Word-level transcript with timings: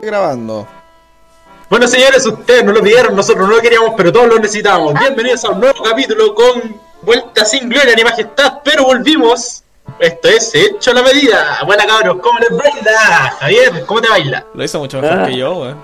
grabando. 0.00 0.66
Bueno, 1.68 1.88
señores, 1.88 2.24
ustedes 2.26 2.64
no 2.64 2.72
lo 2.72 2.82
pidieron, 2.82 3.16
nosotros 3.16 3.48
no 3.48 3.56
lo 3.56 3.60
queríamos, 3.62 3.94
pero 3.96 4.12
todos 4.12 4.28
lo 4.28 4.38
necesitamos. 4.38 4.94
Bienvenidos 4.98 5.44
a 5.44 5.50
un 5.50 5.60
nuevo 5.60 5.82
capítulo 5.82 6.34
con 6.34 6.80
vuelta 7.02 7.44
sin 7.44 7.68
gloria 7.68 7.94
ni 7.96 8.04
majestad, 8.04 8.58
pero 8.64 8.84
volvimos. 8.84 9.62
Esto 9.98 10.28
es 10.28 10.52
Hecho 10.54 10.90
a 10.90 10.94
la 10.94 11.02
Medida. 11.02 11.58
Buena 11.64 11.86
cabros, 11.86 12.18
¿cómo 12.22 12.38
les 12.40 12.50
baila? 12.50 13.36
Javier, 13.40 13.84
¿cómo 13.86 14.00
te 14.00 14.08
baila? 14.08 14.44
Lo 14.54 14.64
hizo 14.64 14.78
mucho 14.78 15.00
mejor 15.00 15.20
Ah. 15.20 15.26
que 15.26 15.36
yo, 15.36 15.54
weón. 15.58 15.78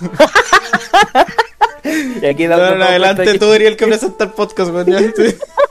Y 1.82 2.26
aquí 2.26 2.46
dando 2.46 2.84
adelante 2.84 3.38
tú 3.38 3.52
eres 3.54 3.68
el 3.68 3.76
que 3.76 3.86
presenta 3.86 4.24
el 4.24 4.30
podcast, 4.30 4.70
weón. 4.70 4.86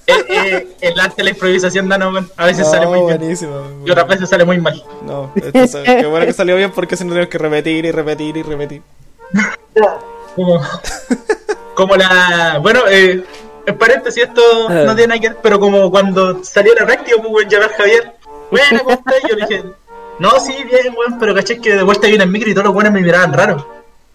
Eh, 0.10 0.26
eh, 0.30 0.68
el 0.82 1.00
arte 1.00 1.16
de 1.18 1.24
la 1.26 1.30
improvisación, 1.32 1.88
weón. 1.90 2.30
A 2.38 2.46
veces 2.46 2.66
No, 2.66 2.72
sale 2.72 2.86
muy 2.88 3.00
bien. 3.02 3.18
buenísimo. 3.20 3.52
weón. 3.54 3.84
Y 3.88 3.92
otras 3.92 4.08
veces 4.08 4.30
sale 4.30 4.46
muy 4.46 4.58
mal. 4.60 4.84
No, 5.06 5.32
esto 5.36 5.84
qué 5.84 6.06
bueno 6.06 6.26
que 6.26 6.34
salió 6.34 6.56
bien 6.56 6.72
porque 6.72 6.96
si 6.98 7.04
no 7.04 7.10
tenemos 7.12 7.30
que 7.30 7.38
repetir 7.38 7.86
y 7.86 7.92
repetir 7.92 8.38
y 8.38 8.44
repetir. 8.44 8.82
Como, 10.36 10.62
como 11.76 11.96
la. 11.96 12.60
Bueno, 12.62 12.82
eh, 12.90 13.24
en 13.66 13.78
paréntesis, 13.78 14.24
esto 14.24 14.42
no 14.70 14.96
tiene 14.96 15.08
nada 15.08 15.20
que 15.22 15.30
ver, 15.30 15.38
pero 15.42 15.60
como 15.60 15.90
cuando 15.92 16.44
salió 16.44 16.74
la 16.76 16.86
práctica, 16.86 17.18
pues, 17.22 17.48
llamar 17.48 17.72
Javier. 17.74 18.14
Bueno, 18.52 18.80
¿cómo 18.84 18.92
estás? 18.96 19.16
Yo 19.30 19.36
le 19.36 19.46
dije, 19.46 19.64
no, 20.20 20.32
sí, 20.40 20.54
bien, 20.64 20.96
weón, 20.98 21.20
pero 21.20 21.36
caché 21.36 21.60
que 21.62 21.76
de 21.76 21.84
vuelta 21.84 22.08
viene 22.08 22.24
el 22.24 22.30
micro 22.30 22.50
y 22.50 22.54
todos 22.54 22.66
los 22.68 22.74
weones 22.76 22.92
me 22.94 23.02
miraban 23.02 23.34
raro. 23.34 23.68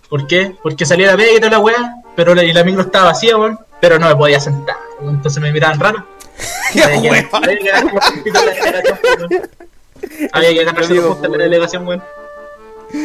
¿Por 0.09 0.27
qué? 0.27 0.55
Porque 0.62 0.84
salía 0.84 1.09
la 1.09 1.17
pega 1.17 1.33
y 1.33 1.37
toda 1.39 1.51
la 1.51 1.59
weá, 1.61 1.95
pero 2.17 2.34
la, 2.34 2.42
y 2.45 2.53
la 2.53 2.65
micro 2.65 2.83
estaba 2.83 3.06
vacía, 3.06 3.37
weón, 3.37 3.59
pero 3.84 3.98
no 3.98 4.09
me 4.09 4.16
podía 4.16 4.41
sentar, 4.41 4.77
weón, 4.98 5.16
entonces 5.16 5.43
me 5.43 5.52
miraban 5.52 5.79
raro. 5.79 6.06
Había 10.33 10.51
que- 10.51 10.65
ganar 10.65 10.80
los 10.80 10.91
weón. 10.91 11.06
Puntos 11.09 11.25
en 11.27 11.33
la 11.33 11.45
delegación, 11.45 11.87
weón. 11.87 12.02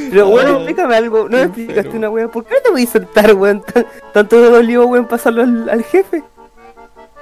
Pero 0.10 0.28
bueno, 0.28 0.56
explícame 0.58 0.96
algo. 0.96 1.28
No 1.30 1.38
me 1.38 1.44
explicaste 1.44 1.98
una 1.98 2.10
wea. 2.10 2.28
¿Por 2.30 2.46
qué 2.46 2.56
no 2.56 2.62
te 2.62 2.70
voy 2.72 2.84
a 2.84 2.88
sentar, 2.88 3.34
weón? 3.34 3.62
Tan- 3.62 3.86
Tanto 4.14 4.42
de 4.42 4.50
dolió, 4.52 4.86
weón, 4.86 5.06
pasarlo 5.08 5.42
al, 5.44 5.70
al 5.70 5.84
jefe. 5.84 6.24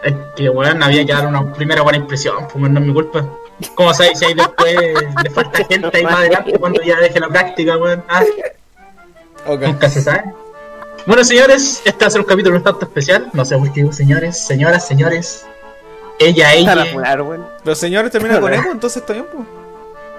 Es 0.04 0.14
que, 0.36 0.50
weón, 0.50 0.84
había 0.84 1.04
que 1.04 1.14
dar 1.14 1.26
una 1.26 1.52
primera 1.54 1.82
buena 1.82 1.98
impresión, 1.98 2.36
pues 2.44 2.56
weón, 2.56 2.74
no 2.76 2.80
es 2.80 2.86
mi 2.86 2.94
culpa. 2.94 3.26
¿Cómo 3.74 3.92
sabes 3.94 4.20
si 4.20 4.26
ahí 4.26 4.34
después 4.36 4.76
le 5.24 5.30
falta 5.32 5.66
gente 5.70 5.90
ahí 5.98 6.04
más 6.04 6.16
adelante 6.18 6.60
cuando 6.60 6.80
ya 6.84 6.98
deje 7.00 7.20
la 7.20 7.30
práctica, 7.30 7.76
weón? 7.78 8.04
Ah, 8.08 8.24
Ok. 9.48 9.62
nunca 9.62 9.90
se 9.90 10.02
sabe. 10.02 10.24
Bueno, 11.08 11.24
señores, 11.24 11.82
este 11.86 12.04
va 12.04 12.08
a 12.08 12.12
ser 12.12 12.20
un 12.20 12.28
capítulo 12.28 12.58
un 12.58 12.64
tanto 12.64 12.84
especial. 12.86 13.30
No 13.32 13.46
sé 13.46 13.58
por 13.58 13.72
qué 13.72 13.80
digo 13.80 13.94
señores, 13.94 14.46
señoras, 14.46 14.86
señores. 14.86 15.46
Ella, 16.20 16.54
ella. 16.54 16.86
Los 17.64 17.78
señores 17.78 18.12
terminan 18.12 18.42
con 18.42 18.54
eco, 18.54 18.70
entonces 18.70 19.02
está 19.02 19.14
bien, 19.14 19.26
pues. 19.32 19.48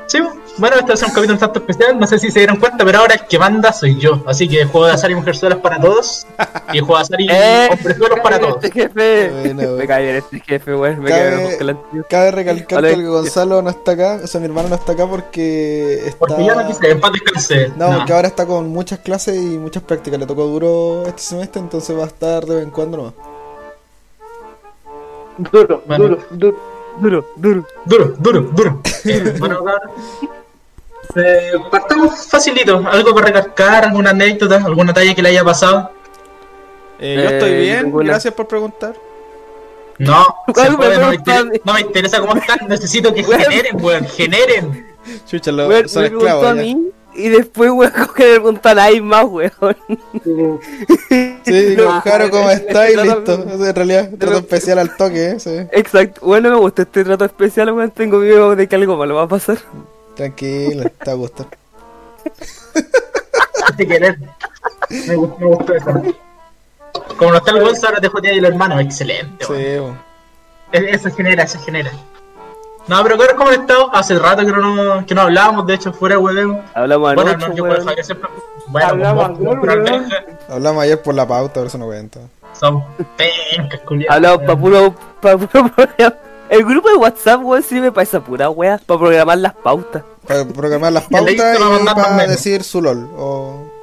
Sí, 0.06 0.18
bueno, 0.58 0.76
este 0.76 0.96
ser 0.96 1.08
un 1.08 1.14
capítulo 1.14 1.34
un 1.34 1.40
tanto 1.40 1.58
especial. 1.60 1.98
No 1.98 2.06
sé 2.06 2.18
si 2.18 2.30
se 2.30 2.40
dieron 2.40 2.56
cuenta, 2.56 2.84
pero 2.84 2.98
ahora 2.98 3.14
el 3.14 3.26
que 3.26 3.38
manda 3.38 3.72
soy 3.72 3.98
yo. 3.98 4.22
Así 4.26 4.48
que 4.48 4.64
juego 4.64 4.86
de 4.86 4.92
azar 4.92 5.10
y 5.10 5.14
mujerzuelas 5.14 5.58
para 5.60 5.80
todos. 5.80 6.26
Y 6.72 6.78
juego 6.80 6.96
de 6.96 7.00
azar 7.02 7.20
y 7.20 7.28
Eh, 7.30 7.68
hombrezuelos 7.72 8.20
para 8.20 8.38
todos. 8.40 8.56
Este 8.64 8.70
jefe. 8.82 9.30
Bueno, 9.54 9.72
me 9.78 9.86
cae 9.86 10.02
bien 10.04 10.16
este 10.16 10.40
jefe, 10.40 10.74
weón. 10.74 11.00
Me 11.00 11.10
cae 11.10 11.36
bien 11.36 11.50
anterior. 11.50 12.06
Cabe 12.10 12.30
recalcar 12.32 12.82
Vale. 12.82 12.94
que 12.96 13.06
Gonzalo 13.06 13.62
no 13.62 13.70
está 13.70 13.92
acá, 13.92 14.20
o 14.22 14.26
sea, 14.26 14.40
mi 14.40 14.46
hermano 14.46 14.68
no 14.68 14.74
está 14.74 14.92
acá 14.92 15.06
porque 15.06 16.06
está... 16.06 16.18
Porque 16.18 16.44
ya 16.44 16.54
no 16.54 16.66
quise, 16.66 16.90
en 16.90 17.00
paz 17.00 17.12
descanse. 17.12 17.72
No, 17.76 17.90
No. 17.90 17.96
porque 17.98 18.12
ahora 18.12 18.28
está 18.28 18.46
con 18.46 18.68
muchas 18.68 18.98
clases 19.00 19.36
y 19.36 19.58
muchas 19.58 19.82
prácticas. 19.82 20.18
Le 20.20 20.26
tocó 20.26 20.44
duro 20.44 21.04
este 21.06 21.22
semestre, 21.22 21.60
entonces 21.60 21.96
va 21.96 22.04
a 22.04 22.06
estar 22.08 22.44
de 22.44 22.54
vez 22.56 22.64
en 22.64 22.70
cuando 22.70 22.96
nomás. 22.96 23.14
Duro, 25.52 25.82
Bueno. 25.86 26.04
duro, 26.04 26.18
duro, 26.30 26.56
duro, 26.96 27.24
duro. 27.36 27.64
Duro, 27.86 28.14
duro, 28.18 28.40
duro. 28.52 28.82
Eh, 29.04 29.34
bueno. 29.38 29.60
Eh, 31.16 31.52
partamos 31.70 32.26
facilito. 32.26 32.82
Algo 32.90 33.14
para 33.14 33.26
recalcar, 33.28 33.84
alguna 33.84 34.10
anécdota, 34.10 34.56
alguna 34.64 34.92
talla 34.92 35.14
que 35.14 35.22
le 35.22 35.30
haya 35.30 35.44
pasado. 35.44 35.90
Eh, 36.98 37.14
yo 37.22 37.28
estoy 37.30 37.50
Eh, 37.50 37.60
bien, 37.60 37.92
gracias 37.96 38.34
por 38.34 38.46
preguntar. 38.48 38.94
No, 39.98 40.26
¿Cuál 40.52 40.66
se 40.66 40.70
me 40.72 40.76
puede, 40.76 40.98
no, 40.98 41.08
me 41.10 41.18
preguntan? 41.18 41.46
interesa, 41.46 41.62
no 41.64 41.72
me 41.74 41.80
interesa 41.80 42.20
cómo 42.20 42.36
están. 42.36 42.58
Necesito 42.68 43.12
que 43.12 43.24
generen, 43.24 43.82
weón. 43.84 44.04
Generen. 44.06 44.86
Chucha, 45.26 45.50
lo, 45.50 45.68
Weón, 45.68 45.88
son 45.88 46.02
me 46.02 46.08
esclavos 46.08 46.44
a 46.46 46.54
mí. 46.54 46.90
Y 47.14 47.28
después, 47.30 47.70
weón, 47.70 47.92
como 47.96 48.12
que 48.12 48.24
le 48.24 48.30
preguntó 48.34 48.68
a 48.68 48.74
nadie 48.74 49.00
más, 49.02 49.24
weón. 49.24 49.52
Sí, 51.44 51.52
digo, 51.52 51.84
No, 51.94 52.00
Jaro, 52.02 52.30
¿cómo 52.30 52.50
este 52.50 52.66
está? 52.68 52.90
Y 52.90 52.96
listo. 52.96 53.32
En 53.34 53.74
realidad, 53.74 54.10
trato 54.18 54.38
especial 54.38 54.78
al 54.78 54.96
toque, 54.96 55.30
¿eh? 55.30 55.40
Sí. 55.40 55.50
Exacto. 55.72 56.20
Bueno, 56.24 56.50
me 56.50 56.56
gusta 56.56 56.82
este 56.82 57.02
trato 57.04 57.24
especial, 57.24 57.72
weón. 57.72 57.90
Tengo 57.90 58.18
miedo 58.18 58.54
de 58.54 58.68
que 58.68 58.76
algo 58.76 58.96
malo 58.96 59.16
va 59.16 59.22
a 59.22 59.28
pasar. 59.28 59.58
Tranquila, 60.18 60.90
te 60.98 61.06
va 61.06 61.12
a 61.12 61.14
gustar. 61.14 61.46
De 63.76 63.86
querer. 63.86 64.18
Me 65.06 65.14
gustó, 65.14 65.38
me 65.38 65.46
gustó 65.46 65.74
eso. 65.74 66.02
Como 67.16 67.30
no 67.30 67.36
está 67.38 67.52
el 67.52 67.60
Gonzo, 67.62 67.86
ahora 67.86 68.00
te 68.00 68.08
jotea 68.08 68.32
y 68.32 68.40
los 68.40 68.50
hermanos. 68.50 68.80
Excelente, 68.80 69.44
Sí, 69.44 69.52
weón. 69.52 69.96
E- 70.72 70.90
Eso 70.90 71.10
genera, 71.14 71.44
eso 71.44 71.60
genera. 71.60 71.92
No, 72.88 73.02
pero 73.04 73.16
claro, 73.16 73.36
¿cómo 73.36 73.50
han 73.50 73.60
estado? 73.60 73.94
Hace 73.94 74.18
rato 74.18 74.44
que 74.44 74.50
no, 74.52 75.04
que 75.06 75.14
no 75.14 75.20
hablábamos, 75.22 75.66
de 75.66 75.74
hecho, 75.74 75.92
fuera 75.92 76.16
de 76.16 76.20
hueveo. 76.22 76.62
Hablamos 76.74 77.14
Bueno, 77.14 77.30
anoche, 77.30 77.48
no, 77.50 77.54
yo 77.54 77.62
con 77.62 77.70
weón. 77.72 77.84
Javier 77.86 78.04
siempre. 78.04 78.30
Bueno, 78.66 78.88
Hablamos 78.88 79.38
vos, 79.38 79.56
weón. 79.60 80.08
Hablamos 80.48 80.82
ayer 80.82 81.00
por 81.02 81.14
la 81.14 81.28
pauta, 81.28 81.54
por 81.60 81.66
eso 81.68 81.78
no 81.78 81.86
cuento. 81.86 82.20
Son 82.58 82.82
pencas, 83.16 83.80
culiados. 83.82 84.16
Hablamos 84.16 84.42
pa' 84.46 84.56
puro, 84.56 84.94
pa' 85.20 85.36
puro 85.36 85.48
programa. 85.76 86.16
El 86.50 86.64
grupo 86.64 86.88
de 86.88 86.96
WhatsApp, 86.96 87.42
weón, 87.42 87.62
sirve 87.62 87.92
para 87.92 88.02
esa 88.04 88.20
pura 88.20 88.50
wea, 88.50 88.80
para 88.84 88.98
programar 89.00 89.38
las 89.38 89.54
pautas. 89.54 90.02
Para 90.26 90.44
programar 90.46 90.92
las 90.92 91.04
pautas 91.10 91.34
y 91.34 91.84
para 91.84 92.26
decir 92.26 92.62
su 92.62 92.80
LOL. 92.82 93.08
O 93.16 93.78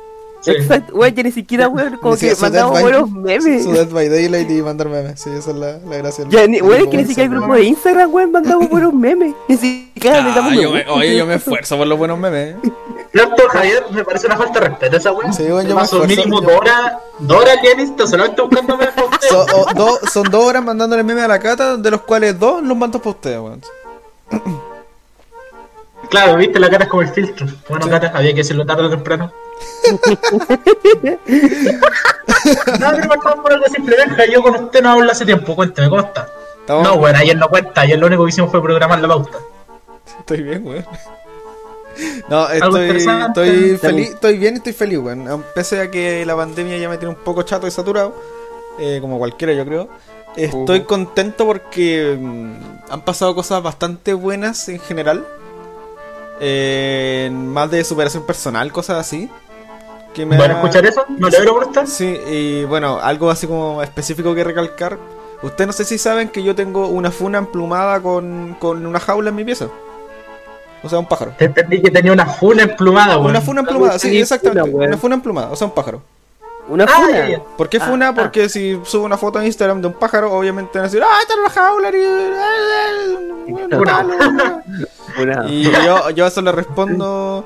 Sí. 0.45 0.51
Exacto, 0.51 0.93
weón, 0.95 1.15
ya 1.15 1.23
ni 1.23 1.31
siquiera, 1.31 1.67
weón, 1.67 1.97
como 1.97 2.15
que 2.17 2.35
mandamos 2.39 2.79
buenos 2.79 3.09
memes. 3.09 3.63
Su 3.63 3.71
Dead 3.71 3.89
by 3.89 4.07
Daylight 4.09 4.51
y 4.51 4.61
mandar 4.61 4.89
memes. 4.89 5.19
Sí, 5.19 5.31
esa 5.31 5.49
es 5.49 5.57
la, 5.57 5.79
la 5.79 5.97
gracia. 5.97 6.25
Ya, 6.29 6.45
ni, 6.45 6.61
weón, 6.61 6.83
es 6.83 6.87
que 6.87 6.97
ni 6.97 7.05
siquiera 7.05 7.23
el 7.33 7.39
grupo 7.39 7.55
de 7.55 7.63
Instagram, 7.63 8.13
weón, 8.13 8.31
mandamos 8.31 8.69
buenos 8.69 8.93
memes. 8.93 9.33
Ni 9.47 9.57
siquiera 9.57 10.19
Ah, 10.19 10.49
me 10.51 10.61
yo 10.61 10.71
me, 10.71 10.87
oye, 10.87 11.17
yo 11.17 11.25
me 11.25 11.35
esfuerzo 11.35 11.77
por 11.77 11.87
los 11.87 11.97
buenos 11.97 12.19
memes. 12.19 12.57
Cierto, 13.15 13.47
Javier, 13.47 13.85
me 13.91 14.03
parece 14.03 14.27
una 14.27 14.35
falta 14.35 14.59
de 14.59 14.67
respeto 14.67 14.97
esa 14.97 15.11
weá. 15.13 15.31
Sí, 15.31 15.43
bueno, 15.43 15.69
yo 15.69 15.75
me 15.75 15.81
paso 15.81 16.03
mínimo 16.03 16.41
dos 16.41 16.51
horas, 16.51 16.93
dos 17.19 17.41
horas 17.41 17.57
Insta, 17.79 18.05
solamente 18.07 18.41
buscando 18.41 18.75
memes 18.75 18.93
para 18.93 19.07
ustedes. 19.07 19.29
So- 19.31 19.45
o- 19.55 19.73
do- 19.73 19.99
son 20.11 20.23
dos 20.29 20.43
horas 20.43 20.61
mandándole 20.63 21.01
memes 21.01 21.23
a 21.23 21.27
la 21.29 21.39
cata, 21.39 21.77
de 21.77 21.91
los 21.91 22.01
cuales 22.01 22.37
dos 22.37 22.61
los 22.61 22.75
mando 22.75 22.99
para 22.99 23.11
ustedes, 23.11 23.39
weón. 23.39 23.61
Claro, 26.09 26.35
viste, 26.35 26.59
la 26.59 26.69
cara 26.69 26.83
es 26.83 26.89
como 26.89 27.03
el 27.03 27.07
filtro. 27.09 27.47
Bueno, 27.69 27.85
Sí. 27.85 27.89
cara, 27.91 28.11
había 28.13 28.31
que 28.31 28.37
decirlo 28.37 28.65
tarde 28.65 28.83
o 28.83 28.89
temprano. 28.89 29.31
no, 32.79 32.91
pero 32.91 33.07
partamos 33.09 33.39
por 33.41 33.53
algo 33.53 33.65
simple. 33.73 33.95
Benja, 33.95 34.25
yo 34.25 34.41
con 34.43 34.55
usted 34.55 34.81
no 34.83 34.91
hablo 34.91 35.11
hace 35.11 35.25
tiempo. 35.25 35.55
Cuénteme, 35.55 35.89
¿cómo 35.89 36.01
está? 36.01 36.27
Estamos- 36.59 36.83
No, 36.83 36.97
bueno, 36.97 37.17
ayer 37.19 37.37
no 37.37 37.47
cuenta. 37.49 37.81
Ayer 37.81 37.97
lo 37.97 38.07
único 38.07 38.23
que 38.25 38.29
hicimos 38.29 38.51
fue 38.51 38.61
programar 38.61 38.99
la 38.99 39.07
pauta. 39.07 39.37
Estoy 40.19 40.41
bien, 40.43 40.65
weón. 40.67 40.85
No, 42.29 42.49
estoy, 42.49 42.89
estoy 42.97 43.77
feliz, 43.77 44.09
estoy 44.11 44.37
bien 44.37 44.55
y 44.55 44.57
estoy 44.57 44.73
feliz, 44.73 44.97
weón. 44.99 45.43
Pese 45.53 45.79
a 45.81 45.91
que 45.91 46.25
la 46.25 46.35
pandemia 46.35 46.77
ya 46.77 46.89
me 46.89 46.97
tiene 46.97 47.13
un 47.13 47.23
poco 47.23 47.43
chato 47.43 47.67
y 47.67 47.71
saturado, 47.71 48.15
eh, 48.79 48.97
como 49.01 49.17
cualquiera 49.17 49.53
yo 49.53 49.65
creo. 49.65 49.87
Estoy 50.35 50.81
contento 50.81 51.45
porque 51.45 52.17
mm, 52.19 52.91
han 52.91 53.01
pasado 53.05 53.33
cosas 53.35 53.63
bastante 53.63 54.13
buenas 54.13 54.67
en 54.69 54.79
general. 54.79 55.25
Eh, 56.39 57.29
más 57.31 57.71
de 57.71 57.83
superación 57.83 58.25
personal, 58.25 58.71
cosas 58.71 58.97
así. 58.99 59.29
Que 60.13 60.25
me 60.25 60.35
Bueno, 60.37 60.55
ha- 60.55 60.57
escuchar 60.57 60.85
eso, 60.85 61.05
no 61.17 61.29
le 61.29 61.37
abro 61.37 61.53
por 61.55 61.63
estar. 61.63 61.87
Sí, 61.87 62.05
y 62.27 62.63
bueno, 62.65 62.99
algo 63.01 63.29
así 63.29 63.47
como 63.47 63.81
específico 63.83 64.33
que 64.35 64.43
recalcar. 64.43 64.97
Ustedes 65.43 65.67
no 65.67 65.73
sé 65.73 65.85
si 65.85 65.97
saben 65.97 66.29
que 66.29 66.43
yo 66.43 66.55
tengo 66.55 66.87
una 66.87 67.11
funa 67.11 67.37
emplumada 67.37 68.01
con, 68.01 68.55
con 68.59 68.85
una 68.85 68.99
jaula 68.99 69.29
en 69.29 69.35
mi 69.35 69.43
pieza. 69.45 69.67
O 70.85 70.89
sea, 70.89 70.99
un 70.99 71.07
pájaro. 71.07 71.33
Te 71.37 71.45
entendí 71.45 71.81
que 71.81 71.89
tenía 71.91 72.13
una 72.13 72.25
funa 72.27 72.63
emplumada, 72.63 73.17
weón. 73.17 73.31
Una 73.31 73.41
funa 73.41 73.61
emplumada, 73.61 73.97
sí, 73.99 74.17
exactamente. 74.17 74.71
funa. 74.71 74.85
Una 74.87 74.97
funa 74.97 75.15
emplumada, 75.15 75.49
o 75.51 75.55
sea, 75.55 75.67
un 75.67 75.73
pájaro. 75.73 76.01
Una 76.67 76.83
Ah, 76.85 76.87
funa. 76.95 77.11
ya, 77.11 77.29
ya. 77.29 77.39
¿Por 77.57 77.69
qué 77.69 77.77
Ah, 77.81 77.85
funa? 77.87 78.07
ah. 78.09 78.13
Porque 78.15 78.49
si 78.49 78.79
subo 78.85 79.03
una 79.05 79.17
foto 79.17 79.39
en 79.39 79.45
Instagram 79.47 79.81
de 79.81 79.87
un 79.87 79.93
pájaro, 79.93 80.31
obviamente 80.31 80.71
van 80.79 80.85
a 80.85 80.87
decir, 80.89 81.03
¡ah, 81.03 81.17
está 81.21 81.33
en 81.33 81.43
la 81.43 81.49
jaula! 81.49 81.89
y- 81.89 83.75
Funa. 83.75 84.63
Una. 85.21 85.45
Y 85.49 85.63
yo, 85.63 86.09
yo 86.11 86.25
a 86.25 86.27
eso 86.27 86.41
le 86.41 86.51
respondo, 86.51 87.45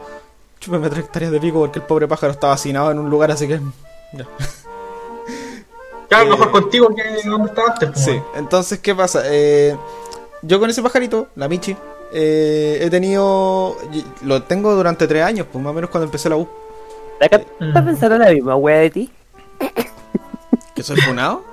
chúpeme 0.60 0.90
tres 0.90 1.06
hectáreas 1.06 1.32
de 1.32 1.40
pico 1.40 1.60
porque 1.60 1.80
el 1.80 1.86
pobre 1.86 2.08
pájaro 2.08 2.32
está 2.34 2.48
vacinado 2.48 2.92
en 2.92 3.00
un 3.00 3.10
lugar, 3.10 3.32
así 3.32 3.48
que... 3.48 3.60
ya. 4.14 4.26
Claro, 6.08 6.26
Eh, 6.26 6.30
mejor 6.30 6.52
contigo 6.52 6.90
que 6.96 7.28
donde 7.30 7.50
estaba 7.50 7.74
antes. 7.74 7.90
pues, 7.92 8.04
Sí, 8.06 8.22
entonces, 8.36 8.80
¿qué 8.80 8.96
pasa? 8.96 9.22
Eh, 9.26 9.78
yo 10.42 10.60
con 10.60 10.70
ese 10.70 10.82
pajarito, 10.82 11.28
la 11.36 11.48
Michi, 11.48 11.76
eh, 12.14 12.80
he 12.82 12.90
tenido. 12.90 13.78
Lo 14.24 14.44
tengo 14.44 14.74
durante 14.76 15.08
tres 15.08 15.24
años, 15.24 15.48
pues 15.52 15.64
más 15.64 15.72
o 15.72 15.74
menos 15.74 15.90
cuando 15.90 16.06
empecé 16.06 16.30
la 16.30 16.36
U. 16.38 16.48
¿Estás 17.20 17.42
Mm. 17.60 17.74
pensando 17.86 18.16
en 18.16 18.22
la 18.22 18.32
misma 18.32 18.56
wea 18.56 18.78
de 18.78 18.90
ti? 18.90 19.12
¿Que 20.76 20.84
soy 20.84 21.00
funado? 21.02 21.44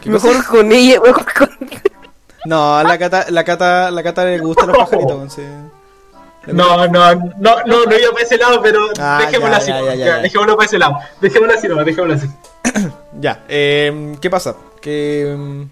¿Qué 0.00 0.10
Mejor 0.10 0.36
cosa? 0.36 0.48
con 0.48 0.70
ella, 0.72 1.00
mejor 1.00 1.26
con. 1.34 1.50
No, 2.46 2.76
a 2.78 2.84
la 2.84 2.96
cata, 2.98 3.26
la 3.30 3.44
cata, 3.44 3.90
la 3.90 4.02
cata 4.02 4.24
le 4.24 4.38
gustan 4.38 4.68
los 4.68 4.78
pajaritos, 4.78 5.32
sí. 5.34 5.42
No, 6.46 6.86
no, 6.86 7.14
no, 7.14 7.34
no, 7.66 7.84
no 7.84 7.98
iba 7.98 8.12
para 8.12 8.24
ese 8.24 8.38
lado, 8.38 8.62
pero 8.62 8.88
Ah, 8.98 9.18
dejémoslo 9.26 9.50
ya, 9.52 9.56
así. 9.58 9.70
ya, 9.70 9.80
ya, 9.82 9.94
ya, 9.94 10.06
ya. 10.06 10.16
Dejémoslo 10.18 10.56
para 10.56 10.66
ese 10.66 10.78
lado. 10.78 10.94
Dejémoslo 11.20 11.54
así, 11.54 11.68
no, 11.68 11.84
dejémoslo 11.84 12.14
así. 12.14 12.28
Ya, 13.20 13.44
eh, 13.48 14.16
¿qué 14.22 14.30
pasa? 14.30 14.54
Que 14.80 15.34
mm, 15.36 15.62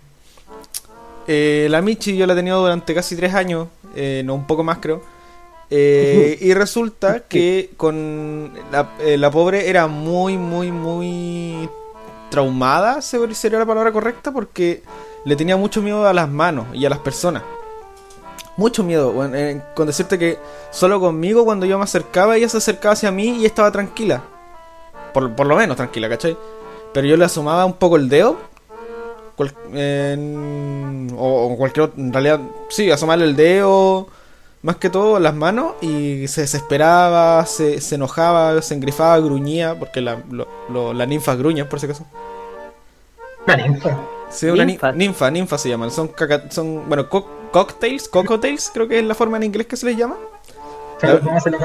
eh, 1.29 1.69
la 1.71 1.81
Michi 1.83 2.17
yo 2.17 2.27
la 2.27 2.33
he 2.33 2.37
tenido 2.37 2.61
durante 2.61 2.93
casi 2.95 3.15
tres 3.15 3.33
años, 3.35 3.69
eh, 3.95 4.23
no 4.25 4.35
un 4.35 4.47
poco 4.47 4.65
más 4.65 4.79
creo. 4.79 5.01
Eh, 5.71 6.39
y 6.41 6.55
resulta 6.55 7.21
que 7.29 7.71
con 7.77 8.53
la, 8.73 8.89
la 9.17 9.31
pobre 9.31 9.69
era 9.69 9.87
muy, 9.87 10.37
muy, 10.39 10.73
muy 10.73 11.69
traumada, 12.31 13.01
se- 13.03 13.35
sería 13.35 13.59
la 13.59 13.67
palabra 13.67 13.93
correcta, 13.93 14.33
porque 14.33 14.83
le 15.25 15.37
tenía 15.37 15.57
mucho 15.57 15.83
miedo 15.83 16.07
a 16.07 16.13
las 16.13 16.29
manos 16.29 16.67
y 16.73 16.85
a 16.87 16.91
las 16.91 16.99
personas. 16.99 17.43
Mucho 18.57 18.83
miedo, 18.83 19.13
bueno, 19.13 19.63
con 19.77 19.87
decirte 19.87 20.19
que 20.19 20.39
solo 20.73 20.99
conmigo 20.99 21.45
cuando 21.45 21.65
yo 21.65 21.79
me 21.79 21.85
acercaba, 21.85 22.37
ella 22.37 22.49
se 22.49 22.57
acercaba 22.57 22.95
hacia 22.95 23.13
mí 23.13 23.39
y 23.41 23.47
estaba 23.47 23.71
tranquila. 23.71 24.23
Por, 25.15 25.33
por 25.37 25.47
lo 25.47 25.55
menos 25.57 25.77
tranquila, 25.77 26.09
¿cachai? 26.09 26.37
Pero 26.93 27.07
yo 27.07 27.17
le 27.17 27.25
asomaba 27.25 27.65
un 27.65 27.75
poco 27.75 27.97
el 27.97 28.09
dedo. 28.09 28.37
Cual- 29.39 29.55
en- 29.73 31.15
o, 31.17 31.47
o 31.53 31.57
cualquier 31.57 31.85
otro. 31.87 31.99
En 32.03 32.13
realidad, 32.13 32.41
sí, 32.69 32.91
asomarle 32.91 33.25
el 33.25 33.37
dedo. 33.37 34.09
Más 34.61 34.77
que 34.77 34.91
todo 34.91 35.19
las 35.21 35.35
manos. 35.35 35.73
Y 35.81 36.27
se 36.29 36.43
desesperaba, 36.43 37.47
se, 37.47 37.81
se 37.81 37.95
enojaba, 37.95 38.61
se 38.61 38.75
engrifaba, 38.75 39.19
gruñía. 39.21 39.79
Porque 39.79 40.01
la, 40.03 40.19
lo- 40.31 40.49
lo- 40.69 40.93
la 40.93 41.07
ninfa 41.07 41.35
gruña, 41.37 41.69
por 41.69 41.81
si 41.81 41.87
acaso. 41.87 42.05
Una 43.47 43.57
ninfa. 43.57 43.97
Sí, 44.31 44.47
una 44.47 44.65
ni- 44.67 44.73
Ninfas. 44.73 44.95
ninfa, 44.95 45.31
ninfa 45.31 45.57
se 45.57 45.69
llaman. 45.71 45.91
Son, 45.91 46.09
caca- 46.09 46.51
son 46.51 46.87
bueno, 46.89 47.09
co- 47.09 47.27
cocktails, 47.51 48.09
cocktails, 48.09 48.71
creo 48.75 48.87
que 48.87 48.99
es 48.99 49.05
la 49.07 49.15
forma 49.15 49.39
en 49.39 49.45
inglés 49.45 49.67
que 49.67 49.77
se 49.77 49.87
les 49.87 49.97
llama. 49.97 50.17
Pero 51.01 51.21
¿cómo 51.21 51.41
se 51.41 51.51
lo? 51.51 51.59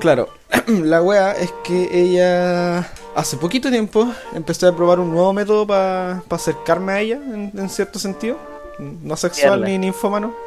Claro, 0.00 0.28
la 0.66 1.02
wea 1.02 1.32
es 1.32 1.52
que 1.62 1.88
ella 1.92 2.90
hace 3.14 3.36
poquito 3.36 3.70
tiempo 3.70 4.08
empecé 4.34 4.66
a 4.66 4.72
probar 4.74 4.98
un 5.00 5.10
nuevo 5.12 5.32
método 5.32 5.66
para 5.66 6.22
acercarme 6.30 6.92
a 6.92 7.00
ella, 7.00 7.16
en, 7.16 7.52
en 7.56 7.68
cierto 7.68 7.98
sentido. 7.98 8.36
No 8.78 9.14
sexual 9.16 9.62
ni 9.62 9.78
ninfómano. 9.78 10.34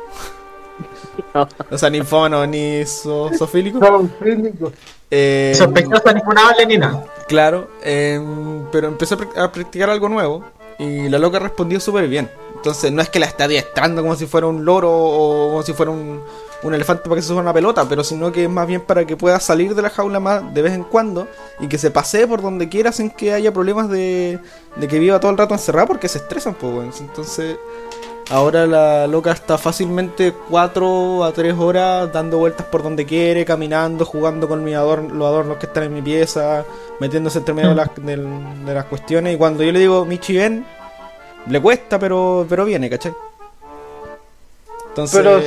No. 1.35 1.47
O 1.69 1.77
sea, 1.77 1.89
ninfómano 1.91 2.45
ni 2.47 2.83
so- 2.85 3.29
sofílico. 3.38 3.77
Zoofílico. 3.79 4.71
Eh, 5.11 5.53
Sospechosa, 5.55 6.11
ninfunable 6.11 6.65
ni 6.65 6.77
nada. 6.77 7.05
Claro, 7.27 7.69
em, 7.83 8.65
pero 8.71 8.88
empecé 8.88 9.13
a 9.13 9.17
prac- 9.17 9.38
a 9.38 9.51
practicar 9.51 9.91
algo 9.91 10.09
nuevo 10.09 10.44
y 10.79 11.09
la 11.09 11.19
loca 11.19 11.38
respondió 11.38 11.79
súper 11.79 12.07
bien. 12.07 12.29
Entonces 12.55 12.91
no 12.91 13.01
es 13.03 13.09
que 13.09 13.19
la 13.19 13.27
esté 13.27 13.44
adiestrando 13.44 14.01
como 14.01 14.15
si 14.15 14.25
fuera 14.25 14.47
un 14.47 14.65
loro 14.65 14.89
o 14.91 15.50
como 15.50 15.61
si 15.61 15.73
fuera 15.73 15.91
un, 15.91 16.21
un 16.63 16.74
elefante 16.74 17.04
para 17.04 17.15
que 17.15 17.21
se 17.21 17.33
una 17.33 17.54
pelota, 17.54 17.86
pero 17.88 18.04
sino 18.04 18.31
que 18.31 18.45
es 18.45 18.50
más 18.50 18.68
bien 18.68 18.81
para 18.81 19.06
que 19.06 19.18
pueda 19.18 19.39
salir 19.39 19.75
de 19.75 19.81
la 19.81 19.89
jaula 19.89 20.19
más 20.19 20.54
de 20.54 20.62
vez 20.62 20.74
en 20.74 20.83
cuando 20.83 21.27
y 21.60 21.68
que 21.68 21.77
se 21.77 21.92
pasee 21.92 22.25
por 22.27 22.42
donde 22.42 22.69
quiera 22.69 22.92
sin 22.92 23.10
que 23.10 23.33
haya 23.33 23.51
problemas 23.54 23.89
de, 23.89 24.39
de 24.75 24.88
que 24.88 25.00
viva 25.00 25.19
todo 25.19 25.31
el 25.31 25.38
rato 25.38 25.54
encerrada 25.54 25.88
porque 25.88 26.07
se 26.07 26.19
estresan, 26.19 26.56
pues 26.56 26.74
bueno. 26.74 26.92
Entonces 27.00 27.57
ahora 28.30 28.65
la 28.65 29.07
loca 29.07 29.31
está 29.31 29.57
fácilmente 29.57 30.33
4 30.50 31.24
a 31.24 31.33
3 31.33 31.54
horas 31.57 32.12
dando 32.13 32.38
vueltas 32.38 32.65
por 32.68 32.81
donde 32.83 33.06
quiere, 33.06 33.45
caminando, 33.45 34.06
jugando 34.06 34.48
con 34.48 34.63
mi 34.63 34.71
adorn- 34.71 35.10
los 35.12 35.27
adornos 35.27 35.57
que 35.57 35.65
están 35.65 35.83
en 35.83 35.94
mi 35.94 36.01
pieza, 36.01 36.65
metiéndose 37.00 37.39
entre 37.39 37.54
medio 37.54 37.69
de 37.69 37.75
las, 37.75 37.89
de 37.95 38.74
las 38.74 38.86
cuestiones. 38.86 39.36
Y 39.36 39.38
cuando 39.38 39.63
yo 39.63 39.71
le 39.71 39.80
digo 39.80 40.06
Michi 40.06 40.38
ven, 40.38 40.65
le 41.48 41.62
cuesta, 41.62 42.00
pero, 42.00 42.45
pero 42.50 42.65
viene, 42.65 42.89
¿cachai? 42.89 43.13
Entonces, 44.89 45.19
Pero. 45.21 45.39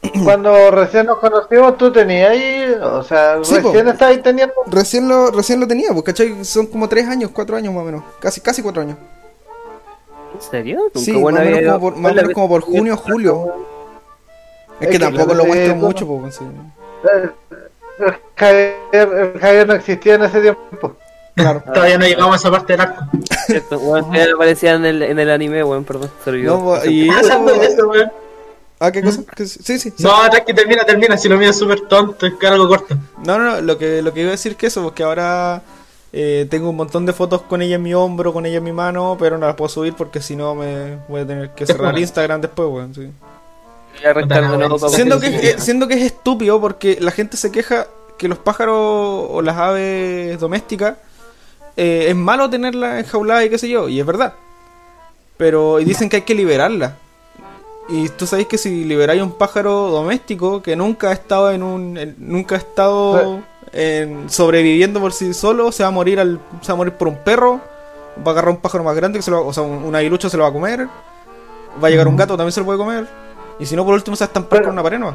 Cuando 0.24 0.70
recién 0.70 1.06
nos 1.06 1.18
conocimos, 1.18 1.76
tú 1.76 1.92
tenías 1.92 2.30
ahí. 2.30 2.72
O 2.82 3.02
sea, 3.02 3.38
Sí, 3.42 3.56
po. 3.60 3.68
recién 3.68 3.88
estabas 3.88 4.22
teniendo. 4.22 4.54
Recién 4.66 5.08
lo, 5.08 5.30
recién 5.30 5.58
lo 5.60 5.66
tenía, 5.66 5.90
pues, 5.92 6.04
¿cachai? 6.04 6.44
Son 6.44 6.66
como 6.66 6.88
3 6.88 7.08
años, 7.08 7.30
4 7.32 7.56
años 7.56 7.72
más 7.74 7.82
o 7.82 7.86
menos. 7.86 8.02
Casi, 8.20 8.40
casi 8.40 8.62
4 8.62 8.82
años. 8.82 8.96
¿En 10.34 10.40
serio? 10.42 10.80
Sí, 10.94 11.12
más 11.12 11.22
o 11.34 11.36
menos 11.44 11.60
como 11.72 11.80
por- 11.80 11.96
más 11.96 12.12
o 12.12 12.14
menos 12.14 12.32
como 12.32 12.48
por 12.48 12.60
junio, 12.62 12.96
julio. 12.96 13.52
Es 14.78 14.82
Es 14.82 14.86
que 14.86 14.92
que 14.92 14.98
tampoco 15.04 15.34
lo 15.34 15.44
muestro 15.44 15.74
mucho, 15.74 16.06
pues, 16.06 16.36
sí. 16.36 16.44
el 17.98 18.14
Javier, 18.36 18.76
el 18.92 19.40
Javier 19.40 19.66
no 19.66 19.74
existía 19.74 20.14
en 20.14 20.22
ese 20.24 20.40
tiempo. 20.40 20.94
Claro. 21.34 21.62
Todavía 21.74 21.98
no 21.98 22.06
llegamos 22.06 22.34
a 22.34 22.36
esa 22.36 22.50
parte 22.52 22.74
del 22.74 22.80
arco. 22.82 23.02
Cierto, 23.46 23.80
aparecía 24.36 24.74
en 24.74 24.84
el, 24.84 25.02
en 25.02 25.18
el 25.18 25.30
anime, 25.30 25.64
weón, 25.64 25.84
perdón. 25.84 26.10
Se 26.22 26.30
olvidó. 26.30 26.58
No, 26.58 26.84
y 26.84 27.08
¿Qué 27.08 27.14
pasando 27.16 27.52
de 27.52 27.66
eso, 27.66 27.88
weón? 27.88 28.12
Ah, 28.80 28.92
¿qué 28.92 29.02
cosa? 29.02 29.22
¿Qué- 29.34 29.46
Sí, 29.46 29.78
sí. 29.78 29.92
sí. 29.96 30.02
No, 30.04 30.28
tranqui, 30.30 30.54
termina, 30.54 30.84
termina. 30.84 31.16
Si 31.18 31.28
lo 31.28 31.36
mío 31.36 31.50
es 31.50 31.58
súper 31.58 31.80
tonto, 31.82 32.26
es 32.26 32.34
que 32.34 32.46
algo 32.46 32.68
corto. 32.68 32.96
No, 33.24 33.38
no, 33.38 33.44
no, 33.44 33.60
lo 33.60 33.76
que, 33.78 34.02
lo 34.02 34.12
que 34.14 34.20
iba 34.20 34.28
a 34.28 34.32
decir 34.32 34.54
que 34.56 34.68
eso, 34.68 34.82
porque 34.82 35.02
ahora 35.02 35.62
eh, 36.12 36.46
tengo 36.48 36.70
un 36.70 36.76
montón 36.76 37.04
de 37.04 37.12
fotos 37.12 37.42
con 37.42 37.60
ella 37.60 37.74
en 37.76 37.82
mi 37.82 37.92
hombro, 37.94 38.32
con 38.32 38.46
ella 38.46 38.58
en 38.58 38.64
mi 38.64 38.72
mano, 38.72 39.16
pero 39.18 39.36
no 39.36 39.46
las 39.46 39.56
puedo 39.56 39.68
subir 39.68 39.94
porque 39.94 40.20
si 40.22 40.36
no 40.36 40.54
me 40.54 40.98
voy 41.08 41.22
a 41.22 41.26
tener 41.26 41.50
que 41.50 41.66
cerrar 41.66 41.98
Instagram 41.98 42.40
después, 42.40 42.68
weón. 42.68 42.94
sí. 42.94 43.10
Siendo 44.96 45.18
que, 45.18 45.26
sí. 45.40 45.46
eh, 45.48 45.54
siendo 45.58 45.88
que 45.88 45.94
es 45.94 46.02
estúpido 46.02 46.60
porque 46.60 46.98
la 47.00 47.10
gente 47.10 47.36
se 47.36 47.50
queja 47.50 47.88
que 48.16 48.28
los 48.28 48.38
pájaros 48.38 48.76
o 48.76 49.42
las 49.42 49.56
aves 49.56 50.38
domésticas 50.38 50.94
eh, 51.76 52.06
es 52.08 52.14
malo 52.16 52.48
tenerlas 52.48 53.00
enjauladas 53.04 53.44
y 53.46 53.50
qué 53.50 53.58
sé 53.58 53.68
yo, 53.68 53.88
y 53.88 53.98
es 53.98 54.06
verdad. 54.06 54.34
Pero 55.36 55.80
y 55.80 55.84
dicen 55.84 56.08
que 56.08 56.16
hay 56.16 56.22
que 56.22 56.34
liberarla. 56.34 56.96
Y 57.88 58.08
tú 58.10 58.26
sabes 58.26 58.46
que 58.46 58.58
si 58.58 58.84
liberáis 58.84 59.22
un 59.22 59.32
pájaro 59.32 59.88
doméstico 59.90 60.60
que 60.62 60.76
nunca 60.76 61.08
ha 61.08 61.12
estado 61.12 61.50
en 61.50 61.62
un 61.62 61.96
en- 61.96 62.14
nunca 62.18 62.56
ha 62.56 62.58
estado 62.58 63.40
en- 63.72 64.28
sobreviviendo 64.30 65.00
por 65.00 65.12
sí 65.12 65.32
solo, 65.32 65.72
se 65.72 65.82
va 65.82 65.88
a 65.88 65.92
morir 65.92 66.20
al 66.20 66.38
se 66.60 66.68
va 66.68 66.74
a 66.74 66.76
morir 66.76 66.92
por 66.94 67.08
un 67.08 67.16
perro, 67.16 67.60
va 68.26 68.30
a 68.30 68.30
agarrar 68.32 68.50
un 68.50 68.58
pájaro 68.58 68.84
más 68.84 68.94
grande 68.94 69.18
que 69.18 69.22
se 69.22 69.30
lo, 69.30 69.46
o 69.46 69.52
sea, 69.54 69.62
un, 69.62 69.84
un 69.84 69.94
aguilucho 69.96 70.28
se 70.28 70.36
lo 70.36 70.42
va 70.42 70.50
a 70.50 70.52
comer, 70.52 70.86
va 71.82 71.88
a 71.88 71.90
llegar 71.90 72.08
un 72.08 72.16
gato 72.16 72.36
también 72.36 72.52
se 72.52 72.60
lo 72.60 72.66
puede 72.66 72.78
comer. 72.78 73.06
Y 73.58 73.64
si 73.66 73.74
no, 73.74 73.84
por 73.84 73.94
último 73.94 74.16
se 74.16 74.24
va 74.24 74.26
a 74.26 74.28
estampar 74.28 74.62
con 74.62 74.72
una 74.72 74.82
pared 74.82 74.98
¿no? 74.98 75.14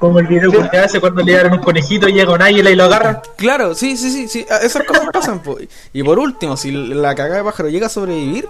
Como 0.00 0.18
el 0.18 0.26
video 0.26 0.50
que 0.70 0.78
hace 0.78 1.00
cuando 1.00 1.22
le 1.22 1.32
dieron 1.32 1.52
un 1.52 1.58
conejito 1.60 2.08
y 2.08 2.12
llega 2.14 2.32
un 2.32 2.42
águila 2.42 2.68
y 2.70 2.74
lo 2.76 2.84
agarra. 2.84 3.22
Claro, 3.36 3.74
sí, 3.74 3.96
sí, 3.96 4.10
sí, 4.10 4.26
sí, 4.28 4.44
esas 4.62 4.84
cosas 4.84 5.04
pasan. 5.12 5.38
po. 5.40 5.56
Y 5.92 6.02
por 6.02 6.18
último, 6.18 6.56
si 6.56 6.72
la 6.72 7.14
cagada 7.14 7.36
de 7.38 7.44
pájaro 7.44 7.68
llega 7.68 7.86
a 7.86 7.90
sobrevivir, 7.90 8.48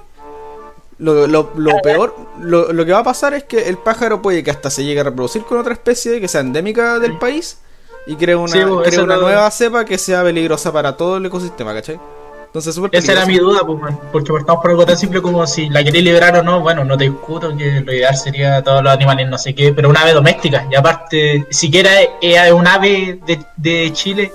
lo, 0.99 1.27
lo, 1.27 1.51
lo 1.57 1.79
peor, 1.83 2.15
lo, 2.41 2.73
lo 2.73 2.85
que 2.85 2.93
va 2.93 2.99
a 3.01 3.05
pasar 3.05 3.35
es 3.35 3.45
que 3.45 3.69
el 3.69 3.79
pájaro 3.79 4.23
puede 4.23 4.43
que 4.43 4.51
hasta 4.51 4.71
se 4.71 4.85
llegue 4.85 5.01
a 5.01 5.05
reproducir 5.05 5.43
con 5.45 5.59
otra 5.59 5.73
especie 5.73 6.21
que 6.21 6.29
sea 6.29 6.41
endémica 6.41 6.99
del 6.99 7.19
país 7.19 7.59
y 8.07 8.17
cree 8.17 8.37
una, 8.37 8.53
Sí, 8.53 8.59
lo- 8.61 9.07
nueva 9.07 9.51
cepa 9.51 9.85
que 9.85 9.99
sea 9.99 10.23
peligrosa 10.23 10.73
para 10.73 10.97
todo 10.97 11.17
el 11.17 11.27
ecosistema, 11.27 11.73
¿cachai? 11.75 11.99
Entonces, 12.47 12.81
Esa 12.93 13.13
era 13.13 13.27
mi 13.27 13.37
duda, 13.39 13.63
pues, 13.67 13.81
man, 13.81 13.99
porque 14.13 14.33
partamos 14.33 14.63
por 14.63 14.71
algo 14.71 14.87
tan 14.87 14.97
simple 14.97 15.21
como 15.21 15.45
si 15.45 15.69
la 15.71 15.83
queréis 15.83 16.05
liberar 16.05 16.37
o 16.37 16.43
no. 16.45 16.61
Bueno, 16.61 16.85
no 16.85 16.97
te 16.97 17.03
discuto 17.03 17.57
que 17.57 17.81
lo 17.81 17.93
ideal 17.93 18.17
sería 18.17 18.63
todos 18.63 18.81
los 18.81 18.93
animales, 18.93 19.29
no 19.29 19.37
sé 19.39 19.57
qué, 19.57 19.73
pero 19.73 19.89
una 19.89 20.03
ave 20.03 20.13
doméstica. 20.13 20.65
Y 20.71 20.77
aparte, 20.77 21.45
siquiera 21.51 21.91
es 22.21 22.53
un 22.53 22.65
ave 22.69 23.19
de, 23.27 23.45
de 23.57 23.93
Chile. 23.93 24.33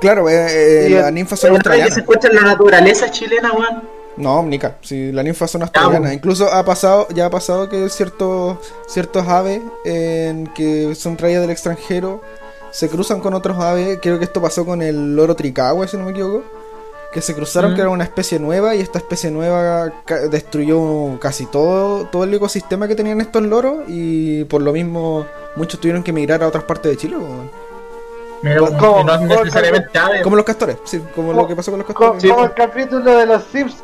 Claro, 0.00 0.28
eh, 0.28 0.46
eh, 0.48 1.12
Es 1.20 1.44
una 1.44 1.60
ave 1.74 1.84
que 1.84 1.90
se 1.92 2.00
encuentra 2.00 2.30
en 2.30 2.36
la 2.36 2.42
naturaleza 2.42 3.08
chilena, 3.12 3.52
weón. 3.52 3.99
No, 4.16 4.42
Nica, 4.42 4.76
si 4.82 5.12
las 5.12 5.24
ninfas 5.24 5.50
son 5.50 5.62
australianas. 5.62 6.12
Incluso 6.12 6.52
ha 6.52 6.64
pasado, 6.64 7.06
ya 7.14 7.26
ha 7.26 7.30
pasado 7.30 7.68
que 7.68 7.88
ciertos 7.88 8.58
ciertos 8.86 9.26
aves 9.28 9.62
en 9.84 10.46
que 10.48 10.94
son 10.94 11.16
traídas 11.16 11.42
del 11.42 11.50
extranjero 11.50 12.20
se 12.70 12.88
cruzan 12.88 13.20
con 13.20 13.34
otros 13.34 13.58
aves. 13.58 13.98
Creo 14.02 14.18
que 14.18 14.24
esto 14.24 14.40
pasó 14.42 14.64
con 14.66 14.82
el 14.82 15.16
loro 15.16 15.34
tricagua, 15.36 15.86
si 15.88 15.96
no 15.96 16.04
me 16.04 16.10
equivoco. 16.10 16.42
Que 17.12 17.20
se 17.20 17.34
cruzaron, 17.34 17.72
Mm. 17.72 17.74
que 17.74 17.80
era 17.80 17.90
una 17.90 18.04
especie 18.04 18.38
nueva, 18.38 18.76
y 18.76 18.80
esta 18.80 18.98
especie 18.98 19.32
nueva 19.32 19.92
ca- 20.04 20.28
destruyó 20.28 21.18
casi 21.18 21.46
todo, 21.46 22.04
todo 22.06 22.22
el 22.22 22.32
ecosistema 22.32 22.86
que 22.86 22.94
tenían 22.94 23.20
estos 23.20 23.42
loros. 23.42 23.78
Y 23.88 24.44
por 24.44 24.62
lo 24.62 24.72
mismo, 24.72 25.26
muchos 25.56 25.80
tuvieron 25.80 26.04
que 26.04 26.10
emigrar 26.12 26.40
a 26.44 26.46
otras 26.48 26.62
partes 26.64 26.90
de 26.92 26.96
Chile. 26.96 27.16
como 27.16 29.10
ave. 29.10 30.22
Como 30.22 30.36
los 30.36 30.44
castores, 30.44 30.76
sí, 30.84 31.00
como 31.14 31.32
lo 31.32 31.46
que 31.46 31.56
pasó 31.56 31.70
con 31.72 31.80
los 31.80 31.86
Como, 31.86 32.12
castores. 32.12 32.32
como 32.32 32.44
el 32.46 32.54
capítulo 32.54 33.16
de 33.16 33.26
los 33.26 33.44
Sims. 33.44 33.76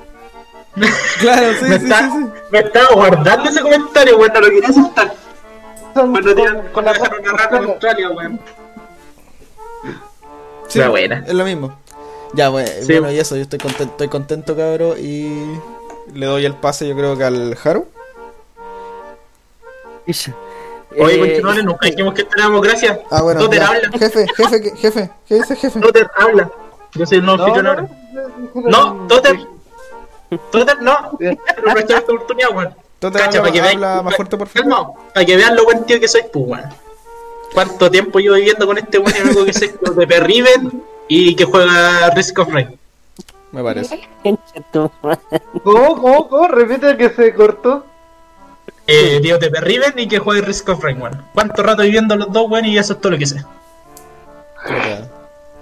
Claro, 1.21 1.47
sí, 1.59 1.65
me, 1.65 1.79
sí, 1.79 1.85
está- 1.85 2.01
sí, 2.03 2.09
sí. 2.13 2.31
me 2.51 2.59
estaba 2.59 2.89
guardando 2.95 3.49
ese 3.51 3.61
comentario, 3.63 4.19
weón, 4.19 4.33
no 4.35 4.41
lo 4.41 4.49
quería 4.51 4.69
aceptar. 4.69 5.15
Cuando 5.95 6.21
con- 6.23 6.35
tiran- 6.35 6.73
con 6.73 6.85
la 6.85 6.93
dejaron 6.93 7.21
una 7.21 7.33
rata 7.33 7.57
en 7.59 7.65
Australia, 7.65 8.11
weón. 8.11 8.41
Sí, 10.69 10.81
buena. 10.83 11.25
Es 11.27 11.33
lo 11.35 11.45
mismo. 11.45 11.79
Ya, 12.35 12.49
bueno, 12.51 12.69
Sí. 12.83 12.93
bueno, 12.93 13.11
y 13.11 13.19
eso, 13.19 13.37
yo 13.37 13.43
estoy 13.43 13.59
contento, 13.59 13.93
estoy 13.93 14.09
contento, 14.09 14.57
cabrón, 14.57 14.97
y 14.99 15.59
le 16.13 16.27
doy 16.27 16.45
el 16.45 16.55
pase, 16.55 16.87
yo 16.89 16.95
creo 16.97 17.17
que 17.17 17.25
al 17.25 17.57
Haru. 17.65 17.87
Oye, 20.99 21.15
Eh, 21.15 21.19
continuale, 21.19 21.63
nunca 21.63 21.87
dijimos 21.89 22.15
que 22.15 22.25
tenemos 22.25 22.61
gracias. 22.63 22.99
Ah, 23.11 23.23
bueno, 23.23 23.41
Doter 23.41 23.61
ya. 23.61 23.69
habla. 23.69 23.91
jefe, 23.99 24.27
jefe, 24.37 24.63
¿qué- 24.63 24.77
jefe, 24.77 25.11
¿qué 25.29 25.35
dice 25.37 25.57
jefe? 25.57 25.81
Doter 25.81 26.11
habla. 26.17 26.51
Yo 26.95 27.07
soy 27.07 27.19
el 27.19 27.25
nuevo 27.27 27.43
anfitrión 27.43 27.67
ahora. 27.67 27.89
No, 28.55 29.07
Doter. 29.09 29.37
Doter, 29.37 29.39
no. 29.39 29.56
Bien. 31.19 31.39
Aprovechar 31.59 31.99
esta 31.99 32.13
oportunidad, 32.13 32.51
weón. 32.55 32.75
Cacha, 33.01 33.27
habla, 33.27 33.41
para 33.41 33.53
que 33.53 33.61
vean. 33.61 33.75
habla 33.75 34.03
más 34.03 34.17
fuerte, 34.17 34.37
por 34.37 34.49
favor. 34.49 34.95
Para 35.13 35.27
que 35.27 35.37
vean 35.37 35.55
lo 35.55 35.65
buen 35.65 35.85
tío 35.85 36.01
que 36.01 36.09
soy, 36.09 36.23
pues, 36.33 36.45
weón. 36.47 36.65
¿Cuánto 37.53 37.91
tiempo 37.91 38.19
llevo 38.19 38.37
viviendo 38.37 38.67
con 38.67 38.79
este 38.79 38.99
weón 38.99 39.15
y 39.17 39.21
único 39.23 39.45
que 39.45 39.53
sé 39.53 39.67
es 39.67 39.97
de 39.97 40.07
Perriven 40.07 40.83
y 41.09 41.35
que 41.37 41.45
juega 41.45 42.11
Risk 42.11 42.39
of 42.39 42.49
Rain? 42.53 42.79
Me 43.53 43.63
parece. 43.63 44.09
¿Cómo, 44.73 44.91
cómo, 45.63 46.29
cómo? 46.29 46.49
Repite 46.49 46.97
que 46.97 47.11
se 47.11 47.35
cortó. 47.35 47.87
Eh, 48.87 49.21
tío 49.21 49.39
de 49.39 49.51
Perriven 49.51 49.95
y 49.97 50.09
que 50.09 50.19
juega 50.19 50.47
Risk 50.47 50.69
of 50.69 50.83
Rain, 50.83 51.01
weón. 51.01 51.23
¿Cuánto 51.33 51.63
rato 51.63 51.83
viviendo 51.83 52.17
los 52.17 52.33
dos, 52.33 52.51
weón? 52.51 52.65
Y 52.65 52.79
eso 52.79 52.95
es 52.95 53.01
todo 53.01 53.13
lo 53.13 53.19
que 53.19 53.27
sé. 53.27 53.45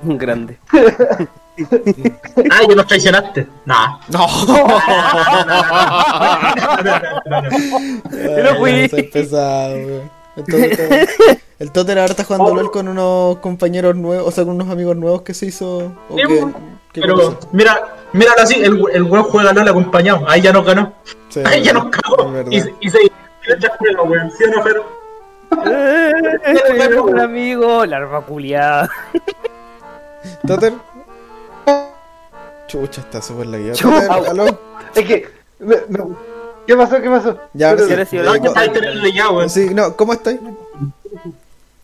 Grande. 0.02 0.59
Ah, 2.50 2.62
y 2.68 2.75
nos 2.75 2.87
traicionaste. 2.87 3.46
Nah. 3.64 3.99
No. 4.08 4.26
Pero 8.11 8.54
fui. 8.56 8.88
Soy 8.88 9.02
pesado. 9.04 9.75
El 11.61 11.70
Totter, 11.70 11.99
ahora 11.99 12.11
está 12.11 12.25
jugando 12.25 12.54
LOL 12.54 12.70
con 12.73 12.88
unos 12.88 13.38
compañeros 13.38 13.94
nuevos, 13.94 14.26
o 14.26 14.30
sea, 14.32 14.44
con 14.44 14.54
unos 14.56 14.68
amigos 14.68 14.96
nuevos 14.96 15.23
que 15.23 15.32
se 15.34 15.46
hizo. 15.46 15.92
o 16.08 16.16
Sí, 16.16 16.23
que- 16.23 16.26
weón. 16.26 16.52
que 16.92 17.00
Pero, 17.00 17.38
mira, 17.52 17.80
míralo 18.12 18.42
así, 18.42 18.54
el, 18.62 18.82
el 18.92 19.02
weón 19.04 19.25
juega 19.25 19.52
LOL 19.52 19.68
acompañado. 19.68 20.25
Ahí 20.28 20.40
ya 20.40 20.52
nos 20.52 20.64
ganó. 20.66 20.92
Sí, 21.28 21.40
Ahí 21.44 21.62
ya 21.62 21.73
nos 21.73 21.87
cagó. 21.87 22.32
Y, 22.50 22.56
y 22.80 22.90
se 22.90 22.99
weón. 22.99 24.30
¿Sí 24.32 24.44
o 24.44 24.50
no, 24.50 24.62
pero? 24.64 25.04
Eh, 25.66 27.00
un 27.00 27.20
amigo, 27.20 27.87
larva 27.87 28.23
culiada. 28.23 28.88
Totter. 30.46 30.73
Chucha, 32.75 33.02
está 33.02 33.23
súper 33.23 33.47
la 33.47 33.59
guía. 33.59 33.73
Es 34.95 35.04
que. 35.07 35.28
me- 35.61 35.76
me- 35.88 36.04
¿Qué 36.66 36.76
pasó? 36.76 37.00
¿Qué 37.00 37.09
pasó? 37.11 37.38
Ya, 37.52 37.71
Pero- 37.76 37.87
sí, 37.87 37.93
eh, 37.93 38.07
ciudadano, 38.07 38.45
No, 38.45 38.52
terrible 38.73 39.12
ya, 39.12 39.31
weón. 39.31 39.49
sí, 39.50 39.69
no, 39.75 39.95
¿cómo 39.97 40.12
estáis? 40.14 40.40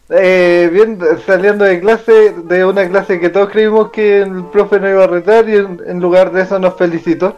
Eh, 0.09 0.69
bien, 0.73 0.99
saliendo 1.27 1.65
de 1.65 1.79
clase, 1.81 2.35
de 2.45 2.65
una 2.65 2.89
clase 2.89 3.21
que 3.21 3.29
todos 3.29 3.51
creímos 3.51 3.91
que 3.91 4.23
el 4.23 4.45
profe 4.47 4.81
nos 4.81 4.91
iba 4.91 5.05
a 5.05 5.07
retar 5.07 5.49
y 5.49 5.57
en, 5.57 5.81
en 5.87 6.01
lugar 6.01 6.33
de 6.33 6.43
eso 6.43 6.59
nos 6.59 6.77
felicitó. 6.77 7.37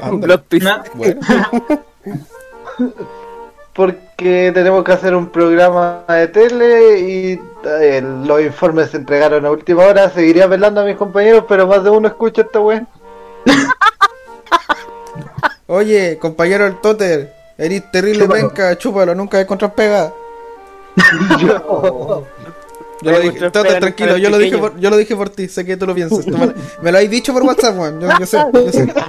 Bueno, 0.00 0.40
Porque 3.72 4.50
tenemos 4.52 4.84
que 4.84 4.92
hacer 4.92 5.14
un 5.14 5.28
programa 5.28 6.04
de 6.08 6.28
tele 6.28 6.98
y 7.00 7.40
eh, 7.64 8.02
los 8.02 8.42
informes 8.42 8.90
se 8.90 8.98
entregaron 8.98 9.46
a 9.46 9.50
última 9.50 9.84
hora. 9.84 10.10
Seguiría 10.10 10.46
velando 10.46 10.80
a 10.80 10.84
mis 10.84 10.96
compañeros, 10.96 11.44
pero 11.48 11.66
más 11.66 11.82
de 11.84 11.90
uno 11.90 12.08
escucha 12.08 12.42
esta 12.42 12.60
wea. 12.60 12.86
oye, 15.66 16.18
compañero 16.18 16.66
el 16.66 16.80
Totter, 16.80 17.32
eres 17.56 17.90
terrible 17.90 18.24
Chúpalo. 18.24 18.48
penca, 18.48 18.76
chúpalo, 18.76 19.14
nunca 19.14 19.38
he 19.38 19.42
encontrado 19.42 19.74
pega. 19.74 20.12
Yo 23.02 23.12
lo 23.12 23.20
dije, 23.20 23.50
Totter, 23.50 23.80
tranquilo, 23.80 24.18
yo 24.18 24.28
lo 24.28 24.36
dije 24.36 24.58
por, 24.58 24.78
yo 24.78 24.90
lo 24.90 24.96
dije 24.98 25.16
por 25.16 25.30
ti, 25.30 25.48
sé 25.48 25.64
que 25.64 25.74
tú 25.76 25.86
lo 25.86 25.94
piensas. 25.94 26.22
Tú 26.24 26.36
me, 26.36 26.52
me 26.82 26.92
lo 26.92 26.98
has 26.98 27.08
dicho 27.08 27.32
por 27.32 27.42
WhatsApp, 27.44 27.78
weón. 27.78 27.98
Yo, 27.98 28.08
yo 28.18 28.26
sé, 28.26 28.44
yo 28.52 28.72
sé. 28.72 28.92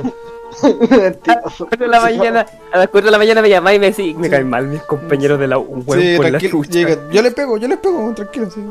Mentiroso. 0.89 1.65
4 1.67 1.77
de 1.77 1.88
la 1.88 2.00
mañana, 2.01 2.46
a 2.74 2.77
las 2.77 2.88
4 2.89 3.05
de 3.08 3.12
la 3.12 3.17
mañana 3.17 3.41
me 3.41 3.50
llamáis 3.50 3.77
y 3.77 3.79
me 3.79 3.86
decís, 3.88 4.15
me 4.17 4.29
caen 4.29 4.50
mal 4.50 4.67
mis 4.67 4.81
compañeros 4.84 5.39
de 5.39 5.48
la 5.48 5.58
un 5.58 5.84
huevo 5.86 6.01
Sí, 6.01 6.15
por 6.17 6.29
la 6.29 6.39
llega, 6.39 6.98
yo 7.12 7.22
le 7.22 7.31
pego, 7.31 7.58
yo 7.58 7.67
le 7.67 7.77
pego, 7.77 8.13
tranquilo. 8.13 8.50
Sí. 8.51 8.62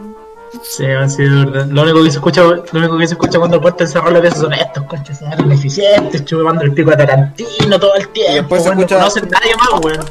Sí, 0.63 0.83
weón, 0.85 1.09
sí, 1.09 1.23
de 1.23 1.45
verdad. 1.45 1.67
Lo 1.67 1.83
único 1.83 2.03
que 2.03 2.11
se 2.11 2.17
escucha, 2.19 2.43
lo 2.43 2.65
único 2.73 2.99
que 2.99 3.07
se 3.07 3.15
escucha 3.15 3.39
cuando 3.39 3.61
puerta 3.61 3.85
encerrar 3.85 4.13
la 4.13 4.21
pieza 4.21 4.37
son 4.39 4.53
estos, 4.53 4.83
conchas, 4.85 5.19
son 5.21 5.47
ineficientes, 5.47 6.25
chupando 6.25 6.63
el 6.65 6.73
pico 6.75 6.91
a 6.91 6.97
Tarantino 6.97 7.79
todo 7.79 7.95
el 7.95 8.09
tiempo. 8.09 8.33
Y 8.33 8.35
después 8.37 8.63
se 8.65 8.69
weón, 8.71 8.81
escucha- 8.81 8.97
No 8.97 9.01
conocen 9.03 9.29
nadie 9.31 9.55
más, 9.57 9.85
weón. 9.85 10.07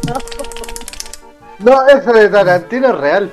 No, 1.60 1.88
eso 1.90 2.14
de 2.14 2.30
Tarantino 2.30 2.88
es 2.90 2.98
real. 2.98 3.32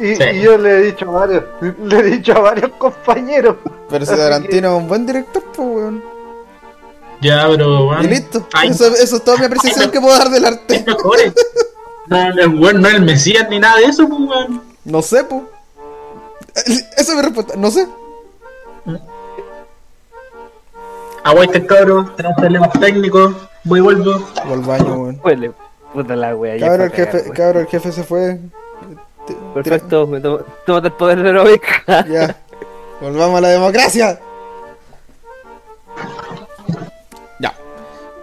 Y, 0.00 0.14
Sí. 0.16 0.22
y 0.34 0.40
yo 0.42 0.58
le 0.58 0.70
he 0.78 0.82
dicho 0.82 1.08
a 1.08 1.12
varios, 1.26 1.44
le 1.84 1.98
he 1.98 2.02
dicho 2.02 2.32
a 2.32 2.40
varios 2.40 2.70
compañeros. 2.78 3.56
Pero 3.88 4.04
si 4.04 4.16
Tarantino 4.16 4.68
es 4.76 4.82
un 4.82 4.88
buen 4.88 5.06
director, 5.06 5.42
pues, 5.54 5.68
weón. 5.68 6.02
Ya, 7.20 7.46
pero, 7.48 7.86
weón. 7.88 8.04
Y 8.04 8.08
listo. 8.08 8.46
Ay, 8.52 8.68
Eso, 8.70 8.86
eso 8.94 9.16
es 9.16 9.24
toda 9.24 9.36
mi 9.38 9.44
apreciación 9.46 9.90
que 9.90 10.00
puedo 10.00 10.16
dar 10.16 10.30
del 10.30 10.44
arte. 10.44 10.84
mejores. 10.86 11.32
No, 12.06 12.16
el 12.28 12.48
weón 12.60 12.80
no 12.80 12.88
es 12.88 12.94
el 12.94 13.02
Mesías 13.02 13.46
ni 13.50 13.58
nada 13.58 13.76
de 13.78 13.84
eso, 13.84 14.08
pues, 14.08 14.20
weón. 14.20 14.62
No 14.84 15.02
sé, 15.02 15.24
pues. 15.24 15.42
Esa 16.96 17.12
es 17.12 17.14
mi 17.14 17.22
respuesta. 17.22 17.54
No 17.56 17.70
sé. 17.70 17.86
Aguante, 21.24 21.66
cabrón, 21.66 22.12
tenemos 22.16 22.36
problemas 22.38 22.72
técnicos. 22.80 23.34
Voy 23.64 23.80
y 23.80 23.82
vuelvo. 23.82 24.18
Voy 24.44 24.52
al 24.54 24.60
baño, 24.60 24.94
weón. 24.94 25.20
Huele, 25.22 25.52
puta 25.92 26.16
la 26.16 26.34
wea. 26.34 26.56
ya 26.56 26.66
Cabrón, 26.68 26.86
el 26.86 26.92
cagar, 26.92 27.12
jefe, 27.12 27.30
cabrón, 27.32 27.62
el 27.62 27.68
jefe 27.68 27.92
se 27.92 28.04
fue. 28.04 28.38
Perfecto, 29.52 30.06
me 30.06 30.20
tomo, 30.20 30.38
tómate 30.64 30.86
el 30.88 30.92
poder 30.94 31.22
de 31.22 31.32
tira- 31.32 32.06
Ya. 32.08 32.36
Volvamos 33.00 33.38
a 33.38 33.40
la 33.42 33.48
democracia. 33.48 34.18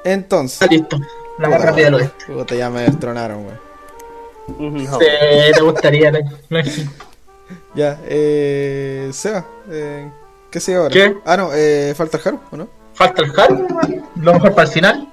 Entonces. 0.05 0.62
Está 0.62 0.74
listo. 0.74 0.97
La 1.39 1.50
más 1.50 1.62
rápida 1.62 1.85
del 1.85 1.95
oeste. 1.95 2.25
Puta, 2.27 2.55
ya 2.55 2.69
me 2.69 2.83
destronaron, 2.83 3.45
weón. 3.45 4.83
No. 4.85 5.00
Sí, 5.00 5.05
te 5.53 5.62
gustaría, 5.62 6.12
la- 6.12 6.19
la- 6.50 6.63
Ya, 7.75 8.00
eh. 8.05 9.09
Seba, 9.12 9.45
eh, 9.69 10.09
¿qué 10.50 10.59
sigue 10.59 10.77
ahora? 10.77 10.89
¿Qué? 10.93 11.17
Ah, 11.25 11.35
no, 11.38 11.50
eh, 11.53 11.93
falta 11.95 12.17
el 12.17 12.24
Haru, 12.27 12.39
¿o 12.51 12.57
no? 12.57 12.67
Falta 12.93 13.21
el 13.24 13.31
Haru, 13.39 13.67
lo 14.15 14.33
mejor 14.33 14.51
para 14.53 14.67
el 14.67 14.74
final. 14.74 15.12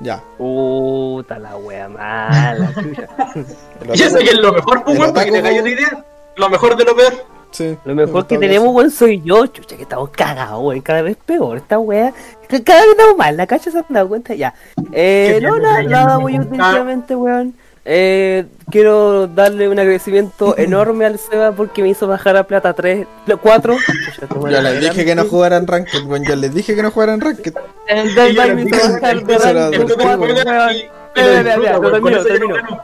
Ya. 0.00 0.22
Puta 0.38 1.38
la 1.38 1.56
wea 1.56 1.88
mala, 1.88 2.72
Y 3.94 4.02
eso 4.02 4.18
que 4.18 4.24
es 4.30 4.38
lo 4.38 4.52
mejor, 4.52 4.84
pues, 4.84 4.96
el 4.96 5.02
weón, 5.02 5.14
para 5.14 5.26
que 5.26 5.32
otaku- 5.32 5.42
te 5.54 5.60
una 5.60 5.70
idea. 5.70 6.04
Lo 6.36 6.48
mejor 6.50 6.76
de 6.76 6.84
lo 6.84 6.94
peor. 6.96 7.14
Sí. 7.50 7.76
Lo 7.84 7.94
mejor 7.94 8.26
que 8.26 8.38
tenemos, 8.38 8.74
weón, 8.74 8.90
soy 8.90 9.20
yo, 9.22 9.46
chucha, 9.46 9.76
que 9.76 9.82
estamos 9.82 10.10
cagados, 10.10 10.62
weón, 10.62 10.80
cada 10.80 11.02
vez 11.02 11.16
peor 11.16 11.56
esta 11.56 11.78
wea. 11.78 12.12
Que 12.48 12.62
Cada 12.62 12.82
vez 12.82 12.90
estamos 12.92 13.16
mal, 13.16 13.36
la 13.36 13.46
cacha 13.46 13.70
se 13.70 13.78
han 13.78 13.84
dado 13.88 14.08
cuenta 14.08 14.34
ya. 14.34 14.54
Eh, 14.92 15.40
no, 15.42 15.58
nada, 15.58 15.82
nada 15.82 16.18
ya. 16.18 16.18
últimamente, 16.18 17.16
weón. 17.16 17.54
Eh, 17.84 18.46
quiero 18.70 19.26
darle 19.26 19.68
un 19.68 19.78
agradecimiento 19.78 20.54
enorme 20.58 21.06
al 21.06 21.18
Seba 21.18 21.52
porque 21.52 21.82
me 21.82 21.88
hizo 21.88 22.06
bajar 22.06 22.36
a 22.36 22.44
plata 22.44 22.72
3, 22.72 23.06
4. 23.40 23.76
Yo 24.50 24.62
les 24.62 24.80
dije 24.80 25.04
que 25.04 25.14
no 25.14 25.24
jugaran 25.24 25.66
Ranked, 25.66 26.04
weón. 26.04 26.24
Yo 26.24 26.36
les 26.36 26.54
dije 26.54 26.74
que 26.74 26.82
no 26.82 26.90
jugaran 26.90 27.20
Ranked. 27.20 27.54
El 27.86 28.14
Dead 28.14 28.32
le 28.32 28.54
me 28.54 28.62
hizo 28.62 28.92
bajar 28.92 29.16
de 29.16 29.24
cuatro, 29.94 29.96
juega 29.96 30.16
weón. 30.16 30.30
weón. 32.50 32.80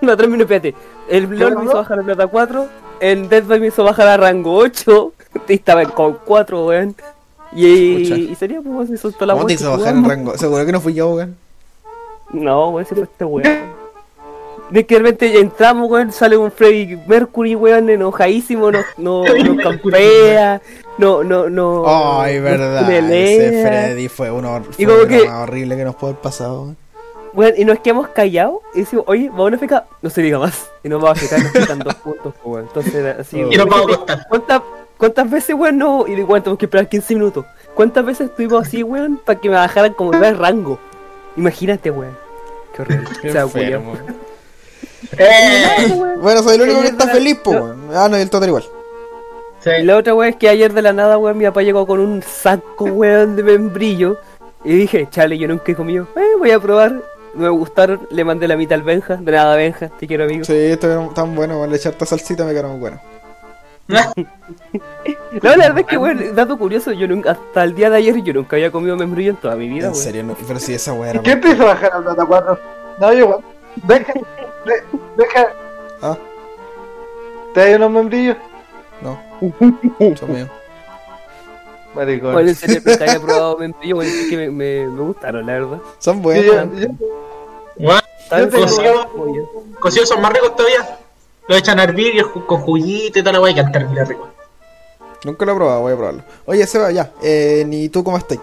No, 0.00 0.16
termino, 0.16 0.42
espérate. 0.42 0.74
El 1.08 1.38
LOL 1.38 1.56
me 1.56 1.64
hizo 1.64 1.76
bajar 1.76 1.98
a 1.98 2.02
plata 2.02 2.26
4. 2.26 2.68
El 3.00 3.28
Dead 3.28 3.44
by 3.44 3.60
me 3.60 3.68
hizo 3.68 3.84
bajar 3.84 4.08
a 4.08 4.16
rango 4.16 4.54
8. 4.56 5.12
Y 5.48 5.54
estaba 5.54 5.84
con 5.86 6.16
4, 6.24 6.66
weón. 6.66 6.94
Y, 7.52 7.66
y 8.30 8.34
sería 8.36 8.60
pues 8.60 8.88
me 8.88 8.96
soltó 8.96 9.26
la 9.26 9.34
¿Cómo 9.34 9.46
te 9.46 9.54
hizo 9.54 9.70
bajar 9.76 9.94
en 9.96 10.08
rango? 10.08 10.38
Seguro 10.38 10.64
que 10.64 10.72
no 10.72 10.80
fui 10.80 10.94
yo, 10.94 11.10
weón. 11.10 11.36
No, 12.30 12.70
weón, 12.70 12.86
si 12.86 12.94
fue 12.94 13.04
este 13.04 13.24
weón. 13.24 13.74
De 14.70 14.86
que 14.86 14.94
de 14.94 15.00
repente 15.00 15.32
ya 15.32 15.40
entramos, 15.40 15.90
weón, 15.90 16.12
sale 16.12 16.36
un 16.36 16.50
Freddy 16.50 16.96
Mercury, 17.06 17.54
weón, 17.56 17.90
enojadísimo, 17.90 18.70
nos 18.70 18.84
no, 18.96 19.24
no 19.24 19.56
campea, 19.62 20.62
no, 20.98 21.22
no, 21.24 21.50
no. 21.50 21.84
Ay, 21.86 22.36
nos 22.36 22.44
verdad. 22.44 22.90
Ese 22.92 23.62
Freddy 23.66 24.08
fue 24.08 24.30
uno 24.30 24.62
fue 24.62 24.82
Y 24.82 24.86
como 24.86 24.98
lo 24.98 25.06
que- 25.08 25.28
más 25.28 25.42
horrible 25.42 25.76
que 25.76 25.84
nos 25.84 25.96
puede 25.96 26.12
haber 26.12 26.22
pasado, 26.22 26.62
weón. 26.62 26.76
Weón, 27.34 27.54
y 27.56 27.64
nos 27.64 27.80
quedamos 27.80 28.08
callados 28.08 28.58
y 28.74 28.80
decimos, 28.80 29.04
oye, 29.08 29.28
vamos 29.28 29.40
a 29.46 29.48
una 29.48 29.58
feca, 29.58 29.84
no 30.02 30.08
se 30.10 30.22
diga 30.22 30.38
más. 30.38 30.70
Y 30.82 30.88
nos 30.88 31.02
vamos 31.02 31.18
a 31.18 31.20
fecar, 31.20 31.42
nos 31.42 31.52
quitan 31.52 31.78
dos 31.80 31.94
puntos, 31.96 32.32
pues, 32.42 32.44
weón. 32.44 32.66
Entonces, 32.68 33.16
así. 33.18 33.38
Y 33.40 33.54
Y 33.54 33.56
nos 33.56 33.66
vamos 33.66 33.90
a 33.90 33.94
acostar. 33.94 34.26
¿Cuántas, 34.28 34.62
¿Cuántas 34.98 35.30
veces, 35.30 35.56
weón, 35.56 35.78
no? 35.78 36.06
Y 36.06 36.12
igual 36.12 36.42
tenemos 36.42 36.58
que 36.58 36.66
esperar 36.66 36.88
15 36.88 37.14
minutos. 37.14 37.44
¿Cuántas 37.74 38.04
veces 38.04 38.30
estuvimos 38.30 38.66
así, 38.66 38.82
weón, 38.82 39.20
para 39.24 39.40
que 39.40 39.48
me 39.48 39.56
bajaran 39.56 39.92
como 39.94 40.12
de 40.12 40.32
rango? 40.32 40.78
Imagínate, 41.36 41.90
weón. 41.90 42.16
Qué 42.74 42.82
horrible. 42.82 43.08
Qué 43.22 43.28
O 43.30 43.32
sea, 43.32 43.42
enfermo. 43.42 43.92
weón. 43.92 44.16
¡Eh! 45.18 46.14
Bueno, 46.20 46.42
soy 46.42 46.54
el 46.56 46.62
único 46.62 46.80
que 46.82 46.88
está 46.88 47.08
feliz, 47.08 47.36
po, 47.42 47.50
weón. 47.50 47.88
Ah, 47.94 48.08
no, 48.08 48.16
y 48.18 48.22
el 48.22 48.30
Total 48.30 48.48
igual. 48.48 48.64
Sí. 49.60 49.70
Y 49.80 49.82
la 49.82 49.96
otra 49.96 50.14
weón 50.14 50.30
es 50.30 50.36
que 50.36 50.48
ayer 50.48 50.72
de 50.72 50.82
la 50.82 50.92
nada, 50.92 51.18
weón, 51.18 51.36
mi 51.38 51.44
papá 51.46 51.62
llegó 51.62 51.86
con 51.86 51.98
un 52.00 52.22
saco, 52.22 52.84
weón, 52.84 53.34
de 53.36 53.42
membrillo. 53.42 54.18
Y 54.64 54.74
dije, 54.76 55.08
chale, 55.10 55.36
yo 55.36 55.46
nunca 55.48 55.72
he 55.72 55.74
comido. 55.74 56.06
Eh, 56.16 56.36
voy 56.38 56.50
a 56.50 56.60
probar. 56.60 57.02
Me 57.36 57.48
gustaron, 57.48 58.06
le 58.10 58.24
mandé 58.24 58.46
la 58.48 58.56
mitad 58.56 58.74
al 58.78 58.82
Benja. 58.82 59.16
De 59.16 59.32
nada, 59.32 59.56
Benja, 59.56 59.88
te 59.88 60.06
quiero, 60.06 60.24
amigo. 60.24 60.44
Sí, 60.44 60.52
estuvieron 60.54 61.12
tan 61.14 61.34
bueno. 61.34 61.66
Le 61.66 61.76
eché 61.76 61.88
harta 61.88 62.06
salsita 62.06 62.44
me 62.44 62.50
quedaron 62.52 62.72
muy 62.72 62.80
buenos. 62.80 63.00
No, 63.86 63.98
la 65.42 65.56
verdad 65.56 65.78
es 65.80 65.86
que, 65.86 65.98
weón, 65.98 66.34
dato 66.34 66.56
curioso, 66.56 66.92
yo 66.92 67.06
nunca, 67.06 67.32
hasta 67.32 67.64
el 67.64 67.74
día 67.74 67.90
de 67.90 67.98
ayer, 67.98 68.22
yo 68.22 68.32
nunca 68.32 68.56
había 68.56 68.70
comido 68.70 68.96
membrillo 68.96 69.30
en 69.30 69.36
toda 69.36 69.56
mi 69.56 69.68
vida, 69.68 69.88
En 69.88 69.94
serio, 69.94 70.22
no. 70.24 70.34
Pero 70.46 70.58
si 70.58 70.72
esa 70.74 70.92
weá 70.94 71.08
¿Y 71.08 71.10
era. 71.16 71.22
quién 71.22 71.40
te 71.40 71.50
hizo 71.50 71.66
bajar 71.66 71.92
al 71.92 72.04
Dota 72.04 72.24
4? 72.24 72.58
No, 73.00 73.12
yo, 73.12 73.26
weón. 73.28 73.44
Deja, 73.86 74.12
de- 74.14 74.82
deja. 75.16 75.48
Ah, 76.00 76.16
¿Te 77.52 77.60
hay 77.62 77.74
unos 77.74 77.90
membrillos? 77.90 78.36
no. 79.02 79.20
Son 80.16 80.32
míos. 80.32 80.48
Maricón. 81.94 82.32
Bueno, 82.32 82.48
en 82.48 82.54
serio, 82.54 82.82
nunca 82.84 83.04
había 83.04 83.20
probado 83.20 83.58
es 83.62 84.28
que 84.28 84.36
me, 84.36 84.50
me, 84.50 84.86
me 84.86 85.02
gustaron, 85.02 85.46
la 85.46 85.52
verdad. 85.52 85.78
Son 85.98 86.22
buenos. 86.22 86.44
yo, 86.44 86.88
yo, 87.78 87.98
¿Saben 88.28 88.50
Yo 88.50 89.34
yo? 89.34 89.64
Cocidos 89.80 90.08
son 90.08 90.20
más 90.20 90.32
ricos 90.32 90.56
todavía. 90.56 90.98
Lo 91.46 91.56
echan 91.56 91.78
a 91.78 91.84
hervir 91.84 92.24
con 92.46 92.60
juguito 92.60 93.18
y 93.18 93.22
toda 93.22 93.32
la 93.32 93.40
weá 93.40 93.54
que 93.54 93.60
al 93.60 93.70
terrible 93.70 94.04
rico. 94.04 94.28
Nunca 95.24 95.44
lo 95.44 95.52
he 95.52 95.54
probado, 95.54 95.80
voy 95.82 95.92
a 95.92 95.96
probarlo. 95.96 96.22
Oye, 96.46 96.66
Seba, 96.66 96.90
ya. 96.90 97.10
Eh, 97.22 97.64
ni 97.66 97.88
tú 97.88 98.02
cómo 98.02 98.16
estás. 98.16 98.38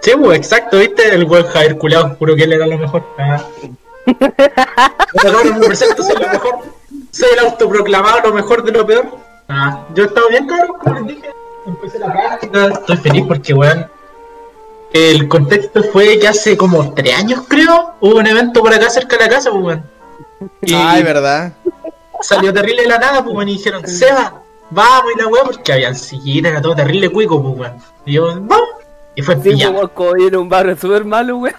Sí, 0.00 0.12
pues, 0.18 0.38
exacto, 0.38 0.78
¿viste? 0.78 1.14
El 1.14 1.24
buen 1.24 1.44
Javier 1.44 1.76
Culado, 1.76 2.16
juro 2.18 2.34
que 2.34 2.44
él 2.44 2.52
era 2.52 2.66
lo 2.66 2.78
mejor. 2.78 3.04
Ah. 3.18 3.42
Bueno, 5.22 5.58
me 5.58 5.66
presento, 5.66 6.02
soy 6.02 6.14
lo 6.14 6.28
mejor. 6.28 6.58
Soy 7.10 7.28
el 7.32 7.38
autoproclamado 7.40 8.28
lo 8.28 8.34
mejor 8.34 8.64
de 8.64 8.72
lo 8.72 8.86
peor. 8.86 9.06
Ah, 9.48 9.84
yo 9.94 10.04
he 10.04 10.06
estado 10.06 10.28
bien, 10.28 10.46
cabrón, 10.46 10.76
como 10.78 10.94
les 10.94 11.06
dije. 11.06 11.30
Empecé 11.66 11.98
la 11.98 12.12
práctica, 12.12 12.66
estoy 12.66 12.96
feliz 12.96 13.24
porque, 13.26 13.54
weón. 13.54 13.90
El 14.92 15.28
contexto 15.28 15.84
fue 15.84 16.18
que 16.18 16.26
hace 16.26 16.56
como 16.56 16.92
tres 16.94 17.16
años, 17.16 17.42
creo, 17.46 17.92
hubo 18.00 18.16
un 18.16 18.26
evento 18.26 18.60
por 18.60 18.74
acá 18.74 18.90
cerca 18.90 19.16
de 19.16 19.24
la 19.24 19.28
casa, 19.30 19.50
pues, 19.50 19.62
weón. 19.62 19.84
Y 20.62 20.74
Ay, 20.74 21.02
verdad. 21.02 21.52
salió 22.22 22.52
terrible 22.52 22.82
de 22.82 22.88
la 22.88 22.98
nada, 22.98 23.22
pues, 23.22 23.34
weón, 23.36 23.48
y 23.48 23.52
dijeron, 23.56 23.86
Seba, 23.86 24.42
vamos 24.70 25.12
y 25.14 25.18
la 25.18 25.28
weón, 25.28 25.46
porque 25.46 25.72
habían 25.72 25.94
sillitas, 25.94 26.50
era 26.52 26.60
todo 26.62 26.74
terrible 26.74 27.08
cuico, 27.08 27.40
pues, 27.40 27.56
weón. 27.58 27.76
Y 28.04 28.12
yo, 28.14 28.26
vamos. 28.40 28.68
Y 29.14 29.22
fue 29.22 29.34
en 29.34 29.42
Sí, 29.42 29.62
en 29.62 30.36
un 30.36 30.48
barrio 30.48 30.76
súper 30.76 31.04
malo, 31.04 31.36
weón. 31.38 31.54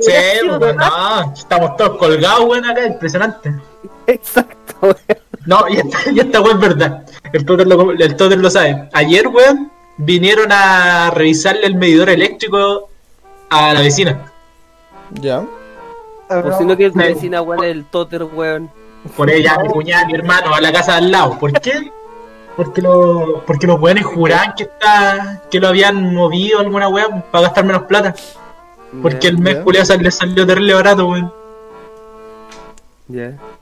Sí, 0.00 0.12
pues, 0.58 0.76
no, 0.76 1.32
estamos 1.32 1.76
todos 1.76 1.96
colgados, 1.96 2.44
weón, 2.44 2.64
acá, 2.66 2.86
impresionante. 2.86 3.54
Exacto, 4.06 4.74
weón. 4.82 5.23
No, 5.46 5.64
y 5.68 5.76
esta, 5.76 6.10
y 6.10 6.20
esta 6.20 6.40
weón 6.40 6.62
es 6.62 6.68
verdad. 6.68 7.04
El 7.32 7.44
Totter 7.44 7.66
lo, 7.66 7.90
el 7.90 8.16
Totter 8.16 8.38
lo 8.38 8.50
sabe. 8.50 8.88
Ayer, 8.92 9.28
weón, 9.28 9.70
vinieron 9.98 10.50
a 10.50 11.10
revisarle 11.10 11.66
el 11.66 11.74
medidor 11.76 12.08
eléctrico 12.10 12.88
a 13.50 13.74
la 13.74 13.80
vecina. 13.80 14.32
Ya. 15.20 15.44
Por 16.28 16.54
si 16.58 16.64
no 16.64 16.76
quieres 16.76 16.94
Sí. 16.94 16.98
vecina, 16.98 17.42
weón, 17.42 17.64
el 17.64 17.84
toter, 17.84 18.24
weón. 18.24 18.70
Por 19.16 19.30
ella, 19.30 19.58
mi 19.62 19.68
cuñada, 19.68 20.06
mi 20.06 20.14
hermano, 20.14 20.54
a 20.54 20.60
la 20.60 20.72
casa 20.72 20.92
de 20.92 20.98
al 20.98 21.10
lado. 21.12 21.38
¿Por 21.38 21.52
qué? 21.60 21.92
Porque, 22.56 22.80
lo, 22.80 23.42
porque 23.46 23.66
los 23.66 23.78
weones 23.80 24.06
juraban 24.06 24.54
que, 24.56 24.62
está, 24.64 25.42
que 25.50 25.60
lo 25.60 25.68
habían 25.68 26.14
movido 26.14 26.60
alguna 26.60 26.88
weón 26.88 27.22
para 27.30 27.42
gastar 27.44 27.64
menos 27.64 27.82
plata. 27.82 28.14
Porque 29.02 29.28
el 29.28 29.38
mes 29.38 29.58
sal- 29.84 30.02
le 30.02 30.10
salió 30.10 30.46
terrible 30.46 30.72
barato, 30.74 31.06
weón. 31.06 31.32
Ya. 33.08 33.32
¿Fue 33.36 33.53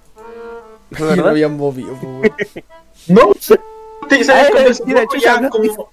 verdad? 0.98 1.16
lo 1.16 1.28
habían 1.28 1.56
movido, 1.56 1.94
weón. 2.02 2.32
No, 3.08 3.32
ya 5.20 5.40
no. 5.40 5.50
como 5.50 5.90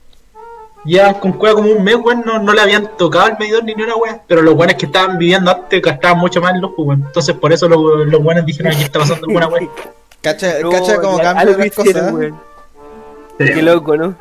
ya 0.85 1.19
con 1.19 1.33
cueva 1.33 1.55
como 1.55 1.71
un 1.71 1.83
mes, 1.83 1.95
weón, 1.95 2.23
no, 2.25 2.39
no 2.39 2.53
le 2.53 2.61
habían 2.61 2.95
tocado 2.97 3.27
el 3.27 3.37
medidor 3.37 3.63
ni 3.63 3.73
una 3.73 3.95
weá. 3.95 4.21
Pero 4.27 4.41
los 4.41 4.53
weones 4.55 4.75
que 4.77 4.85
estaban 4.85 5.17
viviendo 5.17 5.51
antes 5.51 5.81
gastaban 5.81 6.19
mucho 6.19 6.41
más 6.41 6.53
en 6.55 6.61
los 6.61 6.71
weón. 6.77 7.03
Entonces 7.05 7.35
por 7.35 7.51
eso 7.51 7.67
los, 7.67 8.07
los 8.07 8.21
weones 8.21 8.45
dijeron 8.45 8.71
aquí 8.73 8.83
está 8.83 8.99
pasando 8.99 9.27
alguna. 9.27 9.49
Cacha, 10.21 10.59
No, 10.61 10.69
cacha 10.69 10.95
algo 10.95 11.57
las 11.57 11.67
hicieron, 11.67 11.93
cosas. 11.93 12.13
weón. 12.13 12.39
Qué 13.37 13.61
loco, 13.61 13.95
¿no? 13.95 14.15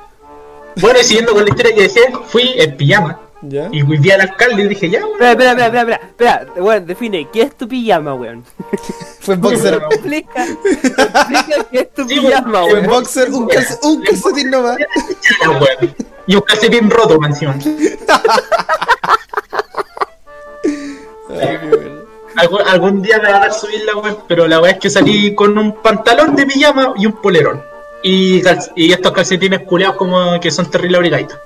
Bueno, 0.76 1.00
y 1.00 1.04
siguiendo 1.04 1.32
con 1.32 1.42
la 1.44 1.50
historia 1.50 1.74
que 1.74 1.82
decía, 1.82 2.02
fui 2.28 2.54
en 2.56 2.76
pijama 2.76 3.18
¿Ya? 3.42 3.68
y 3.70 3.82
vi 3.84 4.10
al 4.10 4.20
alcalde 4.22 4.62
y 4.64 4.68
dije, 4.68 4.90
ya, 4.90 4.98
weón. 5.06 5.22
Espera, 5.22 5.30
espera, 5.52 5.66
espera, 5.66 5.80
espera, 5.80 5.96
espera, 6.08 6.36
espera, 6.40 6.62
weón, 6.64 6.86
define, 6.86 7.28
¿qué 7.32 7.42
es 7.42 7.56
tu 7.56 7.68
pijama, 7.68 8.14
weón? 8.14 8.44
Fue 9.20 9.34
en 9.34 9.40
boxer. 9.40 9.74
Explica, 9.90 10.44
explica 10.44 11.64
qué 11.70 11.78
es 11.80 11.92
tu 11.94 12.08
Sí, 12.08 12.18
pijama, 12.20 12.64
weón. 12.64 12.70
Fue 12.70 12.78
en 12.80 12.86
boxer, 12.90 13.30
un, 13.32 13.48
calce- 13.48 13.78
un 13.82 14.02
calcetín 14.02 14.50
nomás. 14.50 14.76
Ya, 15.42 15.50
weón. 15.50 15.94
Y 16.26 16.34
un 16.34 16.40
calcetín 16.42 16.90
roto, 16.90 17.18
man, 17.20 17.30
encima. 17.30 17.54
Ay. 21.30 21.58
Algún, 22.36 22.60
algún 22.62 23.02
día 23.02 23.18
me 23.18 23.30
va 23.30 23.36
a 23.36 23.40
dar 23.40 23.52
subir 23.52 23.82
la 23.84 23.96
weón, 23.96 24.18
pero 24.28 24.46
la 24.46 24.60
weá 24.60 24.72
es 24.72 24.78
que 24.78 24.90
salí 24.90 25.34
con 25.34 25.56
un 25.58 25.74
pantalón 25.82 26.36
de 26.36 26.46
pijama 26.46 26.94
y 26.96 27.06
un 27.06 27.12
polerón. 27.12 27.62
Y, 28.02 28.40
cal- 28.42 28.70
y 28.76 28.92
estos 28.92 29.12
calcetines 29.12 29.60
culeados 29.62 29.96
como 29.96 30.38
que 30.40 30.50
son 30.50 30.70
terrible 30.70 30.96
abrigaditos. 30.98 31.38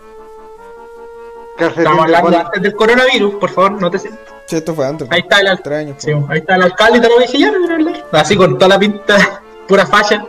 Estamos 1.68 2.05
hablando 2.05 2.38
antes 2.38 2.62
del 2.62 2.75
coronavirus, 2.75 3.35
por 3.35 3.51
favor, 3.51 3.81
no 3.81 3.90
te 3.90 3.98
sientas. 3.98 4.35
Sí, 4.46 4.57
esto 4.57 4.75
fue 4.75 4.87
antes. 4.87 5.09
Ahí 5.11 5.20
está 5.20 5.40
el 5.40 5.48
alcalde. 5.48 5.62
Tres 5.62 5.79
años. 5.79 5.96
Sí, 5.98 6.12
ahí 6.29 6.38
está 6.38 6.57
el 6.57 6.62
alcalde 6.62 6.98
y 6.98 7.01
te 7.01 7.09
lo 7.09 7.18
dije 7.18 7.38
ya, 7.38 7.51
no. 7.51 7.92
Así 8.12 8.37
con 8.37 8.59
toda 8.59 8.68
la 8.68 8.79
pinta, 8.79 9.42
pura 9.68 9.87
falla. 9.87 10.27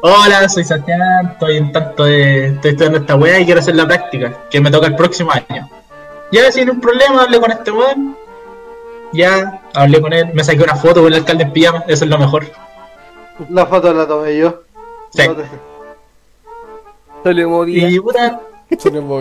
Hola, 0.00 0.48
soy 0.48 0.64
Santiago, 0.64 1.02
estoy 1.32 1.56
en 1.56 1.72
tanto 1.72 2.04
de. 2.04 2.46
Estoy 2.46 2.70
estudiando 2.70 2.98
esta 2.98 3.16
weá 3.16 3.40
y 3.40 3.44
quiero 3.44 3.60
hacer 3.60 3.74
la 3.74 3.86
práctica, 3.86 4.32
que 4.50 4.60
me 4.60 4.70
toca 4.70 4.86
el 4.86 4.96
próximo 4.96 5.32
año. 5.32 5.68
Ya 6.30 6.52
sin 6.52 6.70
un 6.70 6.80
problema, 6.80 7.22
hablé 7.22 7.40
con 7.40 7.50
este 7.50 7.70
weón. 7.70 8.16
Ya, 9.12 9.62
hablé 9.74 10.00
con 10.00 10.12
él, 10.12 10.30
me 10.34 10.44
saqué 10.44 10.62
una 10.62 10.76
foto 10.76 11.02
con 11.02 11.12
el 11.12 11.18
alcalde 11.18 11.44
en 11.44 11.52
pijama, 11.52 11.84
eso 11.86 12.04
es 12.04 12.10
lo 12.10 12.18
mejor. 12.18 12.46
La 13.50 13.66
foto 13.66 13.92
la 13.92 14.06
tomé 14.06 14.36
yo. 14.36 14.62
Sí. 15.10 15.22
Y 15.22 15.28
puta, 15.28 15.48
le 17.32 17.46
movió. 17.46 18.02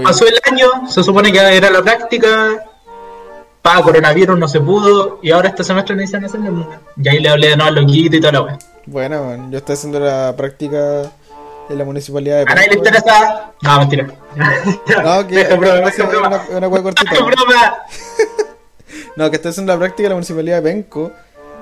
Pasó 0.03 0.27
el 0.27 0.39
año, 0.51 0.87
se 0.87 1.03
supone 1.03 1.31
que 1.31 1.39
era 1.39 1.69
la 1.69 1.81
práctica. 1.81 2.63
Para 3.61 3.81
coronavirus 3.81 4.39
no 4.39 4.47
se 4.47 4.61
pudo, 4.61 5.19
y 5.21 5.31
ahora 5.31 5.49
este 5.49 5.63
semestre 5.63 5.95
me 5.95 6.03
dicen 6.03 6.23
hacerlo. 6.23 6.69
Y 6.95 7.09
ahí 7.09 7.19
le 7.19 7.27
hablé 7.27 7.49
de 7.49 7.57
nuevo 7.57 7.67
al 7.69 7.75
loquito 7.75 8.15
y 8.15 8.21
toda 8.21 8.33
la 8.33 8.41
weá. 8.41 8.59
Bueno, 8.85 9.49
yo 9.51 9.57
estoy 9.57 9.73
haciendo 9.73 9.99
la 9.99 10.33
práctica 10.37 11.11
en 11.69 11.77
la 11.77 11.83
municipalidad 11.83 12.37
de 12.37 12.51
A 12.51 12.55
nadie 12.55 12.69
le 12.69 12.75
interesa. 12.75 13.51
No, 13.61 13.79
mentira. 13.79 14.07
No, 15.03 15.27
que 15.27 15.41
es 15.41 15.51
una, 15.51 16.69
cortita. 16.69 17.11
Broma. 17.15 17.77
No, 19.17 19.29
que 19.29 19.35
estoy 19.35 19.51
haciendo 19.51 19.73
la 19.73 19.79
práctica 19.79 20.07
en 20.07 20.09
la 20.09 20.15
municipalidad 20.15 20.57
de 20.57 20.61
Penco, 20.61 21.11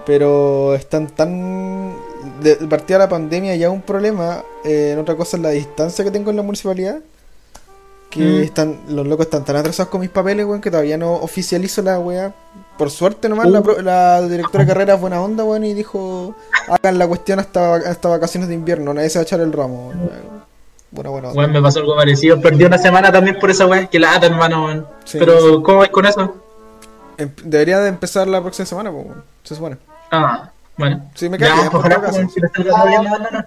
pero 0.05 0.75
están 0.75 1.07
tan... 1.07 1.95
De 2.41 2.55
de 2.55 2.67
partida 2.67 2.97
la 2.97 3.09
pandemia 3.09 3.55
ya 3.55 3.69
un 3.69 3.81
problema, 3.81 4.43
eh, 4.63 4.91
en 4.93 4.99
otra 4.99 5.15
cosa 5.15 5.37
es 5.37 5.43
la 5.43 5.49
distancia 5.49 6.03
que 6.03 6.11
tengo 6.11 6.31
en 6.31 6.35
la 6.35 6.43
municipalidad, 6.43 6.99
que 8.15 8.21
Mm. 8.23 8.43
están 8.43 8.79
los 8.87 9.05
locos 9.05 9.25
están 9.25 9.43
tan 9.45 9.57
atrasados 9.57 9.89
con 9.89 9.99
mis 10.01 10.09
papeles, 10.09 10.45
weón, 10.45 10.61
que 10.61 10.71
todavía 10.71 10.97
no 10.97 11.13
oficializo 11.13 11.81
la 11.81 11.99
weá. 11.99 12.33
Por 12.77 12.89
suerte 12.89 13.27
nomás, 13.29 13.47
la, 13.47 13.59
Uh. 13.59 13.63
pro- 13.63 13.81
la 13.81 14.21
directora 14.21 14.63
de 14.63 14.67
carrera 14.69 14.93
es 14.95 15.01
buena 15.01 15.21
onda, 15.21 15.43
weón, 15.43 15.65
y 15.65 15.73
dijo, 15.73 16.33
hagan 16.69 16.97
la 16.97 17.07
cuestión 17.07 17.39
hasta, 17.39 17.75
hasta 17.75 18.07
vacaciones 18.09 18.47
de 18.49 18.55
invierno, 18.55 18.93
nadie 18.93 19.09
se 19.09 19.19
va 19.19 19.21
a 19.21 19.23
echar 19.23 19.39
el 19.41 19.51
ramo. 19.53 19.87
weón. 19.89 20.45
Buena, 20.91 21.09
buena 21.09 21.27
onda. 21.29 21.41
Bueno, 21.41 21.53
me 21.53 21.61
pasó 21.61 21.79
algo 21.79 21.95
parecido. 21.95 22.39
Perdí 22.39 22.63
una 22.63 22.77
semana 22.77 23.11
también 23.11 23.37
por 23.37 23.51
esa 23.51 23.65
weá. 23.65 23.85
Que 23.87 23.99
lata, 23.99 24.27
hermano. 24.27 24.65
weón. 24.65 24.87
Sí, 25.03 25.17
Pero, 25.19 25.37
sí. 25.39 25.61
¿cómo 25.63 25.79
vais 25.79 25.91
con 25.91 26.05
eso? 26.05 26.35
Em- 27.17 27.31
Debería 27.43 27.79
de 27.79 27.89
empezar 27.89 28.27
la 28.27 28.41
próxima 28.41 28.65
semana, 28.65 28.91
pues, 28.91 29.05
weón, 29.05 29.23
se 29.43 29.55
supone. 29.55 29.77
Ah, 30.11 30.49
bueno. 30.77 31.09
Sí, 31.15 31.27
me 31.27 31.37
cae 31.37 31.51
ojalá, 31.71 31.97
weón, 31.99 32.29
si 32.29 32.39
no, 32.39 32.49
no, 33.03 33.17
no. 33.31 33.45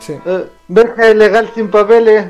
Sí. 0.00 0.14
Eh, 0.26 0.46
Verja 0.68 1.10
ilegal 1.10 1.50
sin 1.54 1.70
papeles. 1.70 2.26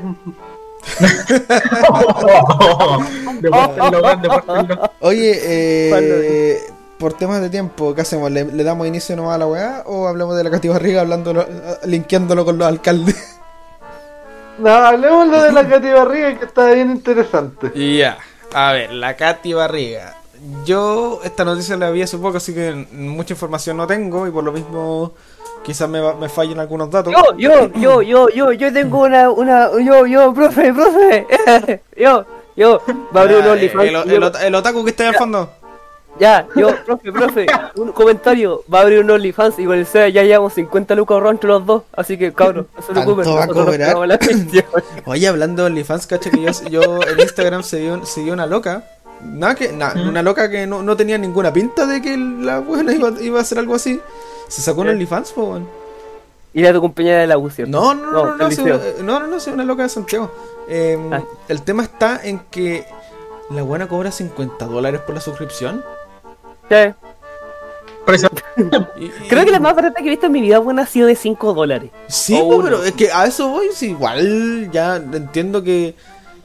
Oye, 5.01 5.39
eh, 5.43 6.59
por 6.97 7.13
temas 7.13 7.41
de 7.41 7.49
tiempo, 7.49 7.93
¿qué 7.93 8.01
hacemos? 8.01 8.31
¿Le, 8.31 8.45
le 8.45 8.63
damos 8.63 8.87
inicio 8.87 9.15
nomás 9.15 9.35
a 9.35 9.37
la 9.39 9.47
weá 9.47 9.83
o 9.85 10.07
hablamos 10.07 10.37
de 10.37 10.43
la 10.43 10.51
cativarriga 10.51 11.01
hablando, 11.01 11.45
linkeándolo 11.85 12.45
con 12.45 12.57
los 12.57 12.67
alcaldes? 12.67 13.33
No, 14.57 14.69
hablemos 14.69 15.29
de 15.31 15.51
la 15.51 15.67
Katy 15.67 15.89
Barriga 15.89 16.39
que 16.39 16.45
está 16.45 16.71
bien 16.71 16.91
interesante. 16.91 17.71
Ya, 17.97 18.17
a 18.53 18.71
ver, 18.71 18.93
la 18.93 19.15
Katy 19.15 19.53
Barriga. 19.53 20.15
Yo 20.65 21.19
esta 21.23 21.43
noticia 21.43 21.75
la 21.75 21.89
vi 21.89 22.01
hace 22.01 22.17
poco, 22.17 22.37
así 22.37 22.53
que 22.53 22.87
mucha 22.93 23.33
información 23.33 23.77
no 23.77 23.87
tengo 23.87 24.27
y 24.27 24.31
por 24.31 24.43
lo 24.43 24.51
mismo 24.51 25.13
quizás 25.65 25.89
me, 25.89 25.99
va- 25.99 26.13
me 26.15 26.29
fallen 26.29 26.59
algunos 26.59 26.89
datos. 26.91 27.11
Yo, 27.13 27.37
yo, 27.37 27.71
yo, 27.73 28.01
yo, 28.01 28.29
yo, 28.29 28.51
yo 28.51 28.71
tengo 28.71 29.01
una, 29.03 29.29
una, 29.31 29.69
yo, 29.83 30.05
yo, 30.05 30.33
profe, 30.33 30.71
profe, 30.73 31.27
yo, 31.97 32.25
yo, 32.55 32.81
va 33.15 33.21
a 33.21 33.23
abrir 33.23 33.37
un 33.37 33.43
Ya, 33.45 33.51
OnlyFans. 33.51 34.05
el, 34.07 34.23
el, 34.45 34.55
otaku 34.55 34.83
que 34.83 34.91
está 34.91 35.03
ahí 35.03 35.09
al 35.09 35.15
fondo. 35.15 35.49
Ya, 36.17 36.47
yo, 36.55 36.69
profe, 36.85 37.11
profe, 37.11 37.45
un 37.75 37.91
comentario, 37.91 38.63
va 38.73 38.79
a 38.79 38.81
abrir 38.83 38.99
un 38.99 39.11
OnlyFans 39.11 39.59
y 39.59 39.65
con 39.65 39.77
el 39.77 39.85
SEA 39.85 40.07
ya 40.09 40.23
llevamos 40.23 40.53
50 40.53 40.95
lucas 40.95 41.15
ahorrados 41.15 41.33
entre 41.33 41.49
los 41.49 41.65
dos, 41.65 41.83
así 41.93 42.17
que 42.17 42.31
cabrón, 42.31 42.67
no 42.73 42.81
se 42.81 42.93
¿Tanto 42.93 43.15
preocupen, 43.15 43.35
va 43.37 43.43
a 43.43 43.47
cobrar? 43.47 44.07
la. 44.07 44.19
Oye, 45.05 45.27
hablando 45.27 45.63
de 45.63 45.67
OnlyFans, 45.71 46.07
caché 46.07 46.31
que 46.31 46.41
yo, 46.41 46.51
yo 46.69 46.99
en 47.05 47.19
Instagram 47.19 47.63
seguí, 47.63 47.87
un- 47.89 48.05
seguí 48.05 48.31
una 48.31 48.45
loca. 48.45 48.83
Nada 49.23 49.55
que, 49.55 49.71
na- 49.73 49.93
una 50.07 50.21
loca 50.21 50.49
que 50.49 50.65
no, 50.67 50.83
no 50.83 50.95
tenía 50.95 51.17
ninguna 51.17 51.51
pinta 51.51 51.85
de 51.85 52.01
que 52.01 52.15
la 52.17 52.59
buena 52.59 52.93
iba, 52.93 53.11
iba 53.21 53.39
a 53.39 53.41
hacer 53.41 53.59
algo 53.59 53.75
así. 53.75 53.99
Se 54.47 54.61
sacó 54.61 54.81
un 54.81 54.87
¿Qué? 54.87 54.93
OnlyFans, 54.93 55.31
po, 55.31 55.43
weón. 55.45 55.67
Y 56.53 56.61
era 56.61 56.71
tu 56.73 56.79
compañera 56.81 57.19
de 57.19 57.27
la 57.27 57.37
U, 57.37 57.49
¿cierto? 57.49 57.71
No, 57.71 57.93
no, 57.93 58.11
no, 58.11 58.25
no, 58.37 58.37
no, 58.37 58.49
eh, 58.49 58.95
no, 59.01 59.19
no, 59.19 59.27
no, 59.27 59.39
sí, 59.39 59.49
una 59.49 59.65
loca 59.65 59.83
de 59.83 59.89
Santiago. 59.89 60.31
Eh, 60.69 60.97
Ah. 61.11 61.21
El 61.49 61.61
tema 61.63 61.83
está 61.83 62.21
en 62.23 62.39
que 62.49 62.85
la 63.49 63.61
buena 63.63 63.87
cobra 63.87 64.11
50 64.11 64.65
dólares 64.65 65.01
por 65.01 65.15
la 65.15 65.21
suscripción. 65.21 65.83
Sí. 66.69 66.93
Por 68.05 68.15
eso, 68.15 68.27
Y- 68.97 69.05
y- 69.05 69.09
Creo 69.27 69.43
que 69.45 69.51
la 69.51 69.59
más 69.59 69.75
barata 69.75 69.99
que 69.99 70.07
he 70.07 70.11
visto 70.11 70.27
en 70.27 70.31
mi 70.31 70.39
vida 70.41 70.59
buena 70.59 70.83
ha 70.83 70.85
sido 70.85 71.07
de 71.07 71.15
5 71.15 71.53
dólares. 71.53 71.91
Sí, 72.07 72.35
o 72.35 72.39
po, 72.47 72.55
uno. 72.55 72.63
pero 72.63 72.83
es 72.83 72.93
que 72.93 73.11
a 73.11 73.25
eso 73.25 73.49
voy. 73.49 73.67
sí, 73.73 73.89
igual 73.89 74.69
ya 74.71 74.95
entiendo 74.95 75.61
que, 75.63 75.95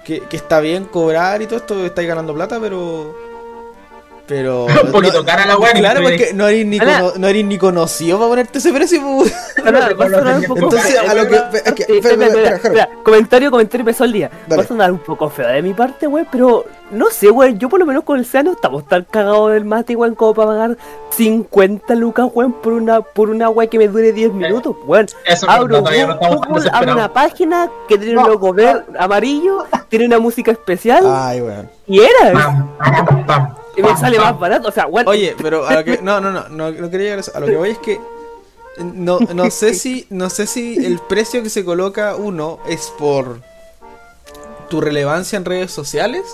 que, 0.04 0.20
que 0.22 0.36
está 0.36 0.58
bien 0.60 0.86
cobrar 0.86 1.40
y 1.42 1.46
todo 1.46 1.58
esto, 1.58 1.84
estáis 1.86 2.08
ganando 2.08 2.34
plata, 2.34 2.58
pero. 2.60 3.14
Pero. 4.30 4.66
Un 4.84 4.92
poquito 4.92 5.18
no- 5.18 5.24
cara 5.24 5.44
la 5.44 5.58
weá, 5.58 5.74
ni 5.74 5.80
Claro, 5.80 6.02
porque 6.04 6.30
no 6.32 6.46
eres 6.46 6.64
ni, 6.64 6.78
cono- 6.78 7.12
no 7.18 7.26
eres 7.26 7.44
ni 7.44 7.58
conocido 7.58 8.16
para 8.16 8.28
ponerte 8.30 8.58
ese 8.58 8.72
precio, 8.72 9.02
pues. 9.02 9.34
Ahora, 9.64 9.92
va 9.92 10.04
a 10.04 10.08
sonar 10.08 10.36
un 10.36 10.44
poco 10.44 10.60
Entonces, 10.60 10.92
feo. 11.00 11.10
a 11.10 11.14
lo 11.14 11.28
que. 11.28 11.34
es 11.36 11.72
que- 11.74 11.82
espera, 11.96 12.26
espera, 12.26 12.56
espera, 12.56 12.88
comentario, 13.02 13.50
comentario 13.50 13.82
empezó 13.82 14.04
el 14.04 14.12
día. 14.12 14.30
Va 14.50 14.62
a 14.62 14.66
sonar 14.66 14.92
un 14.92 15.00
poco 15.00 15.28
feo 15.28 15.48
de 15.48 15.62
mi 15.62 15.74
parte, 15.74 16.06
weón, 16.06 16.28
pero 16.30 16.64
no 16.92 17.10
sé, 17.10 17.28
weón. 17.28 17.58
Yo 17.58 17.68
por 17.68 17.80
lo 17.80 17.86
menos 17.86 18.04
con 18.04 18.20
el 18.20 18.24
Seano 18.24 18.52
estamos 18.52 18.86
tan 18.86 19.04
cagados 19.10 19.50
del 19.52 19.64
mate, 19.64 19.96
weón, 19.96 20.14
como 20.14 20.32
para 20.32 20.48
pagar 20.50 20.76
50 21.10 21.94
lucas, 21.96 22.26
weón, 22.32 22.52
por 22.52 22.72
una, 22.72 23.00
por 23.00 23.30
una 23.30 23.48
weón 23.50 23.68
que 23.68 23.78
me 23.78 23.88
dure 23.88 24.12
10 24.12 24.32
minutos, 24.32 24.76
weón. 24.86 25.06
Eso 25.26 25.46
no, 25.46 25.52
Abro 25.52 25.78
todavía 25.78 26.06
no 26.06 26.12
estamos 26.14 26.40
tan 26.40 26.50
Google, 26.52 26.70
abro 26.72 26.92
una 26.92 27.12
página 27.12 27.70
que 27.88 27.98
tiene 27.98 28.16
un 28.16 28.28
logo 28.28 28.52
verde, 28.52 28.84
amarillo, 28.98 29.64
tiene 29.88 30.06
una 30.06 30.18
música 30.20 30.52
especial 30.52 31.02
Ay, 31.06 31.40
weón. 31.40 31.68
Y 31.90 32.00
era. 32.00 32.32
Pam, 32.32 32.76
pam, 32.78 33.26
pam, 33.26 33.54
Y 33.76 33.82
me 33.82 33.96
sale 33.96 34.18
más 34.18 34.38
barato, 34.38 34.68
o 34.68 34.72
sea, 34.72 34.86
weón. 34.86 35.08
Oye, 35.08 35.34
pero 35.40 35.66
a 35.66 35.74
lo 35.74 35.84
que. 35.84 35.98
No, 36.02 36.20
no, 36.20 36.30
no, 36.30 36.48
no, 36.48 36.70
no 36.70 36.90
quería 36.90 37.04
llegar 37.06 37.18
a 37.18 37.20
eso. 37.20 37.32
A 37.34 37.40
lo 37.40 37.46
que 37.46 37.56
voy 37.56 37.70
es 37.70 37.78
que. 37.78 38.00
No, 38.78 39.18
no 39.34 39.50
sé 39.50 39.74
si. 39.82 40.06
No 40.10 40.30
sé 40.30 40.46
si 40.46 40.84
el 40.84 40.98
precio 41.00 41.42
que 41.42 41.50
se 41.50 41.64
coloca 41.64 42.16
uno 42.16 42.58
es 42.66 42.92
por 42.98 43.40
tu 44.68 44.80
relevancia 44.80 45.36
en 45.36 45.44
redes 45.44 45.70
sociales. 45.72 46.24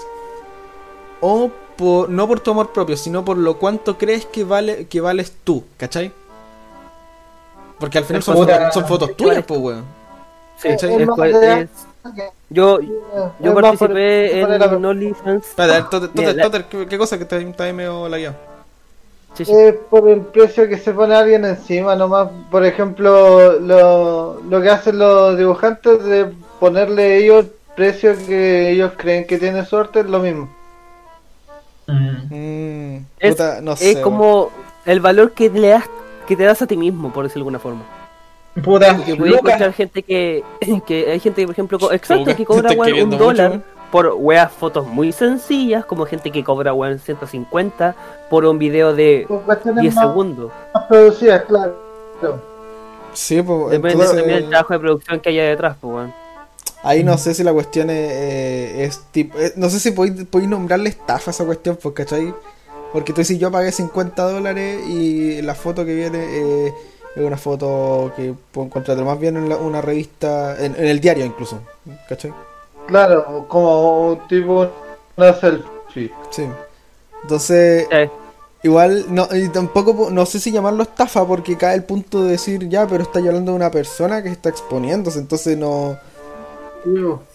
O 1.20 1.50
por, 1.76 2.08
no 2.10 2.26
por 2.28 2.40
tu 2.40 2.50
amor 2.50 2.72
propio, 2.72 2.96
sino 2.96 3.24
por 3.24 3.36
lo 3.38 3.58
cuánto 3.58 3.96
crees 3.98 4.26
que 4.26 4.44
vale 4.44 4.86
que 4.86 5.00
vales 5.00 5.32
tú, 5.44 5.64
¿cachai? 5.78 6.12
Porque 7.78 7.98
al 7.98 8.04
final 8.04 8.22
son, 8.22 8.36
fotos- 8.36 8.72
son 8.74 8.86
fotos 8.86 9.16
tuyas, 9.16 9.44
pues, 9.46 9.60
weón. 9.60 9.84
Sí, 10.58 10.68
¿cachai? 10.68 11.02
es- 11.02 11.68
yo, 12.50 12.80
yo 12.80 13.52
por- 13.52 13.62
participé 13.62 14.40
por 14.42 14.52
el- 14.52 14.62
en 14.62 14.84
OnlyFans. 14.84 15.46
Espérate, 15.48 15.72
a 15.72 15.80
ver, 15.80 15.90
Totter, 15.90 16.10
Mira, 16.14 16.26
Totter, 16.28 16.36
la- 16.36 16.42
Totter, 16.42 16.64
¿qué, 16.64 16.86
qué 16.86 16.98
cosa 16.98 17.16
que 17.16 17.22
está, 17.24 17.36
está 17.38 17.64
ahí 17.64 17.72
medio 17.72 18.08
lagueado? 18.08 18.36
Sí, 19.34 19.44
sí. 19.44 19.52
Es 19.52 19.74
por 19.90 20.08
el 20.08 20.20
precio 20.22 20.66
que 20.68 20.78
se 20.78 20.92
pone 20.92 21.14
alguien 21.14 21.44
encima, 21.44 21.94
nomás. 21.94 22.28
Por 22.50 22.64
ejemplo, 22.64 23.58
lo, 23.60 24.40
lo 24.40 24.62
que 24.62 24.70
hacen 24.70 24.98
los 24.98 25.36
dibujantes 25.36 26.02
de 26.04 26.32
ponerle 26.58 27.18
ellos 27.18 27.44
el 27.44 27.50
precio 27.76 28.14
que 28.26 28.70
ellos 28.70 28.92
creen 28.96 29.26
que 29.26 29.36
tiene 29.38 29.64
suerte 29.66 30.00
es 30.00 30.06
lo 30.06 30.20
mismo. 30.20 30.48
Mm. 31.86 32.96
Es- 33.20 33.32
puta, 33.34 33.60
no 33.60 33.76
sé. 33.76 33.90
es 33.92 33.98
como 33.98 34.50
el 34.84 35.00
valor 35.00 35.32
que 35.32 35.50
le 35.50 35.68
das 35.68 35.84
que 36.26 36.34
te 36.36 36.42
das 36.44 36.60
a 36.62 36.66
ti 36.66 36.76
mismo 36.76 37.12
por 37.12 37.22
decirlo 37.24 37.44
de 37.44 37.48
alguna 37.56 37.58
forma 37.60 37.82
Puta, 38.62 38.96
que 39.04 39.14
Lucas, 39.14 39.38
encontrar 39.38 39.72
gente 39.72 40.02
que, 40.02 40.44
que 40.86 41.10
hay 41.10 41.20
gente 41.20 41.44
por 41.44 41.52
ejemplo 41.52 41.92
exacto 41.92 42.34
que 42.34 42.44
cobra 42.44 42.72
weón, 42.72 43.02
un 43.02 43.10
mucho, 43.10 43.24
dólar 43.24 43.60
por 43.90 44.14
weas 44.18 44.50
fotos 44.50 44.86
muy 44.86 45.12
sencillas 45.12 45.84
como 45.84 46.06
gente 46.06 46.30
que 46.30 46.42
cobra 46.42 46.72
weón 46.72 46.98
150 46.98 47.94
por 48.30 48.44
un 48.44 48.58
video 48.58 48.94
de 48.94 49.26
Por 49.28 49.42
cuestiones 49.42 49.82
10 49.82 49.94
más, 49.94 50.04
segundos 50.06 50.52
más 50.74 50.84
producidas, 50.84 51.42
claro. 51.44 51.76
Sí, 53.12 53.42
pues 53.42 53.70
depende 53.70 53.92
entonces, 53.92 54.16
también 54.16 54.40
del 54.40 54.48
trabajo 54.48 54.72
de 54.72 54.80
producción 54.80 55.20
que 55.20 55.28
haya 55.28 55.44
detrás 55.44 55.76
pues 55.80 55.94
weón 55.94 56.26
ahí 56.82 57.02
no 57.02 57.18
sé 57.18 57.34
si 57.34 57.42
la 57.42 57.52
cuestión 57.52 57.90
es, 57.90 58.12
eh, 58.12 58.84
es 58.84 59.00
tipo... 59.10 59.38
eh, 59.38 59.52
no 59.56 59.68
sé 59.68 59.80
si 59.80 59.90
podéis, 59.90 60.24
podéis 60.26 60.48
nombrarle 60.48 60.88
estafa 60.88 61.30
a 61.30 61.32
esa 61.32 61.44
cuestión, 61.44 61.76
pues, 61.82 61.94
¿cachai? 61.94 62.32
Porque 62.92 63.12
tú 63.12 63.20
dices, 63.20 63.38
yo 63.38 63.50
pagué 63.50 63.72
50 63.72 64.22
dólares 64.22 64.86
y 64.88 65.42
la 65.42 65.54
foto 65.54 65.84
que 65.84 65.94
viene 65.94 66.18
eh, 66.20 66.74
es 67.16 67.22
una 67.24 67.36
foto 67.38 68.12
que 68.14 68.34
puedo 68.52 68.66
encontrar 68.66 68.98
más 68.98 69.18
bien 69.18 69.36
en 69.36 69.48
la- 69.48 69.56
una 69.56 69.80
revista, 69.80 70.56
en, 70.64 70.76
en 70.76 70.84
el 70.86 71.00
diario 71.00 71.24
incluso, 71.24 71.58
¿cachai? 72.08 72.32
Claro, 72.86 73.46
como 73.48 74.10
un 74.12 74.28
tipo 74.28 74.68
una 75.16 75.32
selfie. 75.34 76.12
Sí. 76.30 76.46
Entonces, 77.22 77.88
Eh, 77.90 78.10
igual, 78.62 79.06
no, 79.08 79.26
y 79.32 79.48
tampoco, 79.48 79.96
po- 79.96 80.10
no 80.10 80.26
sé 80.26 80.38
si 80.38 80.52
llamarlo 80.52 80.82
estafa 80.82 81.26
porque 81.26 81.56
cae 81.56 81.74
el 81.74 81.84
punto 81.84 82.22
de 82.22 82.32
decir, 82.32 82.68
ya, 82.68 82.86
pero 82.86 83.02
está 83.02 83.18
hablando 83.18 83.52
de 83.52 83.56
una 83.56 83.70
persona 83.70 84.22
que 84.22 84.28
está 84.28 84.48
exponiéndose, 84.50 85.18
entonces 85.18 85.56
no... 85.56 85.96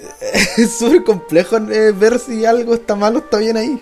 Es 0.58 0.78
súper 0.78 1.04
complejo 1.04 1.58
eh, 1.58 1.92
ver 1.92 2.20
si 2.20 2.46
algo 2.46 2.74
está 2.74 2.96
mal 2.96 3.16
o 3.16 3.20
está 3.20 3.38
bien 3.38 3.58
ahí. 3.58 3.82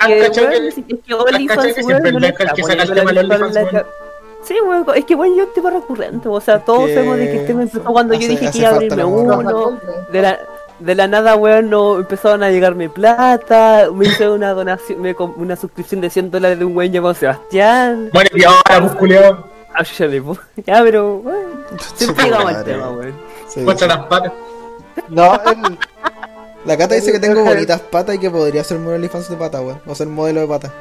¿Has 0.00 0.08
que, 0.08 0.14
que- 0.30 0.66
es 0.68 0.74
que 1.06 1.14
OnlyFans, 1.14 1.76
no 2.12 3.84
Sí, 4.44 4.56
weón, 4.60 4.84
es 4.94 5.04
que 5.04 5.14
bueno, 5.14 5.36
yo 5.36 5.44
un 5.44 5.52
tema 5.52 5.70
recurrente, 5.70 6.28
o 6.28 6.40
sea, 6.40 6.58
todos 6.64 6.86
Que 6.86 6.94
sabemos 6.94 7.16
de 7.18 7.30
que 7.30 7.40
el 7.40 7.46
tema 7.46 7.62
empezó 7.62 7.84
cuando 7.84 8.14
yo 8.14 8.28
dije 8.28 8.50
que 8.50 8.58
iba 8.58 8.70
a 8.70 8.74
abrirme 8.74 9.04
uno, 9.04 9.78
de 10.10 10.22
la, 10.22 10.38
de 10.80 10.94
la 10.94 11.06
nada, 11.06 11.36
weón, 11.36 11.70
no 11.70 11.98
empezaron 11.98 12.42
a 12.42 12.50
llegarme 12.50 12.88
plata, 12.88 13.88
me 13.94 14.06
hice 14.06 14.28
una 14.28 14.52
donación, 14.52 15.00
me 15.00 15.14
una 15.36 15.56
suscripción 15.56 16.00
de 16.00 16.10
100 16.10 16.30
dólares 16.32 16.58
de 16.58 16.64
un 16.64 16.76
weón 16.76 16.92
llamado 16.92 17.14
Sebastián, 17.14 18.10
Bueno, 18.12 18.30
y 18.34 18.44
ahora, 18.44 18.80
pues, 18.80 18.94
culiao, 18.94 19.52
Ah, 19.74 19.84
ya 19.84 20.06
le 20.06 20.20
ya, 20.66 20.82
pero, 20.82 21.16
weón, 21.16 21.64
siempre 21.94 22.24
llegamos 22.24 22.54
al 22.54 22.64
tema, 22.64 22.90
weón. 22.90 23.14
Sí, 23.48 23.60
muestra 23.60 23.88
sí. 23.88 23.96
las 23.96 24.06
patas. 24.06 24.32
No, 25.08 25.34
el- 25.34 25.78
La 26.64 26.76
Cata 26.76 26.94
dice 26.94 27.10
que 27.12 27.18
tengo 27.18 27.42
bonitas 27.42 27.80
patas 27.80 28.14
y 28.16 28.18
que 28.18 28.30
podría 28.30 28.62
ser 28.64 28.78
modelo 28.78 28.96
OnlyFans 28.96 29.30
de 29.30 29.36
pata, 29.36 29.60
weón. 29.60 29.80
O 29.86 29.94
ser 29.94 30.06
modelo 30.08 30.42
de 30.42 30.46
pata. 30.46 30.72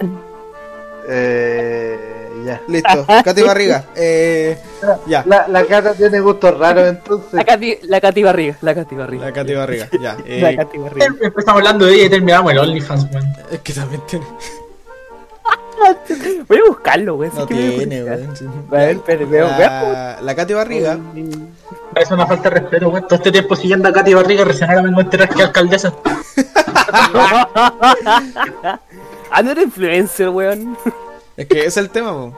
eh, 1.08 2.19
ya. 2.44 2.60
Listo. 2.68 3.06
Katy 3.24 3.42
Barriga. 3.42 3.84
Eh, 3.96 4.58
ya. 5.06 5.22
La, 5.26 5.46
la 5.48 5.64
cara 5.66 5.92
tiene 5.94 6.20
gustos 6.20 6.56
raros, 6.58 6.88
entonces. 6.88 7.32
La 7.32 7.44
Cati, 7.44 7.78
la 7.82 8.00
Cati 8.00 8.22
Barriga, 8.22 8.56
la 8.62 8.74
Cati 8.74 8.94
Barriga. 8.94 9.24
La 9.26 9.32
Katy 9.32 9.54
Barriga. 9.54 9.88
Ya. 10.00 10.16
La 10.26 10.50
Eh, 10.50 10.56
Cati 10.56 10.78
Barriga. 10.78 11.06
Empezamos 11.20 11.58
hablando 11.60 11.86
de 11.86 11.94
ella 11.94 12.04
y 12.06 12.10
terminamos 12.10 12.52
el 12.52 12.58
OnlyFans, 12.58 13.06
weón. 13.12 13.32
es 13.50 13.60
que 13.60 13.72
también 13.72 14.02
tiene. 14.06 14.26
Voy 16.48 16.58
a 16.58 16.68
buscarlo, 16.68 17.14
weón. 17.16 17.32
No 17.34 17.46
tiene. 17.46 18.00
A 18.00 18.16
ver, 18.70 18.90
espere, 18.96 19.24
veo. 19.24 19.46
La, 19.48 20.18
la 20.20 20.34
Katy 20.34 20.52
Barriga. 20.54 20.98
Es 21.96 22.10
una 22.10 22.26
falta 22.26 22.50
de 22.50 22.60
respeto, 22.60 22.88
weón. 22.90 23.02
Todo 23.08 23.16
este 23.16 23.32
tiempo 23.32 23.56
siguiendo 23.56 23.88
a 23.88 23.92
Katy 23.92 24.14
Barriga, 24.14 24.44
recién 24.44 24.68
ahora 24.70 24.82
vengo 24.82 24.98
a 24.98 25.02
enterar 25.02 25.28
que 25.28 25.34
es 25.40 25.46
alcaldesa. 25.46 25.92
Ah, 29.32 29.42
no 29.42 29.50
era 29.52 29.62
influencer, 29.62 30.28
weón. 30.28 30.76
Es 31.40 31.46
que 31.48 31.58
ese 31.60 31.68
es 31.68 31.76
el 31.78 31.90
tema. 31.90 32.32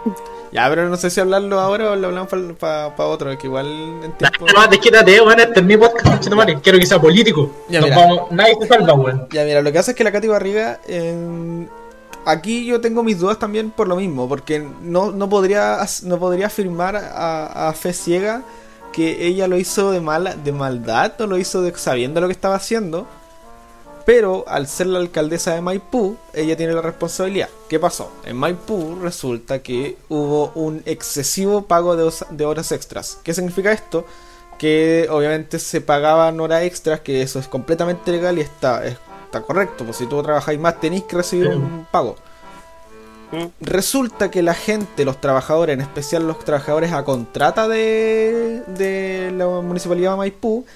Ya, 0.53 0.69
pero 0.69 0.88
no 0.88 0.97
sé 0.97 1.11
si 1.11 1.19
hablarlo 1.21 1.59
ahora 1.59 1.91
o 1.91 1.97
lo 1.97 2.09
hablamos 2.09 2.29
para 2.59 2.88
otro. 2.99 3.31
Es 3.33 3.38
que 3.38 3.47
igual 3.47 3.67
en 4.05 4.12
tiempo. 4.12 4.47
No, 4.55 4.67
desquítate, 4.69 5.21
weón. 5.21 5.41
Este 5.41 5.61
es 5.61 5.67
mi 5.67 5.77
podcast. 5.77 6.29
Quiero 6.62 6.79
que 6.79 6.87
sea 6.87 7.01
político. 7.01 7.51
Ya, 7.69 7.81
Nos 7.81 7.88
mira. 7.91 7.99
vamos- 8.03 8.31
nadie 8.31 8.57
se 8.61 8.67
salva, 8.69 8.93
weón. 8.95 9.27
Ya, 9.33 9.45
mira, 9.45 9.61
lo 9.62 9.73
que 9.73 9.79
hace 9.79 9.93
es 9.93 9.97
que 9.97 10.05
la 10.05 10.12
Katy 10.12 10.29
Barriga. 10.29 10.81
en- 10.87 11.69
Aquí 12.25 12.65
yo 12.67 12.81
tengo 12.81 13.03
mis 13.03 13.19
dudas 13.19 13.38
también 13.41 13.73
por 13.73 13.88
lo 13.88 13.97
mismo, 13.97 14.29
porque 14.29 14.65
no, 14.83 15.11
no, 15.11 15.29
podría, 15.29 15.79
no 16.05 16.19
podría 16.21 16.47
afirmar 16.47 16.95
a, 16.95 17.69
a 17.69 17.73
fe 17.73 17.93
ciega 17.93 18.43
que 18.93 19.27
ella 19.27 19.49
lo 19.49 19.57
hizo 19.59 19.91
de, 19.91 20.01
mala, 20.01 20.37
de 20.37 20.53
maldad, 20.53 21.15
no 21.19 21.27
lo 21.27 21.37
hizo 21.38 21.62
de, 21.62 21.75
sabiendo 21.77 22.21
lo 22.21 22.29
que 22.29 22.33
estaba 22.35 22.55
haciendo. 22.55 23.09
Pero 24.05 24.45
al 24.49 24.67
ser 24.67 24.88
la 24.88 24.99
alcaldesa 24.99 25.55
de 25.55 25.61
Maipú, 25.61 26.17
ella 26.35 26.57
tiene 26.57 26.73
la 26.73 26.83
responsabilidad. 26.83 27.49
¿Qué 27.69 27.79
pasó? 27.79 28.11
En 28.25 28.37
Maipú 28.37 28.99
resulta 29.01 29.61
que 29.61 29.97
hubo 30.09 30.51
un 30.55 30.83
excesivo 30.87 31.62
pago 31.67 31.97
de, 31.97 32.45
horas 32.45 32.73
extras. 32.73 33.19
¿Qué 33.23 33.33
significa 33.33 33.73
esto? 33.73 34.05
Que 34.59 35.07
obviamente 35.11 35.59
se 35.59 35.81
pagaban 35.81 36.41
horas 36.41 36.62
extras, 36.62 37.01
que 37.01 37.23
eso 37.23 37.38
es 37.38 37.47
completamente 37.49 38.11
legal 38.11 38.38
y 38.38 38.41
está, 38.41 38.85
está 38.85 39.43
correcto. 39.43 39.85
Pues 39.85 39.99
si 39.99 40.07
tú 40.07 40.21
trabajáis 40.23 40.59
más 40.59 40.81
tenéis 40.81 41.05
que 41.05 41.17
recibir 41.17 41.49
un 41.49 41.87
pago. 41.91 42.17
Resulta 43.61 44.31
que 44.31 44.43
la 44.43 44.53
gente, 44.53 45.07
los 45.07 45.19
trabajadores, 45.19 45.73
en 45.73 45.81
especial 45.81 46.27
los 46.27 46.41
trabajadores 46.41 46.93
a 46.93 47.03
contrata 47.03 47.67
de, 47.67 48.62
de 48.67 49.33
la 49.35 49.47
municipalidad 49.47 50.11
de 50.11 50.17
Maipú, 50.19 50.67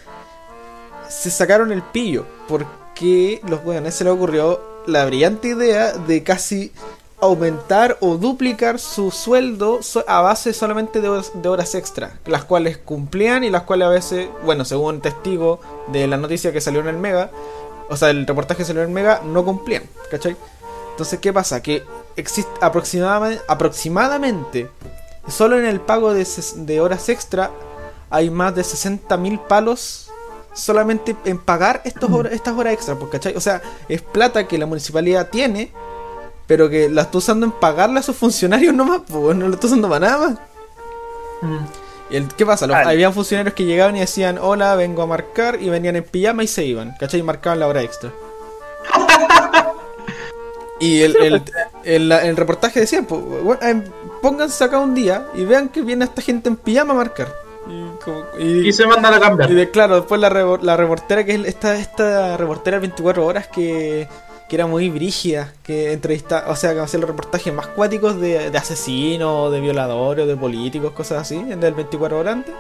se 1.09 1.31
sacaron 1.31 1.71
el 1.71 1.83
pillo 1.83 2.25
porque 2.49 2.86
los 3.01 3.65
weones 3.65 3.95
se 3.95 4.05
les 4.05 4.13
ocurrió 4.13 4.61
la 4.87 5.05
brillante 5.05 5.49
idea 5.49 5.93
de 5.93 6.23
casi 6.23 6.73
aumentar 7.21 7.99
o 8.01 8.17
duplicar 8.17 8.79
su 8.79 9.11
sueldo 9.11 9.81
a 10.07 10.21
base 10.23 10.53
solamente 10.53 11.01
de 11.01 11.49
horas, 11.49 11.75
extra, 11.75 12.19
las 12.27 12.45
cuales 12.45 12.79
cumplían 12.79 13.45
y 13.45 13.51
las 13.51 13.63
cuales 13.63 13.87
a 13.87 13.91
veces, 13.91 14.29
bueno, 14.45 14.65
según 14.65 15.01
testigo 15.01 15.61
de 15.89 16.07
la 16.07 16.17
noticia 16.17 16.53
que 16.53 16.61
salió 16.61 16.81
en 16.81 16.89
el 16.89 16.97
Mega, 16.97 17.31
o 17.89 17.97
sea, 17.97 18.11
el 18.11 18.27
reportaje 18.27 18.59
que 18.59 18.65
salió 18.65 18.83
en 18.83 18.89
el 18.89 18.95
Mega, 18.95 19.21
no 19.25 19.45
cumplían, 19.45 19.85
¿cachai? 20.11 20.37
Entonces, 20.91 21.19
¿qué 21.21 21.33
pasa? 21.33 21.63
Que 21.63 21.83
existe 22.17 22.51
aproximadamente, 22.61 23.43
aproximadamente 23.47 24.71
solo 25.29 25.59
en 25.59 25.67
el 25.67 25.81
pago 25.81 26.15
de, 26.15 26.27
de 26.57 26.81
horas 26.81 27.09
extra 27.11 27.51
hay 28.09 28.31
más 28.31 28.55
de 28.55 28.63
60.000 28.63 29.47
palos 29.47 30.06
solamente 30.57 31.15
en 31.25 31.39
pagar 31.39 31.83
estos 31.85 32.11
hor- 32.11 32.33
estas 32.33 32.55
horas 32.55 32.73
extra, 32.75 32.97
pues, 32.97 33.11
¿cachai? 33.13 33.37
O 33.37 33.41
sea, 33.41 33.63
es 33.89 34.03
plata 34.03 34.49
que 34.49 34.59
la 34.59 34.67
municipalidad 34.67 35.29
tiene, 35.31 35.71
pero 36.49 36.69
que 36.69 36.89
la 36.89 37.03
está 37.03 37.19
usando 37.19 37.47
en 37.47 37.53
pagarle 37.53 38.01
a 38.01 38.03
sus 38.03 38.17
funcionarios 38.17 38.75
nomás, 38.75 39.03
pues 39.07 39.37
no 39.37 39.47
lo 39.49 39.55
está 39.55 39.67
usando 39.69 39.89
para 39.89 40.07
nada 40.09 40.29
más. 40.29 40.39
¿Y 42.11 42.17
el, 42.17 42.29
qué 42.29 42.47
pasa? 42.47 42.67
Los, 42.67 42.77
habían 42.89 43.13
funcionarios 43.13 43.55
que 43.55 43.65
llegaban 43.65 43.97
y 43.97 44.01
decían, 44.01 44.39
hola, 44.41 44.75
vengo 44.77 45.03
a 45.03 45.07
marcar, 45.07 45.61
y 45.61 45.69
venían 45.69 45.97
en 45.97 46.05
pijama 46.05 46.43
y 46.43 46.47
se 46.47 46.65
iban, 46.65 46.95
¿cachai? 46.99 47.21
Y 47.21 47.23
marcaban 47.23 47.59
la 47.61 47.67
hora 47.69 47.83
extra. 47.83 48.11
Y 50.79 51.01
el, 51.01 51.17
el, 51.17 51.43
el- 51.85 52.13
el 52.13 52.37
reportaje 52.37 52.81
decía, 52.81 53.03
pues, 53.03 53.21
bueno, 53.43 53.63
em, 53.63 53.83
pónganse 54.21 54.63
acá 54.63 54.79
un 54.79 54.95
día 54.95 55.27
y 55.35 55.45
vean 55.47 55.71
que 55.71 55.81
viene 55.81 56.05
esta 56.05 56.21
gente 56.21 56.51
en 56.51 56.57
pijama 56.57 56.93
a 56.93 56.97
marcar. 56.97 57.33
Y, 57.69 57.85
como- 58.05 58.25
y- 58.39 58.69
Y 58.69 58.73
se 58.73 58.87
mandan 58.87 59.15
a 59.15 59.21
cambiar. 59.21 59.51
y 59.51 59.55
de, 59.55 59.71
claro, 59.71 59.97
después 59.97 60.21
la, 60.21 60.31
revo- 60.31 60.61
la 60.61 60.77
reportera, 60.77 61.25
que 61.25 61.35
es 61.35 61.45
esta, 61.47 61.77
esta 61.77 62.37
reportera 62.37 62.79
24 62.79 63.25
horas 63.27 63.49
que, 63.49 64.07
que 64.49 64.57
era 64.57 64.67
muy 64.67 64.89
brígida, 64.91 65.53
que 65.65 65.93
entrevista, 65.93 66.45
o 66.49 66.55
sea, 66.57 66.73
que 66.75 66.81
hacía 66.81 67.01
los 67.01 67.09
reportajes 67.11 67.53
más 67.53 67.67
cuáticos 67.69 68.21
de, 68.21 68.51
de 68.51 68.59
asesinos, 68.59 69.51
de 69.53 69.61
violadores, 69.61 70.27
de 70.29 70.37
políticos, 70.37 70.93
cosas 70.93 71.23
así, 71.23 71.35
en 71.37 71.63
el 71.63 71.75
24 71.75 72.19
horas 72.19 72.35
antes, 72.35 72.55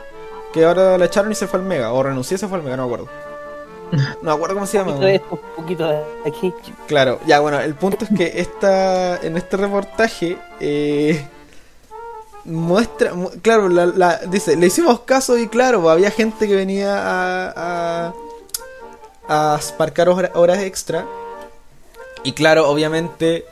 que 0.53 0.64
ahora 0.64 0.99
la 0.99 1.05
echaron 1.05 1.31
y 1.31 1.35
se 1.35 1.47
fue 1.47 1.61
al 1.61 1.66
Mega, 1.66 1.92
o 1.92 2.03
renunció 2.03 2.35
y 2.35 2.38
se 2.38 2.49
fue 2.49 2.59
al 2.59 2.64
Mega, 2.64 2.77
no 2.77 2.88
me 2.88 2.95
acuerdo. 2.95 3.12
No 4.23 4.31
me 4.31 4.33
acuerdo 4.33 4.55
cómo 4.57 4.66
se 4.66 4.79
llama. 4.79 4.92
Un 4.95 4.97
poquito 4.99 5.07
de 5.07 5.14
esto, 5.14 5.29
un 5.31 5.62
poquito 5.62 5.88
de 5.88 5.99
aquí. 6.27 6.53
Claro, 6.88 7.21
ya 7.25 7.38
bueno, 7.38 7.61
el 7.61 7.75
punto 7.77 8.05
es 8.05 8.11
que 8.19 8.40
esta, 8.40 9.16
en 9.19 9.37
este 9.37 9.57
reportaje 9.57 10.37
eh, 10.59 11.25
muestra, 12.46 13.14
mu- 13.14 13.30
claro, 13.42 13.68
la, 13.68 13.87
la- 13.87 14.18
dice, 14.28 14.56
le 14.56 14.66
hicimos 14.66 15.00
caso 15.00 15.37
y 15.38 15.48
claro, 15.48 15.88
había 15.90 16.11
gente 16.11 16.46
que 16.48 16.54
venía 16.54 16.94
a, 16.96 18.12
a, 19.28 19.54
a 19.54 19.61
horas 20.35 20.59
extra 20.61 21.06
y 22.24 22.32
claro, 22.32 22.68
obviamente 22.68 23.44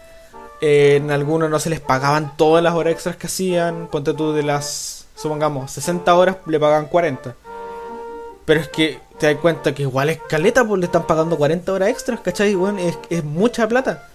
en 0.61 1.11
algunos 1.11 1.51
no 1.51 1.59
se 1.61 1.71
les 1.71 1.81
pagaban 1.81 2.37
todas 2.37 2.63
las 2.63 2.75
horas 2.75 2.95
extras 2.95 3.17
que 3.17 3.27
hacían, 3.27 3.89
ponte 3.89 4.15
tú 4.15 4.33
de 4.33 4.43
las, 4.43 5.07
supongamos, 5.15 5.71
60 5.73 6.15
horas 6.15 6.37
le 6.47 6.59
pagaban 6.59 6.87
40. 6.87 7.35
Pero 8.47 8.61
es 8.61 8.69
que 8.69 8.99
te 9.19 9.27
das 9.33 9.41
cuenta 9.41 9.75
que 9.75 9.83
igual 9.83 10.11
es 10.11 10.19
caleta, 10.29 10.65
pues 10.65 10.79
le 10.81 10.87
están 10.87 11.07
pagando 11.07 11.37
40 11.37 11.73
horas 11.73 11.89
extras, 11.89 12.21
¿cachai? 12.21 12.55
Bueno, 12.55 12.79
es, 12.79 12.99
es 13.11 13.25
mucha 13.25 13.67
plata. 13.69 14.09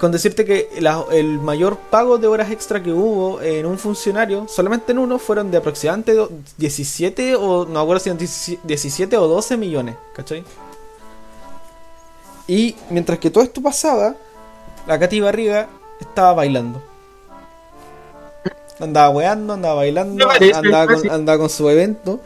Con 0.00 0.12
decirte 0.12 0.46
que 0.46 0.70
la- 0.80 1.04
el 1.12 1.38
mayor 1.38 1.76
pago 1.76 2.16
de 2.16 2.26
horas 2.26 2.50
extra 2.50 2.82
que 2.82 2.90
hubo 2.90 3.40
en 3.42 3.66
un 3.66 3.78
funcionario, 3.78 4.46
solamente 4.48 4.92
en 4.92 4.98
uno, 4.98 5.18
fueron 5.18 5.50
de 5.50 5.58
aproximadamente 5.58 6.14
do- 6.14 6.30
17 6.56 7.36
o 7.36 7.66
no 7.66 7.70
me 7.74 7.80
acuerdo 7.80 8.00
si 8.00 8.08
eran 8.08 8.18
17 8.18 8.60
17 8.64 9.16
o 9.18 9.28
12 9.28 9.58
millones, 9.58 9.96
¿cachai? 10.14 10.42
Y 12.48 12.74
mientras 12.88 13.18
que 13.18 13.30
todo 13.30 13.44
esto 13.44 13.60
pasaba, 13.62 14.14
la 14.86 14.98
Katy 14.98 15.20
Barriga 15.20 15.68
estaba 16.00 16.32
bailando. 16.32 16.82
Andaba 18.80 19.10
weando, 19.10 19.52
andaba 19.52 19.74
bailando, 19.74 20.26
andaba 20.54 20.86
con, 20.94 21.10
andaba 21.10 21.38
con 21.38 21.50
su 21.50 21.68
evento. 21.68 22.20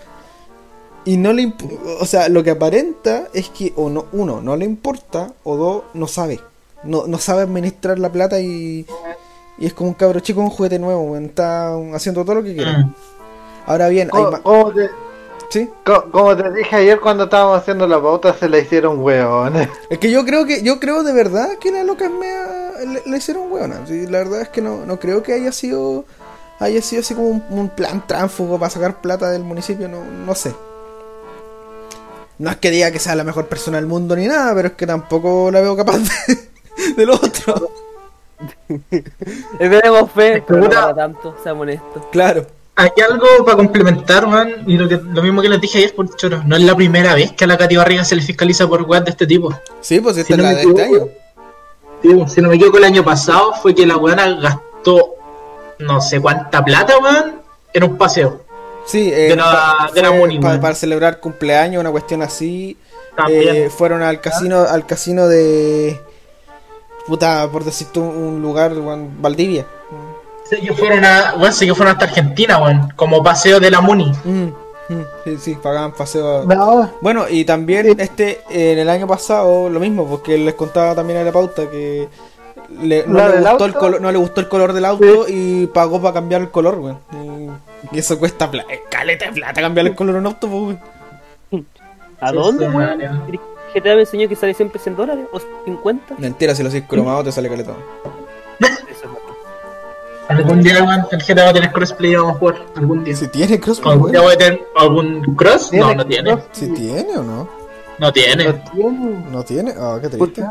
Y 1.04 1.16
no 1.16 1.32
le 1.32 1.52
o 2.00 2.06
sea, 2.06 2.28
lo 2.28 2.42
que 2.44 2.50
aparenta 2.50 3.26
es 3.34 3.48
que 3.50 3.72
o 3.76 3.90
no, 3.90 4.06
uno, 4.12 4.40
no 4.40 4.56
le 4.56 4.64
importa, 4.64 5.32
o 5.42 5.56
dos, 5.56 5.82
no 5.92 6.06
sabe. 6.06 6.40
No, 6.84 7.06
no 7.06 7.18
sabe 7.18 7.42
administrar 7.42 7.98
la 7.98 8.10
plata 8.10 8.40
y, 8.40 8.86
y 9.58 9.66
es 9.66 9.74
como 9.74 9.88
un 9.90 9.94
cabro 9.94 10.20
chico 10.20 10.40
un 10.40 10.50
juguete 10.50 10.78
nuevo, 10.78 11.16
está 11.16 11.74
haciendo 11.94 12.24
todo 12.24 12.36
lo 12.36 12.42
que 12.42 12.54
quiere. 12.54 12.70
Mm. 12.78 12.94
Ahora 13.66 13.88
bien, 13.88 14.10
hay 14.12 14.24
te, 14.74 14.90
¿sí? 15.48 15.70
co- 15.84 16.10
como 16.10 16.36
te 16.36 16.50
dije 16.52 16.76
ayer 16.76 17.00
cuando 17.00 17.24
estábamos 17.24 17.58
haciendo 17.58 17.86
la 17.86 18.00
pauta, 18.02 18.34
se 18.34 18.48
la 18.48 18.58
hicieron 18.58 19.00
hueones. 19.00 19.68
Es 19.90 19.98
que 19.98 20.10
yo 20.10 20.24
creo 20.24 20.44
que, 20.44 20.62
yo 20.62 20.78
creo 20.80 21.02
de 21.02 21.12
verdad 21.12 21.56
que 21.58 21.70
la 21.70 21.84
loca 21.84 22.04
es 22.04 22.10
mea- 22.10 22.72
le, 22.86 23.02
le 23.10 23.16
hicieron 23.16 23.50
hueona. 23.50 23.86
Sí, 23.86 24.06
la 24.06 24.18
verdad 24.18 24.42
es 24.42 24.48
que 24.50 24.60
no, 24.60 24.84
no 24.84 24.98
creo 24.98 25.22
que 25.22 25.32
haya 25.32 25.52
sido, 25.52 26.04
haya 26.58 26.82
sido 26.82 27.00
así 27.00 27.14
como 27.14 27.28
un, 27.28 27.42
un 27.50 27.68
plan 27.70 28.06
tránfugo 28.06 28.58
para 28.58 28.70
sacar 28.70 29.00
plata 29.00 29.30
del 29.30 29.44
municipio, 29.44 29.88
no, 29.88 30.04
no 30.04 30.34
sé. 30.34 30.54
No 32.36 32.50
es 32.50 32.56
que 32.56 32.70
diga 32.70 32.90
que 32.90 32.98
sea 32.98 33.14
la 33.14 33.24
mejor 33.24 33.46
persona 33.46 33.76
del 33.78 33.86
mundo 33.86 34.16
ni 34.16 34.26
nada, 34.26 34.52
pero 34.54 34.68
es 34.68 34.74
que 34.74 34.86
tampoco 34.86 35.50
la 35.52 35.60
veo 35.60 35.76
capaz 35.76 35.98
de, 35.98 36.08
de 36.96 37.06
lo 37.06 37.14
otro. 37.14 37.70
Le 38.90 39.68
tenemos 39.68 40.10
fe, 40.10 40.42
pero 40.46 40.60
no 40.60 40.68
para 40.70 40.94
tanto, 40.94 41.36
seamos 41.42 41.62
honestos. 41.62 42.02
Claro. 42.12 42.46
Hay 42.76 42.90
algo 43.08 43.26
para 43.44 43.56
complementar, 43.56 44.26
man, 44.26 44.64
y 44.66 44.76
lo, 44.76 44.88
que, 44.88 44.96
lo 44.96 45.22
mismo 45.22 45.40
que 45.40 45.48
les 45.48 45.60
dije 45.60 45.78
ayer 45.78 45.94
por 45.94 46.12
choro. 46.16 46.42
No 46.44 46.56
es 46.56 46.62
la 46.62 46.74
primera 46.74 47.14
vez 47.14 47.30
que 47.32 47.44
a 47.44 47.46
la 47.46 47.56
Katy 47.56 47.76
Barriga 47.76 48.04
se 48.04 48.16
le 48.16 48.22
fiscaliza 48.22 48.66
por 48.66 48.82
weas 48.82 49.04
de 49.04 49.12
este 49.12 49.28
tipo. 49.28 49.56
Sí, 49.80 50.00
pues 50.00 50.16
esta 50.16 50.26
Si 50.26 50.32
es 50.32 50.38
no 50.38 50.42
la 50.42 50.50
este 50.60 50.62
equivoco, 50.64 50.82
año. 52.02 52.24
Sí, 52.26 52.34
si 52.34 52.40
no 52.42 52.48
me 52.48 52.56
equivoco, 52.56 52.78
el 52.78 52.84
año 52.84 53.04
pasado 53.04 53.52
fue 53.62 53.76
que 53.76 53.86
la 53.86 53.96
weana 53.96 54.28
gastó 54.40 55.14
no 55.78 56.00
sé 56.00 56.20
cuánta 56.20 56.64
plata, 56.64 56.94
weón, 56.98 57.36
en 57.72 57.84
un 57.84 57.96
paseo. 57.96 58.40
Sí, 58.86 59.08
eh, 59.12 59.28
De 59.28 59.36
la- 59.36 59.90
de 59.94 60.02
la 60.02 60.10
Muni, 60.10 60.40
para 60.40 60.74
celebrar 60.74 61.20
cumpleaños, 61.20 61.80
una 61.80 61.92
cuestión 61.92 62.22
así. 62.22 62.76
También. 63.16 63.54
Eh, 63.56 63.70
fueron 63.70 64.02
al 64.02 64.20
casino, 64.20 64.62
al 64.68 64.84
casino 64.84 65.28
de 65.28 66.00
puta, 67.06 67.48
por 67.50 67.64
decirte 67.64 67.98
un, 68.00 68.08
un 68.16 68.42
lugar, 68.42 68.72
weón, 68.72 69.20
Valdivia. 69.20 69.66
Sé 70.48 70.60
que 70.60 70.72
fueron 70.74 71.04
a, 71.04 71.34
weón, 71.38 71.52
sé 71.52 71.66
que 71.66 71.74
fueron 71.74 71.92
hasta 71.92 72.04
Argentina, 72.06 72.58
weón, 72.58 72.90
como 72.96 73.22
paseo 73.22 73.60
de 73.60 73.70
la 73.70 73.80
Muni. 73.80 74.12
Mm, 74.24 74.42
mm, 74.88 75.04
sí, 75.24 75.36
sí, 75.38 75.58
pagaban 75.62 75.92
paseo. 75.92 76.44
No, 76.44 76.90
Bueno, 77.00 77.24
y 77.28 77.44
también 77.44 77.98
este 77.98 78.42
en 78.50 78.78
el 78.78 78.90
año 78.90 79.06
pasado 79.06 79.70
lo 79.70 79.80
mismo, 79.80 80.06
porque 80.06 80.36
les 80.36 80.54
contaba 80.54 80.94
también 80.94 81.18
en 81.20 81.26
la 81.26 81.32
pauta 81.32 81.70
que 81.70 82.08
le- 82.82 83.06
no, 83.06 83.18
¿La 83.18 83.28
le 83.28 83.40
gustó 83.40 83.64
el 83.66 83.74
color, 83.74 84.00
no 84.00 84.12
le 84.12 84.18
gustó 84.18 84.40
el 84.40 84.48
color 84.48 84.72
del 84.72 84.84
auto 84.84 85.26
y 85.28 85.66
pagó 85.68 86.00
para 86.00 86.14
cambiar 86.14 86.42
el 86.42 86.50
color, 86.50 86.78
weón. 86.78 86.98
Y, 87.92 87.98
eso 87.98 88.18
cuesta 88.18 88.50
plata, 88.50 88.68
caleta 88.90 89.26
de 89.26 89.32
plata 89.32 89.60
cambiar 89.60 89.86
el 89.86 89.94
color 89.94 90.14
de 90.14 90.20
un 90.20 90.26
auto, 90.26 90.46
weón. 90.46 90.80
¿A 92.20 92.32
dónde, 92.32 92.68
weón? 92.68 93.00
GTA 93.74 93.94
me 93.94 94.00
enseñó 94.02 94.28
que 94.28 94.36
sale 94.36 94.54
siempre 94.54 94.78
100 94.80 94.96
dólares 94.96 95.26
o 95.32 95.40
50. 95.64 96.14
Mentira, 96.18 96.54
si 96.54 96.62
lo 96.62 96.68
haces 96.68 96.84
cromado 96.88 97.24
te 97.24 97.32
sale 97.32 97.48
caleta. 97.48 97.72
Eso 98.60 98.72
es. 98.90 99.10
Algún 100.28 100.62
día, 100.62 100.82
weón, 100.82 101.06
el 101.10 101.22
GTA 101.22 101.44
va 101.44 101.50
a 101.50 101.52
tener 101.52 101.72
crossplay 101.72 102.12
y 102.12 102.14
vamos 102.16 102.36
a 102.36 102.38
jugar. 102.38 102.56
Algún 102.76 103.04
día. 103.04 103.14
Si 103.14 103.28
tiene 103.28 103.60
crossplay, 103.60 103.92
¿Algún 103.92 104.10
día 104.12 104.20
voy 104.22 104.32
a 104.34 104.38
tener 104.38 104.66
algún 104.76 105.34
cross? 105.36 105.70
No, 105.72 105.86
¿Tiene 105.88 105.94
no 105.96 106.06
tiene. 106.06 106.38
Si 106.52 106.68
tiene 106.72 107.16
o 107.18 107.22
no. 107.22 107.48
No 107.98 108.12
tiene. 108.12 108.44
no 108.44 108.54
tiene. 108.72 109.24
No 109.30 109.42
tiene. 109.44 109.74
Ah, 109.78 109.98
qué 110.00 110.08
¿Por 110.08 110.28
triste. 110.30 110.42
qué? 110.42 110.48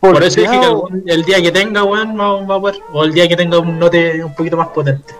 Por 0.00 0.22
eso 0.22 0.40
dije 0.40 0.58
que 0.60 0.66
algún- 0.66 1.02
el 1.06 1.24
día 1.24 1.40
que 1.42 1.52
tenga, 1.52 1.84
weón, 1.84 2.18
va, 2.18 2.44
va 2.44 2.54
a 2.56 2.60
poder. 2.60 2.76
O 2.92 3.04
el 3.04 3.12
día 3.12 3.26
que 3.28 3.36
tenga 3.36 3.58
un 3.58 3.78
note 3.78 4.22
un 4.24 4.34
poquito 4.34 4.56
más 4.56 4.68
potente. 4.68 5.14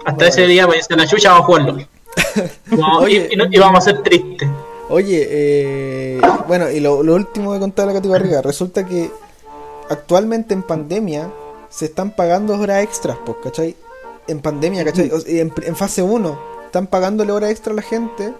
Hasta 0.00 0.12
Bueno. 0.12 0.28
ese 0.28 0.46
día, 0.46 0.66
vaya 0.66 0.80
a 0.90 0.96
la 0.96 1.06
chucha, 1.06 1.30
vamos 1.32 1.42
a 1.42 1.46
jugarlo. 1.46 1.78
Vamos- 2.70 3.02
Oye. 3.04 3.28
y, 3.30 3.34
y 3.34 3.36
no- 3.36 3.46
y 3.50 3.58
vamos 3.58 3.78
a 3.78 3.90
ser 3.90 4.02
tristes. 4.02 4.48
Oye, 4.90 5.26
eh, 5.30 6.20
bueno, 6.48 6.68
y 6.68 6.80
lo, 6.80 7.02
lo 7.04 7.14
último 7.14 7.54
de 7.54 7.60
contar 7.60 7.86
la 7.86 7.92
Katy 7.92 8.08
Barriga, 8.08 8.42
resulta 8.42 8.84
que 8.84 9.10
actualmente 9.88 10.52
en 10.52 10.64
pandemia 10.64 11.30
se 11.68 11.84
están 11.84 12.10
pagando 12.10 12.58
horas 12.58 12.82
extras, 12.82 13.16
pues, 13.24 13.38
¿cachai? 13.42 13.76
En 14.26 14.40
pandemia, 14.40 14.84
¿cachai? 14.84 15.10
O 15.12 15.18
en, 15.26 15.52
en 15.62 15.76
fase 15.76 16.02
1 16.02 16.38
están 16.66 16.88
pagándole 16.88 17.30
horas 17.30 17.50
extra 17.50 17.72
a 17.72 17.76
la 17.76 17.82
gente, 17.82 18.34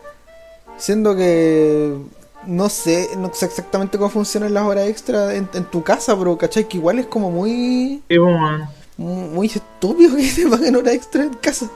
siendo 0.77 1.15
que 1.15 1.97
no 2.47 2.69
sé, 2.69 3.11
no 3.17 3.33
sé 3.33 3.47
exactamente 3.47 3.99
cómo 3.99 4.11
funcionan 4.11 4.55
las 4.55 4.65
horas 4.65 4.89
extras 4.89 5.35
en, 5.35 5.49
en 5.55 5.65
tu 5.65 5.85
casa, 5.85 6.17
pero 6.19 6.37
¿cachai? 6.37 6.65
Que 6.65 6.79
igual 6.79 6.99
es 6.99 7.07
como 7.07 7.31
muy, 7.31 8.03
Sí, 8.09 8.19
pues, 8.19 8.69
muy 8.97 9.47
estúpido 9.47 10.17
que 10.17 10.31
te 10.31 10.49
paguen 10.49 10.77
horas 10.77 10.95
extra 10.95 11.23
en 11.23 11.35
casa. 11.35 11.71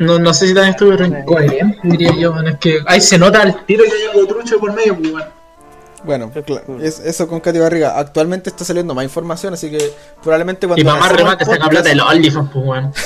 No, 0.00 0.18
no 0.18 0.34
sé 0.34 0.48
si 0.48 0.54
también 0.54 0.72
estuve 0.72 0.96
re 0.96 1.06
incoherente, 1.06 1.78
diría 1.84 2.12
yo, 2.16 2.32
weón. 2.32 2.48
Es 2.48 2.56
que 2.56 2.80
ahí 2.86 3.00
se 3.00 3.18
nota 3.18 3.42
el 3.42 3.54
tiro 3.66 3.84
y 3.84 3.88
hay 3.90 4.08
algo 4.12 4.26
trucho 4.26 4.58
por 4.58 4.72
medio, 4.72 4.96
pues, 4.98 5.12
weón. 5.12 5.24
Bueno, 6.02 6.32
es- 6.82 6.98
eso 7.00 7.28
con 7.28 7.40
Katy 7.40 7.58
Barriga. 7.58 7.98
Actualmente 7.98 8.48
está 8.48 8.64
saliendo 8.64 8.94
más 8.94 9.04
información, 9.04 9.52
así 9.52 9.70
que 9.70 9.92
probablemente 10.22 10.66
cuando 10.66 10.82
Y 10.82 10.88
hagamos 10.88 11.12
remate 11.12 11.44
saca 11.44 11.68
plata 11.68 11.88
de 11.90 11.94
los 11.94 12.08
OnlyFans, 12.08 12.50
pues, 12.50 12.64
weón. 12.66 12.92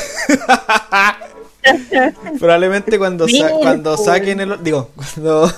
Probablemente 2.38 2.98
cuando, 2.98 3.26
sa- 3.28 3.50
cuando 3.50 3.96
saquen 3.96 4.40
el. 4.40 4.62
Digo, 4.62 4.90
cuando, 4.94 5.50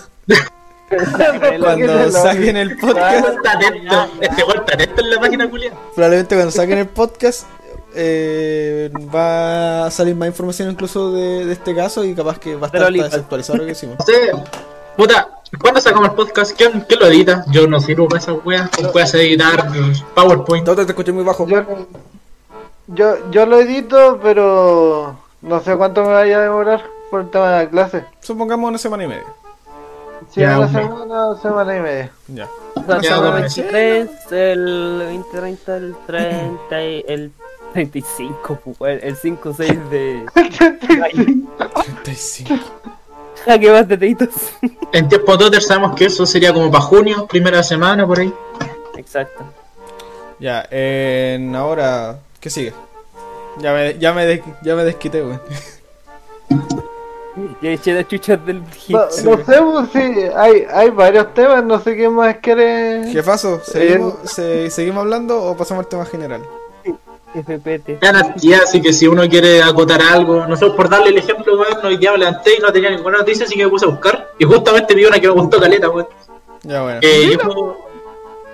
cuando 1.61 2.11
saquen 2.13 2.57
el 2.57 2.77
podcast. 2.79 3.27
Este 4.21 4.45
weón 4.45 4.65
está 4.69 5.03
en 5.03 5.11
la 5.11 5.21
página 5.21 5.51
culia. 5.51 5.73
Probablemente 5.95 6.35
cuando 6.37 6.53
saquen 6.53 6.79
el 6.79 6.87
podcast. 6.87 7.47
Eh, 7.97 8.91
va 9.15 9.87
a 9.87 9.91
salir 9.91 10.15
más 10.15 10.29
información 10.29 10.71
incluso 10.71 11.13
de, 11.13 11.47
de 11.47 11.53
este 11.53 11.75
caso 11.75 12.05
y 12.05 12.15
capaz 12.15 12.39
que 12.39 12.55
va 12.57 12.67
a 12.67 12.71
estar 12.71 12.93
desactualizado 12.93 13.59
lo 13.59 13.65
que 13.67 13.73
hicimos. 13.73 13.97
No 13.99 14.05
sé, 14.05 14.33
puta, 14.97 15.29
¿cuándo 15.61 15.81
sacamos 15.81 16.11
el 16.11 16.15
podcast? 16.15 16.57
¿Quién, 16.57 16.85
quién 16.89 17.01
lo 17.01 17.07
edita? 17.07 17.45
Yo 17.51 17.67
no 17.67 17.81
sirvo 17.81 18.09
para 18.09 18.21
esas 18.21 18.37
weas, 18.45 18.71
weas 18.95 19.13
de 19.13 19.27
editar 19.27 19.67
PowerPoint. 20.15 20.67
No 20.67 20.75
te, 20.77 20.83
escuché 20.83 21.13
muy 21.13 21.25
bajo. 21.25 21.47
Yo, 21.47 21.65
yo, 22.89 23.31
yo 23.31 23.47
lo 23.47 23.59
edito, 23.61 24.21
pero 24.23 25.17
no 25.43 25.61
sé 25.61 25.77
cuánto 25.77 26.03
me 26.05 26.13
vaya 26.13 26.39
a 26.39 26.43
demorar 26.43 26.85
por 27.11 27.23
el 27.23 27.31
tema 27.31 27.51
de 27.53 27.65
la 27.65 27.71
clase. 27.71 28.05
Supongamos 28.21 28.69
una 28.69 28.79
semana 28.79 29.05
y 29.05 29.09
media. 29.09 29.25
Si 30.31 30.41
Ya, 30.41 30.59
una 30.59 30.67
hombre. 30.67 30.83
semana, 30.83 31.37
semana 31.43 31.77
y 31.77 31.81
media. 31.81 32.11
Ya. 32.29 32.49
O 32.75 32.85
sea, 32.85 33.01
Ya, 33.01 33.15
el 33.15 33.21
bueno. 33.21 33.37
23, 33.41 34.09
el 34.33 34.99
20, 35.07 35.29
30, 35.39 35.77
el 35.77 35.97
30, 36.07 36.85
y 36.85 37.05
el 37.09 37.33
35, 37.77 38.59
pues, 38.65 38.81
weón, 38.81 38.99
el 39.03 39.17
5, 39.17 39.55
6 39.55 39.73
de. 39.91 40.27
Ay, 40.35 41.45
35. 42.05 42.55
ja, 43.45 43.59
que 43.59 43.71
más 43.71 43.87
detallitos. 43.87 44.31
En 44.93 45.09
tiempo 45.09 45.37
Totter 45.37 45.61
sabemos 45.63 45.95
que 45.95 46.07
eso 46.07 46.25
sería 46.25 46.55
como 46.55 46.71
para 46.71 46.83
junio, 46.85 47.27
primera 47.27 47.63
semana 47.63 48.07
por 48.07 48.19
ahí. 48.21 48.33
Exacto. 48.97 49.45
Ya, 50.41 50.67
en 50.71 51.55
ahora, 51.55 52.19
¿qué 52.41 52.49
sigue? 52.49 52.73
Ya 53.59 53.73
me, 53.75 53.99
ya 53.99 54.13
me, 54.15 54.25
des- 54.27 54.43
ya 54.63 54.75
me 54.75 54.85
desquité, 54.85 55.23
weón. 55.23 55.41
Ya 57.61 57.69
eché 57.71 57.93
las 57.93 58.09
chuchas 58.09 58.45
del 58.47 58.63
hit. 58.73 58.97
No, 58.97 59.05
no 59.05 59.11
sé 59.11 59.61
pues, 59.61 59.89
si 59.93 60.23
hay, 60.35 60.67
hay 60.73 60.89
varios 60.89 61.35
temas, 61.35 61.63
no 61.63 61.79
sé 61.81 61.95
qué 61.95 62.09
más 62.09 62.37
quiere. 62.39 63.11
Jefazo, 63.13 63.61
¿seguimos, 63.63 64.15
se- 64.25 64.71
¿seguimos 64.71 65.03
hablando 65.03 65.43
o 65.43 65.55
pasamos 65.55 65.85
al 65.85 65.89
tema 65.91 66.07
general? 66.07 66.41
FPT. 67.35 68.03
Anarquía, 68.03 68.61
así 68.65 68.81
que 68.81 68.93
si 68.93 69.07
uno 69.07 69.29
quiere 69.29 69.63
acotar 69.63 70.01
algo, 70.01 70.47
no 70.47 70.57
sé, 70.57 70.71
por 70.71 70.89
darle 70.89 71.11
el 71.11 71.19
ejemplo, 71.19 71.59
weón, 71.59 71.85
hoy 71.85 71.97
día 71.97 72.13
me 72.13 72.19
levanté 72.19 72.57
y 72.57 72.61
no 72.61 72.73
tenía 72.73 72.91
ninguna 72.91 73.19
noticia, 73.19 73.45
así 73.45 73.57
que 73.57 73.65
me 73.65 73.71
puse 73.71 73.85
a 73.85 73.89
buscar. 73.89 74.31
Y 74.39 74.45
justamente 74.45 74.95
vi 74.95 75.05
una 75.05 75.19
que 75.19 75.27
me 75.27 75.35
gustó 75.35 75.61
caleta, 75.61 75.89
weón. 75.89 76.09
Ya, 76.63 76.83
bueno. 76.83 77.01
Eh, 77.03 77.31
yo, 77.33 77.39
juego, 77.45 77.89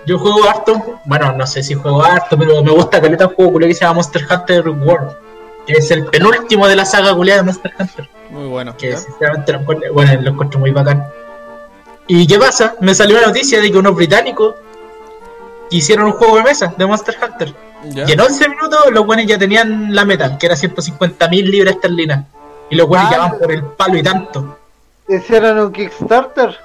yo 0.06 0.18
juego 0.18 0.48
harto, 0.48 1.00
bueno, 1.04 1.32
no 1.32 1.46
sé 1.46 1.62
si 1.62 1.74
juego 1.74 2.02
harto, 2.02 2.36
pero 2.36 2.62
me 2.62 2.72
gusta 2.72 3.00
caleta 3.00 3.26
un 3.28 3.34
juego 3.34 3.58
que 3.58 3.74
se 3.74 3.80
llama 3.80 3.94
Monster 3.94 4.26
Hunter 4.30 4.68
World. 4.68 5.16
Que 5.66 5.74
es 5.74 5.90
el 5.92 6.06
penúltimo 6.06 6.66
de 6.66 6.74
la 6.74 6.84
saga 6.84 7.14
culiada 7.14 7.40
de 7.40 7.46
Monster 7.46 7.72
Hunter. 7.78 8.08
Muy 8.30 8.48
bueno. 8.48 8.76
Que 8.76 8.90
¿ya? 8.90 8.96
sinceramente 8.96 9.52
lo 9.52 9.60
encuentro, 9.60 9.92
bueno, 9.92 10.20
lo 10.20 10.30
encuentro 10.30 10.58
muy 10.58 10.72
bacán. 10.72 11.06
¿Y 12.08 12.26
qué 12.26 12.38
pasa? 12.38 12.74
Me 12.80 12.94
salió 12.94 13.20
la 13.20 13.28
noticia 13.28 13.60
de 13.60 13.70
que 13.70 13.78
unos 13.78 13.94
británicos 13.94 14.56
hicieron 15.78 16.06
un 16.06 16.12
juego 16.12 16.36
de 16.36 16.42
mesa 16.44 16.74
de 16.76 16.86
Monster 16.86 17.16
Hunter. 17.22 17.54
¿Ya? 17.90 18.04
Y 18.08 18.12
en 18.12 18.20
11 18.20 18.48
minutos 18.48 18.78
los 18.92 19.04
buenos 19.06 19.26
ya 19.26 19.38
tenían 19.38 19.94
la 19.94 20.04
meta, 20.04 20.38
que 20.38 20.46
era 20.46 20.54
150.000 20.56 21.30
libras 21.50 21.74
esterlinas. 21.74 22.26
Y 22.70 22.76
los 22.76 22.86
buenos 22.88 23.08
Ah. 23.08 23.12
ya 23.12 23.18
van 23.18 23.38
por 23.38 23.52
el 23.52 23.62
palo 23.64 23.96
y 23.96 24.02
tanto. 24.02 24.58
Hicieron 25.08 25.58
un 25.58 25.72
Kickstarter. 25.72 26.56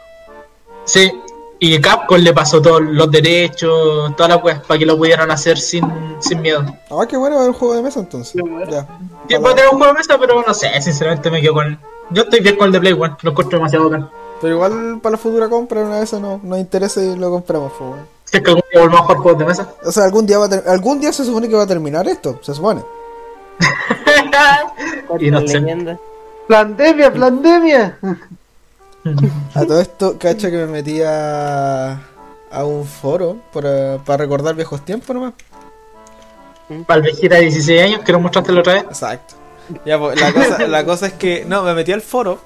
Sí, 0.86 1.12
y 1.60 1.82
Capcom 1.82 2.18
le 2.20 2.34
pasó 2.34 2.62
todos 2.62 2.82
los 2.82 3.10
derechos, 3.12 4.16
todas 4.16 4.30
las 4.32 4.44
weas, 4.44 4.60
para 4.62 4.78
que 4.78 4.86
lo 4.86 4.96
pudieran 4.98 5.32
hacer 5.32 5.58
sin, 5.58 5.84
sin 6.20 6.42
miedo. 6.42 6.64
Ah, 6.92 7.06
qué 7.10 7.18
bueno, 7.18 7.36
va 7.36 7.42
a 7.42 7.46
haber 7.46 7.54
un 7.54 7.60
juego 7.60 7.76
de 7.76 7.82
mesa 7.82 8.00
entonces. 8.00 8.42
Ya. 8.70 8.88
Sí, 9.28 9.36
puede 9.40 9.56
tener 9.56 9.70
un 9.72 9.78
juego 9.78 9.88
de 9.94 9.98
mesa, 10.00 10.18
pero 10.20 10.44
no 10.46 10.54
sé, 10.54 10.70
sinceramente 10.82 11.30
me 11.32 11.42
quedo 11.42 11.56
con. 11.56 11.80
Yo 12.12 12.24
estoy 12.24 12.40
bien 12.42 12.56
con 12.56 12.68
el 12.68 12.72
de 12.74 12.80
Play 12.80 12.94
One, 12.94 13.16
lo 13.22 13.32
encuentro 13.32 13.58
demasiado 13.60 13.90
bacán. 13.90 14.10
Pero 14.40 14.54
igual 14.54 15.00
para 15.02 15.14
la 15.14 15.18
futura 15.18 15.50
compra, 15.50 15.82
una 15.82 16.00
vez 16.00 16.14
no 16.14 16.40
nos 16.44 16.60
interesa 16.60 17.02
y 17.04 17.16
lo 17.18 17.32
compramos, 17.32 17.72
pues, 17.78 17.90
weón. 17.92 18.17
Si 18.30 18.38
es 18.38 18.44
que 18.44 18.50
algún 18.50 18.64
día 18.72 18.82
volvamos 18.82 19.02
a 19.02 19.04
jugar 19.06 19.18
juegos 19.22 19.40
de 19.40 19.46
mesa. 19.46 19.70
O 19.86 19.92
sea, 19.92 20.04
algún 20.04 20.26
día 20.26 20.38
va 20.38 20.46
a 20.46 20.50
ter- 20.50 20.64
algún 20.68 21.00
día 21.00 21.14
se 21.14 21.24
supone 21.26 21.48
que 21.48 21.56
va 21.56 21.64
a 21.64 21.68
terminar 21.68 22.08
esto, 22.08 22.40
se 22.42 22.54
supone. 22.54 22.84
y 25.20 25.32
no 25.32 25.40
leyenda. 25.42 25.98
Plandemia, 26.48 27.12
plandemia. 27.12 27.98
A 29.56 29.66
todo 29.66 29.80
esto, 29.82 30.18
cacha 30.20 30.50
que 30.50 30.58
me 30.58 30.68
metí 30.68 31.02
a, 31.02 31.94
a 32.52 32.66
un 32.66 32.86
foro 32.86 33.38
para, 33.54 33.98
para 34.04 34.18
recordar 34.18 34.56
viejos 34.56 34.84
tiempos 34.84 35.16
nomás. 35.16 35.34
Para 36.86 36.98
el 36.98 37.04
viejita 37.04 37.36
de 37.36 37.42
16 37.44 37.82
años 37.82 38.22
mostraste 38.22 38.52
la 38.52 38.60
otra 38.60 38.74
vez. 38.74 38.84
Exacto. 38.84 39.36
Ya, 39.86 39.98
pues, 40.00 40.20
la 40.20 40.34
cosa, 40.34 40.68
la 40.68 40.86
cosa 40.86 41.08
es 41.08 41.14
que, 41.14 41.46
no, 41.46 41.64
me 41.64 41.74
metí 41.74 41.92
al 41.92 42.02
foro 42.02 42.40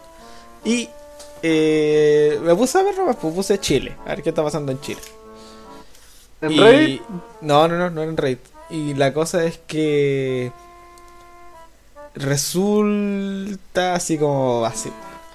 y 0.63 0.89
eh, 1.43 2.39
me 2.43 2.55
puse 2.55 2.79
a 2.79 2.83
ver 2.83 2.97
nomás, 2.97 3.15
pues 3.15 3.33
puse 3.33 3.59
Chile, 3.59 3.95
a 4.05 4.09
ver 4.09 4.23
qué 4.23 4.29
está 4.29 4.43
pasando 4.43 4.71
en 4.71 4.79
Chile. 4.81 5.01
¿En 6.41 6.51
Y- 6.51 6.59
Reddit? 6.59 7.01
No, 7.41 7.67
no, 7.67 7.77
no, 7.77 7.89
no 7.89 8.01
era 8.01 8.09
en 8.11 8.17
Reddit. 8.17 8.39
Y 8.69 8.93
la 8.93 9.13
cosa 9.13 9.43
es 9.43 9.59
que 9.67 10.51
resulta 12.15 13.95
así 13.95 14.17
como 14.17 14.65
así, 14.65 14.91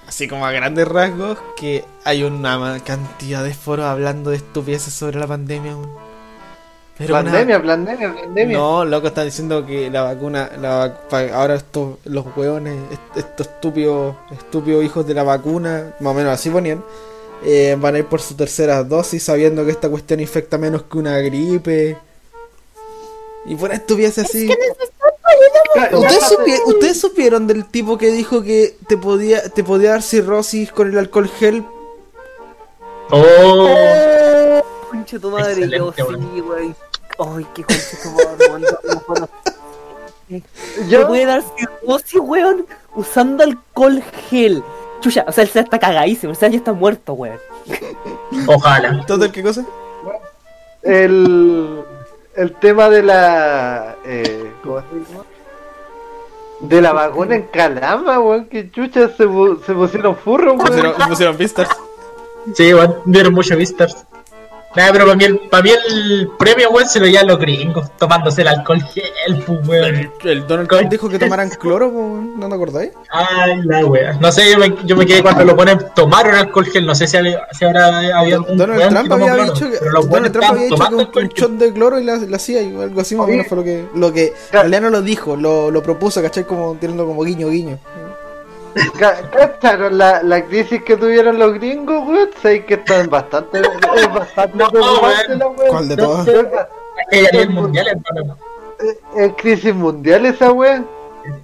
así 0.07 0.27
como 0.27 0.45
a 0.45 0.51
grandes 0.51 0.87
rasgos 0.87 1.37
que 1.59 1.83
hay 2.03 2.23
una 2.23 2.79
cantidad 2.83 3.43
de 3.43 3.53
foros 3.53 3.85
hablando 3.85 4.29
de 4.31 4.37
estupideces 4.37 4.93
sobre 4.93 5.19
la 5.19 5.27
pandemia. 5.27 5.75
Pero 6.97 7.13
una- 7.13 7.21
Plandemia, 7.29 7.61
plandemia, 7.61 8.11
plandemia. 8.13 8.57
no, 8.57 8.83
loco, 8.85 9.07
están 9.07 9.25
diciendo 9.25 9.63
que 9.65 9.91
la 9.91 10.01
vacuna, 10.01 10.49
la 10.59 10.97
vac- 11.09 11.31
ahora 11.31 11.53
estos, 11.55 11.97
los 12.05 12.25
hueones, 12.35 12.75
est- 12.91 13.17
estos 13.17 13.47
estúpidos, 13.47 14.15
estúpidos 14.31 14.83
hijos 14.83 15.05
de 15.05 15.13
la 15.13 15.21
vacuna, 15.23 15.93
más 15.99 16.11
o 16.11 16.13
menos 16.15 16.33
así 16.33 16.49
ponían, 16.49 16.83
eh, 17.43 17.77
van 17.79 17.95
a 17.95 17.99
ir 17.99 18.05
por 18.05 18.21
su 18.21 18.35
tercera 18.35 18.83
dosis 18.83 19.23
sabiendo 19.23 19.63
que 19.65 19.71
esta 19.71 19.89
cuestión 19.89 20.19
infecta 20.19 20.57
menos 20.57 20.83
que 20.83 20.97
una 20.97 21.17
gripe. 21.19 21.97
Y 23.45 23.55
por 23.55 23.71
estupidez 23.73 24.17
así. 24.19 24.47
Ya 25.75 25.89
¿Ustedes, 25.97 26.23
supi- 26.23 26.61
ustedes 26.65 26.99
supieron 26.99 27.45
del 27.47 27.65
tipo 27.65 27.97
que 27.97 28.11
dijo 28.11 28.41
que 28.41 28.75
te 28.87 28.97
podía, 28.97 29.47
te 29.49 29.63
podía 29.63 29.91
dar 29.91 30.01
cirrosis 30.01 30.71
con 30.71 30.89
el 30.89 30.97
alcohol 30.97 31.29
gel? 31.29 31.63
Oh, 33.11 34.61
Concha 34.89 35.19
tu 35.19 35.29
madre, 35.29 35.69
yo 35.69 35.93
sí, 35.93 36.41
wey. 36.41 36.75
Ay, 37.19 37.47
qué 37.55 37.63
concha 37.63 37.97
tu 38.03 38.09
madre, 38.11 39.27
Yo- 40.89 40.99
Te 41.01 41.05
puede 41.05 41.25
dar 41.25 41.43
cirrosis, 41.57 42.19
weón, 42.21 42.65
usando 42.95 43.43
alcohol 43.43 44.03
gel. 44.29 44.63
Chucha, 44.99 45.25
o 45.27 45.31
sea, 45.31 45.43
él 45.43 45.49
se 45.49 45.59
está 45.59 45.79
cagadísimo, 45.79 46.31
o 46.31 46.35
sea, 46.35 46.49
ya 46.49 46.57
está 46.57 46.73
muerto, 46.73 47.13
weón. 47.13 47.39
ojalá. 48.47 49.05
¿Todo 49.05 49.31
qué 49.31 49.43
cosa? 49.43 49.65
el, 50.83 51.83
el 52.35 52.53
tema 52.55 52.89
de 52.89 53.03
la 53.03 53.95
eh, 54.05 54.51
¿cómo 54.63 54.79
se 54.79 55.11
llama? 55.11 55.23
de 56.59 56.81
la 56.81 56.93
vacuna 56.93 57.35
en 57.35 57.43
Calama, 57.43 58.19
weón, 58.19 58.45
que 58.45 58.71
chucha 58.71 59.09
se, 59.09 59.27
se 59.65 59.73
pusieron 59.73 60.15
furros, 60.15 60.55
weón. 60.55 60.67
Pusieron, 60.67 60.93
pusieron 61.07 61.37
Beastars. 61.37 61.69
Sí, 62.55 62.73
bueno, 62.73 62.95
dieron 63.05 63.33
muchos 63.33 63.57
vistas. 63.57 64.05
Nada, 64.77 64.91
pero 64.91 65.05
para 65.05 65.17
mí, 65.17 65.23
el, 65.25 65.39
para 65.49 65.63
mí 65.63 65.71
el 65.71 66.29
premio, 66.37 66.69
weón, 66.69 66.87
se 66.87 66.99
lo 66.99 67.07
llevan 67.07 67.25
los 67.25 67.39
gringos, 67.39 67.89
tomándose 67.97 68.43
el 68.43 68.47
alcohol 68.49 68.79
gel, 68.83 69.43
pues, 69.43 69.67
weón. 69.67 70.11
El, 70.23 70.45
Donald 70.45 70.69
Trump 70.69 70.89
dijo 70.91 71.09
que 71.09 71.17
tomaran 71.17 71.49
cloro, 71.49 71.91
¿no 71.91 72.47
te 72.47 72.53
acordáis? 72.53 72.91
Ay, 73.09 73.59
la 73.63 73.83
wea. 73.87 74.13
No 74.21 74.31
sé, 74.31 74.51
yo 74.51 74.59
me, 74.59 74.75
yo 74.85 74.95
me 74.95 75.07
quedé 75.07 75.23
cuando 75.23 75.43
lo 75.45 75.55
ponen, 75.55 75.79
tomaron 75.95 76.35
alcohol 76.35 76.65
gel, 76.67 76.85
no 76.85 76.93
sé 76.93 77.07
si, 77.07 77.17
había- 77.17 77.47
si 77.57 77.65
habrá 77.65 78.19
habido 78.19 78.37
algún 78.37 78.55
Donald 78.55 78.79
weón 78.79 78.93
Trump 78.93 79.11
había 79.13 79.33
cloro, 79.33 79.43
dicho 79.53 79.69
que, 79.71 79.77
Donald 80.07 80.31
Trump 80.31 80.47
había 80.47 80.63
dicho 80.65 80.87
que 80.89 80.95
un, 80.95 81.23
un 81.23 81.29
shot 81.29 81.51
de 81.53 81.73
cloro 81.73 81.99
y 81.99 82.03
la, 82.03 82.17
la 82.17 82.35
hacía 82.37 82.61
y 82.61 82.79
algo 82.79 83.01
así 83.01 83.15
más 83.15 83.25
o 83.25 83.29
menos 83.29 83.47
fue 83.47 83.57
lo 83.57 83.63
que, 83.63 83.85
lo 83.95 84.13
que 84.13 84.25
en 84.27 84.33
realidad 84.51 84.81
no 84.81 84.89
lo 84.91 85.01
dijo, 85.01 85.35
lo, 85.35 85.71
lo 85.71 85.81
propuso, 85.81 86.21
¿cachai? 86.21 86.43
Como 86.43 86.75
tirando 86.79 87.03
como 87.07 87.23
guiño 87.23 87.49
guiño. 87.49 87.79
Ca- 88.99 89.29
¿Cacharon 89.31 89.97
la, 89.97 90.21
la 90.23 90.43
crisis 90.45 90.83
que 90.83 90.97
tuvieron 90.97 91.37
los 91.39 91.53
gringos, 91.55 92.07
weón? 92.07 92.29
Sé 92.41 92.65
que 92.65 92.75
están 92.75 93.09
bastante, 93.09 93.59
es 93.61 94.13
bastante 94.13 94.57
No, 94.57 94.69
preocupante 94.69 95.27
weón. 95.27 95.39
la 95.39 95.47
weón. 95.47 95.69
¿Cuál 95.69 95.87
de 95.89 95.97
todas? 95.97 96.27
Es 97.11 97.49
mundial, 97.49 97.87
hermano. 97.87 98.37
Es 99.15 99.33
crisis 99.37 99.73
mundial 99.73 100.25
esa 100.25 100.51
weón. 100.51 100.87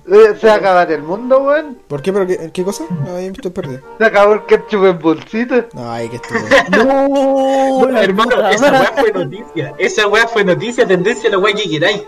Eh, 0.09 0.35
Se 0.39 0.47
va 0.47 0.53
a 0.53 0.55
acabar 0.57 0.91
el 0.91 1.01
mundo, 1.03 1.39
weón. 1.39 1.77
¿Por 1.87 2.01
qué? 2.01 2.13
¿Pero 2.13 2.25
qué, 2.25 2.51
qué 2.53 2.63
cosa? 2.63 2.85
No, 3.05 3.15
ahí 3.15 3.25
estoy 3.27 3.51
perdido. 3.51 3.81
Se 3.97 4.05
acabó 4.05 4.33
el 4.33 4.45
ketchup 4.45 4.85
en 4.85 4.99
bolsita. 4.99 5.65
No, 5.73 5.91
ay, 5.91 6.07
que 6.09 6.15
estúpido. 6.17 6.85
No, 6.85 7.97
hermano, 7.97 8.49
esa 8.49 8.71
weá 8.71 8.93
fue 8.95 9.11
noticia. 9.11 9.73
Esa 9.77 10.07
weá 10.07 10.27
fue 10.27 10.43
noticia, 10.45 10.87
tendencia 10.87 11.27
a 11.29 11.31
la 11.33 11.39
weá 11.39 11.53
que 11.53 11.69
queráis. 11.69 12.03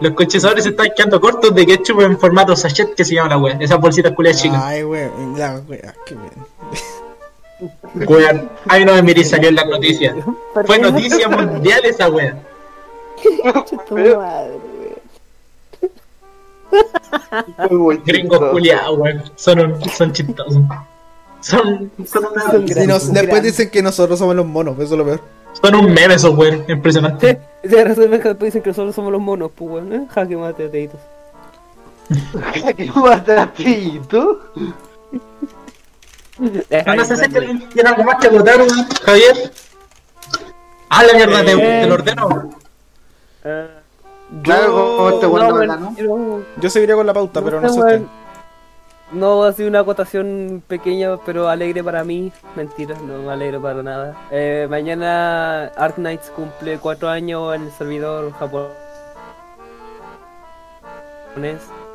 Los 0.00 0.12
conchesadores 0.14 0.64
se 0.64 0.70
están 0.70 0.88
quedando 0.96 1.20
cortos 1.20 1.54
de 1.54 1.64
ketchup 1.66 2.00
en 2.00 2.18
formato 2.18 2.54
sachet 2.56 2.94
que 2.94 3.04
se 3.04 3.14
llama 3.14 3.28
la 3.30 3.38
weá. 3.38 3.56
Esas 3.60 3.80
bolsitas 3.80 4.12
culiadas 4.12 4.42
chicas. 4.42 4.60
Ay, 4.62 4.82
wey, 4.84 5.08
la 5.36 5.60
wea, 5.68 5.94
qué 6.04 6.14
bien. 6.14 6.32
Weón, 8.08 8.50
ay 8.68 8.84
no 8.84 8.92
me 8.94 9.02
miré 9.02 9.24
salió 9.24 9.48
en 9.48 9.54
las 9.54 9.66
noticias. 9.68 10.14
Fue 10.66 10.78
noticia 10.78 11.28
mundial 11.28 11.80
esa 11.84 12.08
weá. 12.10 12.36
Tu 13.88 13.94
madre, 13.94 14.58
weón. 17.70 18.02
Gringos 18.04 18.50
culiados, 18.50 18.98
weón. 18.98 19.22
Son, 19.36 19.60
un- 19.60 19.88
son 19.90 20.12
chistosos. 20.12 20.62
Son, 21.40 21.90
son, 22.06 22.24
una- 22.32 22.50
Son 22.50 22.86
nos- 22.88 23.12
después 23.12 23.42
dicen 23.42 23.70
que 23.70 23.80
nosotros 23.82 24.18
somos 24.18 24.34
los 24.34 24.46
monos, 24.46 24.74
eso 24.78 24.94
es 24.94 24.98
lo 24.98 25.04
peor. 25.04 25.20
Son 25.62 25.74
un 25.74 25.92
meme 25.92 26.14
esos 26.14 26.36
weón. 26.36 26.64
Impresionante. 26.68 27.40
Sí, 27.64 27.82
resuelve 27.82 28.20
que 28.20 28.28
después 28.28 28.48
dicen 28.52 28.60
que 28.62 28.68
nosotros 28.70 28.94
somos 28.94 29.10
los 29.10 29.22
monos, 29.22 29.50
pues, 29.54 29.70
weón. 29.72 29.90
¿eh? 29.94 30.06
Jaque 30.10 30.36
mate, 30.36 30.66
ateitos. 30.66 31.00
¿Qué 32.76 32.90
matatito? 32.94 34.40
No, 36.38 36.94
no 36.96 37.04
sé 37.06 37.16
si 37.16 37.24
alguien 37.36 37.68
tiene 37.70 37.88
algo 37.88 38.04
más 38.04 38.16
que 38.16 38.28
votar, 38.28 38.58
weón. 38.58 38.86
Javier. 39.02 39.52
Ah, 40.90 41.04
la 41.04 41.14
mierda, 41.14 41.44
te, 41.44 41.56
te 41.56 41.86
lo 41.86 41.94
ordeno. 41.94 42.50
Eh, 43.44 43.68
Claro, 44.42 44.72
como 44.96 45.08
este 45.10 45.26
Yo, 45.26 45.38
no 45.38 45.54
gana, 45.54 45.76
¿no? 45.76 45.96
yo- 45.96 46.40
yo 46.60 46.70
seguiría 46.70 46.96
con 46.96 47.06
la 47.06 47.12
pauta, 47.14 47.40
pero 47.42 47.60
no 47.60 47.68
sé 47.72 47.78
usted. 47.80 48.02
No, 49.14 49.44
ha 49.44 49.52
sido 49.52 49.68
una 49.68 49.80
acotación 49.80 50.62
pequeña, 50.66 51.16
pero 51.24 51.48
alegre 51.48 51.84
para 51.84 52.02
mí. 52.02 52.32
Mentira, 52.56 52.96
no 53.06 53.22
me 53.22 53.32
alegro 53.32 53.62
para 53.62 53.82
nada. 53.82 54.16
Eh, 54.30 54.66
mañana 54.68 55.66
Art 55.76 55.94
Knights 55.96 56.30
cumple 56.30 56.78
cuatro 56.78 57.08
años 57.08 57.54
en 57.54 57.62
el 57.62 57.70
servidor 57.70 58.32
japonés. 58.32 58.72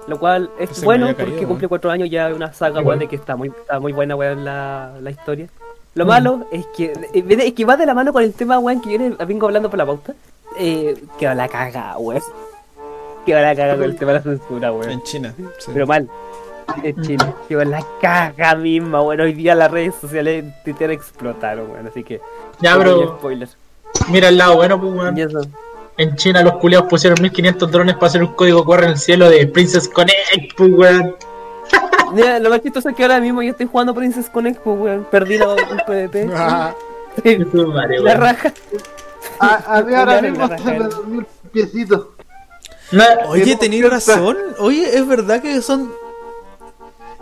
Lo 0.08 0.18
cual 0.18 0.50
es 0.58 0.82
bueno 0.84 1.08
caído, 1.08 1.18
porque 1.18 1.46
cumple 1.46 1.68
cuatro 1.68 1.92
años 1.92 2.10
ya 2.10 2.34
una 2.34 2.54
saga 2.54 2.82
weón, 2.82 3.00
de 3.00 3.08
que 3.08 3.18
está 3.18 3.36
muy, 3.36 3.50
está 3.50 3.80
muy 3.80 3.92
buena 3.92 4.16
weón 4.16 4.46
la, 4.46 4.94
la 5.02 5.12
historia. 5.12 5.48
Lo 5.96 6.06
malo 6.06 6.48
es 6.52 6.66
que, 6.68 6.94
es 7.14 7.54
que 7.54 7.66
va 7.66 7.76
de 7.76 7.86
la 7.86 7.94
mano 7.94 8.14
con 8.14 8.24
el 8.24 8.34
tema, 8.34 8.60
weón, 8.60 8.82
que 8.82 8.98
yo 8.98 9.18
vengo 9.28 9.46
hablando 9.46 9.70
por 9.70 9.78
la 9.78 9.86
pauta. 9.86 10.14
Eh, 10.58 11.04
que 11.20 11.28
va 11.28 11.36
la 11.36 11.50
caga, 11.50 11.98
weón. 11.98 12.24
Que 13.26 13.34
va 13.34 13.42
la 13.42 13.56
caga 13.56 13.76
con 13.76 13.84
el 13.84 13.96
tema 14.00 14.14
de 14.14 14.18
la 14.20 14.24
censura, 14.24 14.72
weón. 14.72 14.90
En 14.90 15.04
China. 15.04 15.34
sí. 15.58 15.72
Pero 15.74 15.86
mal. 15.86 16.10
En 16.84 17.02
Chile. 17.02 17.26
Que 17.48 17.56
va 17.56 17.66
la 17.66 17.86
caga 18.02 18.56
misma, 18.56 19.02
weón. 19.02 19.22
Hoy 19.22 19.34
día 19.34 19.56
las 19.56 19.72
redes 19.72 19.96
sociales 20.00 20.44
en 20.44 20.54
Twitter 20.64 20.92
explotaron, 20.92 21.72
weón. 21.72 21.88
Así 21.88 22.04
que. 22.04 22.22
Ya, 22.60 22.78
bro. 22.78 23.18
Spoiler. 23.18 23.50
Mira 24.10 24.30
el 24.30 24.38
lado 24.38 24.56
bueno, 24.56 24.80
pues, 24.80 24.94
weón. 24.94 25.18
En 25.98 26.16
China 26.16 26.42
los 26.44 26.54
culiados 26.54 26.88
pusieron 26.90 27.22
1500 27.22 27.72
drones 27.72 27.96
para 27.96 28.08
hacer 28.08 28.24
un 28.24 28.34
código 28.34 28.64
QR 28.64 28.84
en 28.86 28.92
el 28.92 28.98
cielo 28.98 29.30
de 29.30 29.46
Princess 29.48 29.90
Connect, 29.90 30.56
pues, 30.56 30.70
weón. 30.72 31.16
Mira, 32.14 32.40
lo 32.40 32.50
más 32.50 32.62
chistoso 32.62 32.90
es 32.90 32.96
que 32.96 33.04
ahora 33.04 33.20
mismo 33.20 33.42
yo 33.42 33.52
estoy 33.52 33.68
jugando 33.68 33.94
Princess 33.94 34.30
Connect, 34.30 34.62
pues, 34.62 34.80
weón. 34.80 35.08
Perdí 35.12 35.38
la, 35.38 35.54
el 35.72 35.84
PvP. 35.86 36.30
Ah, 36.36 36.74
Sí, 37.24 37.38
la 38.02 38.14
raja. 38.16 38.54
A, 39.40 39.78
a 39.78 39.82
mí 39.82 39.94
ahora 39.94 40.22
mismo 40.22 40.48
se 40.48 40.64
me 40.64 40.78
el 41.18 41.26
piecito. 41.52 42.14
No, 42.92 43.04
Oye, 43.28 43.56
tenéis 43.56 43.90
razón. 43.90 44.38
Oye, 44.58 44.98
es 44.98 45.08
verdad 45.08 45.42
que 45.42 45.62
son. 45.62 45.92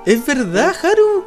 Es 0.08 0.26
verdad, 0.26 0.74
Haru. 0.84 1.26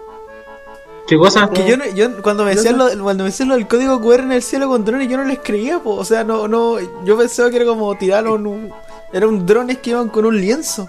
¿Qué 1.07 1.17
cosa? 1.19 1.51
Que 1.51 1.67
yo, 1.69 1.77
no- 1.77 1.87
yo 1.87 2.23
cuando 2.23 2.45
me 2.45 2.55
decían 2.55 2.79
lo, 2.79 2.87
cuando 3.03 3.25
me 3.25 3.31
decían 3.31 3.49
lo 3.49 3.57
del 3.57 3.67
código 3.67 4.01
QR 4.01 4.21
en 4.21 4.33
el 4.33 4.43
cielo 4.43 4.69
con 4.69 4.85
drones, 4.85 5.09
yo 5.09 5.17
no 5.17 5.25
les 5.25 5.41
creía, 5.41 5.79
po. 5.81 5.97
o 5.97 6.05
sea, 6.05 6.23
no, 6.25 6.47
no, 6.49 6.77
yo 7.05 7.19
pensaba 7.19 7.51
que 7.51 7.57
era 7.57 7.65
como 7.67 7.95
tiraron 7.97 8.47
un, 8.47 8.73
era 9.13 9.27
un 9.27 9.45
drones 9.45 9.79
que 9.79 9.91
iban 9.91 10.09
con 10.09 10.25
un 10.25 10.41
lienzo. 10.41 10.89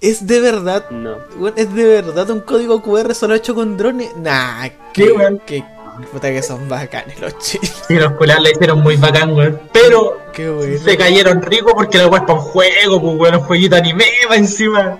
Es 0.00 0.26
de 0.26 0.40
verdad, 0.40 0.90
No. 0.90 1.16
weón, 1.38 1.54
es 1.56 1.72
de 1.74 1.84
verdad 1.84 2.28
un 2.30 2.40
código 2.40 2.82
QR 2.82 3.14
solo 3.14 3.34
hecho 3.34 3.54
con 3.54 3.76
drones. 3.76 4.10
Nah, 4.16 4.68
¿Qué, 4.92 5.04
que, 5.06 5.12
weón? 5.12 5.38
que, 5.44 5.64
puta 6.12 6.30
que 6.30 6.42
son 6.42 6.68
bacanes 6.68 7.20
los 7.20 7.38
chinos. 7.38 7.84
Sí, 7.88 7.94
los 7.94 8.12
culiados 8.12 8.42
la 8.42 8.50
hicieron 8.50 8.80
muy 8.80 8.96
bacán, 8.96 9.32
weón. 9.34 9.60
Pero 9.72 10.18
Qué 10.32 10.48
bueno. 10.50 10.78
se 10.82 10.96
cayeron 10.96 11.40
rico 11.42 11.72
porque 11.74 11.98
la 11.98 12.08
weá 12.08 12.20
es 12.20 12.26
para 12.26 12.38
un 12.38 12.44
juego, 12.44 13.00
pues, 13.00 13.16
weón. 13.18 13.34
Un 13.36 13.40
jueguito 13.42 13.76
anime 13.76 14.04
va 14.30 14.36
encima. 14.36 14.98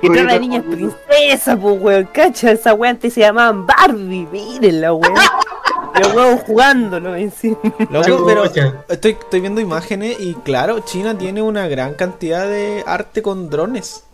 Que 0.00 0.10
trae 0.10 0.24
la 0.24 0.38
niña 0.38 0.58
es 0.58 0.64
princesa, 0.64 1.56
pues, 1.56 1.80
weón. 1.80 2.08
Cacha, 2.12 2.50
esa 2.50 2.74
weá 2.74 2.90
antes 2.90 3.14
se 3.14 3.20
llamaban 3.20 3.66
Barbie. 3.66 4.26
Miren 4.30 4.80
la 4.80 4.92
weón. 4.92 5.14
Los 6.00 6.14
huevos 6.14 6.40
jugándolo 6.46 7.14
encima. 7.16 7.56
Loco, 7.90 8.26
pero 8.26 8.44
estoy, 8.44 9.12
estoy 9.12 9.40
viendo 9.40 9.60
imágenes 9.60 10.18
y 10.20 10.34
claro, 10.34 10.80
China 10.80 11.16
tiene 11.16 11.40
una 11.40 11.68
gran 11.68 11.94
cantidad 11.94 12.46
de 12.46 12.84
arte 12.86 13.22
con 13.22 13.48
drones. 13.48 14.04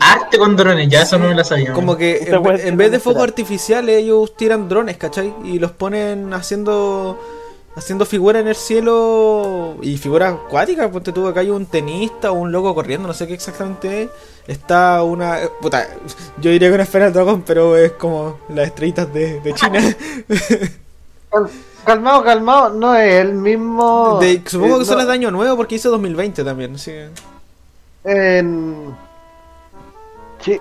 Arte 0.00 0.38
con 0.38 0.56
drones, 0.56 0.88
ya 0.88 1.02
eso 1.02 1.18
no 1.18 1.28
me 1.28 1.34
lo 1.34 1.44
sabía. 1.44 1.72
Como 1.72 1.96
que 1.96 2.18
en, 2.26 2.66
en 2.66 2.76
vez 2.76 2.90
de 2.90 2.98
fuegos 2.98 3.22
artificiales 3.22 4.02
ellos 4.02 4.34
tiran 4.34 4.68
drones, 4.68 4.96
¿cachai? 4.96 5.32
Y 5.44 5.60
los 5.60 5.70
ponen 5.72 6.34
haciendo 6.34 7.16
haciendo 7.76 8.04
figuras 8.04 8.42
en 8.42 8.48
el 8.48 8.54
cielo 8.56 9.76
y 9.82 9.96
figuras 9.96 10.34
acuáticas. 10.34 10.88
Ponte 10.90 11.12
tú, 11.12 11.26
acá 11.26 11.40
hay 11.40 11.50
un 11.50 11.66
tenista 11.66 12.30
o 12.30 12.34
un 12.34 12.52
loco 12.52 12.74
corriendo, 12.74 13.06
no 13.08 13.14
sé 13.14 13.26
qué 13.26 13.34
exactamente 13.34 14.02
es. 14.04 14.10
Está 14.46 15.02
una... 15.02 15.42
eh, 15.42 15.50
Puta, 15.60 15.86
yo 16.40 16.50
diría 16.50 16.68
que 16.68 16.74
una 16.74 16.82
esfera 16.82 17.06
de 17.06 17.12
dragón, 17.12 17.42
pero 17.46 17.76
es 17.76 17.92
como 17.92 18.38
las 18.48 18.66
estrellitas 18.68 19.12
de, 19.12 19.40
de 19.40 19.54
China. 19.54 19.80
Cal- 21.30 21.50
Calmado, 21.84 22.22
calmado, 22.22 22.70
no 22.70 22.94
es 22.94 23.14
el 23.24 23.32
mismo. 23.34 24.18
De- 24.20 24.42
supongo 24.46 24.76
que 24.78 24.82
eh, 24.82 24.86
son 24.86 24.94
no, 24.96 24.98
las 24.98 25.06
de 25.06 25.12
año 25.14 25.30
nuevo 25.30 25.56
porque 25.56 25.76
hice 25.76 25.88
2020 25.88 26.44
también. 26.44 26.76
que- 26.76 27.08
En. 28.04 28.94
Chi- 30.40 30.60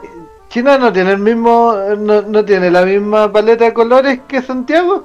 China 0.49 0.77
no 0.77 0.91
tiene 0.93 1.11
el 1.11 1.19
mismo. 1.19 1.75
No, 1.97 2.21
no 2.21 2.45
tiene 2.45 2.71
la 2.71 2.83
misma 2.85 3.31
paleta 3.31 3.65
de 3.65 3.73
colores 3.73 4.21
que 4.27 4.41
Santiago. 4.41 5.03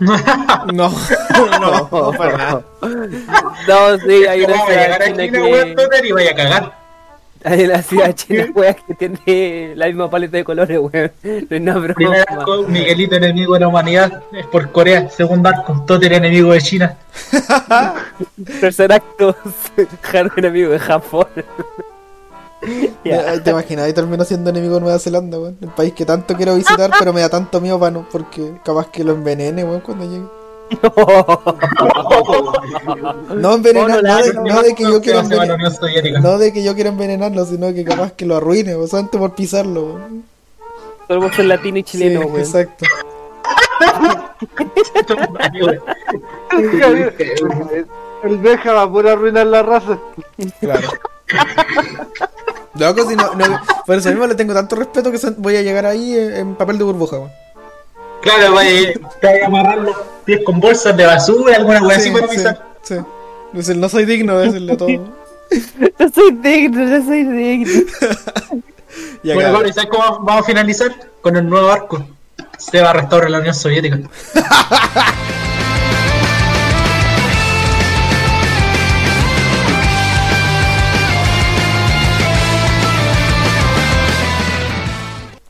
No, 0.00 0.16
no, 0.72 0.90
no, 1.90 2.12
para 2.12 2.36
nada. 2.36 2.62
No, 2.80 3.98
sí, 3.98 4.26
hay 4.26 4.42
una 4.42 4.64
ciudad 4.64 5.00
china 5.04 5.28
que. 5.28 5.74
Toter, 5.74 6.06
y 6.06 6.12
vaya 6.12 6.30
a 6.30 6.34
cagar. 6.34 6.78
Hay 7.44 7.64
una 7.64 7.82
ciudad 7.82 8.12
china, 8.14 8.46
weón, 8.54 8.76
que 8.86 8.94
tiene 8.94 9.74
la 9.76 9.86
misma 9.86 10.10
paleta 10.10 10.36
de 10.36 10.44
colores, 10.44 10.78
weón. 10.78 11.12
No 11.22 11.56
es 11.56 11.62
nada 11.62 11.94
Primer 11.94 12.24
arco, 12.28 12.64
Miguelito 12.64 13.16
enemigo 13.16 13.54
de 13.54 13.60
la 13.60 13.68
humanidad, 13.68 14.22
es 14.32 14.46
por 14.46 14.70
Corea. 14.72 15.08
Segundo 15.10 15.48
arco, 15.48 15.84
Toter 15.86 16.12
enemigo 16.12 16.52
de 16.52 16.60
China. 16.60 16.96
Tercer 18.60 18.92
acto, 18.92 19.36
Haru 20.12 20.30
enemigo 20.36 20.70
de 20.70 20.78
Japón. 20.78 21.26
Ya. 23.04 23.30
Ay, 23.30 23.40
¿Te 23.40 23.50
imaginas? 23.50 23.86
Ahí 23.86 23.92
termino 23.92 24.24
siendo 24.24 24.50
enemigo 24.50 24.74
de 24.74 24.80
Nueva 24.80 24.98
Zelanda, 24.98 25.38
weón. 25.38 25.56
El 25.62 25.68
país 25.68 25.94
que 25.94 26.04
tanto 26.04 26.36
quiero 26.36 26.56
visitar, 26.56 26.90
pero 26.98 27.12
me 27.12 27.20
da 27.20 27.28
tanto 27.28 27.60
miedo 27.60 27.78
para 27.78 27.92
no, 27.92 28.06
porque 28.10 28.54
capaz 28.64 28.88
que 28.88 29.04
lo 29.04 29.12
envenene, 29.12 29.64
weón, 29.64 29.80
cuando 29.80 30.04
llegue. 30.04 30.26
No 33.34 33.54
envenenar, 33.54 34.02
Mono 34.02 34.04
no, 34.16 34.22
de, 34.22 34.34
no 34.34 34.62
de 34.62 34.74
que 34.74 34.82
yo 34.82 35.00
quiera 35.00 35.20
envenenar, 35.20 35.72
Soviética. 35.72 36.20
no 36.20 36.38
de 36.38 36.52
que 36.52 36.62
yo 36.62 36.74
quiera 36.74 36.90
envenenarlo, 36.90 37.44
sino 37.46 37.72
que 37.72 37.84
capaz 37.84 38.12
que 38.12 38.26
lo 38.26 38.36
arruine, 38.36 38.74
weón, 38.74 38.88
solamente 38.88 39.16
por 39.16 39.34
pisarlo, 39.34 39.94
weón. 39.94 40.24
Solo 41.06 41.20
por 41.22 41.34
ser 41.34 41.46
latino 41.46 41.78
y 41.78 41.84
chileno, 41.84 42.20
Sí, 42.22 42.38
exacto. 42.38 42.84
El 48.24 48.38
Beja 48.38 48.72
va 48.72 48.82
a 48.82 48.90
pura 48.90 49.12
arruinar 49.12 49.46
la 49.46 49.62
raza. 49.62 49.98
Claro. 50.60 50.88
Loco, 52.78 53.08
si 53.08 53.16
no, 53.16 53.34
no, 53.34 53.60
por 53.86 53.96
eso 53.96 54.08
mismo 54.10 54.26
le 54.26 54.34
tengo 54.34 54.54
tanto 54.54 54.76
respeto 54.76 55.10
que 55.10 55.18
voy 55.38 55.56
a 55.56 55.62
llegar 55.62 55.86
ahí 55.86 56.16
en, 56.16 56.32
en 56.36 56.54
papel 56.54 56.78
de 56.78 56.84
burbuja, 56.84 57.16
weón. 57.18 57.30
Claro, 58.22 58.54
vaya, 58.54 58.92
te 59.20 59.26
vaya 59.26 59.44
a 59.44 59.46
amarrar 59.46 59.78
los 59.78 59.96
pies 60.24 60.40
con 60.44 60.60
bolsas 60.60 60.96
de 60.96 61.06
basura, 61.06 61.56
alguna 61.56 61.78
así 61.94 62.08
Sí, 62.08 62.10
para 62.10 62.28
sí, 62.28 62.36
pisar. 62.36 62.66
sí. 62.82 62.94
Decir, 63.52 63.76
no 63.76 63.88
soy 63.88 64.04
digno 64.04 64.36
de 64.38 64.46
decirle 64.46 64.76
todo. 64.76 64.88
No 65.98 66.08
soy 66.10 66.32
digno, 66.42 66.84
no 66.84 67.04
soy 67.06 67.24
digno. 67.24 67.72
Y 69.22 69.32
Bueno, 69.32 69.52
Pablo, 69.52 69.68
¿y 69.68 69.72
sabes 69.72 69.88
cómo 69.90 70.20
vamos 70.20 70.42
a 70.42 70.46
finalizar? 70.46 70.94
Con 71.22 71.36
el 71.36 71.48
nuevo 71.48 71.70
arco. 71.70 72.04
Se 72.58 72.82
va 72.82 72.90
a 72.90 72.92
restaurar 72.92 73.30
la 73.30 73.38
Unión 73.38 73.54
Soviética. 73.54 73.98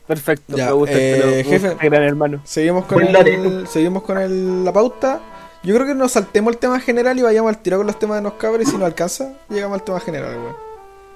Perfecto, 0.08 0.56
Ya, 0.56 0.66
me 0.66 0.72
gusta 0.72 0.96
eh, 0.96 1.40
este, 1.40 1.44
jefe. 1.50 1.68
gusta, 1.68 1.84
gran 1.84 2.02
hermano. 2.02 2.40
seguimos 2.44 2.86
con 2.86 3.02
el, 3.02 3.68
seguimos 3.68 4.02
con 4.02 4.18
el, 4.18 4.64
la 4.64 4.72
pauta. 4.72 5.20
Yo 5.62 5.74
creo 5.74 5.86
que 5.86 5.94
nos 5.94 6.12
saltemos 6.12 6.52
el 6.54 6.58
tema 6.58 6.80
general 6.80 7.18
y 7.18 7.22
vayamos 7.22 7.50
al 7.50 7.58
tiro 7.58 7.76
con 7.76 7.86
los 7.86 7.98
temas 7.98 8.16
de 8.16 8.22
nos 8.22 8.32
cabros 8.34 8.62
y 8.66 8.70
si 8.70 8.76
no 8.78 8.86
alcanza, 8.86 9.32
llegamos 9.50 9.78
al 9.78 9.84
tema 9.84 10.00
general, 10.00 10.34
weón. 10.36 10.56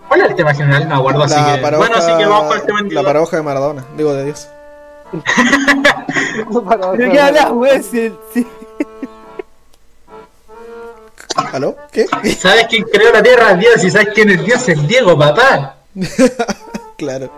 ¿Cuál 0.09 0.21
es 0.21 0.31
el 0.31 0.37
tema 0.37 0.53
general? 0.55 0.87
Me 0.89 0.95
acuerdo, 0.95 1.23
así 1.23 1.35
que... 1.37 1.63
paradoja, 1.63 1.89
Bueno, 1.89 1.97
así 1.97 2.19
que 2.19 2.27
vamos 2.27 2.47
con 2.49 2.57
el 2.61 2.67
tema 2.67 2.81
la 2.91 3.03
paradoja 3.03 3.37
de 3.37 3.43
Maradona, 3.43 3.85
digo 3.97 4.13
de 4.13 4.25
Dios. 4.27 4.49
¿De 6.99 7.11
qué 7.11 7.21
hablas, 7.21 7.51
weón? 7.53 7.83
Si- 7.83 8.13
si- 8.35 8.47
¿Aló? 11.53 11.77
¿Qué? 11.91 12.07
¿Sabes 12.39 12.67
quién 12.69 12.85
creó 12.93 13.13
la 13.13 13.23
Tierra? 13.23 13.55
Dios. 13.55 13.83
¿Y 13.85 13.91
sabes 13.91 14.09
quién 14.15 14.29
es 14.31 14.45
Dios? 14.45 14.69
El 14.69 14.87
Diego, 14.87 15.19
papá. 15.19 15.77
claro. 17.03 17.31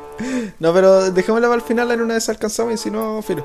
No, 0.59 0.73
pero 0.75 1.11
dejémosla 1.11 1.49
para 1.49 1.61
el 1.61 1.67
final 1.67 1.91
en 1.91 2.03
una 2.03 2.17
esas 2.17 2.31
alcanzamos 2.31 2.75
y 2.75 2.77
si 2.77 2.91
no, 2.91 3.23
filo. 3.23 3.45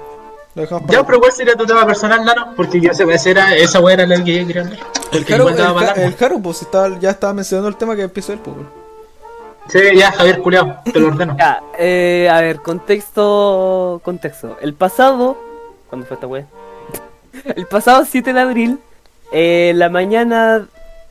Lo 0.56 0.64
dejamos 0.64 0.84
para 0.84 1.00
Ya, 1.00 1.06
pero 1.06 1.20
¿cuál 1.20 1.32
sería 1.32 1.56
tu 1.56 1.66
tema 1.66 1.86
personal, 1.86 2.26
Nano? 2.26 2.54
Porque 2.56 2.82
yo 2.82 2.94
sé, 2.94 3.04
esa 3.12 3.30
era 3.30 3.56
esa 3.56 3.80
wea 3.80 3.94
era 3.94 4.06
la 4.06 4.24
que 4.24 4.42
yo 4.42 4.48
quería 4.48 4.64
hablar. 4.64 4.80
El 5.12 5.22
igual 5.22 5.54
el, 5.54 5.58
largo. 5.58 6.02
el 6.02 6.16
Haru, 6.20 6.42
pues 6.42 6.62
estaba, 6.62 7.00
ya 7.00 7.12
estaba 7.12 7.34
mencionando 7.34 7.70
el 7.70 7.78
tema 7.78 7.96
que 7.96 8.02
empezó 8.04 8.34
él, 8.34 8.40
pues. 8.40 8.56
Sí, 9.70 9.80
ya, 9.96 10.12
Javier 10.12 10.42
Culeado, 10.42 10.80
te 10.92 11.00
lo 11.00 11.08
ordeno. 11.08 11.36
Ya, 11.40 11.62
eh, 11.78 12.28
a 12.32 12.42
ver, 12.42 12.58
contexto. 12.58 14.02
Contexto. 14.04 14.58
El 14.62 14.74
pasado. 14.74 15.38
¿Cuándo 15.90 16.06
fue 16.06 16.16
esta 16.16 16.28
wea? 16.28 16.46
El 17.56 17.66
pasado 17.68 18.06
7 18.06 18.34
de 18.34 18.40
abril, 18.40 18.80
eh, 19.32 19.72
la 19.76 19.90
mañana, 19.90 20.68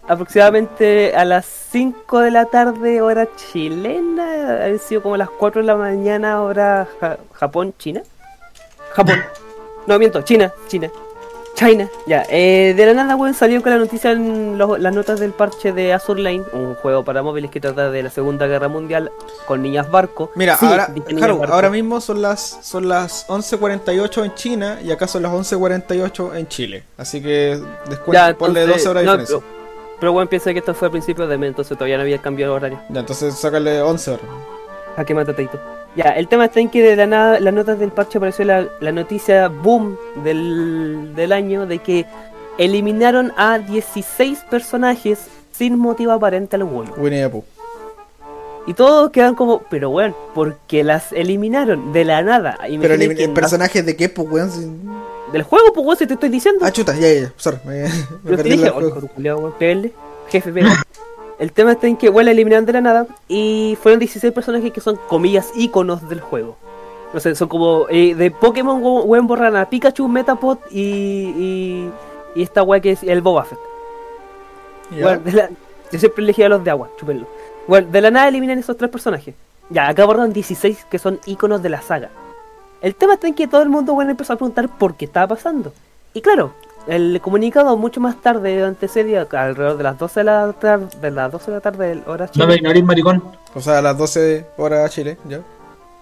aproximadamente 0.09 1.14
a 1.14 1.24
las 1.24 1.46
5 1.70 2.20
de 2.20 2.30
la 2.30 2.46
tarde, 2.46 3.00
hora 3.02 3.28
chilena, 3.36 4.64
ha 4.64 4.78
sido 4.78 5.02
como 5.02 5.16
las 5.16 5.30
4 5.30 5.61
de 5.62 5.66
la 5.66 5.76
mañana, 5.76 6.42
hora 6.42 6.86
Ja- 7.00 7.18
Japón, 7.34 7.74
China. 7.78 8.02
Japón. 8.92 9.20
No, 9.86 9.98
miento, 9.98 10.22
China, 10.22 10.52
China. 10.66 10.90
China, 11.54 11.88
ya. 12.06 12.24
Eh, 12.30 12.72
de 12.76 12.86
la 12.86 12.94
nada, 12.94 13.16
weón, 13.16 13.34
salió 13.34 13.61
con 13.62 13.72
la 13.72 13.78
noticia 13.78 14.12
en 14.12 14.56
los- 14.59 14.78
las 14.78 14.94
notas 14.94 15.18
del 15.18 15.32
parche 15.32 15.72
de 15.72 15.92
Azur 15.92 16.16
Lane, 16.20 16.44
un 16.52 16.76
juego 16.76 17.04
para 17.04 17.20
móviles 17.22 17.50
que 17.50 17.61
trata 17.61 17.90
de 17.90 18.04
la 18.04 18.11
Segunda 18.11 18.46
Guerra 18.46 18.68
Mundial 18.68 19.11
con 19.44 19.61
niñas 19.62 19.90
barco. 19.90 20.30
Mira, 20.36 20.56
Sí, 20.56 20.66
ahora, 20.66 20.88
barco. 21.36 21.52
ahora 21.52 21.68
mismo 21.70 22.00
son 22.00 22.22
las 22.22 22.59
son 22.62 22.88
las 22.88 23.26
11.48 23.28 24.24
en 24.24 24.34
China 24.36 24.78
y 24.84 24.92
acá 24.92 25.09
son 25.09 25.22
las 25.24 25.32
11.48 25.32 26.32
en 26.36 26.46
Chile. 26.46 26.84
Así 26.96 27.20
que 27.20 27.59
Ya, 28.12 28.34
ponle 28.36 28.62
entonces, 28.62 28.68
12 28.68 28.88
horas 28.88 29.02
de 29.02 29.06
no, 29.06 29.16
diferencia. 29.18 29.38
Pero, 29.40 29.57
pero 30.01 30.12
bueno, 30.12 30.28
piensa 30.28 30.53
que 30.53 30.61
esto 30.61 30.74
fue 30.74 30.88
a 30.88 30.90
principios 30.90 31.28
de 31.28 31.38
mes, 31.38 31.49
entonces 31.49 31.76
todavía 31.76 31.96
no 31.96 32.03
había 32.03 32.18
cambiado 32.18 32.53
de 32.53 32.57
horario. 32.57 32.80
Ya, 32.88 33.01
entonces 33.01 33.34
sácale 33.34 33.80
11 33.82 34.11
horas. 34.12 34.26
¿A 34.96 35.05
qué 35.05 35.14
matateito? 35.14 35.61
Ya, 35.96 36.11
el 36.11 36.28
tema 36.28 36.46
está 36.46 36.61
en 36.61 36.70
que 36.70 36.82
de 36.82 36.96
la 36.96 37.07
nada, 37.07 37.40
las 37.40 37.55
notas 37.55 37.78
del 37.78 37.90
parche 37.90 38.18
apareció 38.18 38.44
la, 38.44 38.68
la 38.80 38.92
noticia 38.92 39.49
boom 39.49 39.96
del, 40.22 41.14
del 41.14 41.32
año 41.32 41.66
de 41.66 41.78
que 41.78 42.07
eliminaron 42.59 43.32
a 43.36 43.59
16 43.59 44.40
personajes 44.51 45.26
sin 45.53 45.78
motivo 45.78 46.12
aparente 46.12 46.57
alguno. 46.57 46.92
Winnie 46.96 47.22
the 47.22 47.28
Pooh. 47.28 47.44
Y 48.66 48.74
todos 48.74 49.11
quedan 49.11 49.34
como, 49.34 49.62
pero 49.70 49.88
bueno, 49.88 50.14
porque 50.34 50.84
las 50.84 51.12
eliminaron 51.12 51.92
de 51.92 52.05
la 52.05 52.22
nada. 52.22 52.59
Pero 52.61 52.80
tienen 52.80 53.12
el, 53.12 53.16
que 53.16 53.24
el 53.24 53.32
personaje 53.32 53.82
de 53.82 53.96
qué, 53.96 54.11
pues, 54.11 54.28
weón. 54.30 55.09
Del 55.33 55.43
juego, 55.43 55.72
pues 55.74 55.87
weón, 55.87 55.99
si 55.99 56.07
te 56.07 56.14
estoy 56.14 56.29
diciendo. 56.31 56.64
Ah, 56.64 56.72
chuta, 56.72 56.95
ya, 56.95 57.12
ya, 57.12 57.20
ya. 57.22 57.33
Sorry, 57.37 57.59
me, 57.64 57.72
me 57.83 57.89
Yo 57.89 57.93
te 58.31 58.37
perdí 58.37 58.51
dije, 58.51 58.64
el 58.64 58.70
"Oh, 58.70 58.74
juego. 58.74 58.91
cabrón, 58.91 59.11
culiao, 59.14 59.39
weón, 59.39 59.53
pégale". 59.59 59.93
Jefe. 60.31 60.53
El 61.39 61.53
tema 61.53 61.70
está 61.72 61.87
en 61.87 61.97
que, 61.97 62.09
bueno, 62.09 62.26
la 62.26 62.33
eliminaron 62.33 62.66
de 62.66 62.72
la 62.72 62.81
nada 62.81 63.07
y 63.29 63.79
fueron 63.81 64.01
16 64.01 64.33
personajes 64.33 64.72
que 64.72 64.81
son, 64.81 64.97
comillas, 65.09 65.53
íconos 65.55 66.09
del 66.09 66.20
juego. 66.20 66.57
No 67.14 67.20
sé, 67.20 67.35
son 67.37 67.47
como 67.49 67.87
eh, 67.91 68.14
de 68.16 68.31
Pokémon, 68.33 68.83
we- 68.83 69.03
weón, 69.03 69.26
borran 69.29 69.55
a 69.55 69.70
Pikachu, 69.70 70.09
Metapod 70.09 70.59
y, 70.72 70.81
y, 70.83 71.91
y 72.35 72.43
esta 72.43 72.64
weá 72.64 72.81
que 72.81 72.91
es 72.91 73.05
el 73.05 73.20
Boba 73.22 73.45
Fett. 73.45 73.59
De 74.91 75.33
la- 75.33 75.49
yo 75.93 75.99
siempre 75.99 76.24
elegí 76.24 76.43
a 76.43 76.49
los 76.49 76.64
de 76.64 76.70
agua, 76.70 76.91
chúpenlo. 76.99 77.26
Bueno, 77.66 77.89
de 77.91 78.01
la 78.01 78.11
nada 78.11 78.29
eliminan 78.29 78.59
esos 78.59 78.76
tres 78.76 78.91
personajes. 78.91 79.35
Ya, 79.70 79.89
acá 79.89 80.05
borran 80.07 80.33
16 80.33 80.87
que 80.91 80.99
son 80.99 81.20
íconos 81.26 81.62
de 81.62 81.68
la 81.68 81.83
saga. 81.83 82.11
El 82.81 82.95
tema 82.95 83.14
está 83.14 83.26
en 83.26 83.35
que 83.35 83.49
todo 83.49 83.62
el 83.62 83.68
mundo 83.68 83.95
bueno, 83.95 84.11
empezó 84.11 84.33
a 84.33 84.37
preguntar 84.37 84.68
por 84.68 84.95
qué 84.95 85.07
estaba 85.07 85.26
pasando. 85.29 85.72
Y 86.14 86.20
claro, 86.20 86.53
el 86.87 87.20
comunicado 87.20 87.76
mucho 87.76 88.01
más 88.01 88.16
tarde 88.20 88.57
durante 88.57 88.87
ese 88.87 89.05
día, 89.05 89.26
alrededor 89.31 89.76
de 89.76 89.83
las 89.83 89.99
12 89.99 90.20
de 90.20 90.24
la 90.24 90.53
tarde, 90.53 90.87
de 91.01 91.11
las 91.11 91.33
12 91.33 91.47
de 91.51 91.57
la 91.57 91.61
tarde, 91.61 92.03
hora 92.07 92.26
No 92.26 92.33
chile, 92.33 92.47
me 92.47 92.55
ignorís, 92.55 92.85
maricón. 92.85 93.22
O 93.55 93.61
sea, 93.61 93.79
a 93.79 93.83
las 93.83 93.99
12 93.99 94.47
horas 94.57 94.91
Chile, 94.93 95.18
ya. 95.29 95.41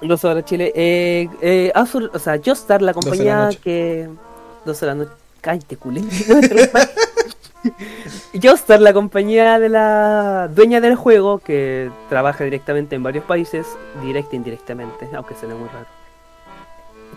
12 0.02 0.26
horas 0.26 0.44
Chile, 0.44 0.72
eh, 0.76 1.28
eh, 1.40 1.72
Azur- 1.74 2.10
o 2.12 2.18
sea, 2.18 2.38
Joestar, 2.44 2.82
la 2.82 2.92
12 2.92 3.10
de 3.10 3.16
la 3.16 3.24
compañía 3.46 3.58
que... 3.62 4.08
12 4.66 4.80
de 4.86 4.86
la 4.92 4.94
noche, 4.96 5.10
cállate, 5.40 5.76
culé. 5.76 6.02
No. 7.64 8.40
Joestar, 8.40 8.80
la 8.80 8.92
compañía 8.92 9.58
de 9.58 9.68
la 9.68 10.48
dueña 10.54 10.80
del 10.80 10.94
juego, 10.94 11.38
que 11.38 11.90
trabaja 12.08 12.44
directamente 12.44 12.94
en 12.94 13.02
varios 13.02 13.24
países, 13.24 13.66
directa 14.02 14.30
e 14.32 14.36
indirectamente, 14.36 15.08
aunque 15.14 15.34
suene 15.34 15.54
muy 15.54 15.68
raro. 15.68 15.86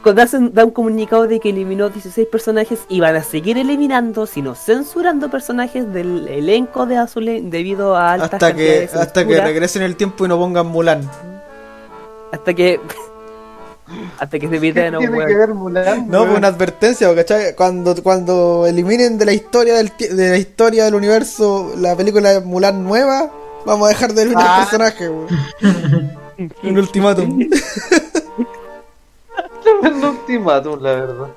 Cuando 0.03 0.21
hacen, 0.21 0.53
da 0.53 0.63
un 0.63 0.71
comunicado 0.71 1.27
de 1.27 1.39
que 1.41 1.49
eliminó 1.49 1.89
16 1.89 2.27
personajes 2.27 2.79
y 2.87 3.01
van 3.01 3.15
a 3.17 3.23
seguir 3.23 3.57
eliminando, 3.57 4.25
sino 4.25 4.55
censurando 4.55 5.29
personajes 5.29 5.91
del 5.93 6.27
elenco 6.27 6.85
de 6.85 6.97
Azul 6.97 7.25
debido 7.49 7.95
a 7.97 8.13
altas 8.13 8.33
Hasta 8.33 8.53
que, 8.55 8.63
de 8.63 8.89
hasta 8.99 9.27
que 9.27 9.41
regresen 9.41 9.81
el 9.81 9.95
tiempo 9.97 10.25
y 10.25 10.29
no 10.29 10.37
pongan 10.37 10.67
Mulan. 10.67 11.01
hasta 12.31 12.53
que 12.53 12.79
hasta 14.19 14.39
que 14.39 14.45
se 14.47 14.51
¿Qué 14.51 14.57
eviten 14.57 14.97
tiene 14.99 15.25
que 15.25 15.35
ver 15.35 15.53
Mulan? 15.53 16.07
No, 16.07 16.25
pues 16.25 16.37
una 16.37 16.47
advertencia, 16.47 17.13
¿cachai? 17.13 17.53
Cuando, 17.55 17.93
cuando 18.01 18.65
eliminen 18.67 19.17
de 19.17 19.25
la 19.25 19.33
historia 19.33 19.75
del 19.75 19.91
de 19.97 20.29
la 20.29 20.37
historia 20.37 20.85
del 20.85 20.95
universo 20.95 21.73
la 21.77 21.95
película 21.97 22.29
de 22.29 22.39
Mulan 22.41 22.83
nueva, 22.85 23.29
vamos 23.65 23.87
a 23.87 23.89
dejar 23.89 24.13
de 24.13 24.21
eliminar 24.21 24.47
Ah. 24.47 24.59
personajes. 24.69 25.11
Un 26.63 26.77
ultimátum. 26.77 27.49
Un 29.87 30.03
ultimátum, 30.03 30.81
la 30.81 30.91
verdad. 30.91 31.27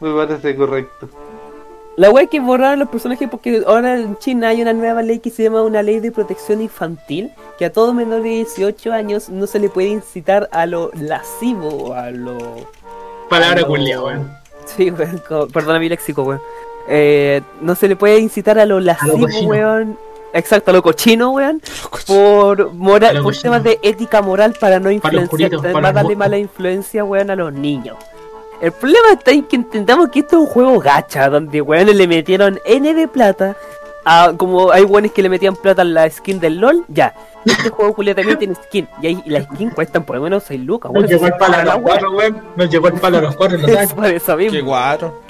Me 0.00 0.14
parece 0.14 0.56
correcto. 0.56 1.08
La 1.96 2.10
wea 2.10 2.22
es 2.22 2.30
que 2.30 2.38
borraron 2.38 2.78
los 2.78 2.88
personajes 2.88 3.28
porque 3.28 3.64
ahora 3.66 3.98
en 3.98 4.16
China 4.18 4.50
hay 4.50 4.62
una 4.62 4.72
nueva 4.72 5.02
ley 5.02 5.18
que 5.18 5.30
se 5.30 5.42
llama 5.42 5.62
una 5.62 5.82
ley 5.82 5.98
de 5.98 6.12
protección 6.12 6.62
infantil, 6.62 7.32
que 7.58 7.64
a 7.64 7.72
todo 7.72 7.92
menor 7.92 8.22
de 8.22 8.28
18 8.28 8.92
años 8.92 9.28
no 9.28 9.48
se 9.48 9.58
le 9.58 9.68
puede 9.68 9.88
incitar 9.88 10.48
a 10.52 10.64
lo 10.66 10.92
lascivo 10.94 11.68
o 11.68 11.94
a 11.94 12.12
lo... 12.12 12.38
Palabra 13.28 13.64
culia, 13.64 14.00
weón. 14.00 14.30
Sí, 14.64 14.92
weón, 14.92 15.50
perdona 15.52 15.80
mi 15.80 15.88
léxico, 15.88 16.22
weón. 16.22 16.40
Eh, 16.88 17.42
no 17.60 17.74
se 17.74 17.88
le 17.88 17.96
puede 17.96 18.20
incitar 18.20 18.60
a 18.60 18.64
lo 18.64 18.78
lascivo, 18.78 19.26
weón. 19.48 19.98
Exacto, 20.32 20.72
lo 20.72 20.82
cochino, 20.82 21.30
weón. 21.30 21.60
Por, 22.06 22.72
moral, 22.74 23.22
por 23.22 23.36
temas 23.36 23.62
de 23.62 23.78
ética 23.82 24.20
moral 24.22 24.54
para 24.60 24.78
no 24.78 24.84
Para 24.84 24.94
influenciar, 24.94 25.28
puritos, 25.28 25.62
para 25.72 25.88
los 25.88 25.94
darle 25.94 26.16
mala 26.16 26.36
influencia, 26.38 27.04
weón, 27.04 27.30
a 27.30 27.36
los 27.36 27.52
niños. 27.52 27.96
El 28.60 28.72
problema 28.72 29.12
está 29.12 29.30
en 29.30 29.44
que 29.44 29.56
entendamos 29.56 30.08
que 30.10 30.20
esto 30.20 30.36
es 30.36 30.42
un 30.42 30.46
juego 30.48 30.78
gacha, 30.80 31.28
donde 31.30 31.60
weones 31.62 31.94
le 31.96 32.06
metieron 32.08 32.60
N 32.64 32.92
de 32.94 33.08
plata. 33.08 33.56
A, 34.04 34.32
como 34.36 34.70
hay 34.72 34.84
weones 34.84 35.12
que 35.12 35.22
le 35.22 35.28
metían 35.28 35.54
plata 35.54 35.82
a 35.82 35.84
la 35.84 36.08
skin 36.10 36.40
del 36.40 36.58
LOL, 36.60 36.84
ya. 36.88 37.14
Este 37.44 37.68
juego 37.70 37.94
culia 37.94 38.14
también 38.14 38.38
tiene 38.38 38.54
skin. 38.54 38.88
Y, 39.02 39.06
ahí, 39.06 39.22
y 39.24 39.30
las 39.30 39.44
skins 39.54 39.74
cuestan 39.74 40.04
por 40.04 40.16
lo 40.16 40.22
menos 40.22 40.44
6 40.46 40.60
lucas, 40.64 40.90
Nos 40.92 41.02
weón. 41.04 41.10
llegó 41.12 41.26
el 41.26 41.32
palo 41.34 41.54
a 41.54 41.58
La 41.58 41.64
los 41.64 41.74
wea. 41.76 41.82
cuatro, 41.84 42.10
weón. 42.12 42.42
Nos 42.56 42.70
llegó 42.70 42.88
el 42.88 42.94
palo 42.94 43.18
a 43.18 43.20
los 43.22 43.36
cuatro, 43.36 43.58
¿lo 43.58 43.66
Es 43.68 43.74
sabes? 43.74 43.92
por 43.94 44.06
eso 44.06 44.36
mismo. 44.36 44.52
Qué 44.52 44.60
guato. 44.62 45.20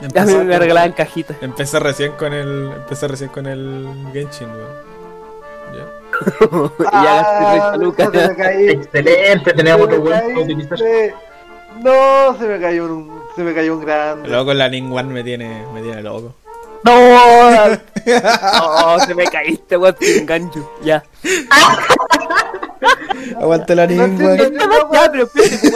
Che. 0.00 0.06
A 0.06 0.08
mí 0.08 0.32
Empecé, 0.32 0.44
me 0.44 0.58
regalaban 0.58 0.92
cajitas. 0.92 1.36
empecé 1.40 1.78
recién 1.80 2.12
con 2.12 2.32
el. 2.32 2.70
Empecé 2.76 3.08
recién 3.08 3.30
con 3.30 3.46
el 3.46 3.86
Genshin, 4.12 4.48
weón. 4.50 4.84
Ya. 5.74 5.84
y 6.90 6.92
ya 6.92 7.14
gasté 7.14 7.44
30 7.44 7.68
Ah, 7.72 7.76
lucas. 7.76 8.08
se 8.12 8.28
me 8.28 8.36
cayó. 8.36 8.70
Excelente, 8.70 9.52
tenemos 9.52 9.88
Se 9.88 9.96
otro 9.96 10.76
se- 10.76 11.14
No, 11.82 12.36
se 12.38 12.44
me 12.46 12.60
cayó 12.60 12.84
un, 12.84 13.20
se 13.34 13.42
me 13.42 13.54
cayó 13.54 13.74
un 13.76 13.84
grande. 13.84 14.28
Loco, 14.28 14.54
la 14.54 14.68
Ning 14.68 14.92
One 14.92 15.12
me 15.12 15.24
tiene, 15.24 15.64
me 15.74 15.80
tiene 15.82 16.02
loco. 16.02 16.34
No, 16.84 16.92
no, 18.06 19.00
se 19.00 19.14
me 19.14 19.24
caíste, 19.24 19.76
weón, 19.76 19.94
te 19.94 20.18
engancho. 20.18 20.70
Ya. 20.82 21.02
Aguante 23.40 23.74
la 23.74 23.84
entiendo. 23.84 24.30
El 24.32 24.52
tema, 24.56 24.74
ya, 24.92 25.10
pero 25.10 25.24
espérate. 25.24 25.66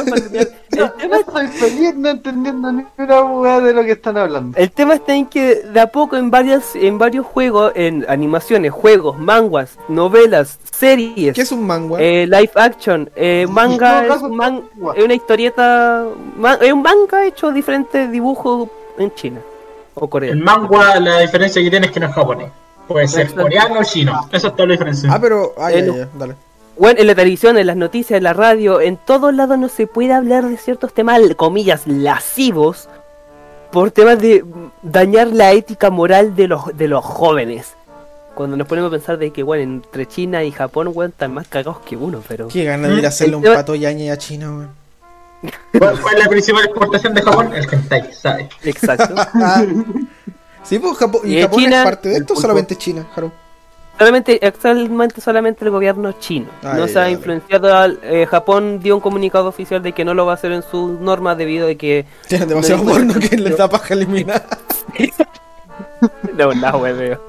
El 0.71 0.93
tema, 0.99 1.17
estoy 1.21 1.47
feliz 1.49 1.95
no 1.97 2.09
entendiendo 2.11 2.73
ni 2.73 2.85
una 2.99 3.21
hueá 3.23 3.61
de 3.61 3.73
lo 3.75 3.83
que 3.85 3.93
están 3.93 4.17
hablando. 4.17 4.57
el 4.59 4.71
tema 4.71 4.95
está 4.95 5.15
en 5.15 5.27
que 5.27 5.57
de 5.63 5.81
a 5.81 5.87
poco 5.91 6.17
en 6.17 6.31
varias, 6.31 6.75
en 6.75 6.99
varios 6.99 7.27
juegos, 7.27 7.73
en 7.75 8.05
animaciones, 8.09 8.71
juegos, 8.73 9.19
manguas, 9.19 9.79
novelas, 9.89 10.59
series, 10.73 11.35
¿Qué 11.35 11.41
es 11.43 11.53
un 11.53 11.67
manga? 11.67 11.97
eh, 12.01 12.27
live 12.27 12.51
action, 12.55 13.11
eh, 13.17 13.47
manga 13.49 14.03
es, 14.03 14.09
caso, 14.09 14.27
un 14.27 14.37
man- 14.37 14.63
manga. 14.77 14.99
es 14.99 15.05
una 15.05 15.15
historieta, 15.15 16.05
es 16.61 16.73
un 16.73 16.83
manga 16.83 17.25
hecho 17.27 17.51
diferentes 17.53 18.11
dibujos 18.11 18.69
en 18.99 19.15
China 19.15 19.41
o 19.95 20.05
El 20.05 20.11
Corea. 20.11 20.35
manga, 20.37 21.01
la 21.01 21.21
diferencia 21.21 21.63
que 21.63 21.71
tiene 21.71 21.87
es 21.87 21.93
que 21.93 22.01
no 22.01 22.07
es 22.07 22.13
japonés. 22.15 22.51
Puede 22.87 23.07
ser 23.07 23.35
coreano 23.35 23.81
o 23.81 23.85
chino. 23.85 24.29
Esa 24.33 24.49
es 24.49 24.53
toda 24.55 24.67
la 24.67 24.73
diferencia. 24.73 25.11
Ah, 25.13 25.19
pero. 25.21 25.53
Ah, 25.59 25.71
ya, 25.71 25.79
Eh, 25.79 25.93
ya, 25.95 26.09
dale. 26.19 26.35
Bueno, 26.79 27.01
en 27.01 27.07
la 27.09 27.15
televisión, 27.15 27.59
en 27.59 27.67
las 27.67 27.77
noticias, 27.77 28.17
en 28.19 28.25
la 28.25 28.33
radio, 28.33 28.81
en 28.81 28.97
todos 28.97 29.35
lados 29.35 29.59
no 29.59 29.69
se 29.69 29.87
puede 29.87 30.13
hablar 30.13 30.45
de 30.49 30.57
ciertos 30.57 30.93
temas, 30.95 31.21
comillas, 31.37 31.87
lascivos, 31.87 32.89
por 33.73 33.91
temas 33.91 34.21
de 34.21 34.43
mm, 34.45 34.71
dañar 34.83 35.27
la 35.29 35.53
ética 35.53 35.91
moral 35.91 36.37
de 36.37 36.47
los, 36.49 36.77
de 36.77 36.89
los 36.89 37.05
jóvenes. 37.05 37.75
Cuando 38.35 38.57
nos 38.57 38.69
ponemos 38.69 38.89
a 38.89 38.93
pensar 38.93 39.19
de 39.19 39.33
que, 39.33 39.43
bueno, 39.43 39.65
entre 39.65 40.07
China 40.07 40.45
y 40.45 40.53
Japón, 40.53 40.93
bueno, 40.95 41.11
están 41.11 41.35
más 41.35 41.49
cagados 41.49 41.81
que 41.81 41.97
uno, 41.97 42.23
pero... 42.29 42.47
Qué 42.47 42.63
ganas 42.65 42.91
de 42.93 42.99
ir 42.99 43.05
a 43.05 43.09
hacerle 43.09 43.35
un 43.37 43.45
El- 43.45 43.55
pato 43.55 43.75
yañe 43.75 44.13
a 44.13 44.17
China, 44.17 44.51
weón. 44.51 44.71
¿Cuál, 45.79 46.15
es 46.17 46.25
la 46.25 46.29
principal 46.29 46.65
exportación 46.65 47.15
de 47.15 47.23
Japón? 47.23 47.51
El 47.55 47.67
hentai, 47.73 48.13
¿sabes? 48.13 48.49
Exacto. 48.63 49.15
Sí, 50.65 50.79
pues 50.79 50.99
Japón, 50.99 51.23
Y 51.25 51.33
¿y 51.33 51.37
de 51.37 51.43
Japón 51.43 51.61
China, 51.61 51.79
es 51.79 51.85
parte 51.85 52.09
de 52.11 52.17
esto 52.19 52.37
solamente 52.37 52.77
China, 52.77 53.07
Haru? 53.17 53.33
Solamente, 53.99 54.39
actualmente 54.43 55.21
solamente 55.21 55.65
el 55.65 55.71
gobierno 55.71 56.13
chino. 56.13 56.47
Ah, 56.63 56.75
no 56.77 56.89
se 56.89 56.99
ha 56.99 57.11
influenciado 57.11 57.75
al... 57.75 57.99
eh, 58.03 58.27
Japón 58.27 58.81
dio 58.81 58.95
un 58.95 59.01
comunicado 59.01 59.49
oficial 59.49 59.83
de 59.83 59.93
que 59.93 60.05
no 60.05 60.15
lo 60.15 60.27
va 60.27 60.33
a 60.33 60.35
hacer 60.35 60.53
en 60.53 60.63
sus 60.63 60.99
normas 61.01 61.37
debido 61.37 61.69
a 61.69 61.75
que... 61.75 62.07
Tienen 62.29 62.49
demasiado 62.49 62.85
No, 62.85 62.93
porno 62.93 63.15
que 63.15 63.37
les 63.37 63.57
da 63.59 63.69
paja 63.69 63.95
eliminar. 63.95 64.45
No, 66.37 66.53
no, 66.53 66.79
hueveo. 66.79 67.21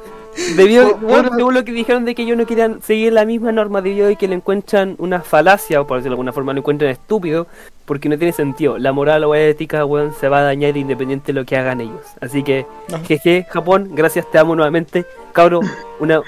Debido, 0.56 0.96
bueno, 0.98 1.32
según 1.36 1.54
lo 1.54 1.66
que 1.66 1.72
dijeron 1.72 2.06
de 2.06 2.16
que 2.16 2.22
ellos 2.22 2.38
no 2.38 2.46
querían 2.46 2.82
seguir 2.82 3.12
la 3.12 3.26
misma 3.26 3.52
norma 3.52 3.82
debido 3.82 4.10
a 4.10 4.16
que 4.16 4.28
le 4.28 4.36
encuentran 4.36 4.96
una 4.98 5.22
falacia, 5.22 5.82
o 5.82 5.88
por 5.88 5.98
decirlo 5.98 6.12
de 6.12 6.14
alguna 6.14 6.32
forma, 6.32 6.54
lo 6.54 6.60
encuentran 6.60 6.92
estúpido, 6.92 7.48
porque 7.86 8.08
no 8.08 8.18
tiene 8.18 8.32
sentido. 8.32 8.78
La 8.78 8.94
moral 8.94 9.24
o 9.26 9.36
ética, 9.36 9.84
weón, 9.84 10.14
se 10.14 10.30
va 10.30 10.40
a 10.40 10.44
dañar 10.44 10.78
independiente 10.78 11.34
de 11.34 11.40
lo 11.40 11.46
que 11.46 11.58
hagan 11.58 11.82
ellos. 11.82 12.06
Así 12.22 12.44
que, 12.44 12.66
jeje, 13.06 13.48
Japón, 13.50 13.90
gracias, 13.94 14.30
te 14.32 14.38
amo 14.38 14.56
nuevamente. 14.56 15.06
Cabro, 15.34 15.60
una, 16.00 16.22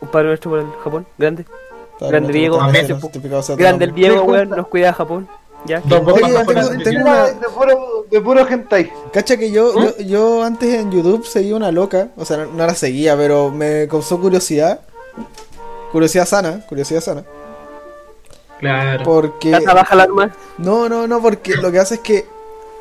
un 0.00 0.08
padre 0.08 0.28
nuestro 0.28 0.50
por 0.50 0.60
el 0.60 0.66
Japón, 0.82 1.06
grande. 1.18 1.44
Grande 2.00 2.32
Diego, 2.32 2.58
gracias, 2.58 3.56
Grande 3.56 3.86
el 3.86 3.94
Diego, 3.94 4.22
weón, 4.24 4.50
nos 4.50 4.68
cuida 4.68 4.92
Japón. 4.92 5.26
Ya. 5.64 5.78
Oye, 5.78 5.90
tengo- 6.84 7.00
una- 7.02 7.24
de 7.24 7.48
puro, 7.54 8.06
de 8.10 8.20
puro 8.20 8.46
hentai. 8.48 8.92
Cacha 9.12 9.36
que 9.36 9.50
yo, 9.50 9.72
¿Mm? 9.74 9.82
yo, 9.82 9.96
yo 10.04 10.42
antes 10.44 10.74
en 10.74 10.92
YouTube 10.92 11.24
seguía 11.26 11.56
una 11.56 11.72
loca, 11.72 12.08
o 12.16 12.24
sea, 12.24 12.36
no, 12.36 12.46
no 12.46 12.66
la 12.66 12.74
seguía, 12.74 13.16
pero 13.16 13.50
me 13.50 13.88
causó 13.88 14.20
curiosidad. 14.20 14.80
Curiosidad 15.90 16.26
sana, 16.26 16.60
curiosidad 16.68 17.00
sana. 17.00 17.24
Claro. 18.60 19.02
Porque. 19.04 19.50
Ya 19.50 19.60
trabaja 19.60 19.94
el 19.94 20.00
arma. 20.00 20.30
No, 20.58 20.88
no, 20.88 21.06
no, 21.06 21.20
porque 21.20 21.56
lo 21.56 21.70
que 21.72 21.78
hace 21.78 21.94
es 21.96 22.00
que. 22.00 22.26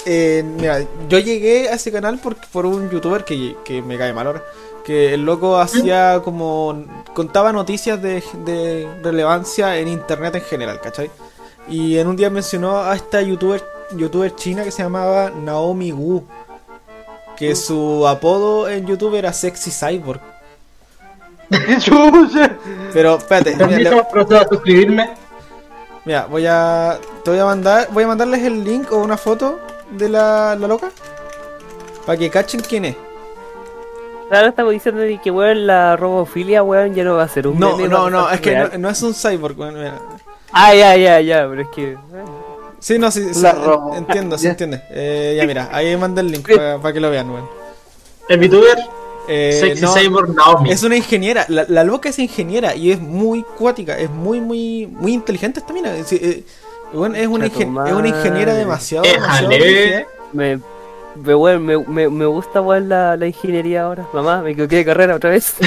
eh, 0.05 0.43
mira, 0.45 0.80
yo 1.09 1.20
llegué 1.20 1.70
a 1.70 1.74
ese 1.74 1.91
canal 1.91 2.20
por, 2.20 2.36
por 2.51 2.66
un 2.66 2.89
youtuber 2.89 3.24
que, 3.26 3.55
que 3.63 3.82
me 3.82 3.97
cae 3.97 4.13
mal 4.13 4.28
ahora. 4.28 4.43
Que 4.86 5.14
el 5.16 5.26
loco 5.26 5.58
hacía 5.58 6.22
como. 6.24 6.86
contaba 7.14 7.52
noticias 7.52 8.00
de, 8.02 8.24
de 8.46 8.88
relevancia 9.02 9.78
en 9.78 9.88
internet 9.88 10.36
en 10.36 10.42
general, 10.42 10.80
¿cachai? 10.80 11.10
Y 11.68 11.98
en 11.98 12.08
un 12.08 12.16
día 12.16 12.30
mencionó 12.30 12.78
a 12.84 12.96
esta 12.96 13.22
youtuber, 13.24 13.64
youtuber 13.96 14.36
china 14.36 14.64
que 14.64 14.70
se 14.72 14.84
llamaba 14.84 15.32
Naomi 15.32 15.92
Wu. 15.92 16.24
Que 17.36 17.56
su 17.56 18.08
apodo 18.08 18.70
en 18.70 18.86
YouTube 18.86 19.16
era 19.16 19.34
Sexy 19.34 19.72
Cyborg. 19.72 20.22
Pero 22.94 23.18
espérate, 23.18 23.56
mira, 23.66 23.92
le- 23.92 24.38
a 24.38 24.48
suscribirme. 24.48 25.10
mira, 26.06 26.26
voy 26.28 26.46
a. 26.48 27.00
Te 27.24 27.32
voy 27.32 27.40
a 27.40 27.46
mandar. 27.46 27.88
Voy 27.92 28.04
a 28.04 28.08
mandarles 28.08 28.44
el 28.44 28.64
link 28.64 28.92
o 28.92 28.98
una 28.98 29.18
foto 29.18 29.60
de 29.92 30.10
la, 30.10 30.56
la 30.56 30.68
loca. 30.68 30.92
Para 32.06 32.18
que 32.18 32.30
cachen 32.30 32.62
quién 32.62 32.86
es. 32.86 32.96
Ahora 34.32 34.48
estamos 34.50 34.74
diciendo 34.74 35.02
de 35.02 35.20
que, 35.20 35.30
weón, 35.32 35.68
la 35.68 35.96
robofilia, 35.96 36.64
weón, 36.64 36.94
ya 36.96 37.04
no 37.04 37.16
va 37.16 37.24
a 37.24 37.28
ser 37.28 37.48
un 37.48 37.60
No, 37.60 37.78
meme, 37.78 37.90
no, 37.90 38.10
no, 38.10 38.30
es 38.30 38.42
que 38.42 38.56
no, 38.56 38.70
no 38.78 38.90
es 38.90 39.02
un 39.04 39.14
cyborg. 39.14 39.56
bueno, 39.56 39.78
mira. 39.78 40.00
Ah, 40.52 40.74
ya, 40.74 40.96
ya, 40.96 41.20
ya, 41.22 41.48
pero 41.50 41.62
es 41.62 41.68
que... 41.70 41.92
eh, 41.94 41.98
Sí, 42.80 43.00
no, 43.00 43.10
sí, 43.12 43.34
sí, 43.34 43.42
La 43.42 43.52
en- 43.52 43.64
robo. 43.64 43.96
entiendo, 43.96 44.38
se 44.38 44.50
entiende. 44.50 44.82
Eh, 44.90 45.36
ya 45.38 45.46
mira, 45.48 45.70
ahí 45.72 45.96
manda 45.98 46.22
el 46.22 46.32
link 46.32 46.48
para 46.82 46.94
que 46.94 47.00
lo 47.00 47.10
vean, 47.10 47.30
weón. 47.30 47.48
El 48.30 48.40
VTuber, 48.40 48.78
Eh, 49.28 49.58
Sexy 49.60 49.82
no, 49.82 49.94
Cyborg 49.94 50.36
Naomi. 50.36 50.72
es 50.72 50.84
una 50.84 50.96
ingeniera, 50.96 51.46
la, 51.48 51.66
la 51.68 51.84
loca 51.84 52.10
es 52.10 52.20
ingeniera 52.20 52.76
y 52.76 52.92
es 52.92 53.00
muy 53.00 53.42
cuática, 53.58 53.98
es 53.98 54.10
muy, 54.12 54.40
muy, 54.40 54.86
muy 54.88 55.14
inteligente 55.14 55.60
esta 55.62 55.74
mina. 55.74 55.96
Es, 55.96 56.12
eh, 56.14 56.44
bueno, 56.94 57.16
es, 57.16 57.28
una, 57.28 57.48
ingen- 57.48 57.88
es 57.88 57.94
una 57.94 58.08
ingeniera 58.08 58.54
demasiado, 58.54 59.04
demasiado. 59.04 59.50
Me, 60.32 60.60
me, 61.16 61.59
me, 61.59 61.78
me, 61.80 62.09
me 62.09 62.26
gusta, 62.26 62.61
weón, 62.61 62.89
la, 62.89 63.16
la 63.18 63.28
ingeniería 63.28 63.84
ahora. 63.84 64.07
Mamá, 64.13 64.41
me 64.41 64.51
equivoqué 64.51 64.78
de 64.78 64.86
carrera 64.86 65.16
otra 65.16 65.30
vez. 65.32 65.55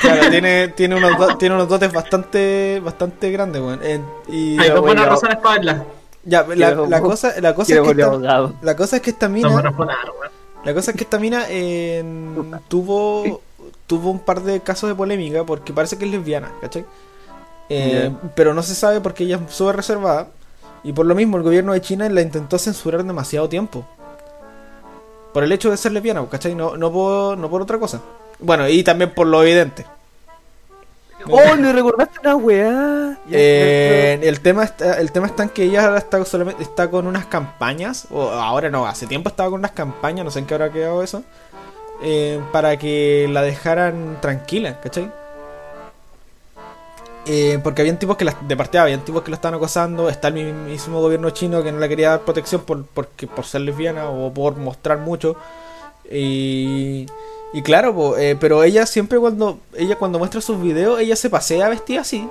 Claro, 0.00 0.28
tiene, 0.30 0.68
tiene, 0.68 0.96
unos 0.96 1.16
do- 1.16 1.36
tiene 1.38 1.54
unos 1.54 1.66
dotes 1.66 1.90
bastante, 1.90 2.78
bastante 2.84 3.30
grandes, 3.30 3.62
weón. 3.62 3.80
Eh, 3.82 4.00
y 4.28 4.58
Hay 4.58 4.68
dos 4.68 4.82
buenas 4.82 5.04
ya. 5.04 5.10
razones 5.10 5.36
para 5.38 5.54
verla. 5.54 5.84
ya, 6.24 6.42
la, 6.86 7.00
cosa, 7.00 7.32
la 7.40 7.54
cosa 7.54 7.74
es 7.74 7.80
que 7.80 7.90
esta, 7.92 8.50
la 8.60 8.76
cosa 8.76 8.96
es 8.96 9.02
que 9.02 9.10
esta 9.10 9.28
mina. 9.30 9.48
La 10.62 10.74
cosa 10.74 10.90
es 10.90 10.96
que 10.98 11.04
esta 11.04 11.18
mina 11.18 11.44
eh, 11.48 12.04
tuvo 12.68 13.40
tuvo 13.86 14.10
un 14.10 14.18
par 14.18 14.42
de 14.42 14.60
casos 14.60 14.90
de 14.90 14.94
polémica 14.94 15.44
porque 15.44 15.72
parece 15.72 15.96
que 15.96 16.04
es 16.04 16.10
lesbiana, 16.10 16.52
¿cachai? 16.60 16.84
Eh, 17.70 18.12
Pero 18.34 18.52
no 18.52 18.62
se 18.62 18.74
sabe 18.74 19.00
porque 19.00 19.24
ella 19.24 19.40
es 19.46 19.54
súper 19.54 19.76
reservada 19.76 20.28
y 20.82 20.92
por 20.92 21.06
lo 21.06 21.14
mismo 21.14 21.38
el 21.38 21.42
gobierno 21.44 21.72
de 21.72 21.80
China 21.80 22.08
la 22.10 22.20
intentó 22.20 22.58
censurar 22.58 23.04
demasiado 23.04 23.48
tiempo. 23.48 23.86
Por 25.34 25.42
el 25.42 25.52
hecho 25.52 25.70
de 25.70 25.76
ser 25.76 25.92
lesbiana, 25.92 26.24
¿cachai? 26.30 26.54
No, 26.54 26.76
no, 26.76 26.92
por, 26.92 27.36
no 27.36 27.50
por 27.50 27.60
otra 27.60 27.78
cosa. 27.78 28.00
Bueno, 28.38 28.68
y 28.68 28.84
también 28.84 29.12
por 29.12 29.26
lo 29.26 29.42
evidente. 29.42 29.84
¡Oh, 31.28 31.56
me 31.56 31.72
recordaste 31.72 32.20
una 32.20 32.36
weá! 32.36 33.18
Eh, 33.30 34.20
el 34.22 34.40
tema 34.40 34.62
está, 34.62 35.00
el 35.00 35.10
tema 35.10 35.26
está 35.26 35.42
en 35.42 35.48
que 35.48 35.64
ella 35.64 35.86
ahora 35.86 35.98
está 35.98 36.24
solamente 36.24 36.62
está 36.62 36.88
con 36.88 37.06
unas 37.06 37.26
campañas 37.26 38.06
o 38.10 38.30
ahora 38.30 38.70
no 38.70 38.86
hace 38.86 39.06
tiempo 39.06 39.28
estaba 39.28 39.50
con 39.50 39.60
unas 39.60 39.72
campañas 39.72 40.24
no 40.24 40.30
sé 40.30 40.40
en 40.40 40.46
qué 40.46 40.54
habrá 40.54 40.70
quedado 40.70 41.02
eso 41.02 41.24
eh, 42.02 42.38
para 42.52 42.76
que 42.76 43.26
la 43.30 43.40
dejaran 43.40 44.18
tranquila 44.20 44.78
¿cachai? 44.80 45.10
Eh, 47.26 47.58
porque 47.62 47.80
habían 47.80 47.98
tipos 47.98 48.18
que 48.18 48.24
la, 48.26 48.36
de 48.46 48.54
partida 48.54 48.82
habían 48.82 49.02
tipos 49.02 49.22
que 49.22 49.30
la 49.30 49.36
estaban 49.36 49.56
acosando 49.56 50.10
está 50.10 50.28
el 50.28 50.52
mismo 50.52 51.00
gobierno 51.00 51.30
chino 51.30 51.62
que 51.62 51.72
no 51.72 51.78
le 51.78 51.88
quería 51.88 52.10
dar 52.10 52.20
protección 52.20 52.60
por 52.62 52.84
porque 52.84 53.26
por 53.26 53.46
ser 53.46 53.62
lesbiana 53.62 54.10
o 54.10 54.30
por 54.30 54.56
mostrar 54.56 54.98
mucho 54.98 55.34
y 56.10 57.06
y 57.54 57.62
claro, 57.62 57.94
po, 57.94 58.16
eh, 58.18 58.36
pero 58.38 58.64
ella 58.64 58.84
siempre 58.84 59.20
cuando 59.20 59.60
ella 59.76 59.96
cuando 59.96 60.18
muestra 60.18 60.40
sus 60.40 60.60
videos, 60.60 60.98
ella 60.98 61.14
se 61.14 61.30
pasea 61.30 61.68
vestida 61.68 62.00
así. 62.00 62.28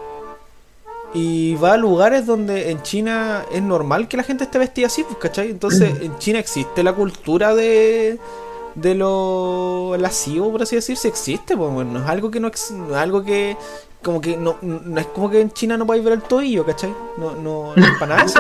Y 1.13 1.55
va 1.55 1.73
a 1.73 1.77
lugares 1.77 2.25
donde 2.25 2.71
en 2.71 2.81
China 2.81 3.45
es 3.49 3.61
normal 3.61 4.09
que 4.09 4.17
la 4.17 4.23
gente 4.23 4.43
esté 4.43 4.59
vestida 4.59 4.87
así, 4.87 5.03
pues, 5.03 5.17
¿cachai? 5.19 5.49
Entonces 5.49 6.01
en 6.01 6.17
China 6.17 6.39
existe 6.39 6.83
la 6.83 6.91
cultura 6.91 7.55
de 7.55 8.19
de 8.75 8.95
lo 8.95 9.95
lascivo, 9.97 10.51
por 10.51 10.63
así 10.63 10.75
decirse, 10.75 11.07
existe, 11.07 11.55
pues, 11.55 11.71
bueno, 11.71 11.93
no 11.93 11.99
es 12.03 12.09
algo 12.09 12.29
que 12.29 12.41
no 12.41 12.49
es 12.49 12.73
algo 12.93 13.23
que 13.23 13.55
como 14.03 14.21
que 14.21 14.37
no, 14.37 14.57
no 14.61 14.99
es 14.99 15.07
como 15.07 15.29
que 15.31 15.41
en 15.41 15.51
China 15.51 15.77
no 15.77 15.85
podéis 15.87 16.03
ver 16.05 16.13
el 16.13 16.21
tobillo, 16.21 16.65
¿cachai? 16.65 16.93
No, 17.17 17.31
no, 17.31 17.73
no 17.75 17.83
es 17.83 17.97
para 17.99 18.15
nada 18.15 18.25
eso. 18.25 18.39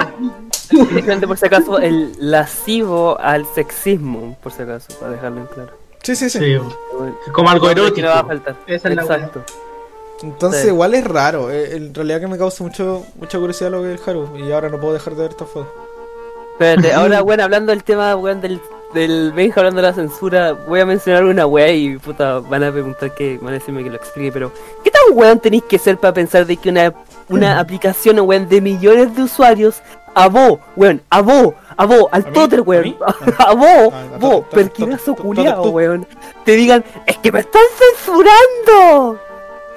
Por 1.27 1.37
si 1.37 1.45
acaso, 1.45 1.79
el 1.79 2.13
lascivo 2.19 3.19
al 3.19 3.45
sexismo, 3.45 4.37
por 4.41 4.51
si 4.51 4.61
acaso, 4.63 4.87
para 4.99 5.13
dejarlo 5.13 5.41
en 5.41 5.47
claro. 5.47 5.71
Sí, 6.01 6.15
sí, 6.15 6.29
sí. 6.29 6.39
Como 7.31 7.49
algo 7.49 7.69
erótico. 7.69 8.07
no 8.07 8.13
va 8.13 8.19
a 8.19 8.25
faltar. 8.25 8.55
Esa 8.67 8.89
es 8.89 8.95
la 8.95 9.01
Exacto. 9.03 9.43
Entonces 10.21 10.61
Sí. 10.61 10.67
igual 10.67 10.93
es 10.93 11.03
raro, 11.05 11.51
eh, 11.51 11.75
en 11.75 11.93
realidad 11.93 12.19
que 12.21 12.27
me 12.27 12.37
causa 12.37 12.63
mucho 12.63 13.05
mucha 13.19 13.37
curiosidad 13.39 13.71
lo 13.71 13.81
que 13.81 13.93
es 13.93 14.01
el 14.01 14.09
Haru 14.09 14.37
y 14.37 14.51
ahora 14.51 14.69
no 14.69 14.79
puedo 14.79 14.93
dejar 14.93 15.15
de 15.15 15.21
ver 15.23 15.31
esta 15.31 15.45
foto. 15.45 15.67
Espérate, 16.53 16.93
ahora, 16.93 17.21
weón, 17.23 17.41
hablando 17.41 17.71
del 17.71 17.83
tema, 17.83 18.15
weón, 18.15 18.39
del, 18.39 18.61
del 18.93 19.31
Benja 19.31 19.59
hablando 19.59 19.81
de 19.81 19.87
la 19.87 19.93
censura, 19.93 20.53
voy 20.53 20.79
a 20.79 20.85
mencionar 20.85 21.25
una 21.25 21.45
weá 21.45 21.71
y 21.71 21.97
puta, 21.97 22.39
van 22.39 22.63
a 22.63 22.71
preguntar 22.71 23.13
que, 23.13 23.37
van 23.37 23.49
a 23.49 23.53
decirme 23.53 23.83
que 23.83 23.89
lo 23.89 23.95
explique, 23.95 24.31
pero 24.31 24.51
¿qué 24.83 24.91
tan 24.91 25.01
weón 25.13 25.39
tenéis 25.39 25.63
que 25.63 25.77
ser 25.77 25.97
para 25.97 26.13
pensar 26.13 26.45
de 26.45 26.57
que 26.57 26.69
una, 26.69 26.93
una 27.29 27.59
aplicación, 27.59 28.19
weón, 28.19 28.47
de 28.47 28.61
millones 28.61 29.15
de 29.15 29.23
usuarios, 29.23 29.81
a 30.15 30.27
vos, 30.27 30.59
weón, 30.75 31.01
a 31.09 31.21
vos, 31.21 31.53
a 31.75 31.85
vos, 31.85 32.07
al 32.11 32.25
¿A 32.25 32.61
weón, 32.61 32.95
a 33.37 33.53
vos, 33.53 33.93
vos, 34.19 34.45
perquinazo 34.51 35.15
culiao, 35.15 35.69
weón, 35.69 36.07
te 36.45 36.53
digan, 36.53 36.83
es 37.05 37.17
que 37.17 37.31
me 37.31 37.39
están 37.39 37.63
censurando. 37.77 39.19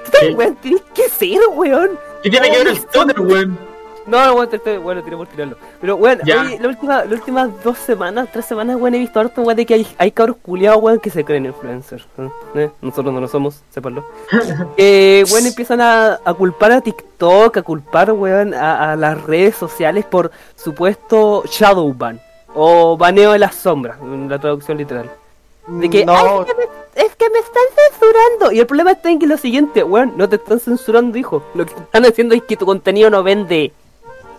¿Qué 0.05 0.11
tan 0.11 0.37
weón 0.37 0.55
tenéis 0.55 0.83
que 0.93 1.09
ser, 1.09 1.39
weón? 1.55 1.99
¿Qué 2.23 2.29
tiene 2.29 2.49
que 2.51 2.57
ver 2.59 2.67
el 2.67 2.85
toner, 2.85 3.19
weón? 3.19 3.66
No, 4.07 4.47
te 4.47 4.55
estoy, 4.55 4.77
bueno, 4.77 5.03
tiré 5.03 5.17
por 5.17 5.27
tirarlo. 5.27 5.57
Pero, 5.81 5.95
weón, 5.97 6.19
Ya. 6.25 6.41
oye, 6.41 6.57
la 6.59 6.69
última, 6.69 7.03
las 7.03 7.11
últimas 7.11 7.49
dos 7.63 7.77
semanas, 7.77 8.29
tres 8.31 8.45
semanas, 8.45 8.77
weón, 8.77 8.95
he 8.95 8.99
visto 8.99 9.19
harto, 9.19 9.41
weón, 9.41 9.57
de 9.57 9.65
que 9.65 9.73
hay, 9.73 9.87
hay 9.97 10.11
cabros 10.11 10.37
culiados, 10.41 10.81
weón, 10.81 10.99
que 10.99 11.09
se 11.09 11.25
creen 11.25 11.45
influencers. 11.45 12.05
¿eh? 12.17 12.29
¿Eh? 12.55 12.69
Nosotros 12.81 13.13
no 13.13 13.19
lo 13.19 13.27
somos, 13.27 13.61
sépanlo. 13.69 14.05
Eh, 14.77 15.23
weón, 15.31 15.45
empiezan 15.45 15.81
a, 15.81 16.19
a 16.23 16.33
culpar 16.33 16.71
a 16.71 16.81
TikTok, 16.81 17.57
a 17.57 17.61
culpar, 17.61 18.11
weón, 18.13 18.53
a, 18.53 18.93
a 18.93 18.95
las 18.95 19.21
redes 19.23 19.55
sociales 19.55 20.05
por 20.05 20.31
supuesto 20.55 21.43
shadow 21.45 21.93
ban. 21.93 22.19
O 22.55 22.97
baneo 22.97 23.33
de 23.33 23.39
las 23.39 23.55
sombras, 23.55 23.99
en 24.01 24.29
la 24.29 24.39
traducción 24.39 24.77
literal. 24.77 25.11
De 25.67 25.89
que, 25.89 26.05
no, 26.05 26.13
"Ay, 26.15 26.25
es, 26.39 26.45
que 26.45 26.55
me, 26.55 26.63
es 27.05 27.15
que 27.15 27.29
me 27.29 27.39
están 27.39 27.63
censurando. 27.91 28.51
Y 28.53 28.59
el 28.59 28.65
problema 28.65 28.91
está 28.93 29.11
en 29.11 29.19
que 29.19 29.27
lo 29.27 29.37
siguiente, 29.37 29.83
weón, 29.83 30.13
no 30.15 30.27
te 30.29 30.37
están 30.37 30.59
censurando, 30.59 31.17
hijo. 31.17 31.43
Lo 31.53 31.65
que 31.65 31.73
están 31.73 32.05
haciendo 32.05 32.33
es 32.35 32.41
que 32.43 32.55
tu 32.55 32.65
contenido 32.65 33.09
no 33.09 33.21
vende. 33.21 33.73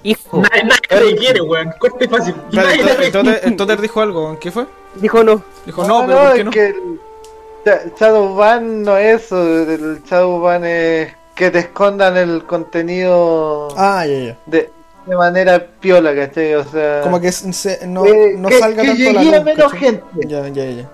Hijo. 0.03 0.41
Nadie, 0.43 0.65
nadie 0.65 1.11
le 1.13 1.17
quiere, 1.17 1.41
weón. 1.41 1.73
Corte 1.79 2.09
fácil. 2.09 2.35
Nadie 2.53 2.77
le 2.77 2.83
entonces- 2.83 3.07
entonces- 3.07 3.41
entonces 3.45 3.81
dijo 3.83 4.01
algo, 4.01 4.39
¿qué 4.41 4.51
fue? 4.53 4.67
Dijo 4.95 5.23
no. 5.25 5.43
Dijo 5.67 5.85
no, 5.87 6.07
pero 6.07 6.19
no, 6.23 6.27
¿por 6.29 6.35
qué 6.37 6.45
no? 6.45 6.51
que 6.51 6.67
el 6.69 7.93
Shadowban 7.99 8.83
no 8.83 8.97
es 8.97 9.25
eso, 9.25 9.43
el 9.43 10.03
Shadowban 10.05 10.65
es 10.65 11.13
que 11.35 11.51
te 11.51 11.59
escondan 11.61 12.17
el 12.17 12.45
contenido 12.45 13.69
Ah, 13.77 14.05
ya, 14.07 14.19
ya. 14.19 14.37
de, 14.47 14.71
de 15.07 15.17
manera 15.17 15.65
piola, 15.81 16.15
¿cachai? 16.15 16.55
O 16.55 16.65
sea, 16.65 17.03
Como 17.03 17.21
que 17.21 17.31
se- 17.33 17.87
no, 17.87 18.07
eh, 18.07 18.35
no 18.37 18.49
que- 18.49 18.59
salga 18.59 18.83
que 18.83 18.89
tanto 18.89 19.11
a 19.11 19.13
la 19.13 19.21
llegue 19.23 19.35
a 19.35 19.39
luz, 19.39 19.45
menos 19.45 19.73
¿cachai? 19.73 19.79
gente. 19.89 20.05
Ya, 20.27 20.49
ya, 20.49 20.65
ya. 20.65 20.91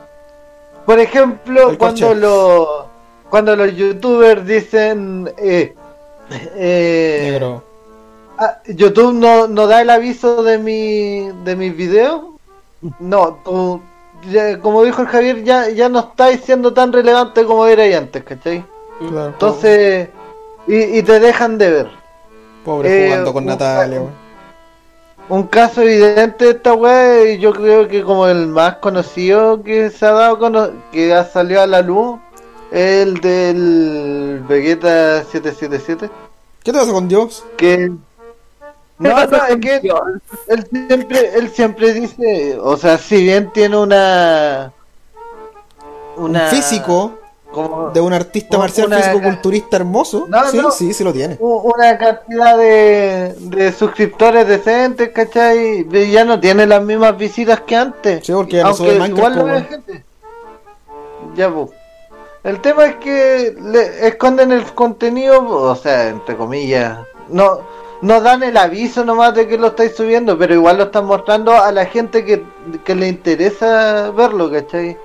Por 0.85 0.99
ejemplo, 0.99 1.71
El 1.71 1.79
cuando 1.79 2.15
los 2.15 2.69
cuando 3.31 3.57
los 3.57 3.75
youtubers 3.75 4.47
dicen 4.47 5.33
eh, 5.39 5.75
eh, 6.57 7.29
Negro. 7.31 7.63
Ah, 8.39 8.59
YouTube 8.66 9.12
no, 9.14 9.47
no 9.49 9.66
da 9.66 9.82
el 9.82 9.91
aviso 9.91 10.43
de 10.43 10.59
mi 10.59 11.30
de 11.45 11.57
mis 11.57 11.76
videos. 11.76 12.22
No, 13.01 13.39
tú, 13.45 13.80
ya- 14.30 14.59
como 14.61 14.82
dijo 14.85 15.03
el 15.03 15.09
Javier, 15.09 15.43
ya, 15.45 15.68
ya 15.70 15.89
no 15.89 16.01
estáis 16.01 16.41
siendo 16.43 16.72
tan 16.74 16.93
relevante 16.93 17.45
como 17.45 17.66
era 17.66 17.85
antes, 17.97 18.22
¿cachai? 18.24 18.64
Claro, 18.99 19.26
Entonces, 19.28 20.09
y, 20.66 20.99
y 20.99 21.03
te 21.03 21.18
dejan 21.20 21.57
de 21.59 21.70
ver. 21.70 21.91
pobre 22.64 22.89
eh, 23.05 23.09
jugando 23.09 23.32
con 23.32 23.45
un- 23.45 23.49
Natalia. 23.49 24.03
Un 25.26 25.45
caso 25.45 25.80
evidente 25.80 26.45
de 26.45 26.51
esta 26.51 26.74
weá, 26.74 27.30
y 27.32 27.39
yo 27.39 27.53
creo 27.55 27.89
que 27.89 28.03
como 28.03 28.26
el 28.26 28.47
más 28.47 28.76
conocido 28.76 29.62
que 29.62 29.89
se 29.89 30.05
ha 30.05 30.12
dado, 30.12 30.39
cono- 30.39 30.70
que 30.93 31.14
ha 31.14 31.24
salido 31.24 31.62
a 31.62 31.66
la 31.66 31.80
luz, 31.80 32.18
es 32.70 33.07
el 33.07 33.14
del 33.20 34.45
Vegeta 34.47 35.24
777. 35.24 36.11
¿Qué 36.62 36.72
te 36.72 36.78
pasa 36.78 36.93
con 36.93 37.09
Dios? 37.09 37.43
Que. 37.57 37.91
No, 38.99 39.11
no, 39.26 39.45
es 39.47 39.57
que 39.61 39.80
él 40.49 40.68
siempre, 40.88 41.34
él 41.36 41.51
siempre 41.51 41.92
dice, 41.95 42.59
o 42.61 42.76
sea, 42.76 42.97
si 42.99 43.22
bien 43.24 43.51
tiene 43.53 43.76
una. 43.76 44.72
Un 46.16 46.36
físico 46.49 47.12
como 47.51 47.90
de 47.90 48.01
un 48.01 48.12
artista 48.12 48.51
una- 48.57 48.59
marcial 48.66 48.86
una- 48.86 48.99
físico-culturista 48.99 49.76
hermoso. 49.76 50.26
No, 50.28 50.49
sí, 50.49 50.59
no. 50.59 50.70
sí, 50.70 50.92
sí 50.95 51.03
lo 51.03 51.12
tiene. 51.12 51.36
una 51.40 51.99
cantidad 51.99 52.57
de, 52.57 53.34
de 53.38 53.72
suscriptores 53.72 54.47
decentes, 54.47 55.09
¿cachai? 55.11 55.86
Y 55.90 56.11
ya 56.12 56.24
no 56.24 56.38
tiene 56.38 56.66
las 56.66 56.82
mismas 56.82 57.16
visitas 57.16 57.61
que 57.62 57.74
antes. 57.76 58.24
Sí, 58.24 58.32
porque 58.32 58.57
ya 58.59 58.62
no 58.62 58.68
Aunque 58.70 58.84
sube 58.84 58.99
Minecraft, 58.99 59.18
igual 59.18 59.36
lo 59.36 59.45
ve 59.55 59.62
gente. 59.64 60.05
Ya, 61.34 61.51
pues. 61.53 61.70
El 62.45 62.61
tema 62.61 62.84
es 62.86 62.97
que 62.97 63.57
le 63.61 64.07
esconden 64.07 64.53
el 64.53 64.64
contenido, 64.74 65.45
o 65.49 65.74
sea, 65.74 66.09
entre 66.09 66.36
comillas. 66.36 66.99
No, 67.28 67.61
no 68.05 68.21
dan 68.21 68.43
el 68.43 68.57
aviso 68.57 69.05
nomás 69.05 69.35
de 69.35 69.49
que 69.49 69.57
lo 69.59 69.69
estáis 69.69 69.97
subiendo, 69.97 70.39
pero 70.39 70.55
igual 70.55 70.77
lo 70.79 70.85
están 70.85 71.07
mostrando 71.07 71.53
a 71.53 71.73
la 71.73 71.87
gente 71.87 72.25
que, 72.25 72.45
que 72.85 72.95
le 72.95 73.09
interesa 73.09 74.11
verlo, 74.11 74.51
¿cachai? 74.51 74.99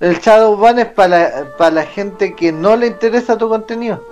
El 0.00 0.18
Shadowban 0.18 0.78
es 0.78 0.86
para 0.92 1.08
la, 1.08 1.56
para 1.56 1.70
la 1.70 1.84
gente 1.84 2.34
que 2.34 2.52
no 2.52 2.76
le 2.76 2.86
interesa 2.86 3.36
tu 3.38 3.48
contenido. 3.48 4.02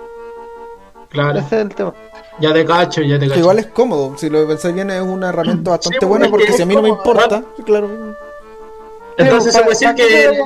Claro, 1.09 1.39
Ese 1.39 1.55
es 1.57 1.61
el 1.63 1.75
tema. 1.75 1.93
ya 2.39 2.53
te 2.53 2.65
cacho, 2.65 3.01
ya 3.01 3.19
te 3.19 3.27
cacho. 3.27 3.39
igual 3.39 3.59
es 3.59 3.67
cómodo, 3.67 4.17
si 4.17 4.29
lo 4.29 4.47
pensáis 4.47 4.75
bien 4.75 4.89
es 4.91 5.01
una 5.01 5.29
herramienta 5.29 5.71
bastante 5.71 6.05
Sí, 6.05 6.05
buena 6.05 6.29
porque 6.29 6.47
que 6.47 6.53
si 6.53 6.61
a 6.61 6.65
mí 6.65 6.75
no 6.75 6.81
me 6.81 6.89
importa, 6.89 7.43
claro. 7.65 7.89
Entonces 9.17 9.53
se 9.53 9.61
puede 9.63 9.71
decir 9.71 9.87
¿para 9.87 9.95
qué 9.95 10.07
que. 10.07 10.43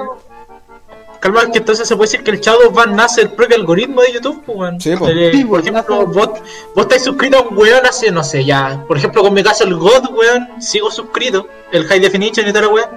Calma, 1.24 1.50
que 1.50 1.60
entonces 1.60 1.88
se 1.88 1.96
puede 1.96 2.10
decir 2.12 2.22
que 2.26 2.32
el 2.32 2.42
Shadowban 2.42 2.98
nace 2.98 3.22
el 3.22 3.30
propio 3.30 3.56
algoritmo 3.56 4.02
de 4.02 4.12
YouTube, 4.12 4.44
pues, 4.46 4.58
weón. 4.58 4.82
Sí, 4.82 4.94
pues. 5.00 5.10
Eh, 5.16 5.32
Sí, 5.34 5.46
por 5.46 5.62
pues, 5.62 5.68
ejemplo, 5.72 6.06
nace- 6.06 6.20
vos, 6.20 6.30
vos 6.76 6.82
estáis 6.86 7.02
suscrito 7.04 7.38
a 7.38 7.42
un 7.44 7.58
weón 7.58 7.86
hace, 7.86 8.12
no 8.12 8.26
sé, 8.26 8.44
ya. 8.44 8.84
Por 8.90 8.98
ejemplo, 8.98 9.22
con 9.22 9.34
mi 9.34 9.42
caso, 9.42 9.64
el 9.64 9.76
God, 9.76 10.10
weón, 10.14 10.62
sigo 10.62 10.92
suscrito. 10.92 11.48
El 11.72 11.86
High 11.86 12.02
Definition 12.02 12.46
y 12.46 12.50
toda 12.52 12.64
la 12.66 12.74
weón. 12.74 12.90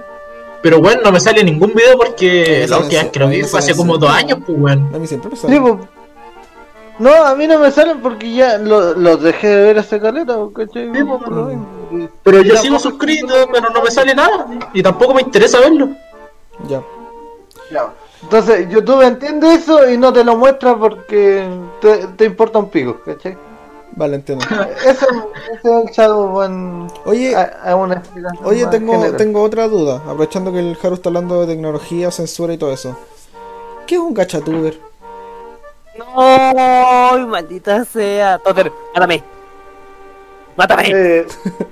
Pero, 0.61 0.79
weón, 0.79 0.99
no 1.05 1.11
me 1.13 1.21
sale 1.21 1.41
ningún 1.41 1.73
video 1.73 1.97
porque 1.97 2.65
la 2.67 2.79
última 2.79 3.03
vez 3.03 3.11
que 3.13 3.19
lo 3.19 3.27
vi 3.29 3.43
fue 3.43 3.59
hace 3.59 3.73
como 3.73 3.97
dos 3.97 4.09
años, 4.11 4.39
pues, 4.45 4.57
weón. 4.59 4.91
A 4.93 4.97
mí 4.97 5.07
siempre 5.07 5.29
me 5.29 5.37
sale. 5.37 5.59
No, 6.99 7.13
a 7.25 7.33
mí 7.35 7.47
no 7.47 7.59
me 7.59 7.71
salen 7.71 8.01
porque 8.01 8.33
ya 8.33 8.57
lo- 8.57 8.93
los 8.93 9.21
dejé 9.21 9.47
de 9.47 9.61
ver 9.67 9.79
hace 9.79 10.01
caleta, 10.01 10.35
¿cachai? 10.53 10.89
Sí. 10.93 11.03
Por 11.03 11.31
mismo. 11.31 12.09
Pero 12.23 12.41
yo 12.41 12.57
sigo 12.57 12.77
suscrito, 12.77 13.33
pero 13.53 13.69
no 13.69 13.81
me 13.83 13.89
sale 13.89 14.13
nada. 14.13 14.47
Y 14.73 14.83
tampoco 14.83 15.13
me 15.13 15.21
interesa 15.21 15.59
verlo. 15.61 15.89
Ya. 16.67 16.81
Ya. 17.71 17.93
Entonces, 18.23 18.67
YouTube 18.69 19.01
entiende 19.03 19.53
eso 19.53 19.89
y 19.89 19.97
no 19.97 20.11
te 20.11 20.23
lo 20.23 20.35
muestra 20.37 20.75
porque 20.77 21.47
te, 21.81 22.07
te 22.17 22.25
importa 22.25 22.59
un 22.59 22.69
pico, 22.69 22.99
¿cachai? 23.05 23.37
Vale, 23.91 24.15
entiendo. 24.17 24.45
Eso, 24.85 25.07
es 25.53 25.65
el 25.65 25.89
Shadowban 25.91 26.87
Oye, 27.05 27.35
a, 27.35 27.71
a 27.71 27.75
una 27.75 27.95
explicación 27.95 28.45
Oye, 28.45 28.61
más 28.63 28.71
tengo, 28.71 28.93
general. 28.93 29.17
tengo 29.17 29.41
otra 29.41 29.67
duda, 29.67 29.95
aprovechando 29.97 30.51
que 30.51 30.59
el 30.59 30.77
Haru 30.81 30.95
está 30.95 31.09
hablando 31.09 31.41
de 31.41 31.47
tecnología, 31.55 32.11
censura 32.11 32.53
y 32.53 32.57
todo 32.59 32.71
eso. 32.73 32.95
¿Qué 33.87 33.95
es 33.95 34.01
un 34.01 34.13
gachatuber? 34.13 34.77
No, 35.97 37.27
maldita 37.27 37.85
sea. 37.85 38.37
Toter, 38.39 38.71
mátame. 38.93 39.23
Mátame. 40.55 40.83
Eh, 40.93 41.27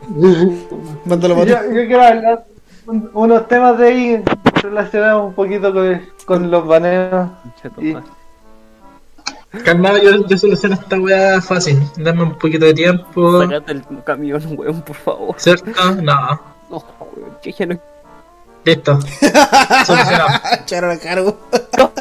Mándalo, 1.05 1.43
yo, 1.45 1.55
yo 1.63 1.85
quiero 1.85 2.01
hablar 2.03 2.45
un- 2.87 3.09
unos 3.13 3.47
temas 3.47 3.77
de 3.77 3.87
ahí 3.87 4.23
relacionados 4.66 5.26
un 5.28 5.34
poquito 5.34 5.74
con, 5.74 6.01
con 6.26 6.51
los 6.51 6.68
baneos. 6.68 7.30
y- 7.80 7.95
Calmado, 9.63 9.97
yo, 9.99 10.28
yo 10.28 10.38
soluciono 10.38 10.76
esta 10.76 10.99
weá 10.99 11.41
fácil. 11.41 11.82
Dame 11.95 12.24
un 12.24 12.38
poquito 12.38 12.66
de 12.66 12.74
tiempo. 12.74 13.41
Sácate 13.41 13.72
el 13.72 13.84
camión, 14.03 14.43
weón, 14.57 14.82
por 14.82 14.95
favor. 14.97 15.36
Cerca, 15.38 15.91
no. 15.91 16.41
No, 16.70 16.84
weón, 17.16 17.38
que 17.41 17.51
ya 17.53 17.66
no. 17.66 17.80
Listo. 18.66 18.99
Solucionado. 19.86 20.28
Echaron 20.61 20.91
a 20.91 21.11
Haru. 21.11 21.38
No 21.78 21.91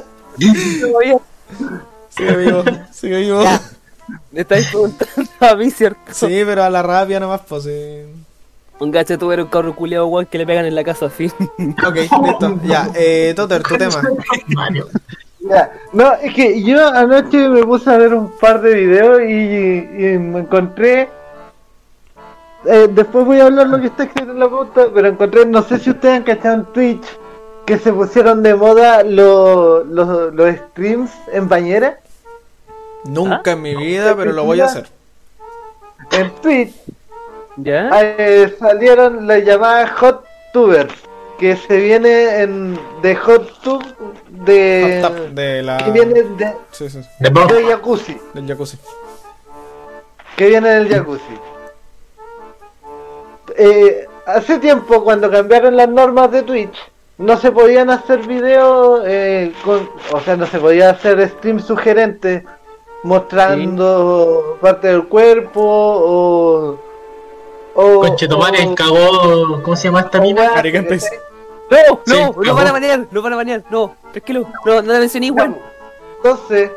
Sigue 2.10 2.36
vivo, 2.36 2.64
sigue 2.90 3.16
vivo. 3.18 3.44
Me 4.32 4.40
estáis 4.40 4.66
preguntando 4.68 5.30
a 5.40 5.54
mí, 5.56 5.70
¿cierto? 5.70 6.00
Sí, 6.12 6.42
pero 6.44 6.64
a 6.64 6.70
la 6.70 6.82
rabia 6.82 7.20
nomás, 7.20 7.40
pues 7.48 7.64
sí. 7.64 8.02
Un 8.80 8.90
gacho 8.90 9.16
tuvo 9.18 9.32
un 9.34 9.46
carro 9.46 9.74
culiado, 9.74 10.06
weón, 10.06 10.26
que 10.26 10.38
le 10.38 10.46
pegan 10.46 10.66
en 10.66 10.74
la 10.74 10.82
casa, 10.84 11.08
fin. 11.08 11.30
Ok, 11.86 11.94
listo. 11.96 12.58
Ya, 12.64 12.88
eh, 12.94 13.32
Toter, 13.36 13.62
tu 13.62 13.76
tema. 13.76 14.02
Mario. 14.48 14.88
Ya, 15.46 15.70
No, 15.92 16.14
es 16.14 16.32
que 16.32 16.62
yo 16.62 16.86
anoche 16.88 17.50
me 17.50 17.62
puse 17.64 17.90
a 17.90 17.98
ver 17.98 18.14
un 18.14 18.30
par 18.38 18.62
de 18.62 18.74
videos 18.74 19.20
y, 19.20 20.04
y 20.14 20.18
me 20.18 20.40
encontré. 20.40 21.10
eh, 22.64 22.88
después 22.90 23.26
voy 23.26 23.40
a 23.40 23.44
hablar 23.46 23.66
lo 23.66 23.78
que 23.78 23.88
está 23.88 24.04
escrito 24.04 24.32
en 24.32 24.38
la 24.38 24.48
pauta, 24.48 24.86
pero 24.94 25.06
encontré, 25.08 25.44
no 25.44 25.62
sé 25.62 25.78
si 25.78 25.90
ustedes 25.90 26.16
han 26.16 26.22
cachado 26.22 26.54
en 26.54 26.64
Twitch, 26.72 27.04
que 27.66 27.76
se 27.78 27.92
pusieron 27.92 28.42
de 28.42 28.54
moda 28.54 29.02
los, 29.02 29.86
los, 29.86 30.32
los 30.32 30.56
streams 30.56 31.10
en 31.30 31.46
bañera. 31.46 31.98
Nunca 33.04 33.50
en 33.52 33.60
mi 33.60 33.76
vida, 33.76 34.16
pero 34.16 34.32
lo 34.32 34.44
voy 34.44 34.60
a 34.62 34.64
hacer. 34.64 34.88
En 36.10 36.30
Twitch 36.36 36.72
¿Ya? 37.56 37.88
eh, 38.02 38.54
salieron 38.58 39.26
las 39.26 39.44
llamadas 39.44 39.90
Hot 39.92 40.24
Tubers, 40.52 40.94
que 41.38 41.56
se 41.56 41.76
viene 41.76 42.40
en 42.42 42.78
de 43.02 43.14
Hot 43.16 43.60
Tub 43.62 43.82
de. 44.28 45.00
Hot 45.02 45.16
tub 45.16 45.28
de 45.34 45.62
la. 45.62 45.76
que 45.78 45.90
viene 45.90 46.22
de, 46.22 46.54
Sí, 46.72 46.88
sí, 46.90 47.02
sí, 47.02 47.08
De 47.20 47.30
Bob. 47.30 47.52
de 47.52 47.64
jacuzzi. 47.64 48.16
del 48.34 48.46
jacuzzi. 48.48 48.78
que 50.36 50.46
viene 50.48 50.68
del 50.70 50.88
jacuzzi. 50.88 51.38
Eh, 53.56 54.06
hace 54.26 54.58
tiempo, 54.58 55.04
cuando 55.04 55.30
cambiaron 55.30 55.76
las 55.76 55.88
normas 55.88 56.30
de 56.32 56.42
Twitch, 56.42 56.76
no 57.18 57.36
se 57.36 57.52
podían 57.52 57.90
hacer 57.90 58.20
videos, 58.26 59.02
eh, 59.06 59.52
con, 59.64 59.88
o 60.12 60.20
sea, 60.20 60.36
no 60.36 60.46
se 60.46 60.58
podía 60.58 60.90
hacer 60.90 61.28
stream 61.28 61.60
sugerentes 61.60 62.42
mostrando 63.04 64.58
parte 64.60 64.88
del 64.88 65.04
cuerpo 65.06 65.60
o. 65.62 66.78
o 67.74 68.00
Conchetumare 68.00 68.66
o- 68.66 68.74
cagó. 68.74 69.62
¿Cómo 69.62 69.76
se 69.76 69.84
llama 69.88 70.00
esta 70.00 70.20
mina? 70.20 70.50
Gameplays. 70.62 71.10
No, 71.70 71.78
no, 71.88 72.00
Sí, 72.06 72.14
lo 72.36 72.42
cagó. 72.42 72.56
van 72.56 72.66
a 72.68 72.72
banear, 72.72 73.06
lo 73.10 73.22
van 73.22 73.32
a 73.32 73.36
banear, 73.36 73.62
no, 73.70 73.94
tranquilo, 74.12 74.46
no, 74.64 74.82
no 74.82 74.92
la 74.92 74.98
mencioné 75.00 75.26
igual. 75.26 75.56
Entonces, 76.18 76.70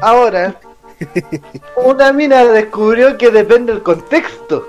ahora, 0.00 0.54
una 1.76 2.12
mina 2.12 2.44
descubrió 2.46 3.16
que 3.18 3.30
depende 3.30 3.72
del 3.72 3.82
contexto 3.82 4.66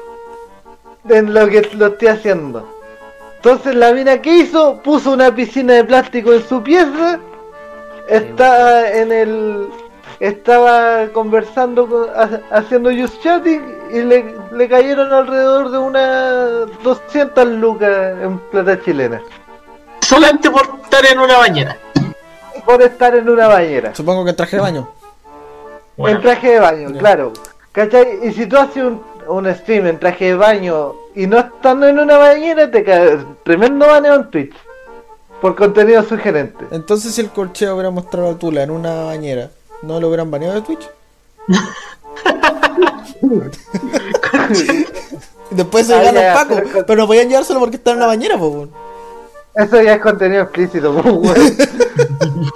en 1.10 1.34
lo 1.34 1.48
que 1.48 1.62
lo 1.76 1.88
estoy 1.88 2.08
haciendo. 2.10 2.68
Entonces 3.38 3.76
la 3.76 3.92
mina 3.92 4.22
que 4.22 4.34
hizo 4.38 4.78
puso 4.82 5.12
una 5.12 5.34
piscina 5.36 5.74
de 5.74 5.84
plástico 5.84 6.32
en 6.34 6.48
su 6.48 6.64
pieza, 6.64 7.20
está 8.08 8.90
en 8.98 9.12
el 9.12 9.68
estaba 10.20 11.08
conversando 11.14 11.88
con- 11.88 12.10
ha- 12.16 12.42
haciendo 12.58 12.90
just 12.92 13.22
chatting 13.22 13.62
y 13.92 14.02
le, 14.02 14.36
le 14.52 14.70
cayeron 14.70 15.12
alrededor 15.14 15.70
de 15.72 15.78
unas 15.78 16.84
200 16.84 17.48
lucas 17.48 18.16
en 18.22 18.38
plata 18.52 18.80
chilena 18.82 19.22
Solamente 20.02 20.50
por 20.52 20.62
estar 20.84 21.06
en 21.06 21.20
una 21.20 21.38
bañera. 21.38 21.78
por 22.66 22.82
estar 22.82 23.16
en 23.16 23.28
una 23.30 23.48
bañera. 23.48 23.96
Supongo 23.96 24.24
que 24.24 24.30
en 24.32 24.36
traje 24.36 24.56
de 24.58 24.62
baño. 24.62 24.90
Bueno, 25.98 26.18
En 26.18 26.22
traje 26.24 26.52
de 26.52 26.60
baño, 26.60 26.98
claro. 26.98 27.34
¿Cachai? 27.72 28.20
Y 28.28 28.32
si 28.34 28.46
tú 28.46 28.58
haces 28.58 28.84
un, 28.84 29.02
un 29.28 29.54
stream 29.56 29.88
en 29.88 30.00
traje 30.00 30.26
de 30.26 30.36
baño 30.36 30.94
y 31.16 31.26
no 31.28 31.40
estando 31.40 31.88
en 31.88 32.00
una 32.00 32.18
bañera, 32.18 32.70
te 32.70 32.84
cae 32.84 33.18
tremendo 33.44 33.88
baneo 33.88 34.16
en 34.16 34.30
Twitch. 34.30 34.54
Por 35.42 35.56
contenido 35.56 36.04
sugerente. 36.04 36.66
Entonces, 36.72 37.14
si 37.16 37.22
el 37.22 37.30
colcheo 37.30 37.74
hubiera 37.74 37.90
mostrado 37.90 38.30
a 38.32 38.38
Tula 38.40 38.64
en 38.64 38.72
una 38.72 39.04
bañera, 39.06 39.50
¿no 39.84 40.00
lo 40.00 40.08
hubieran 40.08 40.32
baneado 40.32 40.56
de 40.56 40.62
Twitch? 40.62 40.90
Después 45.52 45.88
se 45.88 45.98
llegan 45.98 46.16
los 46.16 46.24
pacos, 46.34 46.62
pero- 46.72 46.86
pero 46.86 47.02
no 47.02 47.08
podían 47.08 47.30
llevárselo 47.30 47.60
porque 47.60 47.76
está 47.78 47.92
en 47.92 47.98
una 47.98 48.08
bañera, 48.08 48.38
pues. 48.38 48.70
Eso 49.56 49.82
ya 49.82 49.94
es 49.96 50.02
contenido 50.02 50.44
explícito, 50.44 50.94
pues, 50.94 51.06
weón. 51.38 51.58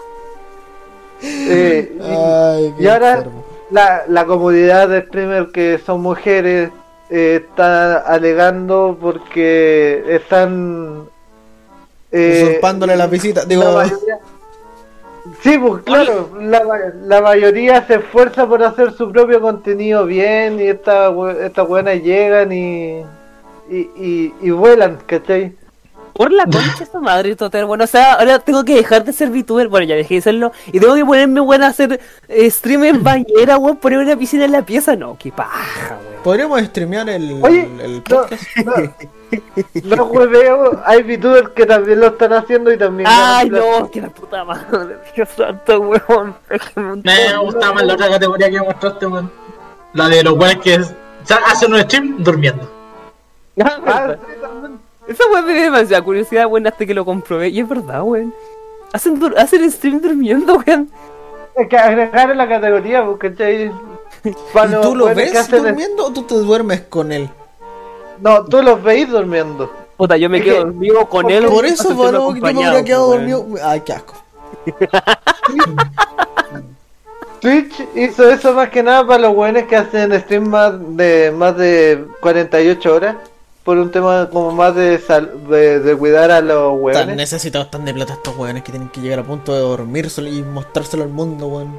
Eh, 1.19 1.97
y- 1.99 2.03
Ay, 2.03 2.73
qué 2.77 2.83
y 2.83 2.87
ahora 2.87 3.25
la, 3.71 4.03
la 4.07 4.25
comunidad 4.25 4.87
de 4.89 5.01
streamers 5.07 5.51
que 5.51 5.79
son 5.83 6.01
mujeres 6.01 6.69
eh, 7.09 7.43
está 7.43 7.97
alegando 7.99 8.95
porque 9.01 10.03
están 10.09 11.09
eh, 12.11 12.43
Usurpándole 12.49 12.95
las 12.95 13.09
visitas. 13.09 13.47
Digo, 13.47 13.63
la 13.63 13.71
mayoría- 13.71 14.19
Sí, 15.41 15.57
pues 15.57 15.83
claro, 15.83 16.29
la, 16.39 16.61
la 17.01 17.21
mayoría 17.21 17.85
se 17.85 17.95
esfuerza 17.95 18.47
por 18.47 18.63
hacer 18.63 18.91
su 18.93 19.11
propio 19.11 19.41
contenido 19.41 20.05
bien 20.05 20.59
y 20.59 20.67
esta, 20.67 21.11
estas 21.43 21.67
buenas 21.67 22.01
llegan 22.01 22.51
y, 22.51 22.99
y, 23.69 23.77
y, 23.95 24.33
y 24.41 24.49
vuelan, 24.51 24.97
¿cachai? 25.05 25.55
Por 26.17 26.31
la 26.33 26.45
concha 26.45 26.83
esta 26.83 26.99
madre, 26.99 27.35
Toter. 27.35 27.65
Bueno, 27.65 27.83
o 27.83 27.87
sea, 27.87 28.13
ahora 28.13 28.39
tengo 28.39 28.65
que 28.65 28.75
dejar 28.75 29.03
de 29.05 29.13
ser 29.13 29.29
VTuber. 29.29 29.67
Bueno, 29.67 29.85
ya 29.85 29.95
dejé 29.95 30.15
de 30.15 30.21
serlo. 30.21 30.51
Y 30.67 30.79
tengo 30.79 30.95
que 30.95 31.05
ponerme, 31.05 31.39
weón, 31.41 31.61
a 31.63 31.67
hacer 31.67 31.99
eh, 32.27 32.49
stream 32.49 32.83
en 32.85 33.03
bañera, 33.03 33.57
weón. 33.57 33.77
Poner 33.77 33.99
una 33.99 34.15
piscina 34.17 34.45
en 34.45 34.51
la 34.51 34.63
pieza. 34.63 34.95
No, 34.95 35.15
qué 35.17 35.31
paja, 35.31 35.97
weón. 36.01 36.23
podríamos 36.23 36.59
streamear 36.61 37.07
el, 37.09 37.39
Oye, 37.43 37.69
el 37.83 37.97
no, 37.97 38.03
podcast. 38.03 38.43
no, 38.65 38.73
no 39.97 40.03
hueveo, 40.05 40.81
hay 40.85 41.03
VTubers 41.03 41.49
que 41.49 41.65
también 41.65 41.99
lo 41.99 42.07
están 42.07 42.33
haciendo 42.33 42.71
y 42.71 42.77
también... 42.77 43.07
Ay, 43.11 43.49
no, 43.49 43.89
que 43.91 44.01
la 44.01 44.09
puta 44.09 44.43
madre. 44.43 44.97
Dios 45.15 45.29
santo, 45.37 45.79
weón. 45.81 46.35
Me 47.03 47.37
gustaba 47.37 47.73
más 47.75 47.83
la 47.85 47.93
otra 47.93 48.09
categoría 48.09 48.49
que 48.49 48.59
mostraste, 48.59 49.05
weón. 49.05 49.31
La 49.93 50.09
de 50.09 50.23
los 50.23 50.33
weones 50.33 50.57
que 50.63 50.73
es- 50.75 50.93
o 51.23 51.27
sea, 51.27 51.37
hacen 51.45 51.73
un 51.73 51.81
stream 51.81 52.15
durmiendo. 52.23 52.71
Ah, 53.59 54.15
Esa 55.07 55.23
weón 55.31 55.45
me 55.45 55.53
dio 55.53 55.63
demasiada 55.63 56.03
curiosidad, 56.03 56.47
weón, 56.47 56.67
hasta 56.67 56.85
que 56.85 56.93
lo 56.93 57.05
comprobé. 57.05 57.49
Y 57.49 57.59
es 57.59 57.67
verdad, 57.67 58.01
weón. 58.03 58.33
Hacen, 58.93 59.19
dur- 59.19 59.35
hacen 59.37 59.69
stream 59.71 60.01
durmiendo, 60.01 60.61
weón. 60.65 60.89
Es 61.55 61.67
que 61.69 61.77
agregaron 61.77 62.37
la 62.37 62.47
categoría, 62.47 63.05
¿cachai? 63.19 63.71
Para 64.53 64.67
¿Y 64.69 64.71
los 64.73 64.81
tú 64.81 64.95
lo 64.95 65.05
ves 65.15 65.35
hacen- 65.35 65.63
durmiendo 65.63 66.05
o 66.05 66.11
tú 66.13 66.23
te 66.23 66.35
duermes 66.35 66.81
con 66.81 67.11
él? 67.11 67.29
No, 68.21 68.43
tú 68.45 68.61
los 68.61 68.81
veis 68.83 69.09
durmiendo. 69.09 69.71
Puta, 69.95 70.17
yo 70.17 70.29
me 70.29 70.41
quedo 70.41 70.55
que- 70.57 70.63
dormido 70.65 71.09
con 71.09 71.29
él. 71.31 71.45
Por 71.45 71.65
eso, 71.65 71.83
sentirme 71.89 72.11
yo 72.11 72.31
me 72.41 72.51
hubiera 72.51 72.83
quedado 72.83 73.07
dormido. 73.07 73.45
Ay, 73.63 73.81
qué 73.81 73.93
asco. 73.93 74.13
Twitch 77.39 77.87
hizo 77.95 78.29
eso 78.29 78.53
más 78.53 78.69
que 78.69 78.81
nada 78.81 79.05
para 79.05 79.19
los 79.27 79.35
weones 79.35 79.65
que 79.67 79.75
hacen 79.75 80.11
stream 80.21 80.49
más 80.49 80.73
de 80.97 81.31
más 81.35 81.55
de 81.57 82.05
48 82.19 82.93
horas. 82.95 83.15
Por 83.67 83.77
un 83.79 83.91
tema 83.91 84.29
como 84.31 84.51
más 84.53 84.73
de, 84.75 84.97
sal- 84.97 85.45
de, 85.49 85.81
de 85.81 85.93
cuidar 85.97 86.31
a 86.31 86.39
los 86.39 86.71
Están 86.75 86.81
weones. 86.81 87.15
necesitados 87.17 87.69
tan 87.69 87.83
de 87.83 87.93
plata 87.93 88.13
estos 88.13 88.33
weones 88.37 88.63
que 88.63 88.71
tienen 88.71 88.87
que 88.87 89.01
llegar 89.01 89.19
a 89.19 89.23
punto 89.23 89.53
de 89.53 89.59
dormirse 89.59 90.21
y 90.21 90.41
mostrárselo 90.41 91.03
al 91.03 91.09
mundo, 91.09 91.47
weón. 91.47 91.75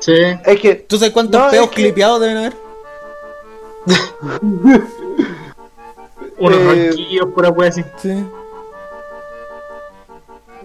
Sí. 0.00 0.12
Es 0.44 0.60
que 0.60 0.74
¿Tú 0.74 0.98
sabes 0.98 1.14
cuántos 1.14 1.40
No, 1.40 1.50
peos 1.50 1.64
es 1.64 1.70
que- 1.70 1.76
clipeados 1.76 2.20
deben 2.20 2.36
haber? 2.36 2.52
Unos 6.38 6.58
Eh, 6.58 6.88
ronquillos, 6.90 7.26
pura 7.34 7.48
wea 7.50 7.68
así. 7.70 7.82
Sí. 7.96 8.24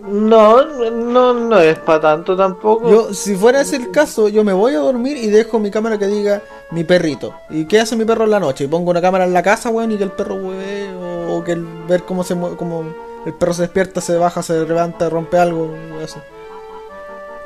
No, 0.07 0.63
no, 0.91 1.33
no 1.33 1.59
es 1.59 1.77
para 1.79 1.99
tanto 1.99 2.35
tampoco. 2.35 2.89
Yo, 2.89 3.13
si 3.13 3.35
fuera 3.35 3.61
ese 3.61 3.75
el 3.75 3.91
caso, 3.91 4.29
yo 4.29 4.43
me 4.43 4.53
voy 4.53 4.73
a 4.73 4.79
dormir 4.79 5.17
y 5.17 5.27
dejo 5.27 5.59
mi 5.59 5.69
cámara 5.69 5.97
que 5.97 6.07
diga 6.07 6.41
mi 6.71 6.83
perrito. 6.83 7.35
¿Y 7.49 7.65
qué 7.65 7.79
hace 7.79 7.95
mi 7.95 8.05
perro 8.05 8.23
en 8.23 8.31
la 8.31 8.39
noche? 8.39 8.63
Y 8.63 8.67
pongo 8.67 8.91
una 8.91 9.01
cámara 9.01 9.25
en 9.25 9.33
la 9.33 9.43
casa, 9.43 9.69
weón, 9.69 9.91
y 9.91 9.97
que 9.97 10.03
el 10.03 10.11
perro 10.11 10.35
hueve, 10.35 10.93
o, 10.95 11.37
o 11.37 11.43
que 11.43 11.53
el, 11.53 11.65
ver 11.87 12.03
cómo 12.03 12.23
se 12.23 12.35
mueve, 12.35 12.55
cómo 12.55 12.85
el 13.25 13.33
perro 13.33 13.53
se 13.53 13.63
despierta, 13.63 14.01
se 14.01 14.17
baja, 14.17 14.41
se 14.41 14.65
levanta, 14.65 15.09
rompe 15.09 15.37
algo, 15.37 15.65
weón, 15.65 16.03
así. 16.03 16.19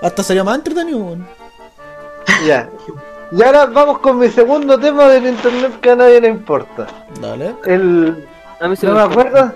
Hasta 0.02 0.24
sería 0.24 0.44
más 0.44 0.58
entretenido, 0.58 1.00
weón. 1.00 1.28
Ya. 2.46 2.70
Y 3.32 3.42
ahora 3.44 3.66
vamos 3.66 4.00
con 4.00 4.20
mi 4.20 4.30
segundo 4.30 4.78
tema 4.78 5.08
del 5.08 5.26
internet 5.26 5.80
que 5.80 5.92
a 5.92 5.96
nadie 5.96 6.20
le 6.20 6.28
importa. 6.28 6.88
Dale. 7.22 7.56
El 7.66 8.28
A 8.60 8.68
mí 8.68 8.76
se 8.76 8.88
no 8.88 8.94
me 8.94 9.02
acuerdo, 9.02 9.54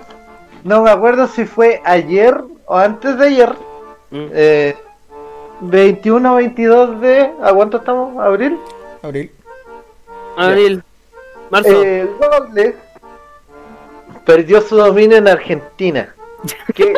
no 0.64 0.82
me 0.82 0.90
acuerdo 0.90 1.26
si 1.26 1.44
fue 1.44 1.82
ayer 1.84 2.42
o 2.66 2.76
antes 2.76 3.18
de 3.18 3.26
ayer. 3.26 3.52
Mm. 4.10 4.26
Eh, 4.32 4.76
21 5.60 6.32
o 6.32 6.36
22 6.36 7.00
de. 7.00 7.32
¿A 7.42 7.52
cuánto 7.52 7.78
estamos? 7.78 8.22
¿Abril? 8.22 8.58
Abril. 9.02 9.30
Abril. 10.36 10.82
Marzo. 11.50 11.82
Eh, 11.82 12.08
Google 12.18 12.76
perdió 14.24 14.60
su 14.60 14.76
dominio 14.76 15.16
en 15.16 15.28
Argentina. 15.28 16.14
¿Qué, 16.74 16.92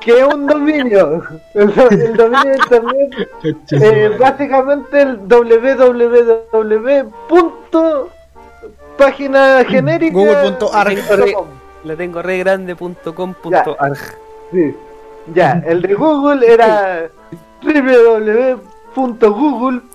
qué 0.00 0.18
es 0.18 0.24
un 0.24 0.46
dominio? 0.46 1.22
El, 1.54 1.70
el 1.90 2.16
dominio 2.16 2.50
de 2.50 2.56
internet 2.56 3.28
eh, 3.70 4.16
básicamente 4.18 5.02
el 5.02 5.18
www. 5.18 7.10
punto 7.28 8.10
página 8.96 9.64
genérica 9.64 10.14
Google.arg. 10.14 10.98
La 11.84 11.94
tengo 11.94 12.22
re 12.22 12.38
grande.com.arg. 12.38 14.25
Sí. 14.52 14.76
Ya, 15.34 15.62
el 15.66 15.82
de 15.82 15.94
Google 15.94 16.46
era 16.52 17.10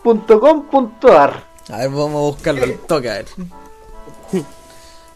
www.google.com.ar. 0.02 1.34
A 1.72 1.78
ver, 1.78 1.89
vamos 1.89 2.16
a 2.16 2.20
buscarlo 2.36 2.64
al 2.64 2.74
toque, 2.80 3.10
a 3.10 3.14
ver. 3.14 3.26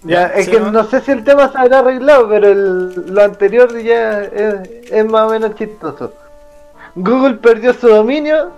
Ya, 0.03 0.27
es 0.27 0.45
¿sí, 0.45 0.51
que 0.51 0.59
no? 0.59 0.71
no 0.71 0.83
sé 0.85 1.01
si 1.01 1.11
el 1.11 1.23
tema 1.23 1.51
se 1.51 1.57
habrá 1.57 1.79
arreglado, 1.79 2.29
pero 2.29 2.47
el- 2.47 3.07
lo 3.13 3.23
anterior 3.23 3.75
ya 3.81 4.21
es, 4.21 4.69
es 4.91 5.05
más 5.05 5.23
o 5.23 5.29
menos 5.31 5.55
chistoso. 5.55 6.13
Google 6.93 7.35
perdió 7.37 7.73
su 7.73 7.87
dominio 7.87 8.51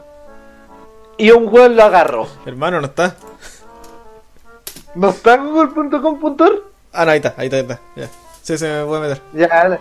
y 1.18 1.32
un 1.32 1.48
weón 1.48 1.76
lo 1.78 1.84
agarró. 1.84 2.28
Hermano, 2.46 2.82
¿no 2.82 2.88
está? 2.88 3.16
¿No 4.94 5.10
está 5.10 5.38
google.com.ar? 5.38 6.52
Ah, 6.92 7.06
no, 7.06 7.12
ahí 7.12 7.18
está, 7.18 7.34
ahí 7.38 7.46
está, 7.48 7.56
ahí 7.58 7.62
está. 7.64 7.80
Ya. 7.96 8.10
Sí, 8.44 8.58
se 8.58 8.68
me 8.68 8.84
puede 8.86 9.02
meter. 9.02 9.22
Ya, 9.34 9.80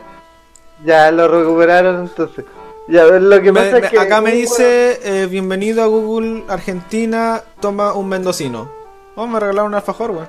ya 0.84 1.10
lo 1.10 1.28
recuperaron 1.28 2.02
entonces. 2.02 2.44
Ya, 2.88 3.04
lo 3.04 3.42
que 3.42 3.50
Me- 3.52 3.60
pasa 3.60 3.72
me- 3.80 3.86
es 3.86 3.90
que. 3.90 3.98
acá 3.98 4.20
me 4.20 4.32
dice, 4.32 5.00
eh, 5.02 5.26
bienvenido 5.26 5.82
a 5.82 5.86
Google 5.86 6.44
Argentina, 6.48 7.42
toma 7.60 7.92
un 7.94 8.08
mendocino. 8.08 8.70
Vamos 9.16 9.36
a 9.36 9.40
regalar 9.40 9.64
un 9.64 9.74
alfajor, 9.74 10.10
weón. 10.12 10.28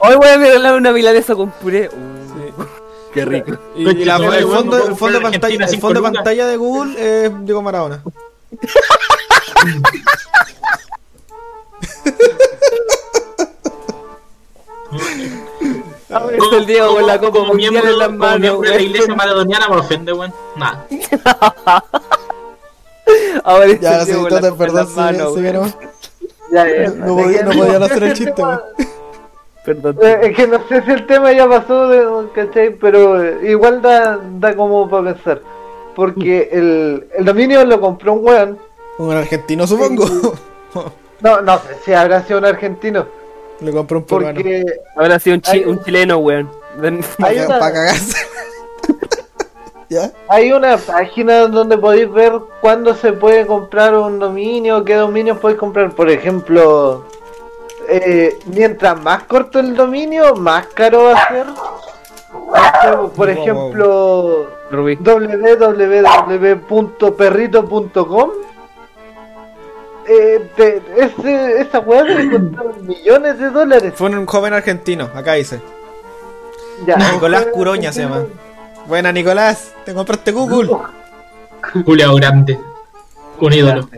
Hoy 0.00 0.16
voy 0.16 0.28
a 0.28 0.36
regalar 0.36 0.74
una 0.76 0.92
milanesa 0.92 1.34
con 1.34 1.50
puré. 1.50 1.88
Uh, 1.88 2.62
Qué 3.12 3.24
rico. 3.26 3.52
Y, 3.76 3.82
y 3.82 4.04
la- 4.04 4.16
Conchetumare, 4.16 4.38
el 4.38 4.46
fondo, 4.46 4.76
el 4.78 4.84
de 5.58 5.64
el 5.74 5.80
fondo 5.80 6.02
pantalla 6.02 6.46
de 6.46 6.56
Google 6.56 7.24
es 7.26 7.44
Diego 7.44 7.60
Maradona. 7.62 8.02
Ahora 16.12 16.36
está 16.36 16.56
el 16.56 16.66
Diego 16.66 16.94
con 16.94 17.06
la 17.06 17.18
copa 17.18 17.32
como 17.32 17.46
mundial 17.46 17.72
miembro, 17.72 17.92
en 17.92 17.98
las 17.98 18.06
como 18.08 18.18
manos, 18.18 18.40
miembro 18.40 18.60
de 18.62 18.68
la 18.68 18.74
weón. 18.76 18.90
iglesia 18.90 19.14
maradoniana 19.14 19.68
me 19.68 19.76
ofende, 19.76 20.12
weón. 20.12 20.34
Nada. 20.56 20.86
Ahora 23.44 23.66
está 23.66 23.90
Ya, 23.90 23.98
el 23.98 24.04
sí, 24.04 24.12
Diego 24.12 24.28
con 24.28 24.42
la 24.42 24.48
en 24.48 24.56
perdón, 24.56 24.88
si, 24.88 24.94
manos, 24.96 25.18
si 25.18 25.22
weón. 25.24 25.42
vieron. 25.42 25.74
Ya, 26.52 26.66
ya, 26.68 26.90
No 26.90 27.16
podía- 27.16 27.42
no 27.42 27.50
podían 27.52 27.82
hacer 27.82 28.02
el 28.04 28.12
chiste, 28.14 28.32
tema- 28.32 28.62
Perdón. 29.64 29.96
Eh, 30.02 30.18
Es 30.22 30.36
que 30.36 30.46
no 30.48 30.58
sé 30.68 30.82
si 30.82 30.90
el 30.90 31.06
tema 31.06 31.32
ya 31.32 31.48
pasó, 31.48 31.88
de- 31.88 32.28
¿cachai? 32.34 32.70
Pero 32.76 33.22
eh, 33.22 33.38
igual 33.50 33.80
da, 33.80 34.18
da 34.38 34.56
como 34.56 34.88
para 34.90 35.14
pensar. 35.14 35.40
Porque 35.94 36.48
el, 36.52 37.06
el 37.16 37.24
dominio 37.24 37.64
lo 37.64 37.80
compró 37.80 38.14
un 38.14 38.26
weón. 38.26 38.58
Un 38.98 39.12
argentino, 39.16 39.66
supongo. 39.66 40.04
No, 41.20 41.40
no 41.40 41.56
sé 41.60 41.76
si 41.84 41.92
habrá 41.92 42.24
sido 42.24 42.40
un 42.40 42.46
argentino. 42.46 43.06
Le 43.60 43.72
compró 43.72 43.98
un 43.98 44.04
peruano. 44.04 44.34
Porque 44.34 44.64
Ahora 44.96 45.18
sí 45.18 45.30
un, 45.30 45.40
chi- 45.40 45.50
Hay- 45.58 45.64
un 45.64 45.82
chileno, 45.84 46.18
weón. 46.18 46.48
Hay 46.82 47.00
Para, 47.18 47.46
una, 47.46 47.58
cagarse. 47.60 48.16
¿Ya? 49.88 50.10
hay 50.28 50.50
una 50.52 50.78
página 50.78 51.46
donde 51.48 51.76
podéis 51.76 52.10
ver 52.10 52.32
cuándo 52.62 52.94
se 52.94 53.12
puede 53.12 53.46
comprar 53.46 53.94
un 53.94 54.18
dominio, 54.18 54.82
qué 54.84 54.94
dominios 54.94 55.38
podéis 55.38 55.60
comprar. 55.60 55.90
Por 55.92 56.08
ejemplo, 56.10 57.04
eh, 57.88 58.38
mientras 58.46 58.98
más 59.02 59.24
corto 59.24 59.60
el 59.60 59.76
dominio, 59.76 60.34
más 60.34 60.66
caro 60.68 61.04
va 61.04 61.12
a 61.12 61.28
ser. 61.28 61.46
Por 63.14 63.14
Wow, 63.16 63.24
ejemplo, 63.26 64.46
www.perrito.com 66.90 68.30
eh, 70.08 70.50
te- 70.56 70.82
ese- 70.96 71.60
esa 71.60 71.80
weá 71.80 72.02
debe 72.04 72.30
costar 72.38 72.80
millones 72.82 73.38
de 73.38 73.50
dólares. 73.50 73.92
Fue 73.96 74.08
un 74.10 74.26
joven 74.26 74.52
argentino, 74.54 75.08
acá 75.14 75.34
dice. 75.34 75.60
Ya, 76.86 76.96
Nicolás 77.12 77.46
Curoña 77.52 77.92
se 77.92 78.02
llama. 78.02 78.24
Buena, 78.86 79.12
Nicolás. 79.12 79.72
Te 79.84 79.94
compraste 79.94 80.32
Google. 80.32 80.70
Julio 81.84 82.14
Grande. 82.16 82.58
Un 83.38 83.52
ídolo. 83.52 83.88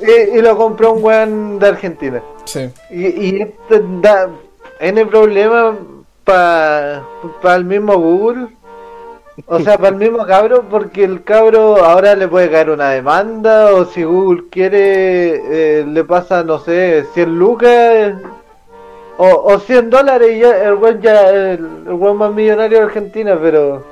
Y, 0.00 0.38
y 0.38 0.42
lo 0.42 0.56
compró 0.56 0.92
un 0.92 1.04
weón 1.04 1.58
de 1.58 1.68
Argentina. 1.68 2.22
Sí. 2.44 2.70
Y, 2.90 3.06
y 3.06 3.42
esto 3.42 3.80
da 4.00 4.28
N 4.80 5.06
problema 5.06 5.76
para 6.24 7.02
el 7.56 7.64
mismo 7.64 7.96
Google. 7.98 8.48
O 9.46 9.58
sea, 9.60 9.76
para 9.78 9.88
el 9.88 9.96
mismo 9.96 10.24
cabro, 10.26 10.68
porque 10.70 11.04
el 11.04 11.24
cabro 11.24 11.84
ahora 11.84 12.14
le 12.14 12.28
puede 12.28 12.50
caer 12.50 12.70
una 12.70 12.90
demanda, 12.90 13.74
o 13.74 13.84
si 13.84 14.04
Google 14.04 14.44
quiere, 14.50 15.80
eh, 15.80 15.84
le 15.86 16.04
pasa, 16.04 16.44
no 16.44 16.58
sé, 16.60 17.04
100 17.14 17.38
lucas, 17.38 17.68
eh, 17.70 18.14
o, 19.16 19.26
o 19.52 19.58
100 19.58 19.90
dólares, 19.90 20.36
y 20.36 20.40
ya 20.40 20.56
el 20.64 20.74
weón 20.74 21.00
ya, 21.02 21.30
el, 21.30 21.84
el 21.86 21.92
weón 21.94 22.16
más 22.18 22.32
millonario 22.32 22.78
de 22.78 22.84
Argentina, 22.84 23.38
pero... 23.40 23.84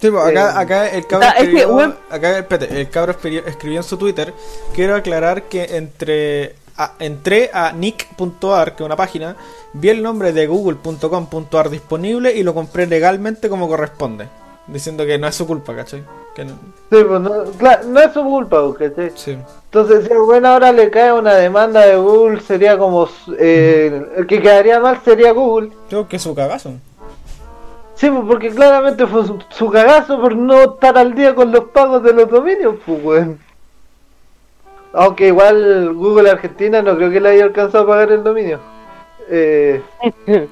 Sí, 0.00 0.10
pues, 0.10 0.24
acá, 0.24 0.50
Eh, 0.50 0.52
acá 0.54 0.88
el 0.88 1.06
cabro 1.06 1.32
es 1.36 1.48
que, 1.48 1.64
escribió, 1.64 1.96
acá, 2.08 2.38
espérate, 2.38 2.80
el 2.80 2.88
cabro 2.90 3.12
escribió, 3.12 3.44
escribió 3.46 3.78
en 3.80 3.84
su 3.84 3.98
Twitter, 3.98 4.32
quiero 4.74 4.94
aclarar 4.94 5.44
que 5.44 5.76
entre 5.76 6.54
a- 6.78 6.92
entré 7.00 7.50
a 7.52 7.72
nick.ar, 7.72 8.74
que 8.76 8.82
es 8.82 8.86
una 8.86 8.96
página, 8.96 9.36
vi 9.72 9.90
el 9.90 10.02
nombre 10.02 10.32
de 10.32 10.46
google.com.ar 10.46 11.68
disponible 11.70 12.32
y 12.34 12.42
lo 12.42 12.54
compré 12.54 12.86
legalmente 12.86 13.48
como 13.48 13.68
corresponde, 13.68 14.28
diciendo 14.66 15.04
que 15.04 15.18
no 15.18 15.26
es 15.26 15.34
su 15.34 15.46
culpa, 15.46 15.74
¿cachai? 15.76 16.02
Que 16.34 16.44
no, 16.44 16.52
Sí, 16.90 17.04
pues 17.06 17.20
no, 17.20 17.44
claro, 17.58 17.82
no 17.88 18.00
es 18.00 18.12
su 18.12 18.22
culpa, 18.22 18.58
¿cachai? 18.78 19.12
sí. 19.14 19.36
Entonces, 19.64 20.06
si 20.08 20.14
weón 20.14 20.46
ahora 20.46 20.72
le 20.72 20.88
cae 20.90 21.12
una 21.12 21.34
demanda 21.34 21.84
de 21.84 21.96
Google, 21.96 22.40
sería 22.40 22.78
como... 22.78 23.06
eh, 23.38 24.06
el 24.16 24.26
que 24.26 24.40
quedaría 24.40 24.80
mal 24.80 24.98
sería 25.04 25.32
Google. 25.32 25.72
Creo 25.90 26.08
que 26.08 26.16
es 26.16 26.22
su 26.22 26.34
cagazo. 26.34 26.72
Sí, 27.96 28.08
pues 28.08 28.22
porque 28.28 28.50
claramente 28.50 29.06
fue 29.06 29.26
su, 29.26 29.38
su 29.50 29.68
cagazo 29.70 30.20
por 30.20 30.36
no 30.36 30.62
estar 30.74 30.96
al 30.96 31.14
día 31.14 31.34
con 31.34 31.50
los 31.52 31.64
pagos 31.70 32.02
de 32.04 32.12
los 32.14 32.30
dominios, 32.30 32.76
pues 32.86 33.04
weón. 33.04 33.38
Aunque 34.92 35.26
igual 35.28 35.94
Google 35.94 36.30
Argentina 36.30 36.80
no 36.82 36.96
creo 36.96 37.10
que 37.10 37.20
le 37.20 37.28
haya 37.30 37.44
alcanzado 37.44 37.84
a 37.84 37.86
pagar 37.86 38.12
el 38.12 38.22
dominio. 38.24 38.60
Eh, 39.28 39.82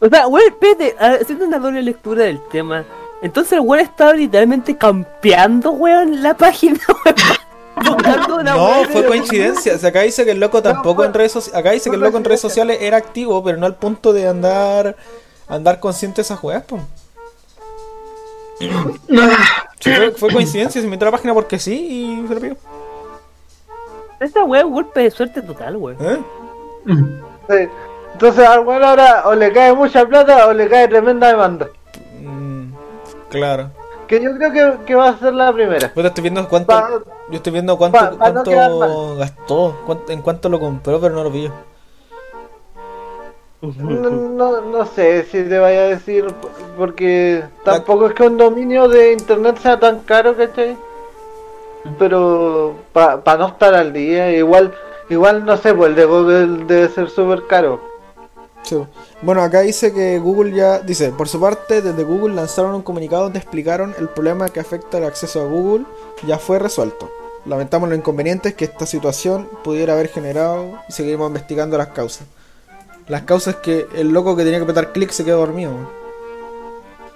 O 0.00 0.08
sea, 0.08 0.28
weón, 0.28 0.46
espérate, 0.46 0.94
haciendo 1.00 1.44
una 1.44 1.58
doble 1.58 1.82
lectura 1.82 2.22
del 2.22 2.40
tema. 2.52 2.84
Entonces 3.20 3.54
el 3.54 3.60
weón 3.60 3.80
estaba 3.84 4.12
literalmente 4.12 4.76
campeando, 4.76 5.72
weón, 5.72 6.22
la 6.22 6.36
página, 6.36 6.78
weón. 7.04 8.44
No, 8.44 8.84
fue 8.92 9.02
de- 9.02 9.08
coincidencia. 9.08 9.74
O 9.74 9.78
sea, 9.78 9.88
acá 9.90 10.02
dice 10.02 10.24
que 10.24 10.30
el 10.32 10.38
loco 10.40 10.62
tampoco 10.62 11.04
en 11.04 11.12
redes 11.14 11.32
sociales. 11.32 11.58
Acá 11.58 11.72
dice 11.72 11.90
que 11.90 11.96
el 11.96 12.02
loco 12.02 12.16
en 12.16 12.24
redes 12.24 12.40
sociales 12.40 12.78
era 12.80 12.96
activo, 12.96 13.42
pero 13.42 13.58
no 13.58 13.66
al 13.66 13.74
punto 13.74 14.12
de 14.12 14.28
andar 14.28 14.94
andar 15.48 15.80
consciente 15.80 16.16
de 16.16 16.22
esas 16.22 16.38
juegas, 16.38 16.62
po. 16.64 16.78
Sí, 18.58 19.90
fue, 19.94 20.10
fue 20.12 20.32
coincidencia, 20.32 20.80
se 20.80 20.86
metió 20.86 21.06
a 21.06 21.10
la 21.10 21.16
página 21.16 21.34
porque 21.34 21.58
sí 21.58 22.20
y 22.22 22.28
se 22.28 22.34
lo 22.34 22.40
pidió. 22.40 22.56
Esa 24.20 24.44
weá 24.44 24.60
es 24.60 24.66
un 24.66 24.72
golpe 24.74 25.00
de 25.00 25.10
suerte 25.10 25.42
total, 25.42 25.76
weón. 25.76 25.96
¿Eh? 26.00 26.18
Sí. 27.48 27.68
Entonces 28.14 28.46
al 28.46 28.60
weón 28.66 28.82
ahora 28.82 29.22
o 29.26 29.34
le 29.34 29.52
cae 29.52 29.72
mucha 29.72 30.04
plata 30.06 30.46
o 30.48 30.52
le 30.52 30.68
cae 30.68 30.88
tremenda 30.88 31.28
demanda. 31.28 31.68
Mm, 32.20 32.72
claro. 33.30 33.70
Que 34.08 34.20
yo 34.22 34.34
creo 34.36 34.52
que, 34.52 34.84
que 34.86 34.94
va 34.94 35.10
a 35.10 35.18
ser 35.18 35.34
la 35.34 35.52
primera. 35.52 35.92
Yo 35.94 36.02
estoy 36.02 36.22
viendo 36.22 36.48
cuánto. 36.48 36.66
Pa- 36.72 36.90
yo 37.30 37.36
estoy 37.36 37.52
viendo 37.52 37.76
cuánto, 37.76 37.98
pa- 37.98 38.10
pa 38.16 38.30
no 38.30 38.42
cuánto 38.42 39.16
gastó, 39.16 39.76
cuánto- 39.86 40.12
en 40.12 40.22
cuánto 40.22 40.48
lo 40.48 40.58
compró, 40.58 40.98
pero 41.00 41.14
no 41.14 41.24
lo 41.24 41.30
pillo. 41.30 41.52
No, 43.60 44.10
no, 44.10 44.60
no 44.60 44.86
sé 44.86 45.24
si 45.24 45.42
te 45.42 45.58
vaya 45.58 45.80
a 45.80 45.86
decir, 45.88 46.32
porque 46.76 47.42
tampoco 47.64 48.06
es 48.06 48.14
que 48.14 48.22
un 48.22 48.36
dominio 48.36 48.88
de 48.88 49.12
internet 49.12 49.58
sea 49.58 49.78
tan 49.80 49.98
caro, 50.00 50.36
¿cachai? 50.36 50.76
Pero 51.98 52.76
para 52.92 53.36
no 53.38 53.48
estar 53.48 53.74
al 53.74 53.92
día, 53.92 54.30
igual, 54.32 54.74
igual 55.08 55.44
no 55.44 55.56
sé, 55.56 55.74
pues 55.74 55.90
el 55.90 55.94
de 55.96 56.04
Google 56.04 56.64
debe 56.66 56.88
ser 56.88 57.08
súper 57.08 57.46
caro. 57.46 57.80
Sí. 58.62 58.76
Bueno, 59.22 59.42
acá 59.42 59.62
dice 59.62 59.92
que 59.92 60.18
Google 60.18 60.54
ya 60.54 60.78
dice, 60.80 61.10
por 61.10 61.28
su 61.28 61.40
parte, 61.40 61.82
desde 61.82 62.04
Google 62.04 62.34
lanzaron 62.34 62.74
un 62.74 62.82
comunicado 62.82 63.24
donde 63.24 63.38
explicaron 63.38 63.94
el 63.98 64.08
problema 64.08 64.48
que 64.48 64.60
afecta 64.60 64.98
el 64.98 65.04
acceso 65.04 65.40
a 65.40 65.46
Google 65.46 65.86
ya 66.26 66.38
fue 66.38 66.58
resuelto. 66.58 67.10
Lamentamos 67.46 67.88
los 67.88 67.98
inconvenientes 67.98 68.54
que 68.54 68.66
esta 68.66 68.84
situación 68.84 69.48
pudiera 69.64 69.94
haber 69.94 70.08
generado 70.08 70.78
y 70.88 70.92
seguiremos 70.92 71.28
investigando 71.28 71.78
las 71.78 71.88
causas. 71.88 72.26
Las 73.06 73.22
causas 73.22 73.56
es 73.56 73.60
que 73.60 73.86
el 73.94 74.08
loco 74.08 74.36
que 74.36 74.44
tenía 74.44 74.58
que 74.58 74.64
apretar 74.64 74.92
clic 74.92 75.10
se 75.10 75.24
quedó 75.24 75.38
dormido. 75.38 75.72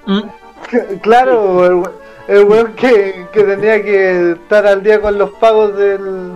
Mm. 0.06 0.22
Claro, 1.02 1.82
el, 2.28 2.38
we- 2.38 2.38
el 2.38 2.44
weón 2.46 2.72
que, 2.74 3.26
que 3.32 3.42
tenía 3.44 3.82
que 3.82 4.32
estar 4.32 4.66
al 4.66 4.82
día 4.82 5.00
con 5.00 5.16
los 5.18 5.30
pagos 5.32 5.76
del, 5.76 6.32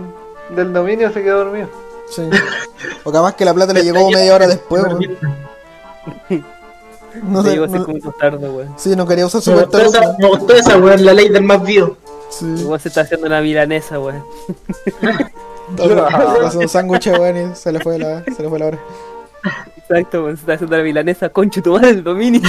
del 0.55 0.73
dominio 0.73 1.11
se 1.11 1.23
quedó 1.23 1.39
dormido. 1.45 1.69
Sí. 2.09 2.29
O 3.03 3.11
capaz 3.11 3.35
que 3.35 3.43
la 3.43 3.53
plata 3.53 3.73
le 3.73 3.81
llegó 3.83 4.09
media 4.11 4.35
hora 4.35 4.47
después. 4.47 4.83
weón. 4.83 4.99
No 7.23 7.41
sé, 7.41 7.49
llegó 7.51 7.65
no- 7.67 7.73
minutos 7.87 8.13
tarde, 8.19 8.47
weón. 8.47 8.73
sí, 8.77 8.95
no 8.95 9.07
quería 9.07 9.25
usar 9.25 9.41
su 9.41 9.51
Me 9.51 9.61
gustó, 9.61 9.79
esa, 9.79 10.15
me 10.19 10.27
gustó 10.27 10.53
esa, 10.53 10.77
weón, 10.77 11.03
la 11.03 11.13
ley 11.13 11.29
del 11.29 11.43
más 11.43 11.63
vivo. 11.63 11.97
Sí. 12.29 12.45
Igual 12.59 12.79
se 12.79 12.89
está 12.89 13.01
haciendo 13.01 13.25
una 13.25 13.41
milanesa, 13.41 13.99
weón. 13.99 14.23
Entonces, 15.69 15.97
pasó 16.41 16.59
un 16.59 16.69
sándwich, 16.69 17.07
weón, 17.07 17.51
y 17.51 17.55
se 17.55 17.71
le 17.71 17.79
fue 17.79 17.97
la, 17.97 18.23
se 18.23 18.43
le 18.43 18.49
fue 18.49 18.59
la 18.59 18.67
hora. 18.67 18.79
Exacto, 19.77 20.23
weón, 20.25 20.35
se 20.37 20.41
está 20.41 20.53
haciendo 20.53 20.77
la 20.77 20.83
milanesa, 20.83 21.29
concho 21.29 21.61
tu 21.63 21.71
madre 21.73 21.89
el 21.89 22.03
dominio. 22.03 22.41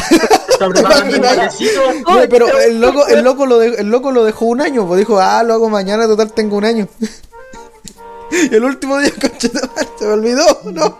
No, 2.06 2.20
pero 2.28 2.46
el 2.60 2.80
loco, 2.80 3.06
el 3.06 3.22
loco 3.22 3.46
lo 3.46 3.58
de- 3.58 3.80
el 3.80 3.90
loco 3.90 4.10
lo 4.10 4.24
dejó 4.24 4.46
un 4.46 4.60
año, 4.60 4.86
pues 4.86 4.98
dijo, 4.98 5.18
ah, 5.20 5.42
lo 5.42 5.54
hago 5.54 5.68
mañana, 5.68 6.06
total 6.06 6.32
tengo 6.32 6.56
un 6.56 6.64
año. 6.64 6.88
y 8.30 8.54
el 8.54 8.64
último 8.64 8.98
día, 8.98 9.10
concha 9.20 9.48
se 9.98 10.06
me 10.06 10.12
olvidó, 10.12 10.44
¿no? 10.64 10.98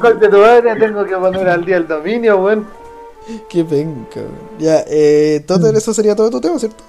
Concha 0.00 0.30
tu 0.30 0.38
madre, 0.38 0.76
tengo 0.76 1.04
que 1.04 1.16
poner 1.16 1.48
al 1.48 1.64
día 1.64 1.76
el 1.78 1.88
dominio, 1.88 2.38
weón. 2.38 2.66
qué 3.48 3.64
penca. 3.64 4.20
Ya, 4.58 4.84
eh, 4.86 5.42
Totter, 5.46 5.74
eso 5.76 5.92
sería 5.94 6.14
todo 6.14 6.30
tu 6.30 6.40
tema, 6.40 6.58
¿cierto? 6.58 6.84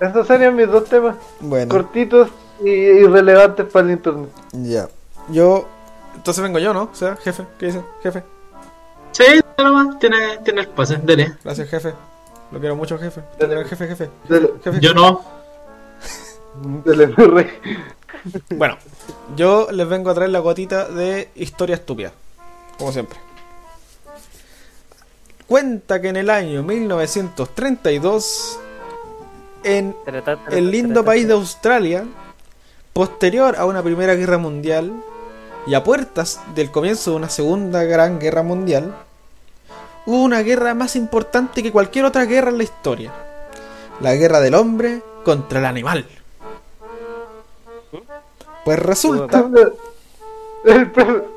Esos 0.00 0.26
serían 0.26 0.56
mis 0.56 0.68
dos 0.68 0.84
temas, 0.84 1.16
Bueno, 1.40 1.68
cortitos 1.70 2.28
y 2.62 2.70
irrelevantes 2.70 3.66
para 3.66 3.86
el 3.86 3.92
internet. 3.92 4.28
ya. 4.52 4.88
Yo, 5.28 5.64
entonces 6.16 6.42
vengo 6.42 6.58
yo, 6.58 6.74
¿no? 6.74 6.82
O 6.92 6.94
sea, 6.94 7.16
jefe, 7.16 7.44
¿qué 7.58 7.66
dice? 7.66 7.80
Jefe. 8.02 8.22
Sí, 9.14 9.40
nomás, 9.58 9.96
tiene, 10.00 10.38
tiene 10.44 10.62
el 10.62 10.68
pase, 10.68 10.96
dele. 10.96 11.36
Gracias, 11.44 11.68
jefe. 11.68 11.94
Lo 12.50 12.58
quiero 12.58 12.74
mucho, 12.74 12.98
jefe. 12.98 13.22
Dale. 13.38 13.64
Jefe, 13.64 13.86
jefe. 13.86 14.10
Dele, 14.28 14.54
jefe. 14.62 14.80
Yo 14.80 14.92
no. 14.92 15.24
dele, 16.84 17.06
rey. 17.06 17.46
Bueno, 18.50 18.76
yo 19.36 19.68
les 19.70 19.88
vengo 19.88 20.10
a 20.10 20.14
traer 20.14 20.30
la 20.30 20.40
gotita 20.40 20.88
de 20.88 21.30
historia 21.36 21.76
estúpida, 21.76 22.12
como 22.76 22.90
siempre. 22.90 23.18
Cuenta 25.46 26.00
que 26.00 26.08
en 26.08 26.16
el 26.16 26.28
año 26.28 26.64
1932, 26.64 28.58
en 29.62 29.94
el 30.50 30.70
lindo 30.72 31.04
país 31.04 31.28
de 31.28 31.34
Australia, 31.34 32.04
posterior 32.92 33.54
a 33.58 33.64
una 33.66 33.80
primera 33.80 34.16
guerra 34.16 34.38
mundial 34.38 34.92
y 35.66 35.74
a 35.74 35.84
puertas 35.84 36.40
del 36.56 36.72
comienzo 36.72 37.10
de 37.12 37.16
una 37.18 37.28
segunda 37.28 37.84
gran 37.84 38.18
guerra 38.18 38.42
mundial, 38.42 38.94
hubo 40.06 40.22
una 40.22 40.42
guerra 40.42 40.74
más 40.74 40.96
importante 40.96 41.62
que 41.62 41.72
cualquier 41.72 42.04
otra 42.04 42.24
guerra 42.24 42.50
en 42.50 42.58
la 42.58 42.64
historia. 42.64 43.12
La 44.00 44.14
guerra 44.14 44.40
del 44.40 44.54
hombre 44.54 45.00
contra 45.24 45.58
el 45.60 45.64
animal. 45.66 46.06
Pues 48.64 48.78
resulta 48.78 49.44
El, 50.64 50.90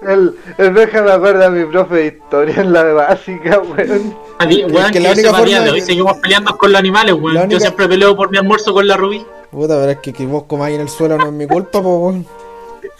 el, 0.07 0.35
el 0.57 0.71
Benja 0.71 1.01
me 1.01 1.11
acuerda 1.11 1.47
a 1.47 1.49
mi 1.49 1.65
profe 1.65 1.95
de 1.95 2.05
historia 2.07 2.61
en 2.61 2.71
la 2.71 2.83
básica, 2.93 3.59
weón. 3.59 4.15
Weón, 4.39 4.91
que 4.91 5.01
la 5.01 5.11
única 5.11 5.33
forma 5.33 5.59
de 5.59 5.69
hoy 5.69 5.79
que- 5.81 5.85
seguimos 5.85 6.17
peleando 6.19 6.57
con 6.57 6.71
los 6.71 6.79
animales, 6.79 7.13
weón. 7.13 7.35
Única- 7.37 7.47
Yo 7.47 7.59
siempre 7.59 7.89
peleo 7.89 8.15
por 8.15 8.31
mi 8.31 8.37
almuerzo 8.37 8.73
con 8.73 8.87
la 8.87 8.95
Rubí. 8.95 9.25
Puta, 9.51 9.75
pero 9.79 9.91
es 9.91 9.97
que, 9.97 10.13
que 10.13 10.25
vos 10.25 10.43
comáis 10.43 10.75
en 10.75 10.81
el 10.81 10.89
suelo 10.89 11.17
no 11.17 11.25
es 11.27 11.33
mi 11.33 11.45
culpa, 11.45 11.81
po, 11.81 11.97
weón. 11.97 12.25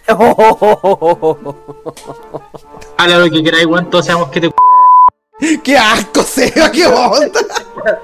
Habla 2.98 3.20
lo 3.20 3.30
que 3.30 3.44
queráis, 3.44 3.66
weón, 3.66 3.90
todos 3.90 4.06
sabemos 4.06 4.30
que 4.30 4.42
te 4.42 4.50
¡Qué 5.64 5.78
asco, 5.78 6.24
Seba! 6.24 6.72
¡Qué 6.72 6.86
onda! 6.88 7.30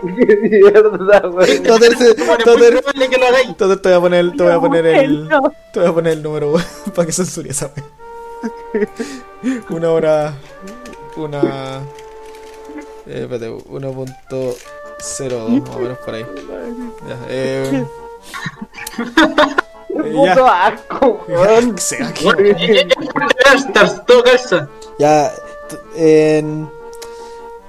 Qué 0.02 0.36
mierda, 0.38 1.28
weón. 1.30 1.64
Toter, 1.64 1.98
se- 1.98 2.12
Es 2.12 2.18
muy 2.20 2.38
Toter, 2.38 2.80
probable 2.82 3.10
que 3.10 3.18
lo 3.18 3.26
hagáis. 3.28 3.58
Toter, 3.58 3.80
te 3.80 3.90
voy 3.90 3.98
a 3.98 4.02
poner, 4.02 4.32
te 4.38 4.44
voy 4.44 4.52
a 4.52 4.60
poner 4.60 4.86
el, 4.86 5.30
te 5.74 5.80
voy 5.80 5.90
a 5.90 5.94
poner 5.94 6.14
el 6.14 6.24
número, 6.24 6.54
para 6.96 7.06
que 7.08 7.12
censure 7.12 7.50
esa. 7.50 7.72
Una 9.70 9.90
hora, 9.92 10.34
una, 11.16 11.82
eh, 13.08 13.22
espérate, 13.24 13.50
1.02, 13.50 14.56
más 15.60 15.76
o 15.76 15.80
menos 15.80 15.98
por 16.00 16.14
ahí. 16.14 16.26
Ya, 17.08 17.18
eh, 17.30 17.86
Puto 19.88 20.48
asco, 20.48 21.26
weón. 21.28 21.78
Seba, 21.78 22.12
qué 22.14 22.28
eh, 22.30 22.56
eh. 22.70 22.88
Ya, 25.00 25.32
t- 25.68 25.78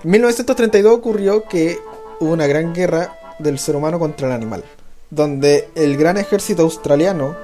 en 0.05 0.11
1932 0.11 0.93
ocurrió 0.95 1.45
que 1.45 1.79
hubo 2.21 2.33
una 2.33 2.47
gran 2.47 2.73
guerra 2.75 3.19
del 3.39 3.59
ser 3.59 3.75
humano 3.77 3.99
contra 3.99 4.29
el 4.29 4.33
animal, 4.35 4.63
donde 5.11 5.69
el 5.75 5.97
gran 5.97 6.17
ejército 6.19 6.63
australiano, 6.63 7.37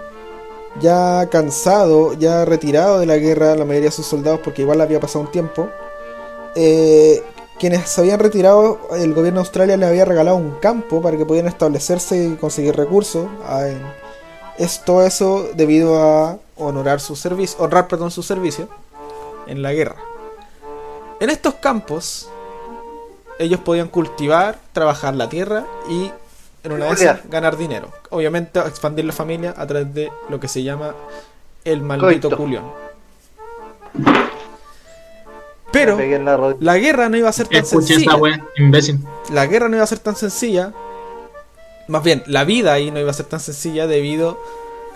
ya 0.81 1.29
cansado, 1.31 2.13
ya 2.15 2.45
retirado 2.45 3.01
de 3.01 3.07
la 3.07 3.17
guerra, 3.17 3.57
la 3.57 3.65
mayoría 3.65 3.89
de 3.89 3.97
sus 3.97 4.07
soldados, 4.07 4.41
porque 4.45 4.63
igual 4.63 4.81
había 4.81 5.01
pasado 5.01 5.25
un 5.25 5.31
tiempo, 5.33 5.69
eh, 6.55 7.23
quienes 7.59 7.89
se 7.89 8.01
habían 8.01 8.21
retirado, 8.21 8.79
el 8.93 9.13
gobierno 9.15 9.41
de 9.41 9.47
Australia 9.47 9.77
les 9.77 9.89
había 9.89 10.05
regalado 10.05 10.37
un 10.37 10.53
campo 10.61 11.03
para 11.03 11.17
que 11.17 11.27
pudieran 11.27 11.51
establecerse 11.51 12.25
y 12.25 12.37
conseguir 12.37 12.77
recursos. 12.77 13.27
a- 13.47 13.69
en- 13.69 13.83
es 14.59 14.85
todo 14.85 15.07
eso 15.07 15.49
debido 15.55 15.99
a 16.03 16.39
honorar 16.57 17.01
su 17.01 17.17
servicio, 17.17 17.59
honrar 17.65 17.89
perdón, 17.89 18.11
su 18.11 18.23
servicio 18.23 18.69
en 19.47 19.63
la 19.63 19.73
guerra. 19.73 19.97
En 21.19 21.31
estos 21.31 21.55
campos, 21.55 22.29
ellos 23.41 23.61
podían 23.61 23.89
cultivar, 23.89 24.59
trabajar 24.73 25.15
la 25.17 25.29
tierra 25.29 25.65
y 25.89 26.11
en 26.63 26.73
una 26.73 26.85
de 26.85 26.91
esas 26.93 26.99
Julián. 26.99 27.31
ganar 27.31 27.57
dinero. 27.57 27.89
Obviamente 28.11 28.61
expandir 28.61 29.07
la 29.07 29.13
familia 29.15 29.55
a 29.57 29.67
través 29.67 29.93
de 29.95 30.13
lo 30.29 30.39
que 30.39 30.47
se 30.47 30.63
llama 30.63 30.95
el 31.65 31.81
maldito 31.83 32.37
culión. 32.37 32.65
Pero 35.73 35.99
la 36.61 36.77
guerra 36.79 37.09
no 37.09 37.17
iba 37.17 37.29
a 37.29 37.33
ser 37.33 37.49
tan 37.49 37.63
Escuché 37.63 37.95
sencilla. 37.95 38.11
esa 38.13 38.21
weón, 38.21 38.45
imbécil. 38.57 38.99
La 39.33 39.47
guerra 39.47 39.69
no 39.69 39.77
iba 39.77 39.85
a 39.85 39.87
ser 39.87 40.01
tan 40.01 40.17
sencilla. 40.17 40.73
Más 41.89 42.03
bien, 42.03 42.23
la 42.27 42.45
vida 42.45 42.73
ahí 42.73 42.91
no 42.91 43.01
iba 43.01 43.11
a 43.11 43.15
ser 43.15 43.27
tan 43.27 43.41
sencilla 43.41 43.87
debido 43.87 44.39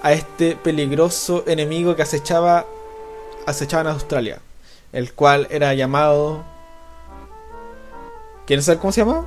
a 0.03 0.13
este 0.13 0.57
peligroso 0.57 1.45
enemigo 1.47 1.97
que 1.97 2.03
acechaba, 2.03 2.67
acechaba 3.47 3.83
en 3.83 3.89
Australia. 3.89 4.39
El 4.93 5.13
cual 5.15 5.47
era 5.51 5.73
llamado. 5.75 6.45
¿Quieren 8.47 8.63
saber 8.63 8.81
cómo 8.81 8.93
se 8.93 9.01
llama? 9.01 9.25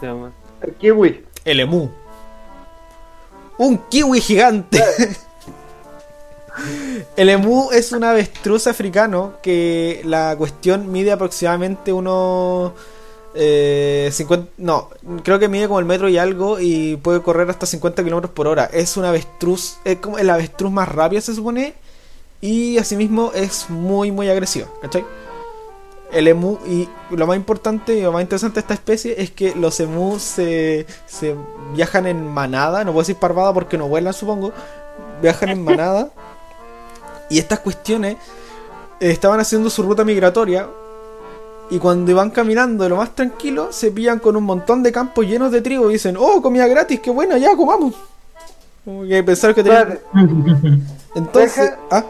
Se 0.00 0.06
llama. 0.06 0.32
El 0.60 0.74
kiwi. 0.74 1.24
El 1.44 1.60
emu. 1.60 1.88
Un 3.58 3.78
kiwi 3.88 4.20
gigante. 4.20 4.82
El 7.16 7.28
emu 7.28 7.70
es 7.70 7.92
un 7.92 8.04
avestruz 8.04 8.66
africano 8.66 9.34
que 9.42 10.00
la 10.04 10.34
cuestión 10.36 10.90
mide 10.90 11.12
aproximadamente 11.12 11.92
unos... 11.92 12.72
Eh, 13.38 14.08
50, 14.12 14.52
no, 14.56 14.88
creo 15.22 15.38
que 15.38 15.46
mide 15.48 15.66
como 15.66 15.78
el 15.78 15.84
metro 15.84 16.08
y 16.08 16.16
algo 16.16 16.58
y 16.58 16.96
puede 16.96 17.20
correr 17.20 17.50
hasta 17.50 17.66
50 17.66 18.02
kilómetros 18.02 18.32
por 18.32 18.46
hora. 18.46 18.64
Es 18.72 18.96
un 18.96 19.04
avestruz, 19.04 19.76
es 19.84 19.98
como 19.98 20.18
el 20.18 20.30
avestruz 20.30 20.72
más 20.72 20.88
rápido 20.88 21.20
se 21.20 21.34
supone 21.34 21.74
y 22.40 22.78
asimismo 22.78 23.32
es 23.34 23.68
muy 23.68 24.10
muy 24.10 24.30
agresivo, 24.30 24.68
¿cachai? 24.80 25.04
El 26.12 26.28
emu, 26.28 26.58
y 26.66 26.88
lo 27.10 27.26
más 27.26 27.36
importante 27.36 27.94
y 27.96 28.02
lo 28.02 28.12
más 28.12 28.22
interesante 28.22 28.54
de 28.54 28.60
esta 28.60 28.74
especie 28.74 29.20
es 29.20 29.30
que 29.32 29.54
los 29.56 29.78
emus 29.80 30.22
se, 30.22 30.86
se 31.06 31.34
viajan 31.74 32.06
en 32.06 32.26
manada, 32.28 32.84
no 32.84 32.92
puedo 32.92 33.02
decir 33.02 33.16
parvada 33.16 33.52
porque 33.52 33.76
no 33.76 33.88
vuelan 33.88 34.14
supongo, 34.14 34.52
viajan 35.20 35.48
en 35.50 35.64
manada. 35.64 36.10
Y 37.28 37.40
estas 37.40 37.58
cuestiones 37.58 38.14
eh, 39.00 39.10
estaban 39.10 39.40
haciendo 39.40 39.68
su 39.68 39.82
ruta 39.82 40.04
migratoria 40.04 40.68
y 41.70 41.80
cuando 41.80 42.08
iban 42.12 42.30
caminando 42.30 42.84
de 42.84 42.90
lo 42.90 42.96
más 42.98 43.16
tranquilo 43.16 43.72
se 43.72 43.90
pillan 43.90 44.20
con 44.20 44.36
un 44.36 44.44
montón 44.44 44.84
de 44.84 44.92
campos 44.92 45.26
llenos 45.26 45.50
de 45.50 45.60
trigo 45.60 45.90
y 45.90 45.94
dicen, 45.94 46.16
oh, 46.16 46.40
comida 46.40 46.68
gratis, 46.68 47.00
qué 47.00 47.10
buena, 47.10 47.36
ya 47.36 47.56
comamos. 47.56 47.94
Como 48.84 49.02
que 49.04 49.24
pensaron 49.24 49.56
que 49.56 49.64
tenían... 49.64 49.98
Entonces... 51.16 51.56
Deja- 51.72 51.78
Ah, 51.90 52.04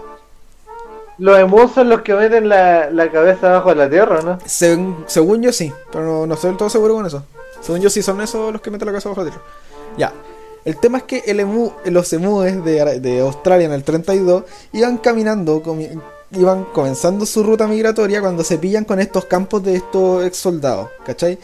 Los 1.18 1.38
emus 1.38 1.72
son 1.72 1.88
los 1.88 2.02
que 2.02 2.14
meten 2.14 2.48
la, 2.48 2.90
la 2.90 3.10
cabeza 3.10 3.48
abajo 3.48 3.70
de 3.70 3.76
la 3.76 3.88
tierra, 3.88 4.20
¿no? 4.22 4.38
Según, 4.44 5.42
yo 5.42 5.52
sí, 5.52 5.72
pero 5.90 6.26
no, 6.26 6.34
estoy 6.34 6.50
del 6.50 6.58
todo 6.58 6.68
seguro 6.68 6.94
con 6.94 7.06
eso. 7.06 7.24
Según 7.60 7.80
yo 7.80 7.88
sí 7.88 8.02
son 8.02 8.20
esos 8.20 8.52
los 8.52 8.60
que 8.60 8.70
meten 8.70 8.86
la 8.86 8.92
casa 8.92 9.08
bajo 9.08 9.24
la 9.24 9.30
tierra. 9.30 9.44
Ya. 9.96 10.12
El 10.64 10.76
tema 10.78 10.98
es 10.98 11.04
que 11.04 11.22
el 11.26 11.40
emu, 11.40 11.72
los 11.84 12.12
emúes 12.12 12.62
de, 12.64 13.00
de 13.00 13.20
Australia 13.20 13.66
en 13.66 13.72
el 13.72 13.84
32 13.84 14.44
iban 14.72 14.98
caminando, 14.98 15.62
iban 16.32 16.64
comenzando 16.64 17.24
su 17.24 17.42
ruta 17.44 17.66
migratoria 17.66 18.20
cuando 18.20 18.42
se 18.42 18.58
pillan 18.58 18.84
con 18.84 18.98
estos 18.98 19.26
campos 19.26 19.62
de 19.62 19.76
estos 19.76 20.24
ex 20.24 20.36
soldados, 20.36 20.88
¿cachai? 21.04 21.38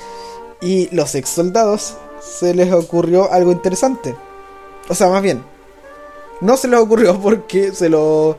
Y 0.61 0.95
los 0.95 1.15
ex 1.15 1.29
soldados 1.29 1.95
se 2.21 2.55
les 2.55 2.73
ocurrió 2.73 3.33
algo 3.33 3.53
interesante. 3.53 4.15
O 4.89 4.95
sea, 4.95 5.09
más 5.09 5.23
bien, 5.23 5.43
no 6.41 6.57
se 6.57 6.69
les 6.69 6.81
ocurrió 6.81 7.19
porque 7.21 7.73
se 7.73 7.89
lo 7.89 8.39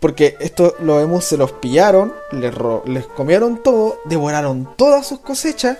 porque 0.00 0.36
estos 0.40 0.74
los 0.80 1.02
emus 1.02 1.24
se 1.24 1.36
los 1.36 1.52
pillaron, 1.52 2.12
les, 2.32 2.54
les 2.84 3.06
comieron 3.06 3.62
todo, 3.62 3.98
devoraron 4.04 4.68
todas 4.76 5.06
sus 5.06 5.20
cosechas 5.20 5.78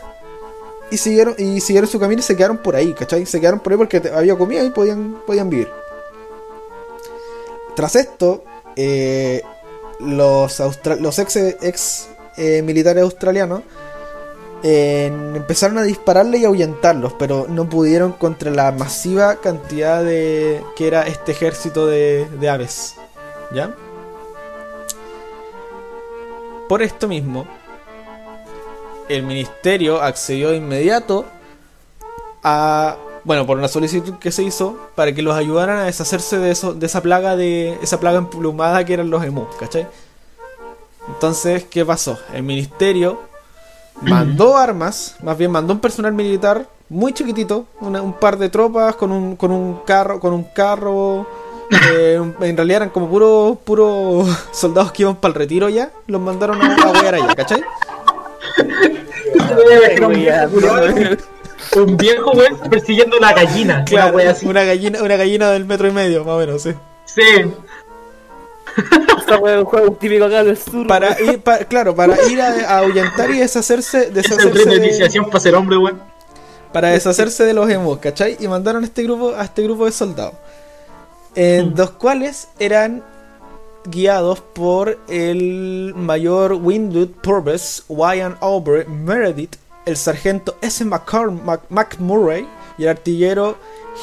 y 0.91 0.97
siguieron 0.97 1.35
y 1.39 1.61
siguieron 1.61 1.89
su 1.89 1.99
camino 1.99 2.21
y 2.21 2.23
se 2.23 2.37
quedaron 2.37 2.59
por 2.59 2.77
ahí, 2.77 2.93
¿cachai? 2.93 3.27
Se 3.27 3.41
quedaron 3.41 3.61
por 3.61 3.73
ahí 3.73 3.79
porque 3.79 4.03
había 4.15 4.37
comida 4.37 4.63
y 4.63 4.71
podían, 4.71 5.21
podían 5.27 5.51
vivir. 5.51 5.69
Tras 7.75 7.97
esto, 7.97 8.43
eh, 8.77 9.43
los, 10.01 10.63
los 11.01 11.19
ex, 11.19 11.37
ex 11.37 12.09
eh, 12.37 12.63
militares 12.63 13.03
australianos 13.03 13.63
eh, 14.63 15.07
empezaron 15.35 15.79
a 15.79 15.83
dispararle 15.83 16.39
y 16.39 16.45
ahuyentarlos, 16.45 17.13
pero 17.15 17.47
no 17.49 17.69
pudieron 17.69 18.13
contra 18.13 18.51
la 18.51 18.73
masiva 18.73 19.37
cantidad 19.37 20.03
de 20.03 20.63
que 20.75 20.87
era 20.87 21.03
este 21.07 21.33
ejército 21.33 21.87
de, 21.87 22.27
de 22.41 22.49
aves. 22.49 22.95
¿Ya? 23.55 23.75
Por 26.69 26.83
esto 26.83 27.07
mismo, 27.09 27.47
el 29.09 29.23
ministerio 29.23 30.03
accedió 30.03 30.51
de 30.51 30.57
inmediato 30.57 31.25
a, 32.43 32.97
bueno, 33.25 33.47
por 33.47 33.59
una 33.59 33.69
solicitud 33.69 34.15
que 34.15 34.33
se 34.33 34.43
hizo 34.43 34.77
para 34.95 35.13
que 35.13 35.23
los 35.23 35.35
ayudaran 35.37 35.79
a 35.79 35.85
deshacerse 35.85 36.39
de 36.39 36.51
eso, 36.51 36.75
de 36.75 36.87
esa 36.87 37.03
plaga 37.03 37.37
de 37.37 37.79
esa 37.83 38.01
plaga 38.01 38.19
emplumada 38.19 38.85
que 38.85 38.95
eran 38.95 39.11
los 39.11 39.23
emus, 39.25 39.55
¿cachai? 39.57 39.87
Entonces, 41.09 41.65
¿qué 41.65 41.85
pasó? 41.85 42.19
El 42.33 42.43
ministerio 42.43 43.21
mandó 44.03 44.57
armas, 44.57 45.17
más 45.23 45.39
bien 45.39 45.51
mandó 45.53 45.73
un 45.73 45.81
personal 45.81 46.13
militar 46.13 46.67
muy 46.89 47.13
chiquitito, 47.13 47.65
una- 47.81 48.03
un 48.03 48.13
par 48.13 48.37
de 48.39 48.49
tropas 48.49 48.97
con 48.97 49.13
un, 49.13 49.37
con 49.37 49.51
un 49.53 49.81
carro, 49.87 50.19
con 50.21 50.33
un 50.33 50.45
carro. 50.45 51.27
Eh, 51.71 52.15
en 52.41 52.57
realidad 52.57 52.77
eran 52.77 52.91
como 52.91 53.09
puros 53.09 53.59
puro 53.65 54.25
soldados 54.53 54.93
que 54.93 55.03
iban 55.03 55.17
para 55.17 55.33
el 55.33 55.39
retiro 55.39 55.69
ya. 55.69 55.91
Los 56.07 56.21
mandaron 56.21 56.61
a, 56.63 56.77
a 56.77 56.93
huear 56.93 57.15
allá, 57.17 57.35
¿cachai? 57.35 57.63
Un 61.77 61.97
viejo 61.97 62.31
weón 62.33 62.59
persiguiendo 62.71 63.17
una 63.19 63.33
gallina. 63.33 63.85
Claro, 63.85 64.09
una 64.09 64.17
wea 64.17 64.31
así. 64.31 64.47
una 64.47 64.65
gallina, 64.65 65.03
una 65.03 65.17
gallina 65.17 65.51
del 65.51 65.65
metro 65.65 65.89
y 65.89 65.93
medio, 65.93 66.25
más 66.25 66.35
o 66.35 66.39
menos, 66.39 66.63
sí. 66.63 66.73
Sí. 67.07 67.23
Wea 69.41 69.55
es 69.55 69.59
un 69.61 69.65
juego 69.65 69.93
típico 69.93 70.25
acá 70.27 70.45
del 70.45 70.57
sur. 70.57 70.87
Para 70.87 71.21
ir, 71.21 71.41
pa- 71.41 71.59
claro, 71.61 71.95
para 71.95 72.17
ir 72.29 72.41
a, 72.41 72.49
a 72.49 72.79
ahuyentar 72.79 73.31
y 73.31 73.39
deshacerse, 73.39 73.99
Es 74.03 74.07
el 74.09 74.15
deshacerse 74.15 74.65
de 74.65 74.79
de- 74.79 74.87
iniciación 74.87 75.27
para 75.27 75.41
ser 75.41 75.55
hombre, 75.55 75.77
weón. 75.77 76.01
para 76.73 76.89
deshacerse 76.91 77.45
de 77.45 77.55
los 77.55 77.69
emus, 77.69 77.99
¿cachai? 77.99 78.37
Y 78.39 78.49
mandaron 78.49 78.85
a 78.85 78.87
este 78.87 79.03
grupo, 79.03 79.35
a 79.37 79.45
este 79.45 79.63
grupo 79.63 79.87
de 79.87 79.93
soldados. 79.93 80.35
Eh, 81.37 81.71
Los 81.75 81.91
cuales 81.93 82.49
eran 82.59 83.05
guiados 83.85 84.41
por 84.41 84.99
el 85.09 85.93
mayor 85.95 86.55
Windwood 86.55 87.11
Purvis, 87.23 87.85
Wyan 87.89 88.37
Aubrey 88.41 88.87
Meredith, 88.87 89.57
el 89.85 89.97
sargento 89.97 90.57
S. 90.61 90.85
McMurray 90.85 92.47
y 92.79 92.83
el 92.83 92.89
artillero 92.89 93.57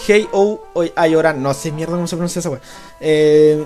H.O. 0.07 0.61
Ayoran. 0.95 1.43
No 1.43 1.53
sé 1.53 1.71
mierda 1.71 1.95
cómo 1.95 2.07
se 2.07 2.15
pronuncia 2.15 2.39
esa 2.39 2.49
wea. 2.49 2.61
Eh, 2.99 3.65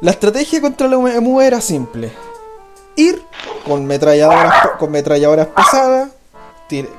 la 0.00 0.10
estrategia 0.10 0.60
contra 0.60 0.88
la 0.88 0.96
emu 1.14 1.40
era 1.40 1.60
simple. 1.60 2.10
Ir 2.96 3.22
con 3.64 3.86
metralladoras, 3.86 4.70
con 4.78 4.90
metralladoras 4.90 5.48
pesadas, 5.48 6.10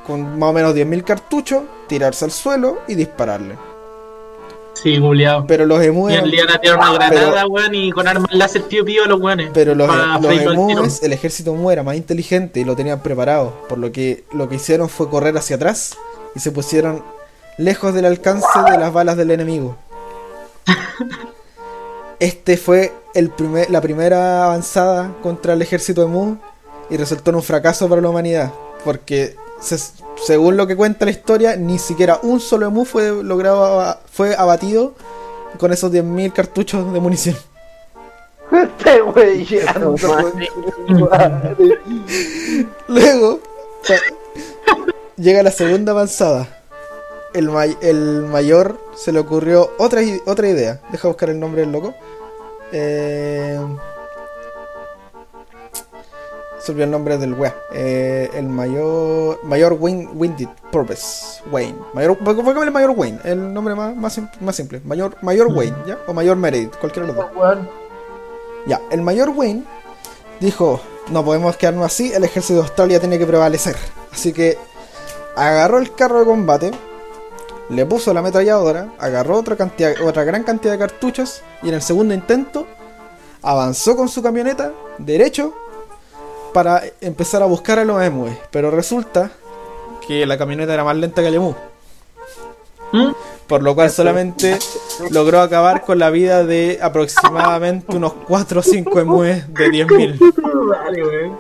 con 0.05 0.39
más 0.39 0.49
o 0.49 0.53
menos 0.53 0.75
10.000 0.75 1.03
cartuchos, 1.03 1.63
tirarse 1.87 2.25
al 2.25 2.31
suelo 2.31 2.79
y 2.87 2.95
dispararle. 2.95 3.55
Sí, 4.81 4.99
culiao. 4.99 5.45
Pero 5.47 5.65
los 5.65 5.81
emus 5.83 6.11
Y 6.11 6.15
el 6.15 6.29
día 6.31 6.43
a 6.53 6.59
tirar 6.59 6.77
una 6.77 6.93
granada, 6.93 7.31
pero- 7.31 7.47
weón, 7.47 7.73
y 7.73 7.91
con 7.91 8.07
armas 8.07 8.31
láser 8.33 8.63
pío 8.63 8.85
pío 8.85 9.05
los 9.05 9.19
weones. 9.19 9.49
Pero 9.53 9.73
los, 9.73 9.89
los 10.21 10.31
emus, 10.31 11.01
el 11.03 11.13
ejército 11.13 11.53
emu 11.53 11.71
era 11.71 11.83
más 11.83 11.95
inteligente 11.95 12.59
y 12.59 12.63
lo 12.63 12.75
tenían 12.75 12.99
preparado. 13.01 13.53
Por 13.67 13.77
lo 13.79 13.91
que 13.91 14.23
lo 14.33 14.47
que 14.47 14.55
hicieron 14.55 14.87
fue 14.89 15.09
correr 15.09 15.35
hacia 15.37 15.55
atrás 15.55 15.97
y 16.35 16.39
se 16.39 16.51
pusieron 16.51 17.03
lejos 17.57 17.93
del 17.93 18.05
alcance 18.05 18.47
de 18.71 18.77
las 18.77 18.93
balas 18.93 19.17
del 19.17 19.31
enemigo. 19.31 19.75
Este 22.19 22.57
fue 22.57 22.91
el 23.13 23.29
primer, 23.29 23.69
la 23.69 23.79
primera 23.79 24.45
avanzada 24.45 25.13
contra 25.21 25.53
el 25.53 25.61
ejército 25.61 26.01
emu 26.03 26.37
y 26.89 26.97
resultó 26.97 27.29
en 27.29 27.35
un 27.35 27.43
fracaso 27.43 27.87
para 27.87 28.01
la 28.01 28.09
humanidad. 28.09 28.51
Porque 28.83 29.35
se- 29.59 29.77
según 30.25 30.57
lo 30.57 30.67
que 30.67 30.75
cuenta 30.75 31.05
la 31.05 31.11
historia, 31.11 31.55
ni 31.55 31.79
siquiera 31.79 32.19
un 32.23 32.39
solo 32.39 32.67
emu 32.67 32.85
fue 32.85 33.23
logrado 33.23 33.97
fue 34.11 34.35
abatido 34.35 34.93
con 35.59 35.71
esos 35.73 35.91
10.000 35.91 36.33
cartuchos 36.33 36.91
de 36.93 36.99
munición. 36.99 37.35
Este 38.51 39.01
wey 39.01 39.45
madre. 41.09 41.79
Luego 42.87 43.39
llega 45.17 45.43
la 45.43 45.51
segunda 45.51 45.91
avanzada. 45.91 46.47
El, 47.33 47.49
may- 47.49 47.77
el 47.81 48.21
mayor 48.23 48.79
se 48.95 49.11
le 49.11 49.19
ocurrió 49.19 49.71
otra, 49.77 50.01
otra 50.25 50.47
idea. 50.47 50.79
Deja 50.91 51.09
buscar 51.09 51.29
el 51.29 51.39
nombre 51.39 51.61
del 51.61 51.71
loco. 51.73 51.93
Eh... 52.71 53.59
Se 56.67 56.73
olvidó 56.73 56.83
el 56.83 56.91
nombre 56.91 57.17
del 57.17 57.33
wea. 57.33 57.55
Eh, 57.71 58.29
el 58.33 58.49
mayor. 58.49 59.39
Mayor 59.45 59.77
Win, 59.79 60.09
Winded 60.15 60.49
Purpose. 60.69 61.41
Wayne. 61.49 61.77
Mayor, 61.93 62.17
el 62.61 62.71
mayor 62.71 62.89
Wayne. 62.89 63.19
El 63.23 63.53
nombre 63.53 63.73
más, 63.73 63.95
más, 63.95 64.19
más 64.41 64.53
simple. 64.53 64.81
Mayor, 64.83 65.15
mayor 65.21 65.47
Wayne, 65.47 65.77
¿ya? 65.87 65.97
O 66.07 66.13
mayor 66.13 66.35
Meredith. 66.35 66.75
Cualquiera 66.75 67.07
de 67.07 67.13
los 67.13 67.31
dos. 67.33 67.57
Ya, 68.65 68.81
el 68.91 69.01
mayor 69.01 69.29
Wayne 69.29 69.63
dijo, 70.41 70.81
no 71.09 71.23
podemos 71.23 71.55
quedarnos 71.55 71.85
así, 71.85 72.11
el 72.11 72.25
ejército 72.25 72.55
de 72.55 72.65
Australia 72.65 72.99
tiene 72.99 73.17
que 73.17 73.25
prevalecer. 73.25 73.77
Así 74.11 74.33
que 74.33 74.57
agarró 75.37 75.77
el 75.77 75.95
carro 75.95 76.19
de 76.19 76.25
combate, 76.25 76.71
le 77.69 77.85
puso 77.85 78.13
la 78.13 78.19
ametralladora, 78.19 78.93
agarró 78.99 79.37
otra, 79.37 79.55
cantidad, 79.55 79.93
otra 80.01 80.25
gran 80.25 80.43
cantidad 80.43 80.73
de 80.73 80.79
cartuchos 80.79 81.43
y 81.63 81.69
en 81.69 81.75
el 81.75 81.81
segundo 81.81 82.13
intento 82.13 82.67
avanzó 83.41 83.95
con 83.95 84.09
su 84.09 84.21
camioneta 84.21 84.73
derecho 84.97 85.53
para 86.57 86.81
empezar 87.01 87.43
a 87.43 87.45
buscar 87.45 87.77
a 87.77 87.85
los 87.85 88.01
emus. 88.01 88.31
Pero 88.49 88.71
resulta 88.71 89.29
que 90.07 90.25
la 90.25 90.39
camioneta 90.39 90.73
era 90.73 90.83
más 90.83 90.97
lenta 90.97 91.21
que 91.21 91.27
el 91.27 91.35
emu. 91.35 91.53
¿Mm? 92.91 93.11
Por 93.45 93.61
lo 93.61 93.75
cual 93.75 93.91
solamente 93.91 94.57
logró 95.11 95.41
acabar 95.41 95.83
con 95.83 95.99
la 95.99 96.09
vida 96.09 96.43
de 96.43 96.79
aproximadamente 96.81 97.95
unos 97.95 98.13
4 98.27 98.59
o 98.59 98.63
5 98.63 98.99
emúes 98.99 99.53
de 99.53 99.67
10.000. 99.67 100.33
Vale, 100.67 101.05
weón. 101.05 101.37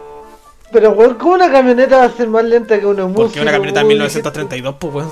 Pero 0.71 0.91
weón, 0.91 1.15
¿cómo 1.15 1.33
una 1.33 1.51
camioneta 1.51 1.97
va 1.97 2.03
a 2.03 2.11
ser 2.11 2.27
más 2.27 2.43
lenta 2.43 2.79
que 2.79 2.85
una 2.85 3.07
música? 3.07 3.23
Porque 3.23 3.41
una 3.41 3.51
camioneta 3.51 3.79
de 3.79 3.85
1932, 3.87 4.75
pues 4.79 4.93
weón. 4.93 5.09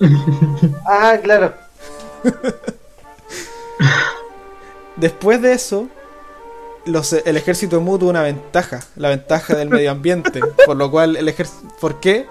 Ah, 0.86 1.16
claro. 1.22 1.54
Después 4.96 5.40
de 5.40 5.54
eso, 5.54 5.88
los, 6.86 7.12
el 7.12 7.36
ejército 7.36 7.80
Mu 7.80 7.98
tuvo 7.98 8.10
una 8.10 8.22
ventaja, 8.22 8.80
la 8.96 9.10
ventaja 9.10 9.54
del 9.54 9.68
medio 9.68 9.90
ambiente, 9.90 10.40
por 10.64 10.76
lo 10.76 10.90
cual 10.90 11.16
el 11.16 11.28
ejército... 11.28 11.68
¿Por 11.80 12.00
qué? 12.00 12.26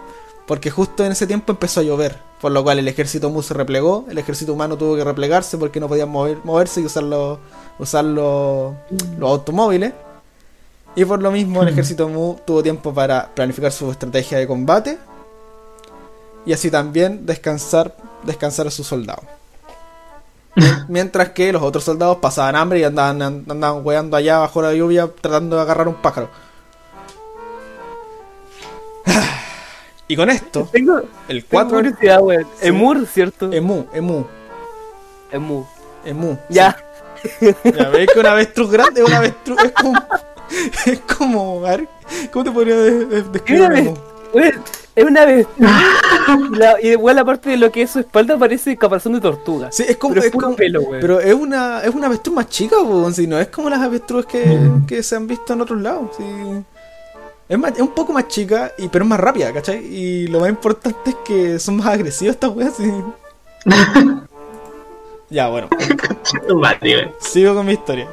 Porque 0.48 0.72
justo 0.72 1.04
en 1.06 1.12
ese 1.12 1.28
tiempo 1.28 1.52
empezó 1.52 1.82
a 1.82 1.84
llover, 1.84 2.16
por 2.42 2.52
lo 2.52 2.64
cual 2.64 2.80
el 2.80 2.88
ejército 2.88 3.30
Mu 3.30 3.42
se 3.42 3.54
replegó, 3.54 4.06
el 4.10 4.18
ejército 4.18 4.54
humano 4.54 4.78
tuvo 4.78 4.96
que 4.96 5.04
replegarse 5.04 5.58
porque 5.58 5.80
no 5.80 5.88
podían 5.88 6.10
mover, 6.10 6.38
moverse 6.44 6.82
y 6.82 6.86
usar 6.86 7.04
los, 7.04 7.40
usar 7.80 8.06
los, 8.06 8.74
los 9.18 9.30
automóviles. 9.30 9.94
Y 10.96 11.04
por 11.04 11.22
lo 11.22 11.32
mismo 11.32 11.62
el 11.62 11.70
ejército 11.70 12.08
Mu 12.10 12.36
tuvo 12.46 12.64
tiempo 12.64 12.94
para 12.94 13.34
planificar 13.36 13.72
su 13.72 13.92
estrategia 13.92 14.38
de 14.38 14.48
combate 14.48 14.98
y 16.46 16.54
así 16.54 16.70
también 16.72 17.26
descansar, 17.26 17.96
descansar 18.24 18.68
a 18.68 18.72
sus 18.72 18.88
soldados. 18.88 19.26
Mientras 20.88 21.30
que 21.30 21.52
los 21.52 21.62
otros 21.62 21.84
soldados 21.84 22.18
pasaban 22.18 22.56
hambre 22.56 22.80
y 22.80 22.84
andaban, 22.84 23.22
andaban 23.22 23.82
weando 23.86 24.16
allá 24.18 24.40
bajo 24.40 24.62
la 24.62 24.74
lluvia 24.74 25.10
tratando 25.22 25.56
de 25.58 25.62
agarrar 25.62 25.88
un 25.88 25.96
pájaro. 25.96 26.30
Y 30.08 30.16
con 30.16 30.30
esto, 30.30 30.70
Tengo, 30.72 31.02
el 31.28 31.44
tengo 31.44 31.64
4 31.64 31.78
curiosidad, 31.78 32.22
weón. 32.22 32.44
Sí. 32.60 32.68
Emur, 32.68 33.08
¿cierto? 33.08 33.52
Emu, 33.52 33.86
emu, 33.92 34.24
Emu. 35.32 35.66
emu. 36.06 36.38
Ya. 36.50 36.78
Ya 37.64 37.90
veis 37.90 38.08
que 38.14 38.20
una 38.20 38.34
avestruz 38.34 38.70
grande 38.70 39.02
es 39.02 39.08
una 39.08 39.18
avestruz. 39.18 39.58
Es 39.64 39.72
como. 39.72 40.00
Es 40.86 41.00
como. 41.18 41.66
A 41.66 41.70
ver, 41.72 41.88
¿cómo 42.32 42.46
te 42.46 42.52
podría 42.52 42.76
de- 42.76 43.06
de- 43.06 43.22
describir 43.24 43.94
Weón, 44.96 44.98
es 44.98 45.06
una 45.06 45.26
vez. 45.26 45.48
y, 45.58 46.56
la, 46.56 46.82
y 46.82 46.88
igual 46.92 47.16
la 47.18 47.26
parte 47.26 47.50
de 47.52 47.58
lo 47.58 47.72
que 47.72 47.82
es 47.84 47.92
su 47.92 48.00
espalda 48.00 48.38
parece 48.38 48.76
caparazón 48.78 49.14
de 49.14 49.22
tortuga. 49.22 49.72
Sí, 49.72 49.84
es 49.88 49.98
como. 49.98 50.14
pero 50.14 50.26
es 50.26 50.34
es 50.34 50.40
como- 50.40 50.56
pelo, 50.56 50.82
weón. 50.82 51.02
pero 51.02 51.20
es 51.20 51.34
una, 51.34 51.82
es 51.84 51.94
una 51.94 52.08
avestruz 52.08 52.36
más 52.36 52.48
chica, 52.50 52.76
po, 52.78 53.12
si 53.12 53.28
no 53.28 53.40
es 53.40 53.48
como 53.48 53.70
las 53.70 53.82
avestruces 53.82 54.26
que, 54.26 54.60
que 54.88 55.04
se 55.04 55.16
han 55.16 55.28
visto 55.28 55.54
en 55.54 55.62
otros 55.62 55.82
lados. 55.82 56.12
sí. 56.18 56.24
Es, 57.48 57.60
más- 57.60 57.74
es 57.74 57.80
un 57.82 57.90
poco 57.90 58.12
más 58.12 58.28
chica, 58.28 58.72
y, 58.78 58.88
pero 58.88 59.06
es 59.06 59.10
más 59.10 59.20
rápida, 59.20 59.54
¿cachai? 59.54 59.78
Y 59.86 60.28
lo 60.28 60.40
más 60.40 60.50
importante 60.50 61.12
es 61.12 61.16
que 61.26 61.60
son 61.60 61.76
más 61.78 61.88
agresivas 61.88 62.36
estas 62.36 62.50
weas. 62.56 62.74
sí. 62.76 62.92
ya, 65.30 65.48
bueno. 65.50 65.68
Weón. 66.50 67.12
Sigo 67.20 67.54
con 67.56 67.66
mi 67.66 67.74
historia. 67.74 68.08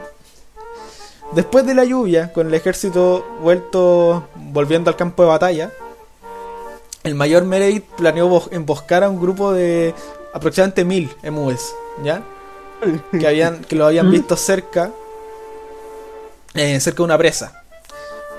Después 1.32 1.64
de 1.66 1.74
la 1.74 1.84
lluvia, 1.84 2.30
con 2.32 2.46
el 2.48 2.54
ejército 2.54 3.24
vuelto 3.40 4.28
volviendo 4.36 4.90
al 4.90 4.96
campo 4.96 5.22
de 5.22 5.28
batalla, 5.30 5.70
el 7.04 7.14
mayor 7.14 7.44
Meredith 7.44 7.84
planeó 7.96 8.28
bos- 8.28 8.48
emboscar 8.52 9.04
a 9.04 9.08
un 9.10 9.20
grupo 9.20 9.52
de 9.52 9.94
aproximadamente 10.34 10.84
mil 10.84 11.14
emúes, 11.22 11.74
¿ya? 12.02 12.22
Que 13.18 13.26
habían 13.26 13.62
que 13.62 13.76
lo 13.76 13.86
habían 13.86 14.10
visto 14.10 14.36
cerca 14.36 14.90
eh, 16.54 16.78
cerca 16.80 16.98
de 16.98 17.02
una 17.04 17.18
presa. 17.18 17.62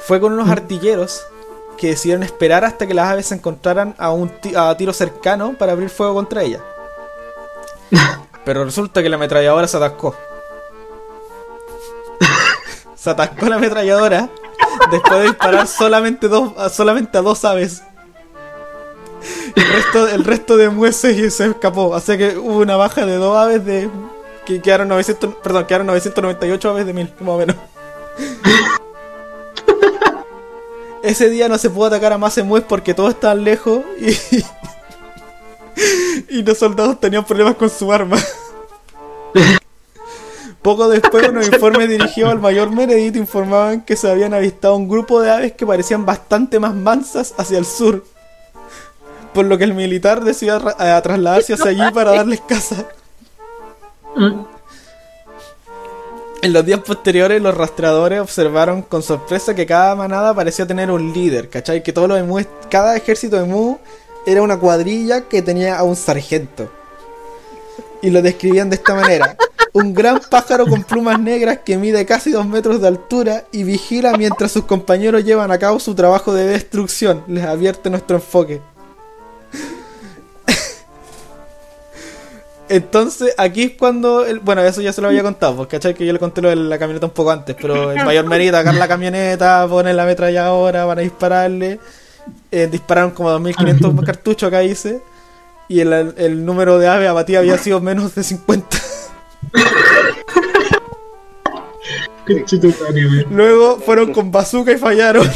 Fue 0.05 0.19
con 0.19 0.33
unos 0.33 0.49
artilleros 0.49 1.21
que 1.77 1.87
decidieron 1.87 2.23
esperar 2.23 2.63
hasta 2.65 2.85
que 2.85 2.93
las 2.93 3.09
aves 3.09 3.27
se 3.27 3.35
encontraran 3.35 3.95
a 3.97 4.11
un 4.11 4.31
a 4.55 4.75
tiro 4.77 4.93
cercano 4.93 5.55
para 5.57 5.71
abrir 5.71 5.89
fuego 5.89 6.13
contra 6.13 6.43
ellas. 6.43 6.61
Pero 8.45 8.65
resulta 8.65 9.01
que 9.01 9.09
la 9.09 9.15
ametralladora 9.15 9.67
se 9.67 9.77
atascó. 9.77 10.15
Se 12.95 13.09
atascó 13.09 13.47
la 13.47 13.55
ametralladora 13.55 14.29
después 14.91 15.19
de 15.21 15.27
disparar 15.27 15.67
solamente, 15.67 16.27
dos, 16.27 16.51
solamente 16.73 17.17
a 17.17 17.21
dos 17.21 17.43
aves. 17.45 17.81
El 19.55 19.67
resto, 19.67 20.07
el 20.07 20.23
resto 20.23 20.57
de 20.57 20.69
mueces 20.69 21.33
se 21.33 21.45
escapó. 21.47 21.95
Así 21.95 22.17
que 22.17 22.37
hubo 22.37 22.59
una 22.59 22.75
baja 22.75 23.05
de 23.05 23.15
dos 23.15 23.37
aves 23.37 23.65
de. 23.65 23.89
que 24.45 24.61
quedaron 24.61 24.87
900. 24.89 25.35
Perdón, 25.35 25.65
quedaron 25.65 25.87
998 25.87 26.69
aves 26.69 26.85
de 26.85 26.93
mil, 26.93 27.13
más 27.19 27.29
o 27.29 27.37
menos. 27.37 27.55
Ese 31.03 31.29
día 31.29 31.49
no 31.49 31.57
se 31.57 31.69
pudo 31.69 31.87
atacar 31.87 32.13
a 32.13 32.17
más 32.17 32.37
emues 32.37 32.63
porque 32.63 32.93
todos 32.93 33.11
estaban 33.11 33.43
lejos 33.43 33.81
y. 33.99 34.17
y 36.37 36.43
los 36.43 36.57
soldados 36.57 36.99
tenían 36.99 37.25
problemas 37.25 37.55
con 37.55 37.69
su 37.69 37.91
arma. 37.91 38.17
Poco 40.61 40.87
después, 40.87 41.27
unos 41.27 41.47
informes 41.49 41.89
dirigidos 41.89 42.31
al 42.31 42.39
mayor 42.39 42.71
Meredith 42.71 43.17
informaban 43.17 43.81
que 43.81 43.97
se 43.97 44.09
habían 44.09 44.33
avistado 44.33 44.77
un 44.77 44.87
grupo 44.87 45.19
de 45.19 45.29
aves 45.29 45.51
que 45.51 45.67
parecían 45.67 46.05
bastante 46.05 46.57
más 46.57 46.73
mansas 46.73 47.33
hacia 47.37 47.57
el 47.57 47.65
sur. 47.65 48.05
Por 49.33 49.45
lo 49.45 49.57
que 49.57 49.63
el 49.63 49.73
militar 49.73 50.23
decidió 50.23 50.59
ra- 50.59 50.75
a 50.97 51.01
trasladarse 51.01 51.53
hacia 51.53 51.71
allí 51.71 51.91
para 51.93 52.11
darles 52.15 52.41
caza. 52.41 52.85
En 56.41 56.51
los 56.51 56.65
días 56.65 56.81
posteriores, 56.81 57.41
los 57.41 57.55
rastreadores 57.55 58.19
observaron 58.19 58.81
con 58.81 59.01
sorpresa 59.01 59.55
que 59.55 59.65
cada 59.65 59.95
manada 59.95 60.33
parecía 60.33 60.67
tener 60.67 60.91
un 60.91 61.13
líder, 61.13 61.49
¿cachai? 61.49 61.81
Que 61.81 61.93
todos 61.93 62.09
los 62.09 62.45
cada 62.69 62.95
ejército 62.97 63.37
de 63.37 63.43
emú 63.43 63.79
era 64.25 64.41
una 64.41 64.57
cuadrilla 64.59 65.21
que 65.21 65.41
tenía 65.41 65.77
a 65.77 65.83
un 65.83 65.95
sargento. 65.95 66.69
Y 68.01 68.09
lo 68.09 68.21
describían 68.21 68.69
de 68.69 68.75
esta 68.75 68.93
manera. 68.93 69.37
Un 69.71 69.93
gran 69.93 70.19
pájaro 70.29 70.67
con 70.67 70.83
plumas 70.83 71.17
negras 71.19 71.59
que 71.65 71.77
mide 71.77 72.05
casi 72.05 72.31
dos 72.31 72.45
metros 72.45 72.81
de 72.81 72.89
altura 72.89 73.45
y 73.51 73.63
vigila 73.63 74.15
mientras 74.17 74.51
sus 74.51 74.65
compañeros 74.65 75.23
llevan 75.23 75.49
a 75.51 75.57
cabo 75.57 75.79
su 75.79 75.95
trabajo 75.95 76.33
de 76.33 76.45
destrucción. 76.45 77.23
Les 77.27 77.43
advierte 77.45 77.89
nuestro 77.89 78.17
enfoque. 78.17 78.61
Entonces, 82.73 83.35
aquí 83.37 83.63
es 83.63 83.71
cuando. 83.77 84.25
el- 84.25 84.39
bueno, 84.39 84.61
eso 84.63 84.81
ya 84.81 84.91
se 84.91 84.99
lo 84.99 85.07
había 85.09 85.21
contado, 85.21 85.55
porque 85.55 85.77
¿cachai? 85.77 85.93
Que 85.93 86.05
yo 86.07 86.11
le 86.13 86.17
conté 86.17 86.41
lo 86.41 86.49
de 86.49 86.55
la 86.55 86.79
camioneta 86.79 87.05
un 87.05 87.11
poco 87.11 87.29
antes. 87.29 87.55
Pero 87.61 87.91
el 87.91 88.03
mayor 88.05 88.25
Merida 88.25 88.59
agarra 88.59 88.79
la 88.79 88.87
camioneta, 88.87 89.67
pone 89.69 89.93
la 89.93 90.03
ametralladora, 90.03 90.83
van 90.85 90.97
a 90.97 91.01
dispararle. 91.01 91.79
Eh, 92.51 92.67
dispararon 92.71 93.11
como 93.11 93.29
2500 93.29 93.93
cartuchos, 94.05 94.47
acá 94.47 94.59
dice. 94.59 95.01
Y 95.67 95.81
el, 95.81 95.93
el 96.17 96.43
número 96.45 96.79
de 96.79 96.87
aves 96.87 97.07
abatidas 97.09 97.41
había 97.41 97.57
sido 97.59 97.79
menos 97.79 98.15
de 98.15 98.23
50. 98.23 98.77
Conchetumare, 102.25 103.05
weón. 103.07 103.25
Luego 103.29 103.77
fueron 103.79 104.13
con 104.13 104.31
bazooka 104.31 104.71
y 104.71 104.77
fallaron. 104.77 105.29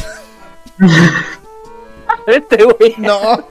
Este 2.28 2.66
wey. 2.66 2.94
No. 2.98 3.48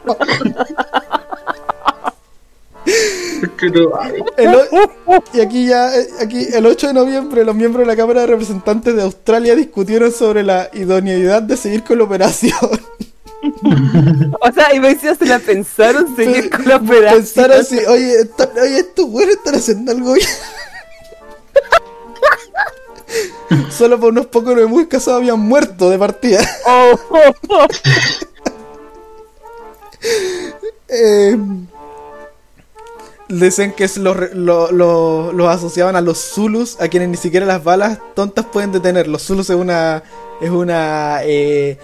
El 4.37 4.55
o- 4.55 5.23
y 5.33 5.41
aquí 5.41 5.67
ya, 5.67 5.95
eh, 5.97 6.09
aquí 6.21 6.47
el 6.53 6.67
8 6.67 6.89
de 6.89 6.95
noviembre, 6.95 7.45
los 7.45 7.55
miembros 7.55 7.87
de 7.87 7.93
la 7.93 7.97
Cámara 7.97 8.23
de 8.23 8.27
Representantes 8.29 8.95
de 8.97 9.03
Australia 9.03 9.55
discutieron 9.55 10.13
sobre 10.13 10.43
la 10.43 10.69
idoneidad 10.73 11.43
de 11.43 11.57
seguir 11.57 11.83
con 11.85 11.99
la 11.99 12.05
operación. 12.05 12.55
O 14.41 14.53
sea, 14.53 14.75
y 14.75 14.81
me 14.81 14.89
decía, 14.89 15.15
se 15.15 15.25
la 15.27 15.39
pensaron 15.39 16.17
seguir 16.17 16.51
con 16.51 16.65
la 16.67 16.77
operación. 16.77 17.21
Pensaron 17.23 17.61
así, 17.61 17.79
oye, 17.87 18.21
esta- 18.23 18.51
oye, 18.61 18.79
estos 18.79 19.07
güeyes 19.07 19.37
están 19.37 19.55
haciendo 19.55 19.93
algo 19.93 20.13
bien. 20.15 20.27
Solo 23.71 24.01
por 24.01 24.11
unos 24.11 24.27
pocos 24.27 24.57
de 24.57 24.67
muy 24.67 24.87
casados 24.87 25.21
habían 25.21 25.39
muerto 25.41 25.91
de 25.91 25.99
partida. 25.99 26.41
Oh, 26.67 26.99
oh, 27.11 27.33
oh. 27.51 27.67
Eh, 30.89 31.37
Dicen 33.29 33.73
que 33.73 33.85
es 33.85 33.97
lo, 33.97 34.15
lo- 34.15 35.33
los 35.33 35.49
asociaban 35.49 35.97
a 35.97 36.01
los 36.01 36.19
Zulus, 36.19 36.81
a 36.81 36.89
quienes 36.89 37.09
ni 37.09 37.17
siquiera 37.17 37.45
las 37.45 37.65
balas 37.65 37.99
tontas 38.15 38.45
pueden 38.47 38.71
detener. 38.73 39.09
Los 39.09 39.23
Zulus 39.25 39.51
es 39.51 39.57
una. 39.57 40.03
Es 40.41 40.51
una. 40.51 41.21
Eh, 41.25 41.77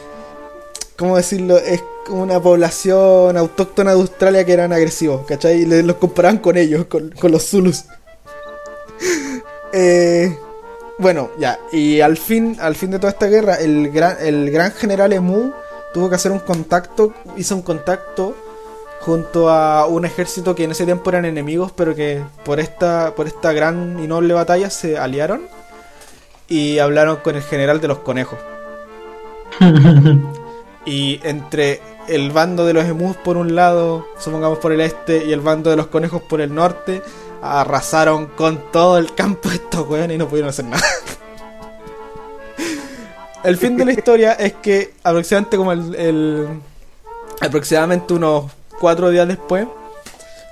¿Cómo 0.97 1.16
decirlo? 1.16 1.59
Es 1.59 1.82
una 2.09 2.39
población 2.40 3.36
autóctona 3.36 3.90
de 3.93 3.97
Australia 4.01 4.44
que 4.44 4.52
eran 4.52 4.73
agresivos, 4.73 5.27
¿cachai? 5.27 5.62
Y 5.62 5.82
los 5.82 5.97
comparaban 5.97 6.39
con 6.39 6.56
ellos, 6.56 6.85
con, 6.86 7.10
con 7.10 7.32
los 7.32 7.44
Zulus. 7.48 7.85
Eh, 9.74 10.36
bueno, 10.98 11.31
ya. 11.39 11.59
Y 11.73 12.01
al 12.02 12.19
fin, 12.19 12.59
al 12.60 12.74
fin 12.77 12.90
de 12.90 12.98
toda 12.98 13.12
esta 13.12 13.27
guerra, 13.27 13.55
el 13.55 13.90
gran, 13.90 14.16
el 14.20 14.51
gran 14.51 14.70
general 14.73 15.12
Emu 15.14 15.51
tuvo 15.94 16.10
que 16.10 16.16
hacer 16.16 16.31
un 16.31 16.40
contacto, 16.40 17.14
hizo 17.39 17.55
un 17.56 17.62
contacto 17.62 18.36
junto 19.04 19.50
a 19.50 19.86
un 19.86 20.04
ejército 20.04 20.54
que 20.54 20.64
en 20.64 20.70
ese 20.70 20.84
tiempo 20.84 21.10
eran 21.10 21.24
enemigos, 21.24 21.72
pero 21.72 21.94
que 21.94 22.22
por 22.44 22.60
esta, 22.60 23.14
por 23.14 23.26
esta 23.26 23.52
gran 23.52 23.98
y 24.02 24.06
noble 24.06 24.34
batalla 24.34 24.70
se 24.70 24.98
aliaron 24.98 25.42
y 26.48 26.78
hablaron 26.78 27.16
con 27.16 27.36
el 27.36 27.42
general 27.42 27.80
de 27.80 27.88
los 27.88 27.98
conejos. 27.98 28.38
Y 30.84 31.20
entre 31.22 31.80
el 32.08 32.32
bando 32.32 32.66
de 32.66 32.72
los 32.72 32.84
emus 32.84 33.16
por 33.16 33.36
un 33.36 33.54
lado, 33.54 34.04
supongamos 34.18 34.58
por 34.58 34.72
el 34.72 34.80
este, 34.80 35.24
y 35.24 35.32
el 35.32 35.38
bando 35.38 35.70
de 35.70 35.76
los 35.76 35.86
conejos 35.86 36.22
por 36.22 36.40
el 36.40 36.52
norte, 36.52 37.04
arrasaron 37.40 38.26
con 38.26 38.58
todo 38.72 38.98
el 38.98 39.14
campo 39.14 39.48
estos 39.48 39.86
weones 39.88 40.16
y 40.16 40.18
no 40.18 40.26
pudieron 40.28 40.50
hacer 40.50 40.64
nada. 40.64 40.82
El 43.44 43.56
fin 43.56 43.76
de 43.76 43.84
la 43.84 43.92
historia 43.92 44.32
es 44.32 44.54
que 44.54 44.92
aproximadamente 45.04 45.56
como 45.56 45.70
el, 45.72 45.94
el- 45.94 46.48
aproximadamente 47.40 48.14
unos 48.14 48.50
cuatro 48.82 49.10
días 49.10 49.28
después, 49.28 49.68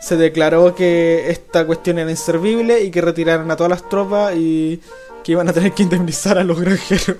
se 0.01 0.17
declaró 0.17 0.77
que 0.77 1.31
esta 1.31 1.67
cuestión 1.67 1.99
era 1.99 2.09
inservible 2.09 2.81
y 2.85 2.93
que 2.93 3.01
retiraran 3.01 3.51
a 3.51 3.57
todas 3.57 3.71
las 3.71 3.89
tropas 3.89 4.37
y 4.37 4.81
que 5.25 5.33
iban 5.33 5.49
a 5.49 5.53
tener 5.53 5.73
que 5.73 5.83
indemnizar 5.83 6.39
a 6.39 6.45
los 6.45 6.61
granjeros. 6.61 7.17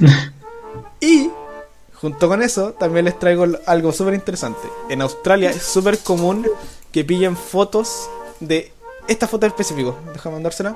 y 1.00 1.30
junto 1.92 2.26
con 2.26 2.40
eso 2.40 2.72
también 2.72 3.04
les 3.04 3.18
traigo 3.18 3.44
algo 3.66 3.92
súper 3.92 4.14
interesante. 4.14 4.66
En 4.88 5.02
Australia 5.02 5.50
es 5.50 5.62
súper 5.62 5.98
común 5.98 6.46
que 6.90 7.04
pillen 7.04 7.36
fotos 7.36 8.08
de 8.40 8.72
esta 9.08 9.28
foto 9.28 9.44
en 9.44 9.50
específico. 9.50 9.98
Déjame 10.14 10.36
mandársela. 10.36 10.74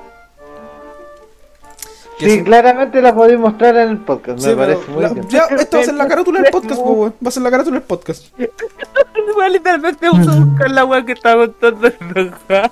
Sí, 2.19 2.43
claramente 2.43 3.01
la 3.01 3.13
podéis 3.13 3.37
mostrar 3.39 3.75
en 3.75 3.89
el 3.89 3.97
podcast, 3.97 4.39
Sí, 4.39 4.47
me 4.47 4.55
parece 4.55 4.87
muy 4.91 5.01
la- 5.03 5.09
bien. 5.09 5.27
ya, 5.29 5.43
esto 5.57 5.77
va 5.77 5.83
a 5.83 5.85
ser 5.85 5.93
la 5.95 6.07
carátula 6.07 6.41
del 6.41 6.51
podcast, 6.51 6.81
po, 6.81 6.91
weón. 6.91 7.15
Va 7.23 7.27
a 7.27 7.31
ser 7.31 7.43
la 7.43 7.51
carátula 7.51 7.73
del 7.79 7.83
podcast. 7.87 8.25
Weón, 9.37 9.51
literalmente 9.51 10.07
vamos 10.07 10.27
a 10.29 10.39
buscar 10.39 10.71
la 10.71 10.85
weá 10.85 11.03
que 11.05 11.11
estaba 11.11 11.47
contando 11.47 11.87
en 11.87 12.31
roja. 12.31 12.71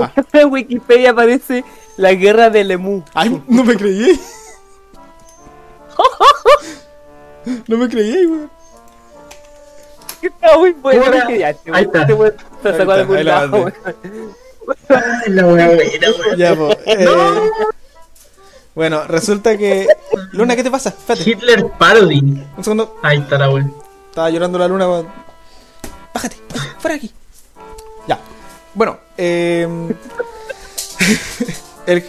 Ah. 0.00 0.12
En 0.34 0.52
Wikipedia 0.52 1.10
aparece 1.12 1.64
la 1.96 2.12
guerra 2.12 2.50
del 2.50 2.70
emu. 2.72 3.02
Ay, 3.14 3.42
no 3.48 3.64
me 3.64 3.74
creí. 3.74 4.20
No 7.66 7.76
me 7.78 7.88
creí, 7.88 8.26
weón. 8.26 8.50
Está 10.20 10.58
muy 10.58 10.72
bueno. 10.72 11.04
Este 11.04 11.44
ahí 11.44 11.84
está. 11.84 12.00
este 12.02 12.12
weón 12.12 12.34
se 12.62 12.68
Ahí 12.68 12.76
sacó 12.76 12.92
de 12.92 13.20
está, 13.20 13.46
la 15.28 15.46
weón. 15.46 15.78
Ya, 16.36 16.54
po, 16.54 16.70
eh, 16.84 17.06
Bueno, 18.78 19.02
resulta 19.08 19.58
que. 19.58 19.88
Luna, 20.30 20.54
¿qué 20.54 20.62
te 20.62 20.70
pasa? 20.70 20.90
Espérate, 20.90 21.28
Hitler 21.28 21.66
Parody. 21.80 22.20
un 22.56 22.62
segundo. 22.62 22.96
Ahí 23.02 23.18
está 23.18 23.36
la 23.36 23.50
wea. 23.50 23.68
Estaba 24.08 24.30
llorando 24.30 24.56
la 24.56 24.68
luna. 24.68 24.86
Bájate, 26.14 26.36
fuera 26.78 26.94
de 26.94 26.98
aquí. 26.98 27.12
Ya. 28.06 28.20
Bueno, 28.74 28.98
eh, 29.16 29.66
el- 31.86 32.04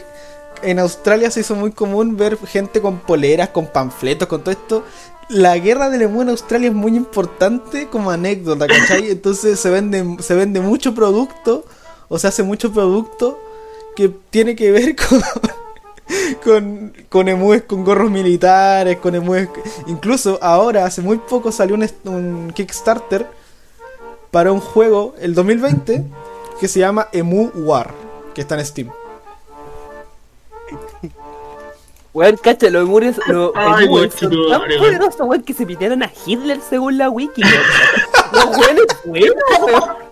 en 0.62 0.78
Australia 0.78 1.32
se 1.32 1.40
hizo 1.40 1.56
muy 1.56 1.72
común 1.72 2.18
ver 2.18 2.38
gente 2.46 2.82
con 2.82 3.00
poleras, 3.00 3.50
con 3.50 3.66
panfletos, 3.66 4.28
con 4.28 4.42
todo 4.42 4.52
esto. 4.52 4.84
La 5.28 5.58
guerra 5.58 5.90
del 5.90 6.04
emu 6.04 6.22
en 6.22 6.30
Australia 6.30 6.68
es 6.70 6.76
muy 6.76 6.96
importante 6.96 7.88
como 7.88 8.12
anécdota, 8.12 8.68
¿cachai? 8.68 9.10
Entonces 9.10 9.60
se 9.60 9.72
vende, 9.72 10.18
se 10.22 10.36
vende 10.36 10.62
mucho 10.62 10.94
producto, 10.94 11.66
o 12.10 12.20
se 12.20 12.28
hace 12.28 12.44
mucho 12.44 12.72
producto 12.72 13.40
que 13.96 14.10
tiene 14.30 14.56
que 14.56 14.70
ver 14.72 14.96
con, 15.10 15.20
con, 16.44 16.94
con 17.10 17.28
emúes 17.28 17.64
con 17.64 17.84
gorros 17.84 18.12
militares, 18.12 18.98
con 18.98 19.16
emúes... 19.16 19.50
Incluso 19.88 20.40
ahora, 20.42 20.86
hace 20.86 21.02
muy 21.02 21.18
poco 21.18 21.52
salió 21.52 21.76
un, 22.06 22.52
Kickstarter 22.54 23.28
para 24.32 24.52
un 24.52 24.60
juego, 24.60 25.16
el 25.20 25.34
2020, 25.34 26.04
que 26.60 26.68
se 26.68 26.80
llama 26.80 27.08
Emu 27.12 27.52
War, 27.56 27.92
que 28.34 28.42
está 28.42 28.56
en 28.56 28.66
Steam. 28.66 28.92
Weón, 32.14 32.38
cacha, 32.38 32.70
los 32.70 32.84
emures, 32.84 33.20
los 33.28 33.52
Ay, 33.56 33.86
emures 33.86 34.14
son 34.16 34.32
weón, 34.32 34.50
tan 34.50 34.62
weón. 34.62 34.80
poderosos, 34.80 35.22
weón, 35.22 35.44
que 35.44 35.54
se 35.54 35.66
pidieron 35.66 36.04
a 36.04 36.12
Hitler 36.26 36.60
según 36.68 36.98
la 36.98 37.10
wiki, 37.10 37.42
weón. 37.44 37.64
Los 38.34 38.58
weones 38.58 38.86
vuelan, 39.06 39.34
weón. 39.62 40.10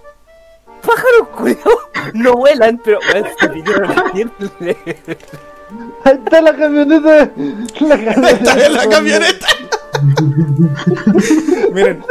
Pájaros 0.86 1.28
culeados 1.36 1.80
no 2.14 2.34
vuelan, 2.34 2.82
pero 2.84 3.00
weón, 3.14 3.28
se 3.40 3.50
pidieron 3.50 3.92
a 3.92 4.04
Hitler. 4.14 4.78
Ahí 6.04 6.16
está 6.24 6.42
la 6.42 6.56
camioneta. 6.56 7.32
La 7.80 7.98
camioneta, 7.98 8.30
¡Está 8.30 8.66
en 8.66 8.74
la 8.74 8.90
camioneta! 8.90 9.48
Miren, 11.74 12.04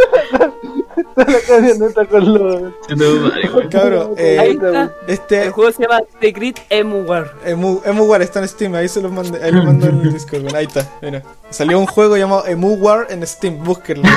Está 0.96 1.30
la 1.30 1.40
camioneta 1.40 2.04
con 2.06 2.34
los. 2.34 2.62
Ahí 2.88 4.16
eh, 4.16 4.50
está. 4.52 4.82
El 4.82 4.90
este 5.06 5.50
juego 5.50 5.72
se 5.72 5.82
llama 5.82 6.00
Secret 6.20 6.60
Emu 6.70 7.02
War. 7.02 7.32
Emu, 7.44 7.80
Emu 7.84 8.04
War 8.04 8.22
está 8.22 8.40
en 8.40 8.48
Steam, 8.48 8.74
ahí 8.74 8.88
se 8.88 9.02
los 9.02 9.12
mandé, 9.12 9.42
ahí 9.42 9.52
lo 9.52 9.62
mando 9.62 9.86
en 9.86 10.00
el 10.00 10.12
Discord, 10.12 10.42
bueno, 10.42 10.58
ahí 10.58 10.66
está, 10.66 10.88
mira. 11.02 11.22
Salió 11.50 11.78
un 11.78 11.86
juego 11.86 12.16
llamado 12.16 12.46
Emu 12.46 12.74
War 12.74 13.06
en 13.10 13.26
Steam, 13.26 13.62
búsquenlo. 13.62 14.08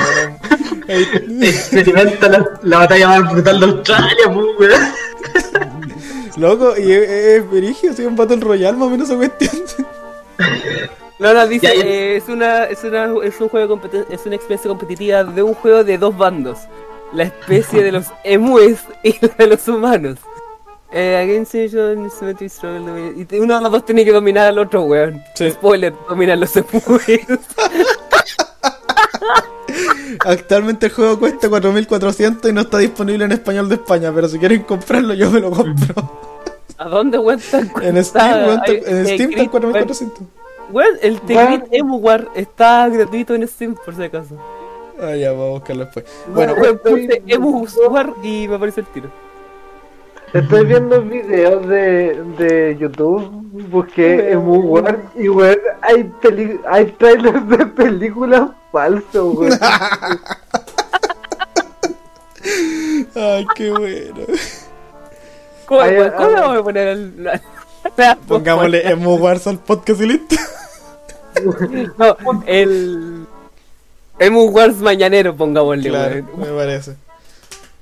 Experimenta 0.88 2.28
la, 2.30 2.46
la 2.62 2.78
batalla 2.78 3.08
más 3.08 3.32
brutal 3.32 3.60
de 3.60 3.66
Australia, 3.66 4.28
weón. 4.28 4.50
Loco, 6.40 6.72
y 6.78 6.90
es, 6.90 7.50
verigio, 7.50 7.92
soy 7.92 8.06
un 8.06 8.16
Battle 8.16 8.40
Royale 8.40 8.78
más 8.78 8.88
o 8.88 8.90
menos 8.90 9.10
esa 9.10 9.16
cuestión. 9.18 9.62
No, 11.18 11.34
no, 11.34 11.46
dice, 11.46 11.66
eh, 11.66 12.16
es 12.16 12.30
una, 12.30 12.64
es 12.64 12.82
una, 12.82 13.12
es 13.22 13.38
un 13.42 13.50
juego 13.50 13.76
de 13.76 14.06
es 14.08 14.24
una 14.24 14.36
experiencia 14.36 14.70
competitiva 14.70 15.22
de 15.22 15.42
un 15.42 15.52
juego 15.52 15.84
de 15.84 15.98
dos 15.98 16.16
bandos. 16.16 16.60
La 17.12 17.24
especie 17.24 17.82
de 17.82 17.92
los 17.92 18.06
emúes 18.24 18.78
y 19.02 19.14
la 19.20 19.28
de 19.28 19.46
los 19.48 19.68
humanos. 19.68 20.16
Eh, 20.90 21.18
against 21.22 21.52
Symmetry 21.52 22.48
Struggle, 22.48 23.14
y 23.14 23.38
uno 23.38 23.56
de 23.56 23.60
los 23.60 23.70
dos 23.70 23.84
tiene 23.84 24.02
que 24.02 24.12
dominar 24.12 24.48
al 24.48 24.58
otro, 24.60 24.84
weón. 24.84 25.22
Sí. 25.34 25.50
Spoiler, 25.50 25.92
dominan 26.08 26.40
los 26.40 26.56
emúes. 26.56 26.80
Actualmente 30.20 30.86
el 30.86 30.92
juego 30.92 31.18
cuesta 31.18 31.48
4.400 31.48 32.48
y 32.48 32.52
no 32.54 32.62
está 32.62 32.78
disponible 32.78 33.26
en 33.26 33.32
español 33.32 33.68
de 33.68 33.74
España, 33.74 34.10
pero 34.14 34.26
si 34.26 34.38
quieren 34.38 34.62
comprarlo 34.62 35.12
yo 35.12 35.30
me 35.30 35.40
lo 35.40 35.50
compro. 35.50 36.29
¿A 36.80 36.88
dónde, 36.88 37.18
weón? 37.18 37.38
está- 37.38 37.58
En 37.82 38.02
Steam, 38.04 38.46
weón, 38.46 38.60
en 38.66 38.96
hay 38.96 39.04
Steam 39.04 39.30
está 39.30 39.42
en 39.42 39.50
gris, 39.50 39.50
weón. 39.52 39.74
4.400. 39.74 40.22
Weón, 40.72 40.94
el 41.02 41.20
Tegrit 41.22 41.64
Emu 41.72 41.96
War 41.98 42.28
está 42.34 42.88
gratuito 42.88 43.34
en 43.34 43.46
Steam, 43.46 43.74
por 43.84 43.94
si 43.94 44.02
acaso. 44.04 44.36
Ah, 45.02 45.14
ya, 45.14 45.32
vamos 45.32 45.46
a 45.48 45.50
buscarlo 45.52 45.84
después. 45.84 46.04
Bueno, 46.34 46.54
Bueno, 46.56 46.78
puse 46.78 47.22
Emu 47.26 47.66
War 47.90 48.12
y 48.22 48.48
me 48.48 48.54
aparece 48.56 48.80
el 48.80 48.86
tiro. 48.86 49.10
Estoy 50.32 50.64
viendo 50.64 51.02
videos 51.02 51.66
de, 51.66 52.22
de 52.38 52.76
YouTube, 52.78 53.28
busqué 53.68 54.30
Emu 54.30 54.60
War 54.60 55.00
y 55.16 55.28
weón, 55.28 55.58
hay, 55.82 56.04
peli 56.22 56.60
hay 56.68 56.86
trailers 56.92 57.48
de 57.48 57.66
películas 57.66 58.50
falsos, 58.72 59.34
weón. 59.36 59.58
ay, 63.16 63.46
qué 63.56 63.70
bueno. 63.70 64.20
¿Cómo, 65.70 65.82
Ay, 65.82 65.94
weón, 65.94 66.10
ay, 66.10 66.16
¿cómo 66.16 66.28
ay. 66.28 66.34
le 66.34 66.40
vamos 66.40 66.58
a 66.58 66.62
poner 66.64 66.98
la- 67.18 68.16
Pongámosle 68.26 68.90
Emu 68.90 69.14
Wars 69.18 69.46
al 69.46 69.58
podcast 69.60 70.00
y 70.00 70.06
listo. 70.06 70.36
No, 71.96 72.42
el... 72.46 73.24
Emu 74.18 74.50
Wars 74.50 74.74
mañanero, 74.78 75.36
pongámosle, 75.36 75.88
Claro, 75.88 76.24
me 76.36 76.46
parece. 76.46 76.96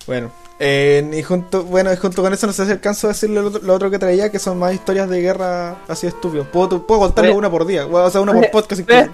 Bueno, 0.06 0.30
eh, 0.60 1.10
y 1.14 1.22
junto, 1.22 1.64
bueno, 1.64 1.90
junto 1.96 2.20
con 2.22 2.32
eso 2.34 2.46
no 2.46 2.52
sé 2.52 2.66
si 2.66 2.72
alcanzo 2.72 3.06
a 3.06 3.10
decirle 3.10 3.40
lo 3.40 3.48
otro, 3.48 3.60
lo 3.62 3.74
otro 3.74 3.90
que 3.90 3.98
traía, 3.98 4.30
que 4.30 4.38
son 4.38 4.58
más 4.58 4.74
historias 4.74 5.08
de 5.08 5.22
guerra 5.22 5.76
así 5.88 6.06
estúpidos. 6.06 6.46
Puedo, 6.48 6.86
puedo 6.86 7.00
contarles 7.00 7.34
una 7.34 7.50
por 7.50 7.66
día, 7.66 7.86
o 7.86 8.10
sea, 8.10 8.20
una 8.20 8.34
por 8.34 8.50
podcast 8.50 8.82
incluso. 8.82 9.10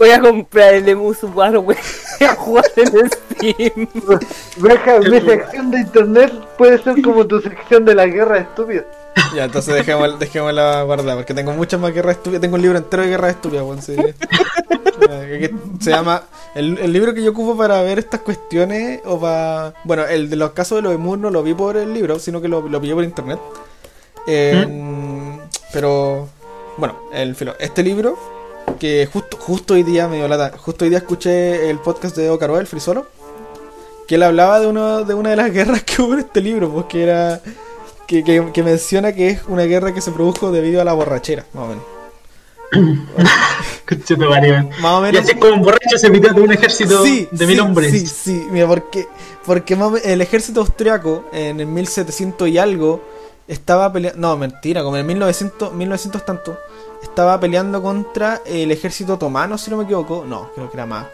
Voy 0.00 0.10
a 0.12 0.18
comprar 0.18 0.72
el 0.72 0.88
Emu 0.88 1.14
War, 1.34 1.58
weón. 1.58 1.66
Voy 1.66 1.76
a 2.26 2.34
jugar 2.34 2.64
en 2.74 3.10
Steam. 3.10 3.88
Deja, 4.56 4.98
mi 4.98 5.20
sección 5.20 5.70
de 5.70 5.80
internet 5.80 6.32
puede 6.56 6.82
ser 6.82 7.02
como 7.02 7.26
tu 7.26 7.38
sección 7.42 7.84
de 7.84 7.94
la 7.94 8.06
guerra 8.06 8.38
estúpida. 8.38 8.86
Ya, 9.34 9.44
entonces 9.44 9.74
dejemos, 9.74 10.18
dejémosla 10.18 10.84
guardada, 10.84 11.16
porque 11.16 11.34
tengo 11.34 11.52
muchas 11.52 11.78
más 11.78 11.92
guerras 11.92 12.16
estúpidas. 12.16 12.40
Tengo 12.40 12.54
un 12.54 12.62
libro 12.62 12.78
entero 12.78 13.02
de 13.02 13.10
guerras 13.10 13.32
estúpidas, 13.32 13.62
weón. 13.62 13.82
sí. 13.82 13.94
Se 15.80 15.90
llama. 15.90 16.22
El, 16.54 16.78
el 16.78 16.92
libro 16.94 17.12
que 17.12 17.22
yo 17.22 17.32
ocupo 17.32 17.54
para 17.54 17.82
ver 17.82 17.98
estas 17.98 18.20
cuestiones, 18.20 19.02
o 19.04 19.20
para. 19.20 19.74
Bueno, 19.84 20.06
el 20.06 20.30
de 20.30 20.36
los 20.36 20.52
casos 20.52 20.76
de 20.76 20.82
los 20.82 20.94
emus 20.94 21.18
no 21.18 21.28
lo 21.28 21.42
vi 21.42 21.52
por 21.52 21.76
el 21.76 21.92
libro, 21.92 22.18
sino 22.18 22.40
que 22.40 22.48
lo, 22.48 22.66
lo 22.66 22.80
pillé 22.80 22.94
por 22.94 23.04
internet. 23.04 23.38
Eh, 24.26 24.66
Pero. 25.74 26.26
Bueno, 26.78 26.96
el 27.12 27.34
filo. 27.34 27.54
Este 27.58 27.82
libro, 27.82 28.18
que 28.80 29.08
justo, 29.12 29.36
justo 29.38 29.74
hoy 29.74 29.84
día 29.84 30.08
me 30.08 30.16
dio 30.16 30.26
lata. 30.26 30.56
Justo 30.58 30.84
hoy 30.84 30.88
día 30.88 30.98
escuché 30.98 31.70
el 31.70 31.78
podcast 31.78 32.16
de 32.16 32.30
Ocaroa, 32.30 32.58
el 32.58 32.66
Frisolo. 32.66 33.06
Que 34.08 34.16
él 34.16 34.24
hablaba 34.24 34.58
de, 34.58 34.66
uno, 34.66 35.04
de 35.04 35.14
una 35.14 35.30
de 35.30 35.36
las 35.36 35.52
guerras 35.52 35.84
que 35.84 36.02
hubo 36.02 36.14
en 36.14 36.20
este 36.20 36.40
libro, 36.40 36.68
porque 36.72 37.04
era 37.04 37.40
que, 38.08 38.24
que, 38.24 38.50
que 38.52 38.62
menciona 38.64 39.12
que 39.12 39.28
es 39.28 39.42
una 39.46 39.62
guerra 39.64 39.94
que 39.94 40.00
se 40.00 40.10
produjo 40.10 40.50
debido 40.50 40.80
a 40.80 40.84
la 40.84 40.92
borrachera, 40.94 41.46
más 41.52 41.64
o 41.64 41.68
menos. 41.68 41.84
Más 44.80 44.92
o 44.94 44.98
Y 44.98 45.02
menos. 45.02 45.22
así 45.22 45.32
es 45.32 45.36
como 45.38 45.54
un 45.54 45.62
borracho 45.62 45.98
se 45.98 46.08
metió 46.10 46.32
de 46.32 46.40
un 46.40 46.52
ejército 46.52 47.04
Sí, 47.04 47.28
de 47.30 47.38
sí, 47.38 47.46
mil 47.46 47.60
hombres. 47.60 47.90
Sí, 47.90 48.06
sí, 48.06 48.46
mira, 48.50 48.66
porque, 48.68 49.08
porque 49.44 49.76
el 50.04 50.20
ejército 50.20 50.60
austriaco 50.60 51.24
en 51.32 51.58
el 51.60 51.66
1700 51.66 52.48
y 52.48 52.58
algo 52.58 53.02
estaba 53.48 53.92
peleando. 53.92 54.20
No, 54.20 54.36
mentira, 54.36 54.82
como 54.84 54.96
en 54.96 55.00
el 55.00 55.06
1900, 55.08 55.72
1900 55.72 56.24
tanto. 56.24 56.56
Estaba 57.02 57.38
peleando 57.40 57.82
contra 57.82 58.42
el 58.44 58.70
ejército 58.70 59.14
otomano, 59.14 59.56
si 59.58 59.70
no 59.70 59.76
me 59.78 59.84
equivoco. 59.84 60.24
No, 60.26 60.50
creo 60.54 60.70
que 60.70 60.76
era 60.76 60.86
más. 60.86 61.06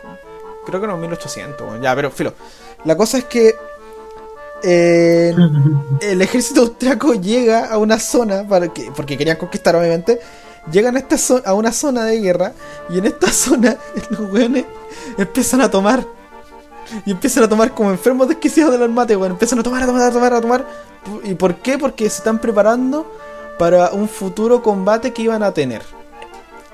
Creo 0.65 0.81
que 0.81 0.87
no, 0.87 0.97
1800, 0.97 1.67
bueno, 1.67 1.83
ya, 1.83 1.95
pero 1.95 2.11
filo. 2.11 2.35
La 2.85 2.97
cosa 2.97 3.19
es 3.19 3.25
que. 3.25 3.55
eh, 4.63 5.35
el 6.01 6.23
ejército 6.23 6.63
austriaco 6.63 7.15
llega 7.15 7.67
a 7.67 7.79
una 7.79 7.99
zona 7.99 8.47
para 8.49 8.69
que, 8.69 8.91
porque 8.95 9.17
querían 9.17 9.37
conquistar 9.37 9.77
obviamente 9.77 10.19
llegan 10.73 10.97
a 10.97 10.99
esta 10.99 11.17
zo- 11.17 11.43
a 11.45 11.55
una 11.55 11.71
zona 11.73 12.05
de 12.05 12.19
guerra 12.21 12.53
y 12.91 12.99
en 12.99 13.07
esta 13.07 13.31
zona 13.33 13.77
los 14.11 14.33
weones 14.33 14.65
empiezan 15.17 15.61
a 15.61 15.71
tomar 15.71 16.05
Y 17.05 17.11
empiezan 17.13 17.45
a 17.45 17.49
tomar 17.49 17.73
como 17.75 17.91
enfermos 17.91 18.29
desquiciados 18.29 18.79
del 18.79 18.91
mate, 18.91 19.17
weón. 19.17 19.33
Empiezan 19.33 19.59
a 19.59 19.63
tomar, 19.63 19.83
a 19.83 19.87
tomar, 19.87 20.03
a 20.03 20.13
tomar, 20.13 20.33
a 20.35 20.41
tomar. 20.41 20.67
¿Y 21.25 21.35
por 21.35 21.57
qué? 21.57 21.79
Porque 21.79 22.09
se 22.11 22.19
están 22.19 22.41
preparando 22.41 23.13
para 23.59 23.91
un 23.91 24.09
futuro 24.09 24.63
combate 24.63 25.13
que 25.13 25.23
iban 25.23 25.43
a 25.43 25.53
tener. 25.53 25.83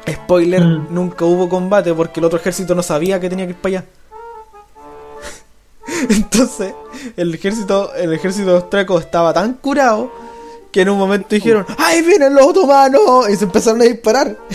Spoiler, 0.09 0.63
Mm. 0.63 0.87
nunca 0.91 1.25
hubo 1.25 1.49
combate 1.49 1.95
porque 1.95 2.19
el 2.21 2.25
otro 2.27 2.39
ejército 2.39 2.75
no 2.75 2.83
sabía 2.83 3.21
que 3.21 3.29
tenía 3.31 3.47
que 3.47 3.53
ir 3.53 3.57
para 3.57 3.79
allá. 3.79 3.85
Entonces, 6.09 6.75
el 7.17 7.35
ejército, 7.35 7.93
el 7.95 8.13
ejército 8.13 8.57
austriaco 8.57 8.99
estaba 8.99 9.33
tan 9.33 9.55
curado 9.55 10.11
que 10.73 10.81
en 10.83 10.89
un 10.89 10.99
momento 10.99 11.29
dijeron, 11.35 11.67
¡Ahí 11.79 12.03
vienen 12.03 12.35
los 12.35 12.47
otomanos! 12.47 13.29
Y 13.29 13.37
se 13.37 13.45
empezaron 13.45 13.81
a 13.81 13.85
disparar. 13.85 14.37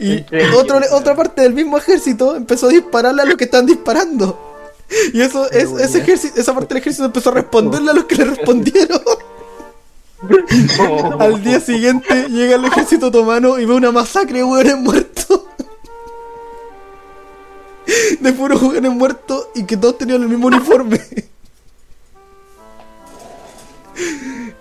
Y 0.00 0.24
otro, 0.56 0.80
otra 0.92 1.14
parte 1.14 1.42
del 1.42 1.52
mismo 1.52 1.76
ejército 1.78 2.34
empezó 2.34 2.66
a 2.66 2.70
dispararle 2.70 3.22
a 3.22 3.24
los 3.26 3.36
que 3.36 3.44
están 3.44 3.66
disparando. 3.66 4.38
Y 5.12 5.20
eso, 5.20 5.48
es, 5.50 5.70
ese 5.70 5.98
ejército, 5.98 6.40
esa 6.40 6.52
parte 6.52 6.74
del 6.74 6.80
ejército 6.80 7.04
empezó 7.04 7.30
a 7.30 7.34
responderle 7.34 7.90
a 7.90 7.94
los 7.94 8.04
que 8.06 8.16
le 8.16 8.24
respondieron. 8.24 9.00
Al 11.18 11.42
día 11.42 11.60
siguiente 11.60 12.28
llega 12.28 12.56
el 12.56 12.64
ejército 12.66 13.06
otomano 13.06 13.58
y 13.58 13.64
ve 13.64 13.74
una 13.74 13.90
masacre 13.92 14.38
de 14.38 14.44
hueones 14.44 14.76
muertos. 14.76 15.42
De 18.20 18.32
puros 18.32 18.60
hueones 18.62 18.92
muertos 18.92 19.48
y 19.54 19.64
que 19.64 19.76
todos 19.76 19.98
tenían 19.98 20.22
el 20.22 20.28
mismo 20.28 20.46
uniforme. 20.48 21.00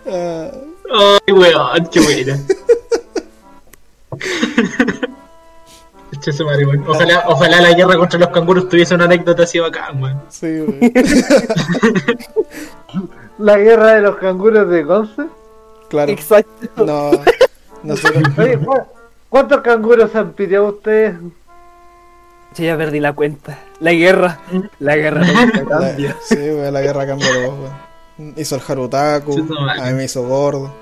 Ah, 0.08 0.52
Ay, 0.92 1.34
weón, 1.34 1.88
qué 1.92 2.00
buena. 2.00 2.40
Ojalá, 6.88 7.24
ojalá 7.28 7.62
la 7.62 7.74
guerra 7.74 7.96
contra 7.98 8.20
los 8.20 8.30
canguros 8.30 8.68
tuviese 8.68 8.96
una 8.96 9.06
anécdota 9.06 9.44
así 9.44 9.60
bacán, 9.60 10.02
weón. 10.02 10.22
sí. 10.30 10.48
La 13.38 13.58
guerra 13.58 13.94
de 13.94 14.02
los 14.02 14.18
canguros 14.18 14.70
de 14.70 14.86
Conce. 14.86 15.24
Claro. 15.90 16.12
Exacto. 16.12 16.86
No. 16.86 17.12
Nosotros. 17.84 18.24
Oye, 18.38 18.58
¿cu- 18.58 18.82
¿cuántos 19.30 19.62
canguros 19.62 20.16
han 20.16 20.32
pillado 20.34 20.68
ustedes? 20.70 21.16
Yo 22.56 22.64
ya 22.66 22.78
perdí 22.78 23.00
la 23.00 23.14
cuenta. 23.14 23.60
La 23.80 23.92
guerra. 23.94 24.40
La 24.80 24.96
guerra 24.96 25.22
cambia. 25.70 26.16
Sí, 26.24 26.36
wey, 26.36 26.72
la 26.72 26.82
guerra 26.82 27.06
cambió 27.08 27.28
los 27.42 27.54
wey. 27.60 28.34
Hizo 28.36 28.56
el 28.56 28.62
Harutaku, 28.68 29.48
a 29.80 29.86
mí 29.86 29.94
me 29.94 30.04
hizo 30.06 30.24
gordo. 30.28 30.74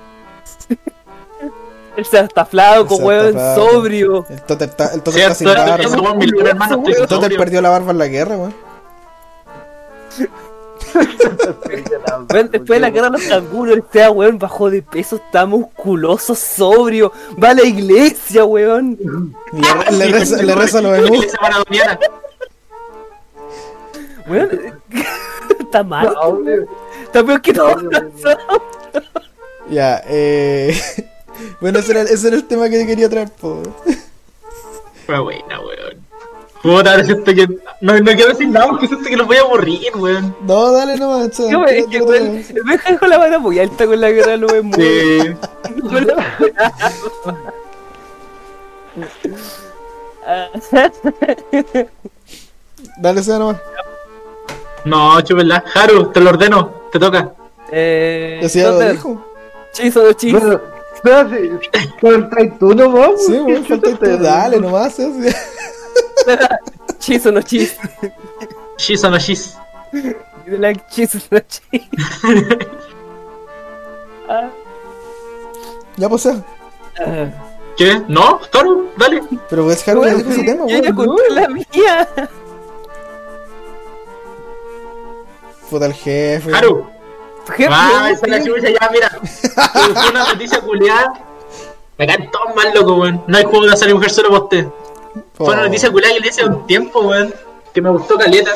Él 1.96 2.04
se 2.04 2.18
está 2.20 2.44
flaco, 2.44 2.88
Se 2.96 3.02
está 3.02 3.04
weón, 3.06 3.34
sobrio. 3.54 4.26
El 4.28 4.42
Totem 4.42 4.68
está, 4.70 4.92
el 4.94 5.02
Totem 5.02 5.20
está 5.22 5.34
sin 5.34 5.46
barba. 5.48 5.76
El 6.20 7.08
sobrio. 7.08 7.38
perdió 7.38 7.60
la 7.62 7.68
barba 7.70 7.90
en 7.92 7.98
la 7.98 8.06
guerra, 8.08 8.36
weón. 8.36 8.54
Después 12.50 12.66
de 12.68 12.80
la 12.80 12.90
guerra 12.90 13.10
de 13.10 13.18
los 13.18 13.22
canguros, 13.22 13.76
el 13.76 13.84
sea, 13.92 14.10
weón, 14.10 14.38
bajó 14.38 14.70
de 14.70 14.82
peso, 14.82 15.16
está 15.16 15.46
musculoso, 15.46 16.34
sobrio. 16.34 17.12
Va 17.42 17.50
a 17.50 17.54
la 17.54 17.64
iglesia, 17.64 18.44
weón. 18.44 18.98
Le, 19.52 19.74
re- 19.84 19.92
le 19.92 20.06
reza, 20.18 20.42
le 20.42 20.54
reza 20.54 20.78
a 20.78 20.82
los 20.82 20.92
La 20.92 20.98
menús. 21.00 21.16
iglesia 21.18 21.38
maradoniana. 21.40 21.98
Weón, 24.26 24.50
está 25.60 25.82
mal. 25.82 26.16
Está 27.04 27.24
peor 27.24 27.40
que 27.42 27.52
todo. 27.52 27.76
Ya, 29.70 30.02
eh. 30.06 30.78
Bueno, 31.60 31.78
ese 31.78 31.92
era, 31.92 32.02
ese 32.02 32.26
era 32.28 32.36
el 32.36 32.44
tema 32.48 32.68
que 32.68 32.84
quería 32.84 33.08
traer, 33.08 33.30
po. 33.30 33.62
Fue 35.06 35.20
buena, 35.20 35.60
weón. 35.60 36.04
Puta, 36.62 36.90
ahora 36.90 37.04
siento 37.04 37.32
que. 37.34 37.46
No, 37.80 37.96
no 37.98 38.12
quiero 38.12 38.28
decir 38.30 38.48
nada 38.48 38.68
porque 38.68 38.88
siento 38.88 39.08
que 39.08 39.16
los 39.16 39.26
voy 39.26 39.36
a 39.36 39.40
aburrir, 39.42 39.94
weón. 39.96 40.34
No, 40.42 40.72
dale 40.72 40.96
nomás, 40.96 41.30
chaval. 41.30 41.52
No, 41.52 41.66
es 41.66 41.86
que, 41.86 42.00
weón, 42.02 42.42
dejó 42.88 43.06
la 43.06 43.18
mano 43.18 43.38
muy 43.40 43.58
alta 43.60 43.86
con 43.86 44.00
la 44.00 44.10
guerra. 44.10 44.36
Sí. 44.36 45.36
Lo 45.76 45.98
esperaba. 45.98 46.24
Ah, 50.26 50.48
Dale, 52.98 53.22
sea 53.22 53.38
nomás. 53.38 53.56
No, 54.84 55.20
chúpela. 55.22 55.64
Haru, 55.74 56.10
te 56.12 56.20
lo 56.20 56.30
ordeno. 56.30 56.72
Te 56.92 56.98
toca. 56.98 57.32
Eh, 57.70 58.38
Decía 58.42 58.64
lo 58.68 58.74
¿dónde? 58.74 58.92
dijo. 58.92 59.24
Chizo 59.72 60.00
de 60.02 60.14
chizo. 60.16 60.40
Bueno, 60.40 60.60
no, 61.04 61.30
si- 61.30 61.50
faltas 62.00 62.58
tú 62.58 62.74
nomás. 62.74 63.10
Sí, 63.24 63.32
¿qué 63.32 63.38
weón, 63.42 63.64
te- 63.80 63.94
tú. 63.94 64.18
Dale 64.22 64.58
nomás, 64.58 64.94
sí, 64.94 65.04
sí. 66.26 66.32
Chizo 66.98 67.32
no 67.32 67.40
chizo. 67.42 67.80
She's 68.78 69.04
on 69.04 69.14
a 69.14 69.18
she's. 69.18 69.56
Like 70.46 70.82
chizo 70.90 71.18
no 71.30 71.40
chizo. 71.40 71.86
Ah, 74.28 74.50
Ya, 75.96 76.08
pues, 76.08 76.26
ah. 76.26 76.42
¿Qué? 77.76 78.02
¿No? 78.08 78.40
Haru, 78.52 78.90
dale. 78.98 79.22
Pero 79.48 79.64
pues, 79.64 79.86
Haru 79.88 80.04
ya 80.04 80.10
Weón, 80.10 80.18
dijo 80.18 80.32
su 80.32 80.44
tema, 80.44 80.66
yo 80.66 80.78
ya 80.82 80.94
conté 80.94 81.22
la 81.30 81.48
mía. 81.48 82.08
Puta 85.70 85.86
el 85.86 85.94
jefe. 85.94 86.54
Haru. 86.54 86.86
Jefe, 87.56 87.68
Ah, 87.72 88.10
esa 88.12 88.26
es 88.26 88.30
la 88.32 88.44
chucha, 88.44 88.68
ya, 88.68 88.90
mira. 88.92 89.08
Fue 89.10 90.10
una 90.10 90.32
noticia 90.32 90.60
culiada. 90.60 91.12
Me 91.96 92.06
caen 92.06 92.30
todos 92.30 92.54
mal, 92.54 92.72
loco, 92.74 92.94
weón. 92.96 93.24
No 93.26 93.36
hay 93.38 93.44
juego 93.44 93.64
de 93.66 93.72
hacer 93.72 93.92
mujer 93.94 94.10
solo 94.10 94.28
para 94.30 94.42
usted. 94.44 94.66
Fue 95.34 95.46
una 95.46 95.62
Oh. 95.62 95.64
noticia 95.64 95.90
culiada 95.90 96.14
que 96.14 96.20
le 96.20 96.28
hice 96.28 96.42
hace 96.42 96.50
un 96.50 96.66
tiempo, 96.66 97.00
weón. 97.00 97.34
Que 97.72 97.80
me 97.82 97.90
gustó 97.90 98.16
caleta. 98.16 98.50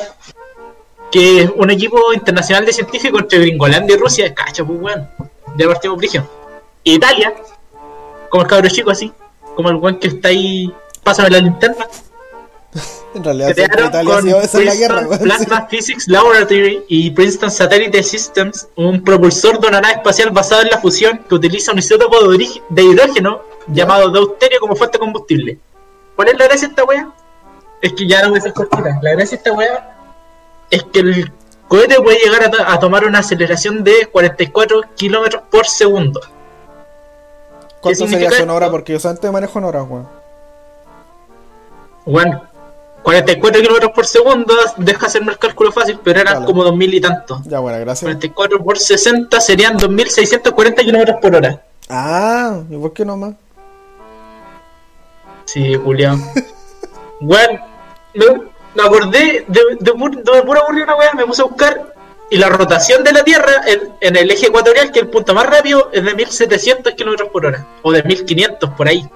Que 1.10 1.50
un 1.56 1.70
equipo 1.70 2.12
internacional 2.14 2.64
de 2.64 2.72
científicos 2.72 3.20
entre 3.22 3.38
Gringolandia 3.40 3.96
y 3.96 3.98
Rusia, 3.98 4.34
cacha, 4.34 4.64
pues, 4.64 4.80
weón. 4.80 5.08
Ya 5.56 5.66
partimos 5.66 5.98
brigio. 5.98 6.26
Italia, 6.84 7.34
como 8.30 8.42
el 8.42 8.48
cabro 8.48 8.68
chico 8.68 8.90
así, 8.90 9.12
como 9.54 9.68
el 9.68 9.76
weón 9.76 9.98
que 9.98 10.08
está 10.08 10.28
ahí, 10.28 10.72
pásame 11.02 11.30
la 11.30 11.38
linterna. 11.38 11.86
En 13.14 13.22
realidad, 13.22 13.52
crearon 13.54 13.88
Italia 13.88 14.14
con 14.14 14.28
esa 14.28 14.58
es 14.58 14.64
la 14.64 14.74
guerra, 14.74 14.94
Princeton 15.00 15.18
sí. 15.18 15.24
Plasma 15.24 15.68
Physics 15.68 16.08
Laboratory 16.08 16.84
y 16.88 17.10
Princeton 17.10 17.50
Satellite 17.50 18.02
Systems, 18.02 18.68
un 18.76 19.04
propulsor 19.04 19.60
de 19.60 19.68
una 19.68 19.82
nave 19.82 19.96
espacial 19.96 20.30
basado 20.30 20.62
en 20.62 20.70
la 20.70 20.78
fusión 20.78 21.20
que 21.28 21.34
utiliza 21.34 21.72
un 21.72 21.78
isótopo 21.78 22.26
de, 22.30 22.48
de 22.70 22.82
hidrógeno 22.82 23.42
llamado 23.66 24.08
deuterio 24.08 24.58
como 24.60 24.74
fuente 24.74 24.96
de 24.96 25.00
combustible. 25.00 25.58
¿Cuál 26.16 26.28
es 26.28 26.38
la 26.38 26.44
gracia 26.46 26.68
de 26.68 26.72
esta 26.72 26.84
wea? 26.84 27.10
Es 27.80 27.92
que 27.94 28.06
ya 28.06 28.22
no 28.22 28.30
voy 28.30 28.38
a 28.38 28.42
ser 28.42 28.52
cortita. 28.52 28.98
La 29.02 29.10
gracia 29.12 29.30
de 29.30 29.36
esta 29.36 29.52
wea 29.52 29.96
es 30.70 30.82
que 30.84 31.00
el 31.00 31.32
cohete 31.68 31.96
puede 32.00 32.18
llegar 32.18 32.44
a, 32.44 32.50
to- 32.50 32.64
a 32.66 32.78
tomar 32.78 33.04
una 33.04 33.18
aceleración 33.20 33.82
de 33.82 34.06
44 34.12 34.82
kilómetros 34.94 35.42
por 35.50 35.66
segundo. 35.66 36.20
¿Cuánto 37.80 37.98
sería 38.00 38.10
significa 38.10 38.34
eso 38.34 38.42
en 38.44 38.50
hora? 38.50 38.66
esto? 38.66 38.72
Porque 38.72 38.92
yo 38.92 39.00
solamente 39.00 39.30
manejo 39.30 39.58
en 39.58 39.64
horas, 39.64 39.84
weón. 39.88 40.08
Bueno, 42.04 42.42
44 43.02 43.60
kilómetros 43.60 43.92
por 43.92 44.06
segundo, 44.06 44.54
deja 44.76 45.06
hacerme 45.06 45.32
el 45.32 45.38
cálculo 45.38 45.72
fácil, 45.72 45.98
pero 46.02 46.20
eran 46.20 46.34
Vale. 46.34 46.46
como 46.46 46.62
2000 46.64 46.94
y 46.94 47.00
tanto. 47.00 47.40
Ya, 47.44 47.58
bueno, 47.58 47.78
gracias. 47.80 48.02
44 48.04 48.62
por 48.62 48.78
60 48.78 49.40
serían 49.40 49.76
2640 49.76 50.82
kilómetros 50.82 51.16
por 51.20 51.34
hora. 51.34 51.62
Ah, 51.88 52.60
¿y 52.70 52.76
por 52.76 52.92
qué 52.92 53.04
no 53.04 53.16
más? 53.16 53.34
Sí, 55.52 55.74
Julián. 55.76 56.22
Weón, 57.20 57.60
me, 58.14 58.26
me 58.74 58.82
acordé 58.82 59.44
de, 59.48 59.60
de, 59.80 59.92
pur- 59.92 60.22
de 60.22 60.42
pura 60.42 60.60
aburrir 60.60 60.84
una 60.84 60.96
weá, 60.96 61.12
me 61.14 61.24
puse 61.26 61.42
a 61.42 61.46
buscar. 61.46 61.94
Y 62.30 62.38
la 62.38 62.48
rotación 62.48 63.04
de 63.04 63.12
la 63.12 63.22
Tierra 63.22 63.52
en, 63.66 63.92
en 64.00 64.16
el 64.16 64.30
eje 64.30 64.46
ecuatorial, 64.46 64.90
que 64.90 65.00
el 65.00 65.08
punto 65.08 65.34
más 65.34 65.44
rápido, 65.46 65.90
es 65.92 66.02
de 66.02 66.14
1700 66.14 66.94
kilómetros 66.94 67.28
por 67.28 67.44
hora. 67.44 67.66
O 67.82 67.92
de 67.92 68.02
1500 68.02 68.70
por 68.70 68.88
ahí. 68.88 69.06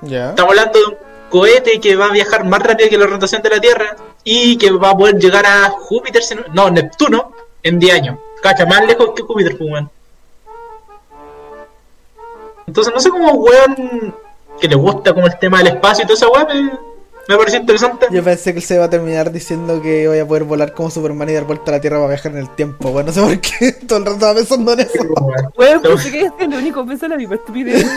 Ya. 0.00 0.30
Estamos 0.30 0.52
hablando 0.52 0.78
de 0.78 0.84
un 0.86 0.96
cohete 1.28 1.78
que 1.80 1.94
va 1.96 2.06
a 2.06 2.12
viajar 2.12 2.44
más 2.46 2.60
rápido 2.62 2.88
que 2.88 2.96
la 2.96 3.06
rotación 3.06 3.42
de 3.42 3.50
la 3.50 3.60
Tierra 3.60 3.96
y 4.24 4.56
que 4.56 4.70
va 4.70 4.90
a 4.90 4.96
poder 4.96 5.16
llegar 5.18 5.44
a 5.44 5.68
Júpiter, 5.68 6.22
no, 6.54 6.70
Neptuno, 6.70 7.32
en 7.62 7.78
10 7.78 7.94
años. 7.94 8.18
Cacha, 8.42 8.64
más 8.64 8.86
lejos 8.86 9.10
que 9.14 9.22
Júpiter, 9.22 9.58
pues, 9.58 9.70
weón. 9.70 9.90
Entonces, 12.66 12.92
no 12.94 13.00
sé 13.00 13.10
cómo, 13.10 13.32
weón, 13.34 14.14
que 14.60 14.68
le 14.68 14.76
gusta 14.76 15.12
como 15.14 15.26
el 15.26 15.38
tema 15.38 15.58
del 15.58 15.68
espacio 15.68 16.04
y 16.04 16.06
toda 16.06 16.16
esa 16.16 16.28
weón, 16.28 16.46
me, 16.48 16.78
me 17.28 17.36
pareció 17.36 17.60
interesante. 17.60 18.06
Yo 18.10 18.22
pensé 18.22 18.52
que 18.52 18.60
él 18.60 18.64
se 18.64 18.74
iba 18.76 18.84
a 18.84 18.90
terminar 18.90 19.30
diciendo 19.32 19.80
que 19.82 20.06
voy 20.08 20.18
a 20.18 20.26
poder 20.26 20.44
volar 20.44 20.72
como 20.72 20.90
Superman 20.90 21.28
y 21.28 21.34
dar 21.34 21.44
vuelta 21.44 21.70
a 21.70 21.74
la 21.74 21.80
Tierra 21.80 21.96
para 21.98 22.08
viajar 22.08 22.32
en 22.32 22.38
el 22.38 22.54
tiempo. 22.54 22.90
Bueno, 22.90 23.08
no 23.08 23.12
sé 23.12 23.20
por 23.20 23.40
qué. 23.40 23.72
Todo 23.86 23.98
el 23.98 24.04
rato 24.04 24.14
estaba 24.16 24.34
pensando 24.34 24.72
en 24.72 24.80
eso. 24.80 25.02
Weón. 25.20 25.52
Weón, 25.56 25.82
pensé 25.82 26.10
que 26.10 26.20
este 26.22 26.44
es 26.44 26.50
lo 26.50 26.58
único 26.58 26.82
que 26.82 26.88
pensé 26.88 27.06
en 27.06 27.10
la 27.12 27.16
misma 27.18 27.34
estupidez. 27.36 27.86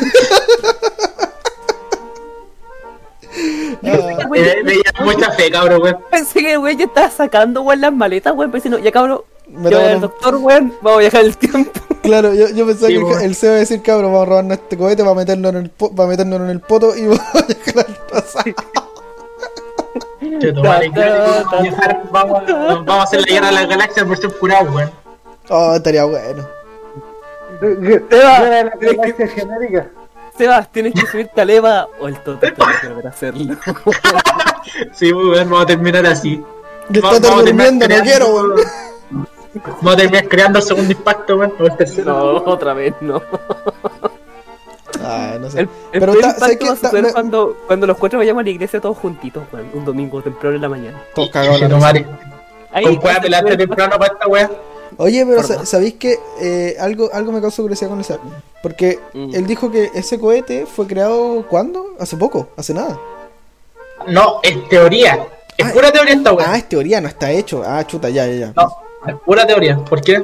Ah, 3.86 4.27
Me, 4.30 4.64
me 4.64 4.73
llama 4.76 5.14
mucha 5.14 5.31
fe, 5.31 5.52
cabrón, 5.52 5.81
weón. 5.81 5.98
Pensé 6.11 6.40
que 6.41 6.53
el 6.53 6.57
weón 6.60 6.77
ya 6.77 6.86
estaba 6.86 7.10
sacando 7.10 7.61
weón 7.61 7.80
las 7.81 7.94
maletas, 7.94 8.34
weón. 8.36 8.52
Pensé, 8.52 8.69
no, 8.69 8.80
ya 8.80 8.91
cabrón. 8.91 9.22
Me 9.52 9.70
Yo 9.72 9.80
el 9.82 10.02
doctor, 10.02 10.36
weón, 10.36 10.74
vamos 10.82 10.98
a 10.98 11.02
viajar 11.02 11.22
el 11.26 11.38
tiempo. 11.38 11.72
Claro, 12.02 12.34
yo, 12.34 12.48
yo 12.50 12.66
pensaba 12.66 12.88
Sí, 12.88 12.94
que 12.96 13.04
bueno. 13.04 13.20
él 13.20 13.36
se 13.36 13.46
iba 13.48 13.56
a 13.56 13.60
decir, 13.60 13.82
cabrón, 13.84 14.14
vamos 14.14 14.26
a 14.26 14.30
robarnos 14.30 14.58
este 14.58 14.78
cohete 14.78 15.04
para 15.04 15.16
meternos 15.16 15.52
en 15.54 15.58
el, 15.58 15.70
po- 15.70 15.94
para 15.94 16.08
meternos 16.10 16.40
en 16.42 16.50
el 16.50 16.60
poto 16.62 16.96
y 16.96 17.06
vamos 17.08 17.22
a 17.36 17.42
viajar 17.46 17.86
al 17.88 17.96
pasado. 18.08 18.56
Vamos, 22.12 22.44
vamos 22.48 22.90
a 22.90 23.04
hacer 23.04 23.20
la 23.22 23.26
guerra 23.28 23.48
de 23.48 23.54
las 23.54 23.68
galaxias 23.68 24.08
versión 24.08 24.32
curado, 24.40 24.72
weón. 24.72 24.92
Oh, 25.50 25.76
estaría 25.76 26.04
bueno. 26.06 26.48
La 27.62 28.66
galaxia 28.80 29.28
genérica. 29.28 29.88
Sebas, 30.38 30.72
tienes 30.72 30.94
que 30.94 31.06
subirte 31.06 31.42
a 31.42 31.46
Leva 31.46 31.88
o 32.00 32.08
el 32.08 32.18
Toto 32.24 32.48
para 32.58 32.90
volver 32.90 33.08
a 33.08 33.10
hacerlo. 33.10 33.56
Sí, 34.94 35.12
weón, 35.12 35.50
vamos 35.50 35.64
a 35.64 35.66
terminar 35.68 36.06
así. 36.06 36.42
Yo 36.90 37.02
estoy 37.02 37.30
a 37.30 37.36
durmiendo, 37.42 37.88
no 37.88 37.96
quiero, 38.04 38.28
weón. 38.34 38.54
Vamos 39.54 39.94
a 39.94 39.98
terminar 39.98 40.28
creando 40.28 40.60
el 40.60 40.66
segundo 40.66 40.92
impacto, 40.92 41.36
weón, 41.38 41.54
o 41.60 41.64
el 41.66 41.76
tercero. 41.76 42.14
No, 42.46 42.52
otra 42.52 42.74
vez 42.74 42.94
no. 43.02 43.22
Ay, 45.04 45.40
no 45.40 45.50
sé. 45.50 45.62
El, 45.62 45.70
el 45.94 46.00
Pero 46.00 46.14
¿sabes 46.14 46.36
impacto 46.36 46.66
va 46.66 46.72
a 46.72 46.76
Está- 46.76 46.88
suceder 46.90 47.04
me- 47.06 47.14
cuando, 47.14 47.58
cuando 47.68 47.88
los 47.88 47.98
cuatro 47.98 48.20
vayamos 48.20 48.42
a 48.42 48.44
la 48.44 48.50
iglesia 48.50 48.80
todos 48.82 48.98
juntitos, 48.98 49.44
weón, 49.52 49.70
un 49.74 49.86
domingo 49.86 50.22
temprano 50.22 50.56
en 50.56 50.62
la 50.62 50.70
mañana. 50.70 51.02
Todos 51.16 51.30
cagados 51.30 51.62
la 51.62 51.70
madre. 51.78 52.06
Con 52.72 53.48
el 53.52 53.58
temprano 53.58 53.98
para 53.98 54.14
esta 54.14 54.28
weá. 54.28 54.50
Oye, 54.98 55.26
pero 55.26 55.42
sa- 55.44 55.66
¿sabéis 55.66 55.94
que 55.96 56.18
eh, 56.42 56.76
algo, 56.80 57.10
algo 57.14 57.32
me 57.32 57.40
causó 57.42 57.62
curiosidad 57.62 57.90
con 57.90 58.02
esa? 58.02 58.18
Porque 58.62 59.00
Mm. 59.14 59.34
él 59.36 59.48
dijo 59.48 59.72
que 59.72 59.90
ese 59.94 60.20
cohete 60.20 60.66
fue 60.66 60.86
creado 60.88 61.46
¿cuándo? 61.48 61.96
Hace 62.00 62.18
poco, 62.18 62.50
hace 62.58 62.74
nada. 62.74 63.00
No, 64.08 64.40
es 64.44 64.68
teoría. 64.68 65.26
Es 65.58 65.66
Ah, 65.68 65.72
pura 65.74 65.92
teoría 65.92 66.14
esta 66.14 66.34
weá. 66.34 66.52
Ah, 66.54 66.58
es 66.58 66.68
teoría, 66.68 67.00
no 67.02 67.08
está 67.08 67.32
hecho. 67.32 67.64
Ah, 67.66 67.86
chuta, 67.86 68.10
ya, 68.10 68.26
ya, 68.28 68.34
ya. 68.48 68.54
No, 68.56 68.76
es 69.08 69.16
pura 69.26 69.46
teoría. 69.46 69.78
¿Por 69.78 70.02
qué? 70.02 70.18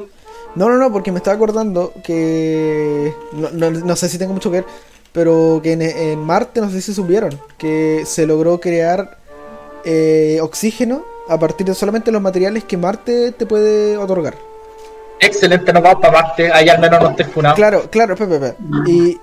No, 0.55 0.69
no, 0.69 0.77
no, 0.77 0.91
porque 0.91 1.11
me 1.11 1.17
estaba 1.17 1.35
acordando 1.35 1.91
que. 2.03 3.13
No, 3.33 3.49
no, 3.51 3.71
no 3.71 3.95
sé 3.95 4.07
si 4.09 4.17
tengo 4.17 4.33
mucho 4.33 4.49
que 4.51 4.57
ver, 4.57 4.65
pero 5.11 5.59
que 5.61 5.73
en, 5.73 5.81
en 5.81 6.19
Marte, 6.19 6.61
no 6.61 6.69
sé 6.69 6.81
si 6.81 6.93
supieron, 6.93 7.39
que 7.57 8.03
se 8.05 8.25
logró 8.25 8.59
crear 8.59 9.17
eh, 9.83 10.39
oxígeno 10.41 11.03
a 11.27 11.37
partir 11.39 11.67
de 11.67 11.73
solamente 11.75 12.11
los 12.11 12.21
materiales 12.21 12.63
que 12.63 12.77
Marte 12.77 13.31
te 13.33 13.45
puede 13.45 13.97
otorgar. 13.97 14.35
Excelente, 15.19 15.71
nos 15.73 15.81
vamos 15.83 16.01
para 16.01 16.21
Marte. 16.21 16.51
Ahí 16.51 16.69
al 16.69 16.79
menos 16.79 17.01
no 17.01 17.09
estés 17.09 17.27
funado. 17.27 17.55
Claro, 17.55 17.89
claro, 17.89 18.13
espera, 18.13 18.35
espera. 18.35 18.55
Y 18.85 19.19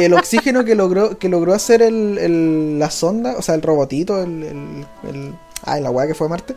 el 0.00 0.14
oxígeno 0.14 0.64
que 0.64 0.74
logró, 0.74 1.18
que 1.18 1.28
logró 1.28 1.52
hacer 1.54 1.82
el, 1.82 2.18
el- 2.18 2.78
la 2.78 2.90
sonda, 2.90 3.34
o 3.38 3.42
sea, 3.42 3.54
el 3.54 3.62
robotito, 3.62 4.22
el. 4.22 4.42
el, 4.42 4.86
el 5.10 5.34
ah, 5.64 5.80
la 5.80 5.90
weá 5.90 6.06
que 6.06 6.14
fue 6.14 6.26
a 6.26 6.30
Marte, 6.30 6.54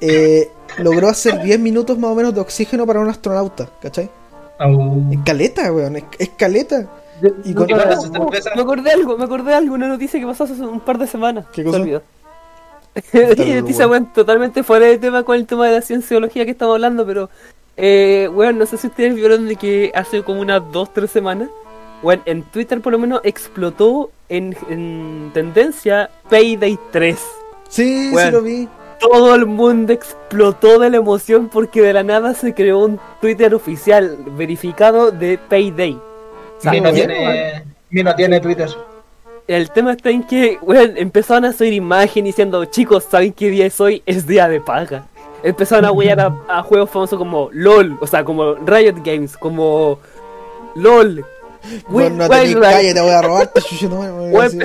eh, 0.00 0.50
logró 0.78 1.08
hacer 1.08 1.40
10 1.42 1.58
minutos 1.60 1.98
más 1.98 2.10
o 2.10 2.14
menos 2.14 2.34
de 2.34 2.40
oxígeno 2.40 2.86
para 2.86 3.00
un 3.00 3.08
astronauta, 3.08 3.68
¿cachai? 3.80 4.10
Au. 4.58 5.12
Es 5.12 5.18
caleta, 5.24 5.72
weón, 5.72 5.96
es, 5.96 6.04
es 6.18 6.30
caleta. 6.30 6.86
Y 7.44 7.50
¿Y 7.50 7.54
con- 7.54 7.66
cerveza? 7.66 8.08
Me 8.54 8.62
acordé 8.62 8.82
de 8.82 8.90
algo, 8.92 9.16
me 9.16 9.24
acordé 9.24 9.54
algo, 9.54 9.74
una 9.74 9.88
noticia 9.88 10.20
que 10.20 10.26
pasó 10.26 10.44
hace 10.44 10.54
un 10.62 10.80
par 10.80 10.98
de 10.98 11.06
semanas. 11.06 11.46
¿Qué 11.52 11.62
Se 11.62 11.64
cosa? 11.64 11.78
noticia, 11.78 12.02
weón. 13.88 13.90
weón, 13.90 14.12
totalmente 14.12 14.62
fuera 14.62 14.86
de 14.86 14.98
tema 14.98 15.22
con 15.22 15.36
el 15.36 15.46
tema 15.46 15.66
de 15.66 15.72
la 15.76 15.82
cienciología 15.82 16.44
que 16.44 16.50
estamos 16.52 16.74
hablando, 16.74 17.06
pero, 17.06 17.28
eh, 17.76 18.28
weón, 18.32 18.58
no 18.58 18.66
sé 18.66 18.76
si 18.76 18.86
ustedes 18.86 19.14
vieron 19.14 19.46
de 19.48 19.56
que 19.56 19.92
hace 19.94 20.22
como 20.22 20.40
unas 20.40 20.62
dos, 20.72 20.92
tres 20.92 21.10
semanas, 21.10 21.48
weón, 22.02 22.22
en 22.26 22.42
Twitter 22.44 22.80
por 22.80 22.92
lo 22.92 22.98
menos 22.98 23.20
explotó 23.24 24.10
en, 24.28 24.56
en 24.68 25.30
tendencia 25.34 26.10
Payday 26.30 26.78
3. 26.92 27.18
Sí, 27.68 28.10
Weón. 28.12 28.26
sí 28.26 28.32
lo 28.32 28.42
vi. 28.42 28.68
Todo 28.98 29.34
el 29.34 29.46
mundo 29.46 29.92
explotó 29.92 30.78
de 30.78 30.90
la 30.90 30.96
emoción 30.96 31.48
porque 31.48 31.82
de 31.82 31.92
la 31.92 32.02
nada 32.02 32.34
se 32.34 32.54
creó 32.54 32.80
un 32.80 32.98
Twitter 33.20 33.54
oficial 33.54 34.16
verificado 34.36 35.10
de 35.10 35.38
Payday. 35.38 35.98
Mi 36.70 36.80
no 36.80 36.92
tiene, 36.92 37.64
no 37.90 38.14
tiene 38.14 38.40
Twitter. 38.40 38.70
El 39.46 39.70
tema 39.70 39.92
está 39.92 40.10
en 40.10 40.24
que, 40.24 40.58
weón, 40.60 40.96
empezaron 40.96 41.44
a 41.44 41.52
subir 41.52 41.72
imagen 41.72 42.24
diciendo, 42.24 42.64
chicos, 42.64 43.04
¿saben 43.04 43.32
qué 43.32 43.50
día 43.50 43.66
es 43.66 43.80
hoy? 43.80 44.02
Es 44.04 44.26
día 44.26 44.48
de 44.48 44.60
paga. 44.60 45.06
Empezaron 45.42 45.84
a 45.84 45.92
huear 45.92 46.18
a, 46.18 46.36
a 46.48 46.62
juegos 46.62 46.90
famosos 46.90 47.18
como 47.18 47.50
LOL, 47.52 47.96
o 48.00 48.06
sea, 48.06 48.24
como 48.24 48.54
Riot 48.54 48.96
Games, 49.04 49.36
como 49.36 50.00
LOL. 50.74 51.24
Weón, 51.88 52.18
no 52.18 52.26
weón, 52.26 52.60
calle, 52.60 52.94
te 52.94 53.00
voy 53.00 53.10
a 53.10 53.22
robar. 53.22 53.48
te 53.48 53.60
me 53.88 53.94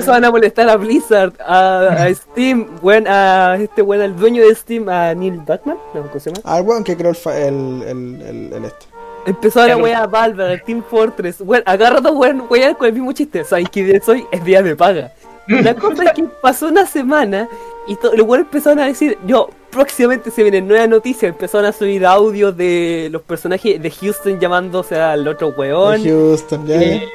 voy 0.02 0.24
a 0.24 0.32
molestar 0.32 0.70
a 0.70 0.76
Blizzard, 0.78 1.34
a, 1.40 2.04
a 2.04 2.14
Steam, 2.14 2.68
weón, 2.82 3.08
a 3.08 3.58
este 3.60 3.82
weón, 3.82 4.02
al 4.02 4.16
dueño 4.16 4.42
de 4.48 4.54
Steam, 4.56 4.88
a 4.90 5.14
Neil 5.14 5.44
Druckmann, 5.46 5.78
no, 5.94 6.02
¿cómo 6.08 6.20
se 6.20 6.32
llama? 6.32 6.58
El 6.60 6.66
weón 6.66 6.84
que 6.84 6.96
creó 6.98 7.10
el, 7.12 7.16
fa- 7.16 7.38
el, 7.38 7.84
el, 7.88 8.22
el, 8.22 8.54
el 8.54 8.66
este. 8.66 8.86
Empezaron 9.26 9.72
a 9.72 9.78
wear 9.78 10.02
a 10.04 10.08
Valve, 10.08 10.54
a 10.54 10.58
Team 10.64 10.84
Fortress, 10.90 11.42
weón, 11.42 11.64
agarrado, 11.66 12.12
weón, 12.14 12.46
weón, 12.50 12.74
con 12.76 12.88
el 12.88 12.94
mismo 12.94 13.12
chiste, 13.14 13.44
¿saben 13.44 13.68
qué 13.68 13.84
día 13.84 13.98
es 13.98 14.10
hoy? 14.10 14.26
Es 14.32 14.44
día 14.44 14.62
de 14.62 14.76
paga. 14.76 15.12
La 15.48 15.74
cosa 15.76 16.06
es 16.06 16.12
que 16.14 16.24
pasó 16.42 16.68
una 16.68 16.86
semana 16.86 17.48
y 17.88 17.98
los 18.16 18.26
weones 18.28 18.46
empezaron 18.46 18.80
a 18.80 18.86
decir, 18.86 19.18
yo, 19.26 19.50
próximamente 19.72 20.30
se 20.32 20.44
vienen 20.44 20.68
nuevas 20.68 20.90
noticias, 20.90 21.30
empezaron 21.32 21.66
a 21.66 21.72
subir 21.72 22.06
audios 22.06 22.56
de 22.56 23.08
los 23.12 23.22
personajes 23.22 23.82
de 23.82 23.90
Houston 23.90 24.40
llamándose 24.40 25.00
al 25.00 25.28
otro 25.28 25.50
weón, 25.58 26.04
Houston, 26.04 26.68
ya, 26.68 26.82
Eh, 26.82 27.10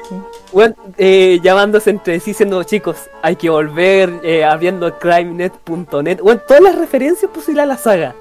weón, 0.51 0.75
eh, 0.97 1.39
llamándose 1.43 1.91
entre 1.91 2.19
sí 2.19 2.31
diciendo, 2.31 2.61
chicos, 2.63 2.97
hay 3.21 3.35
que 3.35 3.49
volver, 3.49 4.11
eh, 4.23 4.43
abriendo 4.43 4.97
crimenet.net, 4.99 6.19
weón, 6.21 6.41
todas 6.47 6.63
las 6.63 6.75
referencias 6.75 7.29
posibles 7.31 7.63
a 7.63 7.67
la 7.67 7.77
saga. 7.77 8.15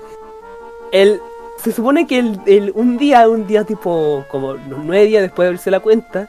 El, 0.93 1.21
se 1.63 1.73
supone 1.73 2.07
que 2.07 2.19
el, 2.19 2.41
el- 2.47 2.73
un 2.75 2.99
día, 2.99 3.29
un 3.29 3.47
día 3.47 3.65
tipo, 3.65 4.25
como 4.31 4.53
los 4.53 4.79
nueve 4.85 5.07
días 5.07 5.23
después 5.23 5.45
de 5.45 5.49
abrirse 5.49 5.71
la 5.71 5.81
cuenta, 5.81 6.29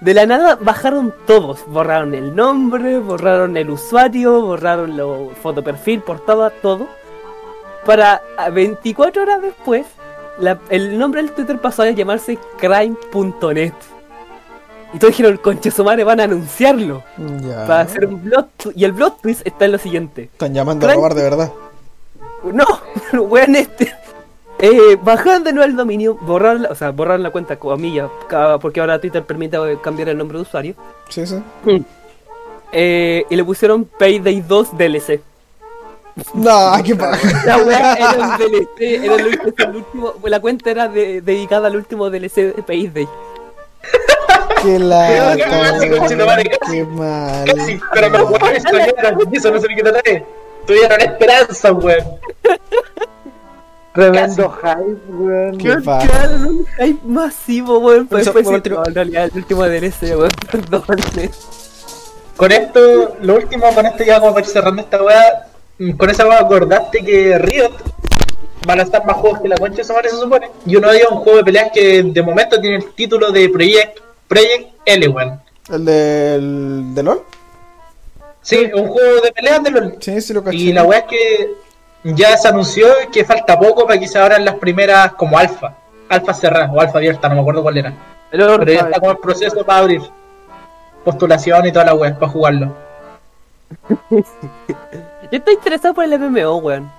de 0.00 0.12
la 0.12 0.26
nada 0.26 0.56
bajaron 0.60 1.14
todos, 1.26 1.60
borraron 1.68 2.14
el 2.14 2.34
nombre, 2.36 2.98
borraron 2.98 3.56
el 3.56 3.70
usuario, 3.70 4.42
borraron 4.42 4.96
la 4.96 5.04
foto 5.42 5.62
perfil, 5.64 6.00
portada, 6.00 6.50
todo. 6.50 6.86
Para 7.86 8.20
a 8.36 8.50
24 8.50 9.22
horas 9.22 9.40
después, 9.42 9.86
la- 10.38 10.58
el 10.70 10.98
nombre 10.98 11.22
del 11.22 11.32
Twitter 11.32 11.58
pasó 11.60 11.82
a 11.82 11.90
llamarse 11.90 12.38
crime.net. 12.58 13.72
Y 14.92 14.98
todos 14.98 15.12
dijeron, 15.16 15.36
conche 15.38 15.70
su 15.70 15.84
madre, 15.84 16.04
van 16.04 16.20
a 16.20 16.24
anunciarlo. 16.24 17.02
Ya. 17.42 17.66
Para 17.66 17.80
hacer 17.80 18.06
un 18.06 18.22
blog 18.22 18.46
Y 18.74 18.84
el 18.84 18.92
blog 18.92 19.20
twist 19.20 19.42
está 19.46 19.64
en 19.66 19.72
lo 19.72 19.78
siguiente. 19.78 20.24
Están 20.32 20.54
llamando 20.54 20.88
a 20.88 20.94
robar 20.94 21.14
de 21.14 21.22
verdad. 21.22 21.52
No, 22.44 22.64
weón, 23.24 23.56
este. 23.56 23.92
Eh, 24.58 24.96
bajaron 25.02 25.44
de 25.44 25.52
nuevo 25.52 25.68
el 25.68 25.76
dominio, 25.76 26.14
borraron 26.14 26.62
la, 26.62 26.68
o 26.70 26.74
sea, 26.74 26.90
borraron 26.90 27.22
la 27.22 27.30
cuenta 27.30 27.56
comillas, 27.58 28.08
porque 28.62 28.80
ahora 28.80 28.98
Twitter 29.00 29.22
permite 29.22 29.58
cambiar 29.82 30.08
el 30.08 30.16
nombre 30.16 30.38
de 30.38 30.42
usuario. 30.42 30.74
Sí, 31.10 31.26
sí. 31.26 31.36
Eh, 32.72 33.24
y 33.28 33.36
le 33.36 33.44
pusieron 33.44 33.84
Payday 33.84 34.40
2 34.40 34.76
DLC. 34.78 35.20
No, 36.34 36.72
qué 36.84 36.94
paja. 36.96 37.42
La 37.44 37.58
weá 37.58 37.92
era 37.94 38.12
un 38.12 38.38
DLC, 38.38 38.80
era 39.04 39.14
el, 39.16 39.26
último- 39.26 39.52
el 39.58 39.76
último, 39.76 40.14
la 40.24 40.40
cuenta 40.40 40.70
era 40.70 40.88
de- 40.88 41.20
dedicada 41.20 41.68
al 41.68 41.76
último 41.76 42.08
DLC 42.10 42.54
de. 42.92 43.08
Qué 44.62 44.78
casi, 45.38 45.88
weón, 45.90 45.98
conchetumare, 45.98 46.44
casi. 46.58 46.72
Qué 46.72 46.84
mal. 46.84 47.44
Casi, 47.54 47.80
pero 47.92 48.08
los 48.08 48.30
huevones 48.30 48.62
soñaron, 48.62 49.28
y 49.32 49.36
eso 49.36 49.50
no 49.50 49.60
se 49.60 49.68
le 49.68 49.76
quita 49.76 49.92
nadie. 49.92 50.24
Tuvieron 50.66 51.00
esperanza, 51.00 51.72
weón. 51.72 52.04
Tremendo 53.94 54.50
hype, 54.62 55.12
weón. 55.12 55.58
Qué. 55.58 55.76
Crearon 55.82 56.44
un 56.46 56.66
hype 56.78 57.00
masivo, 57.06 57.78
weón. 57.78 58.06
Pues 58.08 58.22
Eso, 58.22 58.32
después 58.32 58.54
último- 58.56 58.82
en 58.86 58.94
realidad 58.94 59.24
el 59.24 59.36
último 59.36 59.64
DLC, 59.64 60.16
weón, 60.16 60.30
perdón. 60.50 60.82
Con 62.36 62.52
esto, 62.52 63.16
lo 63.22 63.34
último, 63.36 63.66
con 63.74 63.86
esto 63.86 64.04
ya 64.04 64.20
como 64.20 64.34
para 64.34 64.44
ir 64.46 64.52
cerrando 64.52 64.82
esta 64.82 65.02
weá, 65.02 65.22
mm, 65.22 65.55
con 65.96 66.10
esa 66.10 66.26
weá 66.26 66.40
acordaste 66.40 67.04
que 67.04 67.38
Riot 67.38 67.72
van 68.66 68.80
a 68.80 68.82
estar 68.82 69.04
más 69.04 69.16
juegos 69.16 69.40
que 69.40 69.48
la 69.48 69.56
concha 69.56 69.76
de 69.76 69.84
su 69.84 69.92
madre 69.92 70.10
se 70.10 70.16
supone. 70.16 70.50
Y 70.64 70.76
uno 70.76 70.90
de 70.90 70.96
ellos 70.96 71.08
es 71.10 71.16
un 71.16 71.22
juego 71.22 71.38
de 71.38 71.44
peleas 71.44 71.70
que 71.72 72.02
de 72.02 72.22
momento 72.22 72.60
tiene 72.60 72.76
el 72.76 72.92
título 72.94 73.30
de 73.30 73.48
Project, 73.48 74.00
Project 74.26 74.70
L, 74.84 75.08
weón. 75.08 75.40
¿El 75.70 75.84
del 75.84 76.94
de 76.94 77.02
LOL? 77.02 77.22
Sí, 78.40 78.70
un 78.74 78.88
juego 78.88 79.20
de 79.20 79.32
peleas 79.32 79.62
de 79.62 79.70
LOL. 79.70 79.96
Sí, 80.00 80.20
sí 80.20 80.32
lo 80.32 80.42
caché. 80.42 80.56
Y 80.56 80.72
la 80.72 80.84
weá 80.84 81.00
es 81.00 81.04
que 81.06 81.54
ya 82.04 82.36
se 82.36 82.48
anunció 82.48 82.86
que 83.12 83.24
falta 83.24 83.58
poco 83.58 83.86
para 83.86 83.98
que 83.98 84.08
se 84.08 84.18
abran 84.18 84.44
las 84.44 84.56
primeras 84.56 85.12
como 85.12 85.38
alfa. 85.38 85.76
Alfa 86.08 86.34
cerrada 86.34 86.70
o 86.72 86.80
alfa 86.80 86.98
abierta, 86.98 87.28
no 87.28 87.34
me 87.36 87.40
acuerdo 87.40 87.62
cuál 87.62 87.78
era. 87.78 87.92
Pero, 88.30 88.58
Pero 88.58 88.72
ya 88.72 88.80
está 88.80 89.00
como 89.00 89.12
el 89.12 89.18
proceso 89.18 89.64
para 89.64 89.80
abrir. 89.80 90.02
Postulación 91.04 91.66
y 91.66 91.72
toda 91.72 91.84
la 91.84 91.94
web 91.94 92.18
para 92.18 92.32
jugarlo. 92.32 92.74
Yo 95.30 95.38
estoy 95.38 95.54
interesado 95.54 95.94
por 95.94 96.04
el 96.04 96.18
MMO, 96.18 96.56
weón. 96.58 96.90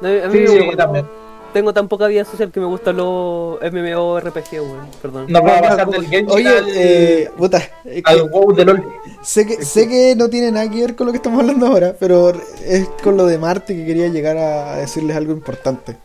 No, 0.00 0.08
a 0.08 0.28
mí 0.28 0.32
Sí, 0.32 0.38
me- 0.58 0.70
sí, 0.70 0.76
también. 0.76 1.06
tengo 1.52 1.72
tan 1.72 1.88
poca 1.88 2.06
vida 2.08 2.24
social 2.24 2.50
que 2.50 2.60
me 2.60 2.66
gustan 2.66 2.96
los 2.96 3.58
MMO 3.62 4.20
RPG, 4.20 4.60
weón. 4.60 4.88
Perdón. 5.00 5.26
Vamos 5.30 5.50
a 5.52 5.60
pasar 5.62 5.88
del 5.88 6.06
Genshin 6.06 6.30
Oye, 6.30 6.48
al, 6.48 6.64
eh, 6.68 7.30
puta, 7.36 7.58
es 7.84 8.02
que 8.02 8.12
al 8.12 8.28
WoW 8.30 8.54
de 8.54 8.64
LOL. 8.64 8.84
sé 9.22 9.46
que 9.46 9.64
sé 9.64 9.88
que 9.88 10.14
no 10.16 10.28
tiene 10.28 10.50
nada 10.52 10.68
que 10.70 10.80
ver 10.80 10.96
con 10.96 11.06
lo 11.06 11.12
que 11.12 11.16
estamos 11.18 11.40
hablando 11.40 11.66
ahora, 11.66 11.94
pero 11.98 12.32
es 12.64 12.88
con 13.02 13.16
lo 13.16 13.26
de 13.26 13.38
Marte 13.38 13.74
que 13.74 13.86
quería 13.86 14.08
llegar 14.08 14.36
a 14.36 14.76
decirles 14.76 15.16
algo 15.16 15.32
importante. 15.32 15.96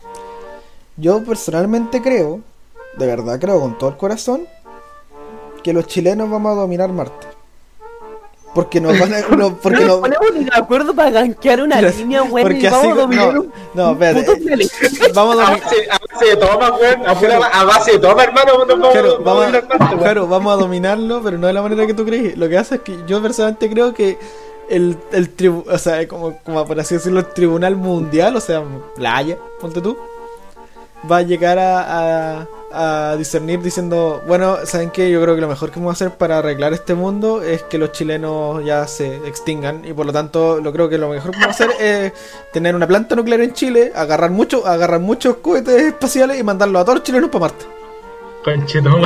Yo 0.96 1.22
personalmente 1.24 2.00
creo, 2.02 2.40
de 2.96 3.06
verdad 3.06 3.38
creo 3.40 3.60
con 3.60 3.76
todo 3.78 3.90
el 3.90 3.96
corazón, 3.96 4.46
que 5.62 5.72
los 5.72 5.86
chilenos 5.86 6.30
vamos 6.30 6.52
a 6.56 6.60
dominar 6.60 6.90
Marte. 6.92 7.26
Porque 8.54 8.80
nos 8.80 8.98
van 8.98 9.14
a. 9.14 9.20
no, 9.36 9.54
porque 9.56 9.80
no 9.80 9.86
nos 9.86 9.96
no, 9.96 10.00
ponemos 10.00 10.34
de 10.34 10.50
acuerdo 10.52 10.92
para 10.94 11.10
gankear 11.10 11.60
una 11.62 11.76
Pero- 11.76 11.90
línea, 11.96 12.22
weón, 12.24 12.42
porque 12.48 12.58
y 12.62 12.66
así. 12.66 12.76
vamos 12.76 12.98
a 12.98 13.00
dominar 13.02 13.34
No, 13.34 13.40
un 13.40 13.52
no, 13.74 13.94
puto 13.94 14.04
espérate. 14.04 14.36
planeta. 14.44 14.74
Vamos 15.14 15.38
a 15.38 15.42
A 15.42 15.44
dominar. 15.50 15.60
base, 15.62 15.88
a 15.90 15.98
base 16.12 16.24
de 16.26 16.36
toma, 16.36 16.70
weón. 16.76 17.02
A, 17.52 17.64
base 17.64 17.92
de 17.92 17.98
toma, 18.00 18.24
hermano. 18.24 18.52
No 18.64 18.66
vamos, 18.76 18.88
Claro, 18.92 19.18
no 19.18 19.24
vamos, 19.24 19.52
vamos 19.52 19.70
a 19.80 19.84
weón. 19.86 19.98
claro, 20.00 20.26
vamos 20.26 20.52
a 20.52 20.56
dominarlo, 20.56 21.22
pero 21.22 21.38
no 21.38 21.46
de 21.46 21.52
la 21.52 21.62
manera 21.62 21.86
que 21.86 21.94
tú 21.94 22.04
crees. 22.04 22.36
Lo 22.36 22.48
que 22.48 22.56
pasa 22.56 22.74
es 22.76 22.80
que 22.80 22.96
yo 23.06 23.22
personalmente 23.22 23.70
creo 23.70 23.94
que 23.94 24.18
el, 24.68 24.96
el 25.12 25.36
tribu- 25.36 25.64
o 25.70 25.78
sea, 25.78 26.06
como, 26.08 26.36
como 26.44 26.64
por 26.66 26.78
así 26.80 26.94
decirlo, 26.96 27.20
el 27.20 27.26
tribunal 27.26 27.76
mundial, 27.76 28.34
o 28.36 28.40
sea, 28.40 28.62
la 28.96 29.16
Haya, 29.16 29.36
ponte 29.60 29.80
tú, 29.80 29.96
va 31.10 31.18
a 31.18 31.22
llegar 31.22 31.58
a, 31.58 32.40
a, 32.40 32.48
a 32.72 33.16
discernir 33.18 33.60
diciendo, 33.60 34.22
bueno, 34.26 34.58
¿saben 34.64 34.90
qué? 34.90 35.10
Yo 35.10 35.20
creo 35.20 35.34
que 35.34 35.40
lo 35.40 35.48
mejor 35.48 35.70
que 35.70 35.80
vamos 35.80 35.92
a 35.92 36.04
hacer 36.04 36.16
para 36.16 36.38
arreglar 36.38 36.72
este 36.72 36.94
mundo 36.94 37.42
es 37.42 37.62
que 37.64 37.78
los 37.78 37.92
chilenos 37.92 38.64
ya 38.64 38.86
se 38.86 39.16
extingan 39.26 39.84
y 39.84 39.92
por 39.92 40.06
lo 40.06 40.12
tanto 40.12 40.60
lo 40.60 40.72
creo 40.72 40.88
que 40.88 40.96
lo 40.98 41.08
mejor 41.08 41.32
que 41.32 41.38
vamos 41.40 41.60
a 41.60 41.64
hacer 41.64 41.70
es 41.80 42.12
tener 42.52 42.74
una 42.74 42.86
planta 42.86 43.16
nuclear 43.16 43.40
en 43.40 43.52
Chile, 43.52 43.92
agarrar 43.94 44.30
mucho, 44.30 44.66
agarrar 44.66 45.00
muchos 45.00 45.36
cohetes 45.38 45.82
espaciales 45.82 46.38
y 46.38 46.42
mandarlos 46.42 46.82
a 46.82 46.84
todos 46.84 46.98
los 46.98 47.04
chilenos 47.04 47.30
para 47.30 47.40
Marte. 47.40 47.64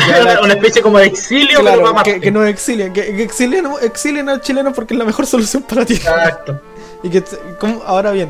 Una 0.43 0.53
especie 0.55 0.82
como 0.82 0.99
de 0.99 1.07
exilio, 1.07 1.59
pero 1.59 1.62
Claro, 1.62 1.82
para 1.93 2.03
que, 2.05 2.11
Marte. 2.12 2.20
que 2.20 2.31
nos 2.31 2.47
exilien, 2.47 2.93
que, 2.93 3.16
que 3.16 3.23
exilien, 3.23 3.66
exilien 3.82 4.28
al 4.28 4.41
chileno 4.41 4.73
porque 4.73 4.95
es 4.95 4.99
la 4.99 5.05
mejor 5.05 5.27
solución 5.35 5.62
para 5.62 5.85
ti. 5.85 5.95
Exacto. 5.95 6.61
Y 7.03 7.11
que, 7.11 7.23
¿cómo? 7.59 7.82
ahora 7.85 8.12
bien, 8.12 8.28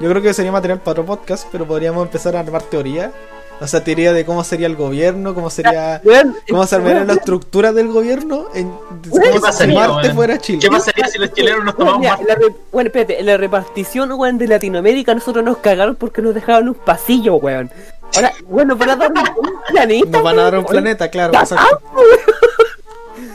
yo 0.00 0.08
creo 0.10 0.22
que 0.22 0.32
sería 0.34 0.52
material 0.52 0.78
para 0.80 0.92
otro 0.92 1.06
podcast, 1.06 1.46
pero 1.50 1.66
podríamos 1.66 2.04
empezar 2.04 2.36
a 2.36 2.40
armar 2.40 2.62
teoría. 2.62 3.12
O 3.58 3.66
sea, 3.66 3.82
teoría 3.82 4.12
de 4.12 4.26
cómo 4.26 4.44
sería 4.44 4.66
el 4.66 4.76
gobierno, 4.76 5.34
cómo 5.34 5.48
sería, 5.48 6.00
Weón, 6.04 6.36
cómo 6.50 6.66
se 6.66 6.74
armaría 6.76 7.04
la 7.04 7.14
estructura 7.14 7.72
del 7.72 7.88
gobierno, 7.88 8.48
en, 8.54 8.70
¿Qué 9.02 9.08
como 9.08 9.24
si 9.32 9.38
pasaría, 9.40 9.88
Marte 9.88 10.12
fuera 10.12 10.38
Chile. 10.38 10.58
¿Qué 10.60 10.68
pasaría 10.68 11.06
si 11.08 11.18
los 11.18 11.32
chilenos 11.32 11.64
nos 11.64 11.74
Bueno, 11.74 11.92
tomamos 11.92 12.00
mira, 12.00 12.16
Marte? 12.18 12.34
re- 12.34 12.56
bueno, 12.70 12.88
espérate, 12.88 13.18
en 13.20 13.24
la 13.26 13.36
repartición, 13.38 14.12
weón, 14.12 14.36
de 14.36 14.46
Latinoamérica 14.48 15.14
nosotros 15.14 15.42
nos 15.42 15.56
cagaron 15.58 15.94
porque 15.96 16.20
nos 16.20 16.34
dejaron 16.34 16.68
un 16.68 16.74
pasillo, 16.74 17.36
weón. 17.36 17.70
Ahora, 18.14 18.32
bueno, 18.46 18.76
van 18.76 18.90
a 18.90 18.96
dar 18.96 19.10
un, 19.10 19.52
planeta. 19.70 20.10
Nos 20.10 20.22
van 20.22 20.38
a 20.38 20.42
dar 20.42 20.52
un 20.54 20.58
weón. 20.60 20.70
planeta, 20.70 21.08
claro. 21.10 21.32
Exacto. 21.32 21.78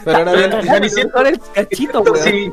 Pero 0.04 0.16
ahora 0.18 0.32
bien, 0.32 0.50
nos 0.50 0.96
el 1.26 1.40
cachito, 1.52 2.00
weón. 2.02 2.16
Sí. 2.18 2.52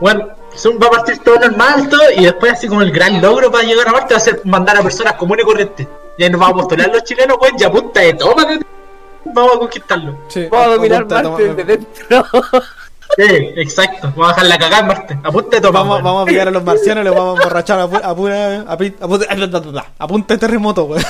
Bueno, 0.00 0.28
son- 0.54 0.78
va 0.80 0.86
a 0.86 0.90
partir 0.90 1.18
todo 1.18 1.38
normal 1.38 1.88
todo, 1.88 2.02
y 2.16 2.24
después 2.24 2.52
así 2.52 2.68
como 2.68 2.82
el 2.82 2.90
gran 2.92 3.20
logro 3.20 3.50
para 3.50 3.64
llegar 3.64 3.88
a 3.88 3.92
Marte 3.92 4.14
va 4.14 4.18
a 4.18 4.20
ser 4.20 4.40
mandar 4.44 4.76
a 4.76 4.82
personas 4.82 5.14
comunes 5.14 5.42
y 5.42 5.46
corrientes. 5.46 5.86
Y 6.20 6.24
ahí 6.24 6.28
nos 6.30 6.38
vamos 6.38 6.54
a 6.54 6.58
postular 6.66 6.90
los 6.92 7.02
chilenos, 7.04 7.38
weón, 7.40 7.54
y 7.58 7.64
a 7.64 7.70
punta 7.72 8.00
de 8.00 8.12
toma, 8.12 8.44
weón, 8.44 8.66
vamos 9.24 9.54
a 9.54 9.58
conquistarlo. 9.58 10.18
sí, 10.28 10.46
Vamos 10.50 10.66
a 10.66 10.70
dominar 10.74 11.06
Marte 11.06 11.22
toma- 11.22 11.38
desde 11.38 11.64
dentro. 11.64 12.26
Sí, 13.16 13.24
exacto, 13.56 14.12
vamos 14.14 14.26
a 14.26 14.34
dejar 14.34 14.46
la 14.46 14.58
cagada 14.58 14.80
en 14.82 14.86
Marte, 14.86 15.18
a 15.24 15.32
punta 15.32 15.56
de 15.56 15.60
toma. 15.62 15.78
Vamos, 15.80 15.92
weón. 15.94 16.04
vamos 16.04 16.22
a 16.22 16.26
pillar 16.26 16.48
a 16.48 16.50
los 16.50 16.62
marcianos 16.62 17.02
y 17.02 17.06
los 17.06 17.16
vamos 17.16 17.38
a 17.38 17.42
emborrachar 17.42 17.80
a, 17.80 17.86
pu- 17.88 18.00
a 18.04 18.14
pura. 18.14 18.54
A, 18.60 18.72
a 18.72 18.76
pu- 18.78 18.94
a 19.98 20.06
punta 20.06 20.34
de 20.34 20.38
terremoto, 20.38 20.84
weón. 20.84 21.02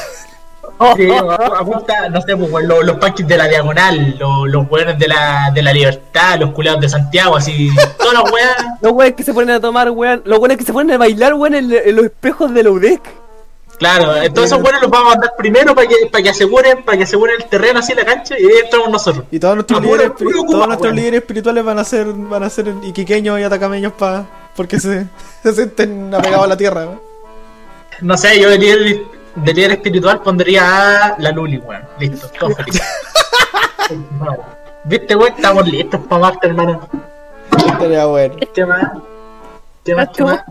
Sí, 0.97 1.11
a, 1.11 1.19
a 1.35 1.65
punta, 1.65 2.09
no 2.09 2.21
sé, 2.23 2.37
pues, 2.37 2.51
weón, 2.53 2.69
los, 2.69 2.85
los 2.85 2.97
punches 2.99 3.27
de 3.27 3.37
la 3.37 3.49
diagonal, 3.49 4.17
los, 4.19 4.49
los 4.49 4.71
weones 4.71 4.97
de 4.99 5.09
la, 5.09 5.51
de 5.53 5.61
la 5.63 5.73
libertad, 5.73 6.39
los 6.39 6.53
culeados 6.53 6.81
de 6.81 6.89
Santiago, 6.89 7.37
así, 7.37 7.69
todas 7.99 8.15
las 8.15 8.33
weas. 8.33 8.57
Los 8.81 8.93
weones 8.93 9.17
que 9.17 9.23
se 9.25 9.35
ponen 9.35 9.57
a 9.57 9.61
tomar, 9.61 9.91
weón. 9.91 10.23
Los 10.25 10.39
weones 10.39 10.57
que 10.57 10.65
se 10.65 10.73
ponen 10.73 10.95
a 10.95 10.99
bailar, 10.99 11.35
weón, 11.35 11.55
en, 11.55 11.71
en 11.73 11.97
los 11.97 12.05
espejos 12.07 12.55
de 12.55 12.63
la 12.63 12.71
UDEC. 12.71 13.03
Claro, 13.81 14.15
entonces 14.17 14.53
esos 14.53 14.63
weones 14.63 14.83
los 14.83 14.91
vamos 14.91 15.07
a 15.07 15.11
mandar 15.17 15.33
primero 15.37 15.75
para 15.75 15.89
que, 15.89 15.95
para 16.13 16.23
que 16.23 16.29
aseguren, 16.31 16.85
para 16.85 16.99
que 16.99 17.05
aseguren 17.05 17.37
el 17.41 17.49
terreno 17.49 17.79
así 17.81 17.95
la 17.95 18.05
cancha 18.05 18.39
y 18.39 18.45
ahí 18.45 18.59
entramos 18.65 18.91
nosotros. 18.91 19.25
Y 19.31 19.41
todos 19.41 19.55
nuestros 19.57 19.81
puro- 19.81 19.93
líderes, 19.97 20.13
puro 20.13 20.31
espiri- 20.31 20.37
Cuba, 20.47 20.51
todos 20.53 20.67
nuestros 20.69 20.95
líderes 20.95 21.21
espirituales 21.23 21.65
van 21.65 21.79
a 21.79 21.85
ser 21.85 22.07
van 22.13 22.43
a 22.43 22.51
ser 22.51 22.75
iquiqueños 22.85 23.41
y 23.41 23.43
atacameños 23.43 23.93
pa, 23.95 24.27
porque 24.55 24.79
se, 24.79 25.07
se 25.43 25.53
sienten 25.55 26.15
apegados 26.15 26.45
a 26.45 26.49
la 26.49 26.57
tierra. 26.59 26.85
¿no? 26.85 27.01
No 28.03 28.17
sé, 28.19 28.39
yo 28.39 28.51
de 28.51 28.59
líder, 28.59 29.03
de 29.35 29.55
líder 29.55 29.71
espiritual 29.73 30.21
pondría 30.21 31.07
a 31.07 31.17
la 31.19 31.31
Luli, 31.33 31.57
weón. 31.59 31.83
Listo, 31.99 32.29
todo 32.39 32.51
feliz. 32.55 32.83
Viste, 34.85 35.17
weón, 35.17 35.33
estamos 35.35 35.67
listos 35.67 36.01
para 36.09 36.21
Marte, 36.21 36.47
hermano. 36.47 36.89
Estaría 37.67 38.05
bueno. 38.07 38.35
¿Qué 38.55 38.65
más? 38.67 38.93
¿Qué 39.85 39.95
más? 39.95 40.09
¿Qué 40.15 40.23
más? 40.25 40.43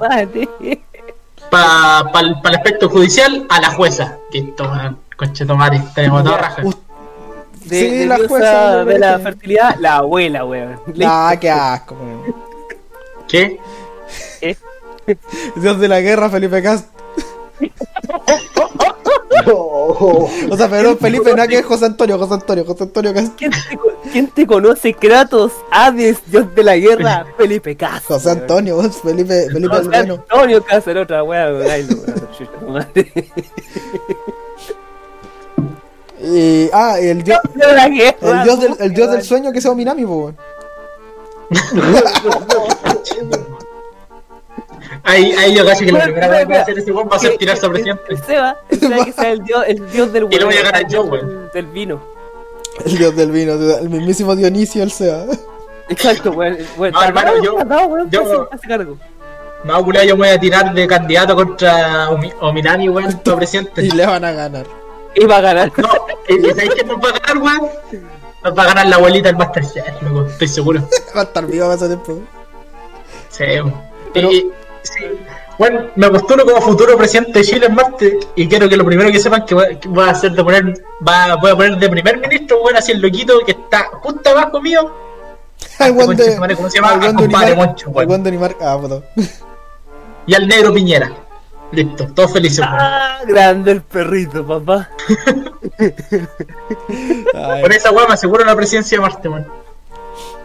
Para 1.50 2.12
pa, 2.12 2.20
el 2.22 2.56
aspecto 2.56 2.90
judicial, 2.90 3.46
a 3.50 3.62
la 3.62 3.72
jueza. 3.72 4.18
Listo, 4.32 4.64
weón. 4.64 5.00
Coche 5.18 5.46
tomate, 5.46 5.82
tenemos 5.96 6.24
toda 6.24 6.38
raja. 6.38 6.62
De, 6.62 7.80
Sí, 7.80 7.90
de 7.98 8.06
la 8.06 8.18
jueza, 8.28 8.86
de 8.86 9.00
la 9.00 9.20
fertilidad, 9.20 9.76
la 9.80 9.98
abuela, 9.98 10.46
weón. 10.46 10.80
Ah, 11.06 11.36
qué 11.40 11.50
asco. 11.52 11.96
weón. 11.96 12.36
¿Qué? 13.28 13.60
Dios 15.56 15.80
de 15.80 15.88
la 15.88 16.02
guerra, 16.02 16.30
Felipe 16.30 16.62
Cast. 16.62 16.88
Oh, 19.52 20.30
O 20.50 20.58
sea, 20.58 20.70
perdón, 20.70 20.98
Felipe, 20.98 21.32
nada 21.32 21.48
que 21.48 21.60
es 21.60 21.66
José 21.66 21.86
Antonio, 21.86 22.18
José 22.18 22.34
Antonio, 22.36 22.66
José 22.66 22.84
Antonio. 22.84 23.14
¿Quién 23.38 23.52
te, 23.52 23.58
quién 24.12 24.28
te 24.28 24.48
conoce? 24.48 24.94
Kratos, 24.94 25.52
Hades, 25.72 26.20
Dios 26.28 26.54
de 26.54 26.64
la 26.64 26.78
guerra, 26.78 27.26
Felipe 27.38 27.76
Castro. 27.76 28.16
José 28.16 28.32
Antonio, 28.32 28.76
vos, 28.76 29.02
Felipe, 29.02 29.48
Felipe 29.52 29.76
el 29.76 29.84
José 29.84 29.90
bueno. 29.90 30.14
Antonio 30.30 30.64
Cáceres, 30.64 31.04
otra 31.04 31.20
no, 31.20 31.26
madre. 32.70 33.12
Y, 36.22 36.70
ah, 36.74 37.00
el 37.00 37.24
dios, 37.24 37.40
Dios 37.56 37.68
de 37.70 37.76
la 37.76 37.90
guerra. 37.90 38.18
el 38.22 38.44
dios 38.44 38.60
del, 38.60 38.76
el 38.80 38.94
dios 38.94 39.12
del 39.12 39.24
sueño 39.24 39.52
que 39.52 39.60
es 39.60 39.66
Ominami, 39.66 40.06
po, 40.06 40.16
weón. 40.18 40.38
Ahí, 45.10 45.32
ahí 45.34 45.56
yo 45.56 45.66
cacho 45.66 45.86
que 45.86 45.92
la 45.92 46.04
primera 46.04 46.28
vez 46.28 46.46
que 46.46 46.54
va 46.54 46.60
a 46.60 46.62
hacer 46.62 46.78
ese 46.80 46.92
weón 46.92 47.10
va 47.12 47.16
a 47.16 47.20
ser 47.20 47.32
Que- 47.32 47.38
tirarse 47.40 47.66
a 47.66 47.70
que- 47.70 47.74
presidente. 47.74 48.04
El 48.10 48.24
Seba, 48.24 48.58
que 49.06 49.14
sea 49.14 49.32
el 49.32 49.44
dios, 49.44 49.64
el 49.68 49.92
dios 49.92 50.14
del 50.14 50.28
Y 50.32 50.36
le 50.38 50.46
voy 50.46 50.54
a 50.54 50.58
weón, 50.58 50.72
ganar 50.72 50.88
yo, 50.90 51.02
weón. 51.04 51.50
Del 51.54 51.66
vino. 51.68 52.02
El 52.86 52.98
dios 52.98 53.16
del 53.16 53.32
vino, 53.32 53.54
el 53.54 53.90
mismísimo 53.90 54.36
Dionisio, 54.36 54.84
el 54.84 54.92
Seba. 54.92 55.26
Exacto, 55.90 56.32
weón. 56.32 56.58
weón. 56.78 56.94
No, 56.94 57.04
hermano, 57.04 57.44
yo- 57.44 57.56
weón, 57.56 58.10
yo- 58.12 58.24
casi- 58.24 58.50
casi 58.52 58.68
cargo. 58.68 58.98
No, 59.64 59.84
culiao, 59.84 60.06
yo 60.06 60.16
me 60.16 60.28
voy 60.28 60.36
a 60.38 60.40
tirar 60.40 60.74
de 60.74 60.88
candidato 60.88 61.36
contra 61.36 62.10
Omi- 62.12 62.34
Ominami, 62.40 62.88
weón, 62.90 63.12
para 63.24 63.38
presidente. 63.38 63.82
Y 63.86 63.92
le 63.92 64.06
van 64.06 64.24
a 64.24 64.32
ganar. 64.32 64.66
Iba 65.16 65.38
a 65.38 65.42
ganar. 65.42 65.72
No, 65.76 65.90
¿y 66.28 66.42
sabéis 66.52 66.76
quién 66.76 66.88
nos 66.88 66.98
va 66.98 67.10
a 67.10 67.20
ganar, 67.20 67.38
weón? 67.44 67.70
Nos 68.44 68.58
va 68.58 68.64
a 68.64 68.66
ganar 68.68 68.88
la 68.88 68.96
abuelita 68.96 69.28
del 69.30 69.38
Masterchef, 69.38 70.02
loco, 70.04 70.28
estoy 70.28 70.48
seguro. 70.48 70.82
Va 71.16 71.22
a 71.22 71.24
estar 71.24 71.46
vivo 71.46 71.66
para 71.66 71.76
ese 71.76 71.88
tiempo. 71.88 72.20
Sí, 73.30 73.44
weón. 73.44 73.74
Pero- 74.14 74.32
Y- 74.32 74.50
sí. 74.84 75.06
Bueno, 75.58 75.88
me 75.96 76.10
postulo 76.10 76.46
como 76.46 76.62
futuro 76.62 76.98
presidente 76.98 77.40
de 77.40 77.46
Chile 77.46 77.66
en 77.66 77.76
Marte 77.76 78.18
y 78.36 78.48
quiero 78.48 78.70
que 78.70 78.78
lo 78.78 78.86
primero 78.86 79.12
que 79.12 79.20
sepan 79.20 79.46
que 79.46 79.56
voy 79.56 79.76
que 79.78 79.90
voy 79.90 80.08
a 80.08 80.12
hacer 80.12 80.32
de 80.32 80.44
poner, 80.44 80.74
va, 81.06 81.36
voy 81.36 81.52
a 81.52 81.56
poner 81.56 81.78
de 81.78 81.90
primer 81.90 82.18
ministro, 82.18 82.62
weón, 82.64 82.78
así 82.78 82.94
el 82.94 83.02
loquito 83.02 83.40
que 83.46 83.52
está 83.52 83.90
justo 84.02 84.30
abajo 84.30 84.62
mío. 84.62 84.90
Al 85.80 85.92
buen 85.94 86.08
concha 86.08 86.24
de. 86.24 86.30
de 86.32 86.38
Ah. 89.18 89.22
Y 90.26 90.34
al 90.34 90.48
negro 90.48 90.74
Piñera. 90.74 91.12
Listo, 91.72 92.08
todos 92.14 92.34
felices. 92.34 92.66
Ah, 92.68 93.20
grande 93.28 93.72
el 93.72 93.82
perrito, 93.82 94.46
papá. 94.46 94.90
Con 97.62 97.72
esa 97.72 97.92
weá 97.92 98.08
me 98.08 98.14
aseguro 98.14 98.44
la 98.44 98.56
presidencia 98.56 98.98
de 98.98 99.02
Marte, 99.02 99.30
weón. 99.30 99.48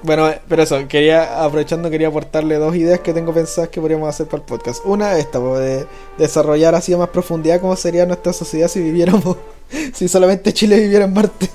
Bueno, 0.02 0.28
eh, 0.28 0.40
pero 0.48 0.62
eso, 0.62 0.76
quería, 0.88 1.42
aprovechando, 1.44 1.88
quería 1.90 2.08
aportarle 2.08 2.56
dos 2.56 2.74
ideas 2.76 3.00
que 3.00 3.14
tengo 3.14 3.32
pensadas 3.32 3.70
que 3.70 3.80
podríamos 3.80 4.08
hacer 4.08 4.26
para 4.26 4.42
el 4.42 4.46
podcast. 4.46 4.84
Una, 4.84 5.16
esta, 5.18 5.38
de 5.38 5.86
desarrollar 6.18 6.74
así 6.74 6.92
a 6.92 6.98
más 6.98 7.08
profundidad 7.08 7.60
cómo 7.60 7.74
sería 7.76 8.04
nuestra 8.04 8.32
sociedad 8.34 8.68
si 8.68 8.80
viviéramos, 8.80 9.36
si 9.94 10.08
solamente 10.08 10.52
Chile 10.52 10.78
viviera 10.78 11.06
en 11.06 11.14
Marte. 11.14 11.48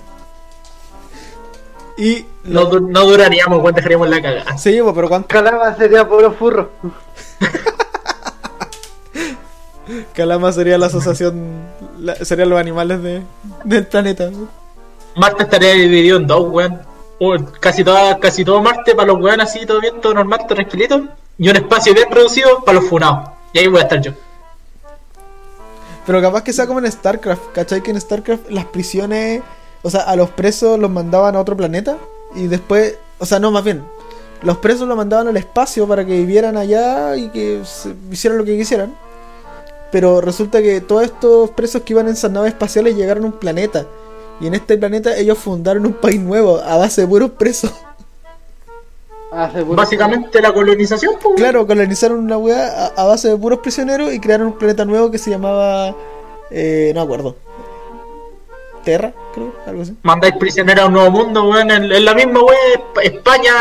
Y 1.98 2.26
No, 2.46 2.66
du- 2.66 2.80
no 2.80 3.06
duraríamos, 3.06 3.62
weón, 3.62 3.76
dejaríamos 3.76 4.10
la 4.10 4.22
cagada. 4.22 4.58
Sí, 4.58 4.80
pero 4.96 5.10
¿cuánto 5.10 5.28
Calama 5.28 5.76
sería 5.76 6.08
puro 6.08 6.32
furro. 6.32 6.70
Calama 10.14 10.52
sería 10.52 10.78
la 10.78 10.86
asociación, 10.88 11.50
la- 12.00 12.16
serían 12.24 12.50
los 12.50 12.60
animales 12.60 13.02
de, 13.02 13.24
del 13.64 13.88
planeta? 13.88 14.30
Marte 15.16 15.44
estaría 15.44 15.74
dividido 15.74 16.18
en 16.18 16.28
dos, 16.28 16.48
weón. 16.50 16.80
Casi, 17.60 17.84
toda, 17.84 18.18
casi 18.20 18.46
todo 18.46 18.62
Marte 18.62 18.96
para 18.96 19.08
los 19.08 19.22
weón 19.22 19.42
así, 19.42 19.66
todo 19.66 19.82
bien, 19.82 20.00
todo 20.00 20.14
normal, 20.14 20.40
todo 20.40 20.56
tranquilito. 20.56 21.04
Y 21.38 21.50
un 21.50 21.56
espacio 21.56 21.94
bien 21.94 22.10
reducido 22.10 22.64
para 22.64 22.80
los 22.80 22.90
funados. 22.90 23.30
Y 23.54 23.60
ahí 23.60 23.68
voy 23.68 23.80
a 23.80 23.84
estar 23.84 24.02
yo. 24.02 24.14
Pero 26.06 26.22
capaz 26.22 26.44
que 26.44 26.54
sea 26.54 26.66
como 26.66 26.80
en 26.80 26.92
StarCraft, 26.92 27.52
¿cachai? 27.54 27.84
Que 27.84 27.92
en 27.92 28.00
StarCraft 28.00 28.50
las 28.50 28.66
prisiones, 28.66 29.42
o 29.84 29.90
sea, 29.90 30.02
a 30.02 30.16
los 30.16 30.30
presos 30.30 30.80
los 30.80 30.90
mandaban 30.90 31.36
a 31.36 31.40
otro 31.40 31.56
planeta 31.56 31.98
y 32.36 32.48
después, 32.48 32.98
o 33.20 33.26
sea, 33.26 33.40
no, 33.40 33.52
más 33.52 33.64
bien, 33.64 33.84
los 34.42 34.58
presos 34.58 34.88
los 34.88 34.96
mandaban 34.96 35.28
al 35.28 35.38
espacio 35.38 35.88
para 35.88 36.06
que 36.06 36.14
vivieran 36.14 36.58
allá 36.58 37.16
y 37.16 37.30
que 37.30 37.62
hicieran 38.12 38.38
lo 38.38 38.46
que 38.46 38.58
quisieran. 38.58 38.96
Pero 39.92 40.22
resulta 40.22 40.62
que 40.62 40.82
todos 40.82 41.04
estos 41.04 41.50
presos 41.52 41.82
que 41.82 41.94
iban 41.94 42.08
en 42.08 42.14
esas 42.14 42.32
naves 42.32 42.54
espaciales 42.54 42.96
llegaron 42.96 43.24
a 43.26 43.28
un 43.28 43.34
planeta. 43.34 43.86
Y 44.40 44.48
en 44.48 44.54
este 44.56 44.78
planeta 44.78 45.16
ellos 45.18 45.38
fundaron 45.38 45.86
un 45.86 45.94
país 45.94 46.20
nuevo 46.20 46.60
a 46.60 46.78
base 46.78 47.02
de 47.02 47.08
puros 47.08 47.32
presos. 47.32 47.72
Básicamente 49.76 50.42
la 50.42 50.52
colonización, 50.54 51.16
pues. 51.22 51.36
Claro, 51.36 51.68
colonizaron 51.68 52.20
una 52.20 52.38
weá 52.38 52.88
a, 52.88 53.04
base 53.06 53.28
de 53.30 53.38
puros 53.38 53.60
prisioneros 53.60 54.12
y 54.12 54.20
crearon 54.20 54.48
un 54.48 54.54
planeta 54.58 54.86
nuevo 54.86 55.12
que 55.12 55.18
se 55.18 55.30
llamaba. 55.30 55.96
Eh, 56.50 56.92
no 56.96 57.02
me 57.02 57.06
acuerdo. 57.06 57.36
Terra, 58.84 59.14
creo, 59.34 59.54
algo 59.68 59.82
así. 59.84 59.94
Mandáis 60.02 60.36
prisioneros 60.38 60.86
a 60.86 60.88
un 60.88 60.94
nuevo 60.94 61.12
mundo, 61.12 61.48
weón. 61.48 61.70
En, 61.70 61.92
en 61.92 62.06
la 62.06 62.14
misma 62.16 62.40
weón, 62.42 62.58
Esp- 62.74 63.04
España 63.04 63.54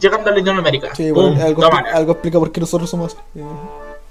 llegando 0.00 0.30
a 0.30 0.32
Latinoamérica. 0.34 0.94
Sí, 0.94 1.12
Pum, 1.12 1.34
bueno, 1.34 1.44
algo, 1.44 1.62
algo 1.92 2.12
explica 2.12 2.38
por 2.38 2.50
qué 2.52 2.60
nosotros 2.60 2.88
somos. 2.88 3.16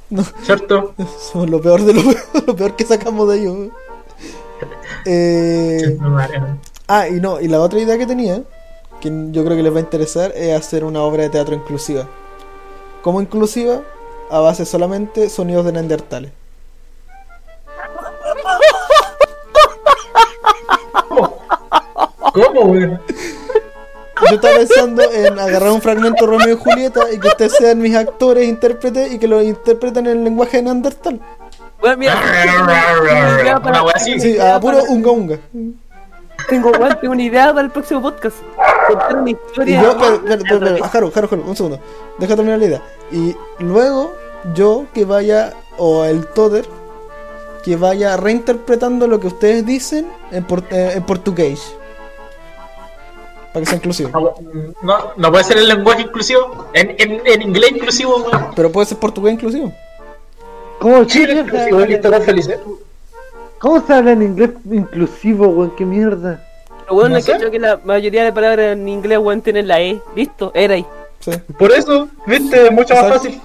No, 0.09 0.23
¿Cierto? 0.43 0.93
somos 1.31 1.49
lo 1.49 1.61
peor 1.61 1.81
de 1.83 1.93
lo 1.93 2.03
peor, 2.03 2.17
lo 2.47 2.55
peor 2.55 2.75
que 2.75 2.83
sacamos 2.85 3.27
de 3.29 3.39
ellos. 3.39 3.57
Eh, 5.05 5.97
ah, 6.87 7.07
y 7.07 7.19
no, 7.19 7.39
y 7.39 7.47
la 7.47 7.59
otra 7.59 7.79
idea 7.79 7.97
que 7.97 8.05
tenía, 8.05 8.41
que 8.99 9.09
yo 9.31 9.43
creo 9.43 9.57
que 9.57 9.63
les 9.63 9.73
va 9.73 9.77
a 9.77 9.81
interesar, 9.81 10.31
es 10.35 10.57
hacer 10.57 10.83
una 10.83 11.01
obra 11.01 11.23
de 11.23 11.29
teatro 11.29 11.55
inclusiva. 11.55 12.07
¿Cómo 13.01 13.21
inclusiva? 13.21 13.81
A 14.29 14.39
base 14.39 14.65
solamente 14.65 15.29
sonidos 15.29 15.65
de 15.65 15.71
Neandertales. 15.73 16.31
¿Cómo, 22.33 22.61
weón? 22.61 23.01
Yo 24.29 24.35
estaba 24.35 24.57
pensando 24.57 25.01
en 25.11 25.39
agarrar 25.39 25.71
un 25.71 25.81
fragmento 25.81 26.25
de 26.25 26.31
Romeo 26.31 26.55
y 26.55 26.57
Julieta 26.57 27.11
y 27.11 27.19
que 27.19 27.27
ustedes 27.27 27.53
sean 27.53 27.79
mis 27.79 27.95
actores, 27.95 28.47
intérpretes 28.47 29.11
y 29.11 29.19
que 29.19 29.27
lo 29.27 29.41
interpreten 29.41 30.05
en 30.05 30.19
el 30.19 30.23
lenguaje 30.23 30.57
de 30.57 30.63
Neandertal. 30.63 31.19
Bueno, 31.81 31.97
mira, 31.97 32.13
tengo 32.43 32.63
una 32.63 33.41
idea 33.41 33.59
para- 33.59 33.69
Una 33.71 33.83
wea 33.83 33.93
así. 33.95 34.19
Sí, 34.19 34.39
a 34.39 34.59
puro 34.59 34.83
unga 34.87 35.11
unga. 35.11 35.39
Tengo, 36.49 36.71
una 37.11 37.23
idea 37.23 37.47
para 37.53 37.61
el 37.65 37.71
próximo 37.71 38.01
podcast. 38.01 38.37
Contar 38.87 39.15
una 39.17 39.29
Y 39.29 39.33
historia. 39.33 39.81
yo, 39.83 39.97
pero, 39.97 40.21
pero, 40.25 40.43
pero, 40.47 40.59
pero, 40.59 40.83
Jaro, 40.85 41.11
Jaro, 41.11 41.27
Jaro, 41.27 41.43
un 41.45 41.55
segundo. 41.55 41.79
Deja 42.17 42.35
terminar 42.35 42.59
la 42.59 42.65
idea. 42.65 42.81
Y 43.11 43.35
luego, 43.59 44.13
yo 44.55 44.85
que 44.93 45.05
vaya, 45.05 45.53
o 45.77 46.03
el 46.05 46.25
Toder, 46.27 46.65
que 47.63 47.75
vaya 47.75 48.17
reinterpretando 48.17 49.07
lo 49.07 49.19
que 49.19 49.27
ustedes 49.27 49.65
dicen 49.65 50.11
en, 50.31 50.43
por- 50.43 50.63
eh, 50.71 50.93
en 50.95 51.03
portugués. 51.03 51.75
Para 53.53 53.63
que 53.63 53.69
sea 53.69 53.75
inclusivo. 53.77 54.09
No, 54.81 54.97
no, 55.17 55.31
puede 55.31 55.43
ser 55.43 55.57
el 55.57 55.67
lenguaje 55.67 56.01
inclusivo. 56.03 56.67
En, 56.73 56.95
en, 56.97 57.21
en 57.25 57.41
inglés 57.41 57.71
inclusivo, 57.73 58.17
weón. 58.17 58.47
Pero 58.55 58.71
puede 58.71 58.87
ser 58.87 58.97
portugués 58.97 59.33
inclusivo. 59.33 59.71
¿Cómo 60.81 61.03
Chile. 61.05 61.45
¿Cómo 63.59 63.85
se 63.85 63.93
habla 63.93 64.13
en 64.13 64.23
inglés 64.23 64.49
inclusivo, 64.69 65.47
weón? 65.49 65.75
¿Qué 65.75 65.85
mierda? 65.85 66.43
Lo 66.89 66.95
bueno 66.95 67.09
No 67.09 67.17
es 67.17 67.25
que 67.25 67.59
la 67.59 67.79
mayoría 67.85 68.23
de 68.23 68.33
palabras 68.33 68.73
en 68.73 68.89
inglés, 68.89 69.19
weón, 69.19 69.41
tienen 69.41 69.67
la 69.67 69.79
E. 69.79 70.01
Listo, 70.15 70.51
era 70.55 70.73
ahí. 70.73 70.85
Sí. 71.19 71.31
Por 71.59 71.71
eso, 71.71 72.07
viste, 72.25 72.65
es 72.65 72.71
mucho 72.71 72.95
más 72.95 73.03
Exacto. 73.03 73.23
fácil. 73.25 73.41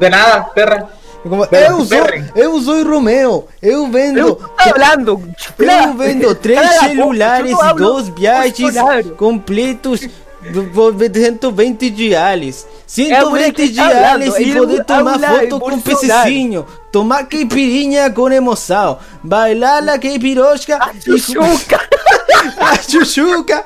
De 0.00 0.10
nada, 0.10 0.50
perra. 0.52 0.88
Como, 1.22 1.46
Pero, 1.46 1.78
eu, 1.78 1.84
sou, 1.86 2.04
eu 2.34 2.60
sou 2.60 2.84
Romeo, 2.84 3.48
eu 3.62 3.86
vendo, 3.86 4.38
hablando. 4.58 5.22
eu 5.58 5.94
vendo 5.94 6.34
três 6.34 6.68
celulares 6.80 7.56
e 7.58 7.74
dois 7.74 8.08
viagens 8.10 8.76
completos 9.16 10.06
120 10.52 11.90
diários. 11.90 12.66
É 12.98 13.16
a 13.16 13.26
mulher 13.26 13.46
120 13.46 13.54
que 13.54 13.76
tá 13.76 13.88
diários 13.88 14.34
falando, 14.34 14.40
e 14.40 14.50
ele 14.50 14.58
poder 14.58 14.84
tomar 14.84 15.14
habla 15.14 15.28
foto 15.28 15.44
em 15.44 15.48
com 15.48 15.58
Bolsonaro. 15.58 15.82
pececinho, 15.82 16.66
tomar 16.92 17.24
caipirinha 17.24 18.10
com 18.10 18.30
emoção, 18.30 18.98
bailar 19.22 19.82
la 19.82 19.98
caipirosca 19.98 20.78
e 21.06 21.18
Chuchuca. 21.18 21.80
a 22.58 22.76
chuchuca. 22.76 23.64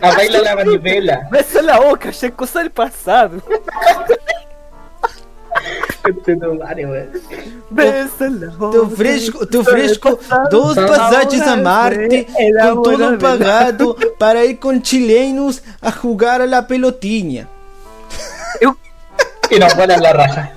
A 0.00 0.14
baila 0.14 0.42
la 0.42 0.56
manivela. 0.56 1.28
Besa 1.30 1.60
en 1.60 1.66
la 1.66 1.78
boca, 1.80 2.10
ya 2.10 2.28
es 2.28 2.34
cosa 2.34 2.60
del 2.60 2.70
pasado. 2.70 3.42
Teu 8.72 8.90
fresco, 8.90 9.46
teu 9.46 9.64
fresco, 9.64 10.18
dos 10.50 10.74
passagens 10.74 11.42
a 11.42 11.56
Marte, 11.56 12.26
com 12.62 12.82
todo 12.82 13.18
pagado, 13.18 13.96
para 14.18 14.44
ir 14.44 14.58
com 14.58 14.80
chilenos 14.80 15.62
a 15.80 15.92
jugar 15.92 16.40
a 16.40 16.46
la 16.46 16.66
pelotinha. 16.66 17.48
Y 19.50 19.58
nos 19.58 19.74
vuelan 19.76 20.02
la 20.02 20.12
raja. 20.12 20.52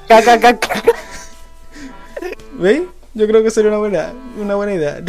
¿Veis? 2.53 2.83
Yo 3.15 3.27
creo 3.27 3.43
que 3.43 3.51
sería 3.51 3.69
una 3.69 3.77
buena, 3.77 4.11
una 4.39 4.55
buena 4.55 4.73
idea. 4.73 4.99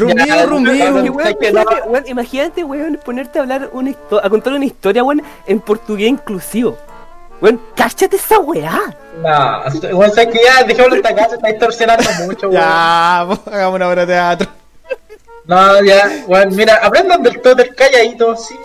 Imagínate, 2.07 2.65
weón, 2.65 3.01
ponerte 3.03 3.39
a 3.39 3.43
hablar 3.43 3.71
una 3.73 3.95
a 4.23 4.29
contar 4.29 4.53
una 4.53 4.65
historia, 4.65 5.03
weón, 5.03 5.23
en 5.47 5.61
portugués 5.61 6.09
inclusivo. 6.11 6.77
Weón, 7.41 7.61
cáchate 7.75 8.17
esa 8.17 8.39
weá. 8.39 8.81
No, 9.23 9.63
bueno, 9.97 10.13
sabes 10.15 10.33
que 10.33 10.41
ya 10.45 10.63
dejémoslo 10.65 10.97
hasta 10.97 11.09
acá, 11.11 11.29
se 11.29 11.35
está 11.37 11.49
distorsionando 11.49 12.05
mucho, 12.27 12.49
weón. 12.49 12.53
Ya, 12.61 13.25
pues, 13.27 13.41
hagamos 13.55 13.77
una 13.77 13.89
obra 13.89 14.07
de 14.07 14.13
teatro. 14.13 14.49
No, 15.47 15.85
ya, 15.85 16.25
weón, 16.27 16.55
mira, 16.57 16.77
aprendan 16.83 17.23
del 17.23 17.41
todo 17.43 17.55
del 17.55 17.75
calladito, 17.75 18.35
sí. 18.37 18.57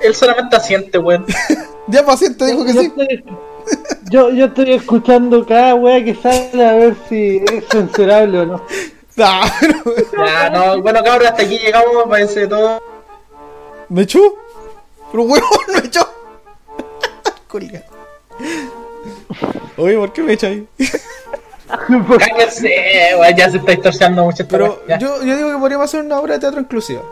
Él 0.00 0.14
solamente 0.14 0.56
asiente, 0.56 0.98
weón. 0.98 1.24
Ya 1.88 2.04
paciente 2.04 2.44
dijo 2.46 2.64
que 2.64 2.72
yo, 2.74 2.80
sí. 2.80 2.86
estoy, 2.88 3.24
yo, 4.10 4.30
yo 4.30 4.46
estoy 4.46 4.72
escuchando 4.72 5.46
cada 5.46 5.76
wea 5.76 6.04
que 6.04 6.16
sale 6.16 6.66
a 6.68 6.72
ver 6.72 6.96
si 7.08 7.36
es 7.46 7.64
censurable 7.68 8.40
o 8.40 8.46
no. 8.46 8.62
Ah, 9.18 9.50
pero- 9.60 9.94
Ya, 10.26 10.50
no, 10.50 10.82
bueno, 10.82 11.02
cabrón, 11.02 11.28
hasta 11.28 11.42
aquí 11.44 11.58
llegamos, 11.58 12.04
parece 12.08 12.46
todo. 12.48 12.82
¿Me 13.88 14.02
echó? 14.02 14.18
Pero 15.10 15.22
huevón, 15.22 15.48
me 15.72 15.78
echó. 15.86 16.06
Colga. 17.48 17.82
Oye, 19.76 19.96
¿por 19.98 20.12
qué 20.12 20.22
me 20.22 20.32
echa 20.34 20.46
ahí? 20.48 20.66
Cállese, 22.18 23.14
weón, 23.18 23.36
ya 23.36 23.50
se 23.50 23.56
está 23.58 23.72
distorsionando 23.72 24.24
mucho 24.24 24.42
esta 24.44 24.56
Pero 24.56 24.82
yo, 24.98 25.22
yo 25.24 25.36
digo 25.36 25.52
que 25.52 25.58
podríamos 25.58 25.84
hacer 25.86 26.00
una 26.04 26.18
obra 26.20 26.34
de 26.34 26.40
teatro 26.40 26.60
inclusiva. 26.60 27.02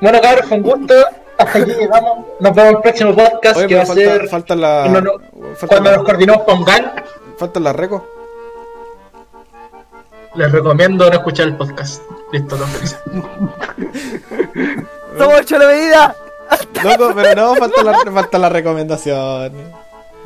Bueno, 0.00 0.20
cabrón, 0.20 0.44
fue 0.48 0.56
un 0.58 0.62
gusto. 0.62 0.94
Hasta 1.38 1.58
aquí 1.58 1.70
llegamos. 1.72 2.26
Nos 2.40 2.54
vemos 2.54 2.70
en 2.70 2.76
el 2.76 2.82
próximo 2.82 3.14
podcast 3.16 3.56
Oye, 3.58 3.66
que 3.68 3.74
va 3.76 3.82
a 3.82 3.86
falta, 3.86 4.02
ser 4.02 4.28
falta 4.28 4.56
la. 4.56 4.88
no, 4.88 5.00
no, 5.00 5.12
falta 5.56 5.66
cuando 5.68 5.90
la- 5.90 5.96
nos 5.96 6.04
coordinamos 6.06 6.42
con 6.44 6.64
Gal. 6.64 6.92
falta 7.38 7.60
la 7.60 7.72
reco. 7.72 8.06
Les 10.34 10.52
recomiendo 10.52 11.08
no 11.08 11.16
escuchar 11.16 11.46
el 11.48 11.56
podcast. 11.56 12.02
Listo, 12.32 12.56
los 12.56 12.68
felices. 12.70 12.98
Somos 15.18 15.34
ocho 15.40 15.58
la 15.58 15.66
medida. 15.66 16.16
Loco, 16.84 17.12
pero 17.14 17.34
no, 17.34 17.54
falta 17.56 17.82
la, 17.82 17.98
falta 18.12 18.38
la 18.38 18.48
recomendación. 18.48 19.52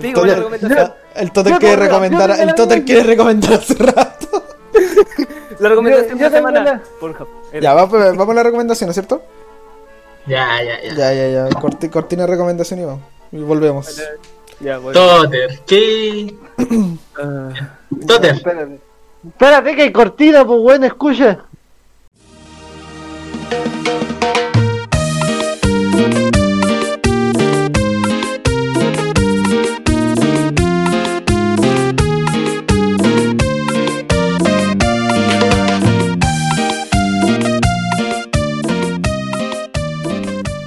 Sí, 0.00 0.08
El 0.08 0.14
Totter- 0.14 0.36
recomendación. 0.36 0.92
El 1.14 1.32
Totter 1.32 1.52
Yo 1.52 1.58
quiere 1.58 1.76
recomendar, 1.76 2.30
el 2.30 2.46
la 2.46 2.54
Totter 2.54 2.84
quiere 2.84 3.02
recomendar 3.04 3.52
hace 3.54 3.74
rato. 3.74 4.44
La 5.60 5.68
recomendación 5.68 6.18
de 6.18 6.24
la 6.24 6.30
semana. 6.30 6.82
Ya, 7.60 7.74
vamos, 7.74 7.92
vamos 8.16 8.28
a 8.30 8.34
la 8.34 8.42
recomendación, 8.42 8.92
¿cierto? 8.92 9.22
Ya, 10.26 10.60
ya, 10.62 10.82
ya. 10.82 10.94
Ya, 10.94 11.12
ya, 11.14 11.28
ya. 11.28 11.48
Corti- 11.50 11.88
cortina 11.90 12.22
de 12.24 12.32
recomendación 12.32 12.80
y 12.80 12.84
vamos. 12.84 13.02
Y 13.30 13.38
volvemos. 13.38 14.02
Ya. 14.60 14.80
Totter, 14.80 15.60
¿qué? 15.66 16.34
Ah. 17.16 17.50
Totter, 18.06 18.34
Espérate. 18.34 18.80
Espérate 19.28 19.76
que 19.76 19.82
hay 19.82 19.92
cortina, 19.92 20.44
pues 20.44 20.60
bueno, 20.60 20.86
escucha. 20.86 21.44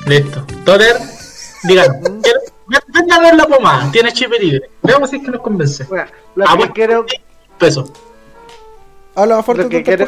Listo. 0.08 0.46
Totter, 0.66 0.96
díganos. 1.64 1.98
¿quiere- 2.22 2.40
ven- 2.68 2.82
Venga 2.94 3.16
a 3.16 3.20
ver 3.20 3.36
la 3.36 3.46
pomada, 3.46 3.92
tiene 3.92 4.12
chip 4.12 4.32
libre. 4.40 4.70
Veamos 4.84 5.10
si 5.10 5.18
es 5.18 5.24
que 5.24 5.32
nos 5.32 5.42
convence. 5.42 5.84
Bueno, 5.86 6.06
lo 6.36 6.46
Ah, 6.46 6.52
que 6.52 6.58
bueno. 6.58 6.74
quiero, 6.74 7.06
Peso. 7.58 7.86
Habla 9.16 9.38
más 9.38 9.46
fuerte, 9.46 9.64
lo 9.64 9.70
que 9.70 9.84
quiero, 9.84 10.06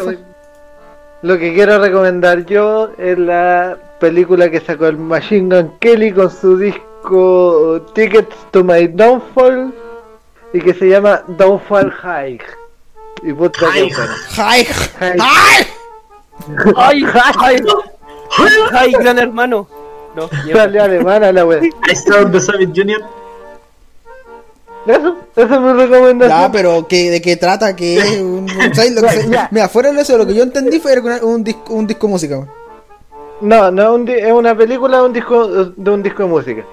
lo 1.22 1.38
que 1.38 1.54
quiero 1.54 1.80
recomendar 1.80 2.46
yo 2.46 2.92
es 2.98 3.18
la 3.18 3.78
película 4.00 4.50
que 4.52 4.60
sacó 4.60 4.86
el 4.88 4.98
Machine 4.98 5.56
Gun 5.56 5.78
Kelly 5.80 6.12
con 6.14 6.30
su 6.30 6.58
disco 6.58 7.86
Tickets 7.94 8.36
to 8.52 8.64
My 8.64 8.88
Downfall 8.88 9.74
y 10.54 10.62
que 10.62 10.74
se 10.74 10.90
llama 10.90 11.24
Downfall 11.28 11.92
High. 11.92 12.40
Y 13.24 13.34
puta 13.34 13.60
que 13.60 13.66
High. 13.66 13.94
bueno. 13.94 14.14
¡Ay! 14.38 14.66
High. 14.66 15.18
¡Ay! 15.20 15.68
¡Ay, 16.76 17.04
ay! 17.40 17.64
¡Ay, 18.72 18.92
gran 18.94 19.18
hermano! 19.20 19.68
No. 20.20 20.54
Sale 20.54 20.80
alemana 20.80 21.32
la 21.32 21.46
wea. 21.46 21.62
I 21.64 21.92
Storm 21.92 22.32
the 22.32 22.40
Soviet 22.40 22.70
Union. 22.78 23.02
Eso, 24.88 25.18
esa 25.36 25.56
es 25.56 25.62
mi 25.62 25.74
recomendación. 25.74 26.42
Ya, 26.42 26.52
pero 26.52 26.88
¿qué, 26.88 27.10
¿de 27.12 27.22
qué 27.22 27.36
trata? 27.38 27.76
¿Qué 27.76 27.98
es? 27.98 28.18
Un- 28.22 28.48
un- 28.50 28.50
¿sabes 28.74 28.92
lo 28.94 29.02
que 29.02 29.10
se- 29.10 29.30
Ya. 29.30 29.48
Mira, 29.52 29.70
fuera 29.70 29.92
de 29.92 30.02
eso, 30.02 30.18
lo 30.18 30.26
que 30.26 30.34
yo 30.34 30.44
entendí 30.44 30.80
fue 30.80 30.98
un, 31.00 31.24
un 31.24 31.44
disco, 31.44 31.74
un 31.74 31.86
disco 31.86 32.08
música. 32.08 32.36
weón. 32.38 32.50
No, 33.42 33.72
no 33.72 33.82
es, 33.84 33.90
un 33.90 34.06
di- 34.06 34.14
es 34.14 34.32
una 34.32 34.56
película 34.56 34.98
de 35.00 35.04
un 35.06 35.14
disco 35.14 35.48
de 35.48 35.90
un 35.92 36.02
disco 36.04 36.24
de 36.24 36.30
música. 36.30 36.66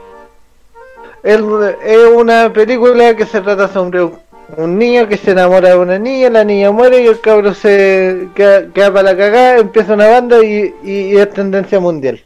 es, 1.23 1.40
es 1.85 1.98
una 2.14 2.52
película 2.52 3.14
que 3.16 3.27
se 3.27 3.40
trata 3.40 3.68
sobre 3.68 4.02
un, 4.02 4.18
un 4.56 4.78
niño 4.78 5.06
que 5.09 5.16
se 5.16 5.32
enamora 5.32 5.70
de 5.70 5.77
una 5.77 5.98
niña, 5.98 6.31
la 6.31 6.44
niña 6.44 6.70
muere 6.73 7.02
y 7.02 7.06
el 7.06 7.20
cabro 7.20 7.52
se 7.55 8.28
queda, 8.35 8.66
queda 8.73 8.93
para 8.93 9.12
la 9.12 9.16
cagada, 9.16 9.59
empieza 9.59 9.94
una 9.94 10.09
banda 10.09 10.43
y, 10.44 10.74
y- 10.82 10.90
y 11.12 11.16
es 11.18 11.31
tendencia 11.32 11.78
mundial. 11.81 12.20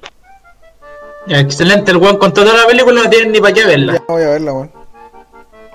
Excelente, 1.27 1.91
el 1.91 1.99
weón 1.99 2.17
con 2.17 2.33
toda 2.33 2.55
la 2.55 2.67
película 2.67 3.03
no 3.03 3.11
tienen 3.11 3.33
ni 3.33 3.41
para 3.41 3.53
qué 3.53 3.65
verla. 3.67 3.93
Ya 3.95 4.05
voy 4.09 4.23
a 4.23 4.29
verla, 4.31 4.53
weón. 4.53 4.73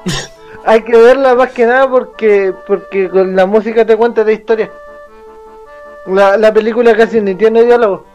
Hay 0.66 0.82
que 0.82 0.98
verla 0.98 1.36
más 1.36 1.52
que 1.52 1.66
nada 1.66 1.90
porque 1.90 2.54
porque 2.66 3.10
con 3.10 3.36
la 3.36 3.46
música 3.46 3.86
te 3.86 3.96
cuenta 3.96 4.24
la 4.24 4.32
historia. 4.32 4.72
La, 6.08 6.38
la 6.38 6.54
película 6.54 6.96
casi 6.96 7.22
ni 7.22 7.36
tiene 7.36 7.64
diálogo. 7.64 8.06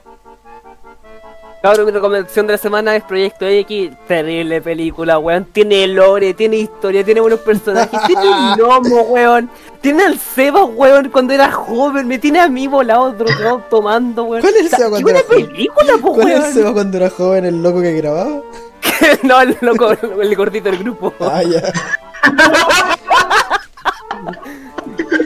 Cabrón, 1.63 1.87
mi 1.87 1.93
recomendación 1.93 2.47
de 2.47 2.55
la 2.55 2.59
semana 2.59 2.97
es 2.97 3.05
Proyecto 3.05 3.47
X. 3.47 3.91
Terrible 4.09 4.63
película, 4.63 5.19
weón. 5.19 5.45
Tiene 5.45 5.87
lore, 5.89 6.33
tiene 6.33 6.57
historia, 6.57 7.05
tiene 7.05 7.21
buenos 7.21 7.41
personajes. 7.41 8.01
tiene 8.07 8.23
un 8.23 8.59
lomo, 8.59 9.03
weón. 9.03 9.51
Tiene 9.83 10.05
al 10.05 10.19
Seba, 10.19 10.65
weón, 10.65 11.11
cuando 11.11 11.35
era 11.35 11.53
joven. 11.53 12.09
Me 12.09 12.19
tiene 12.19 12.41
a 12.41 12.49
mí 12.49 12.67
volado, 12.67 13.13
drogado, 13.13 13.63
tomando, 13.69 14.25
weón. 14.25 14.41
¿Cuál 14.41 14.55
es 14.55 14.61
el 14.63 14.71
Seba 14.71 14.89
cuando 14.89 15.11
era 15.11 15.21
joven? 15.23 15.47
película, 15.49 15.93
po, 16.01 16.15
¿Cuál 16.15 16.31
es 16.31 16.45
el 16.47 16.53
Seba 16.55 16.73
cuando 16.73 16.97
era 16.97 17.11
joven, 17.11 17.45
el 17.45 17.63
loco 17.63 17.83
que 17.83 17.93
grababa? 17.93 18.41
no, 19.23 19.41
el 19.43 19.57
loco, 19.61 19.91
el 19.91 20.37
gordito 20.37 20.71
del 20.71 20.79
grupo. 20.79 21.13
Ah, 21.21 21.43
ya. 21.43 21.61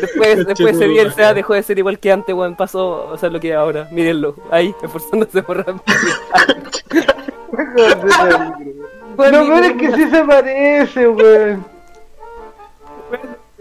Después, 0.04 0.46
después 0.46 0.76
ese 0.76 0.88
día 0.88 1.02
el 1.02 1.12
Seba 1.12 1.34
dejó 1.34 1.54
de 1.54 1.62
ser 1.62 1.78
igual 1.78 1.98
que 1.98 2.12
antes, 2.12 2.34
weón. 2.34 2.56
Pasó 2.56 3.12
a 3.12 3.18
ser 3.18 3.32
lo 3.32 3.40
que 3.40 3.50
es 3.50 3.56
ahora. 3.56 3.88
Mírenlo, 3.90 4.36
ahí, 4.50 4.74
esforzándose 4.82 5.42
por 5.42 5.58
rápido. 5.58 5.82
Bueno, 9.16 9.44
pero 9.46 9.64
es 9.64 9.72
que 9.74 9.92
sí 9.92 10.10
se 10.10 10.24
parece, 10.24 11.08
weón. 11.08 11.64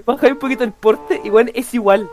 Baja 0.06 0.28
un 0.28 0.38
poquito 0.38 0.66
el 0.66 0.74
porte 0.74 1.22
y 1.24 1.30
weón 1.30 1.50
es 1.54 1.74
igual. 1.74 2.10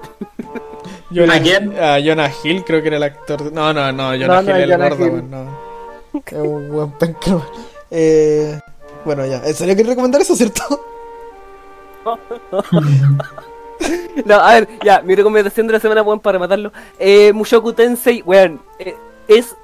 Jonah, 1.14 1.34
¿A 1.34 1.40
quién? 1.40 1.76
A 1.76 1.98
Jonah 2.00 2.30
Hill, 2.44 2.64
creo 2.64 2.80
que 2.82 2.88
era 2.88 2.98
el 2.98 3.02
actor. 3.02 3.52
No, 3.52 3.72
no, 3.72 3.90
no, 3.90 4.10
Jonah 4.12 4.26
No, 4.26 4.42
no, 4.42 4.50
Hill 4.50 4.70
es 4.70 4.70
el 4.70 4.78
gordo, 4.78 5.04
weón, 5.04 5.30
no. 5.30 5.70
Es 6.14 6.32
un 6.32 6.70
buen 6.70 6.92
penca, 6.92 7.30
weón. 7.30 7.48
Eh, 7.90 8.60
bueno, 9.04 9.26
ya. 9.26 9.42
¿En 9.44 9.54
serio 9.54 9.74
quieres 9.74 9.90
recomendar 9.90 10.20
eso, 10.20 10.36
cierto? 10.36 10.62
No, 14.24 14.34
a 14.36 14.54
ver, 14.54 14.68
ya, 14.84 15.00
mi 15.02 15.14
recomendación 15.14 15.66
de 15.66 15.72
la 15.74 15.80
semana, 15.80 16.02
weón, 16.02 16.20
para 16.20 16.38
matarlo. 16.38 16.72
Eh, 16.98 17.32
Mushoku 17.32 17.72
Tensei, 17.72 18.22
weón, 18.22 18.60
eh, 18.78 18.96
es. 19.28 19.54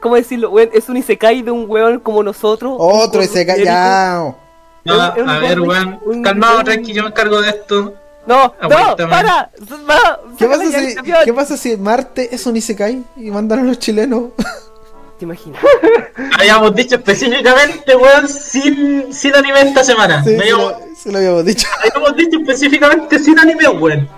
¿Cómo 0.00 0.14
decirlo? 0.14 0.50
Weón, 0.50 0.70
es 0.72 0.88
un 0.88 0.96
isekai 0.96 1.42
de 1.42 1.50
un 1.50 1.68
weón 1.68 2.00
como 2.00 2.22
nosotros. 2.22 2.74
Otro 2.78 3.20
un 3.20 3.24
y 3.26 3.28
se 3.28 3.44
gordo 3.44 3.56
callado. 3.58 4.36
No, 4.84 4.94
a 5.00 5.38
ver, 5.40 5.60
weón. 5.60 5.98
un- 6.04 6.22
Calmado, 6.22 6.58
un- 6.60 6.64
tranqui, 6.64 6.92
yo 6.92 7.02
me 7.02 7.08
encargo 7.10 7.40
de 7.42 7.50
esto. 7.50 7.94
No, 8.26 8.54
no, 8.62 8.76
Aguántame. 8.76 9.10
para. 9.10 9.50
va, 9.88 10.20
¿Qué 10.38 10.46
pasa, 10.46 10.64
ya, 10.70 10.80
si. 10.80 10.94
¿Qué 11.24 11.32
pasa 11.34 11.56
si 11.56 11.76
Marte 11.76 12.34
es 12.34 12.46
un 12.46 12.56
Isekai 12.56 13.02
y 13.16 13.30
mandan 13.30 13.60
a 13.60 13.62
los 13.64 13.78
chilenos? 13.78 14.24
¿Te 15.20 15.26
imaginas? 15.26 15.62
Habíamos 16.38 16.74
dicho 16.74 16.94
específicamente, 16.94 17.94
weón, 17.94 18.26
sin, 18.26 19.12
sin 19.12 19.34
anime 19.34 19.60
esta 19.60 19.84
semana. 19.84 20.24
Sí, 20.24 20.34
No 20.34 20.42
sí, 20.42 20.48
habíamos, 20.48 20.72
lo, 20.72 20.96
sí 20.96 21.12
lo 21.12 21.18
habíamos 21.18 21.44
dicho. 21.44 21.68
habíamos 21.84 22.16
dicho 22.16 22.38
específicamente 22.38 23.18
sin 23.18 23.38
anime, 23.38 23.68
weón. 23.68 24.08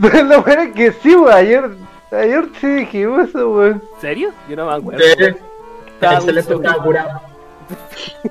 Lo 0.00 0.42
bueno 0.42 0.62
es 0.62 0.74
que 0.76 0.92
sí, 1.02 1.16
weón. 1.16 1.32
Ayer, 1.32 1.70
ayer 2.12 2.48
sí 2.60 2.66
dijimos 2.68 3.28
eso, 3.30 3.50
weón. 3.50 3.82
¿En 3.96 4.00
serio? 4.00 4.30
Yo 4.48 4.54
no 4.54 4.66
me 4.66 4.76
acuerdo. 4.76 5.04
Estaba 5.04 6.20
muy 6.20 6.28
excelente, 6.30 6.54
estaba 6.54 6.84
curado. 6.84 7.20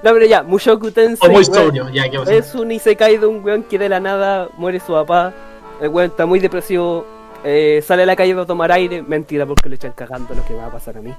No, 0.00 0.12
pero 0.12 0.26
ya, 0.26 0.44
Mushoku 0.44 0.92
Tensei. 0.92 1.28
O 1.28 1.32
muy 1.32 1.44
sobrio, 1.44 1.88
ya, 1.88 2.08
¿qué 2.08 2.20
pasa? 2.20 2.32
Es 2.32 2.54
un 2.54 2.70
isekai 2.70 3.16
de 3.16 3.26
un 3.26 3.44
weón 3.44 3.64
que 3.64 3.80
de 3.80 3.88
la 3.88 3.98
nada 3.98 4.48
muere 4.56 4.78
su 4.78 4.92
papá. 4.92 5.34
El 5.80 5.88
weón 5.88 6.10
está 6.10 6.24
muy 6.24 6.38
depresivo. 6.38 7.04
Eh, 7.44 7.82
sale 7.86 8.02
a 8.02 8.06
la 8.06 8.16
calle 8.16 8.34
para 8.34 8.46
tomar 8.46 8.72
aire. 8.72 9.02
Mentira, 9.02 9.46
porque 9.46 9.68
le 9.68 9.76
echan 9.76 9.92
cagando 9.92 10.34
lo 10.34 10.44
que 10.44 10.54
va 10.54 10.66
a 10.66 10.72
pasar 10.72 10.96
a 10.98 11.00
mí. 11.00 11.12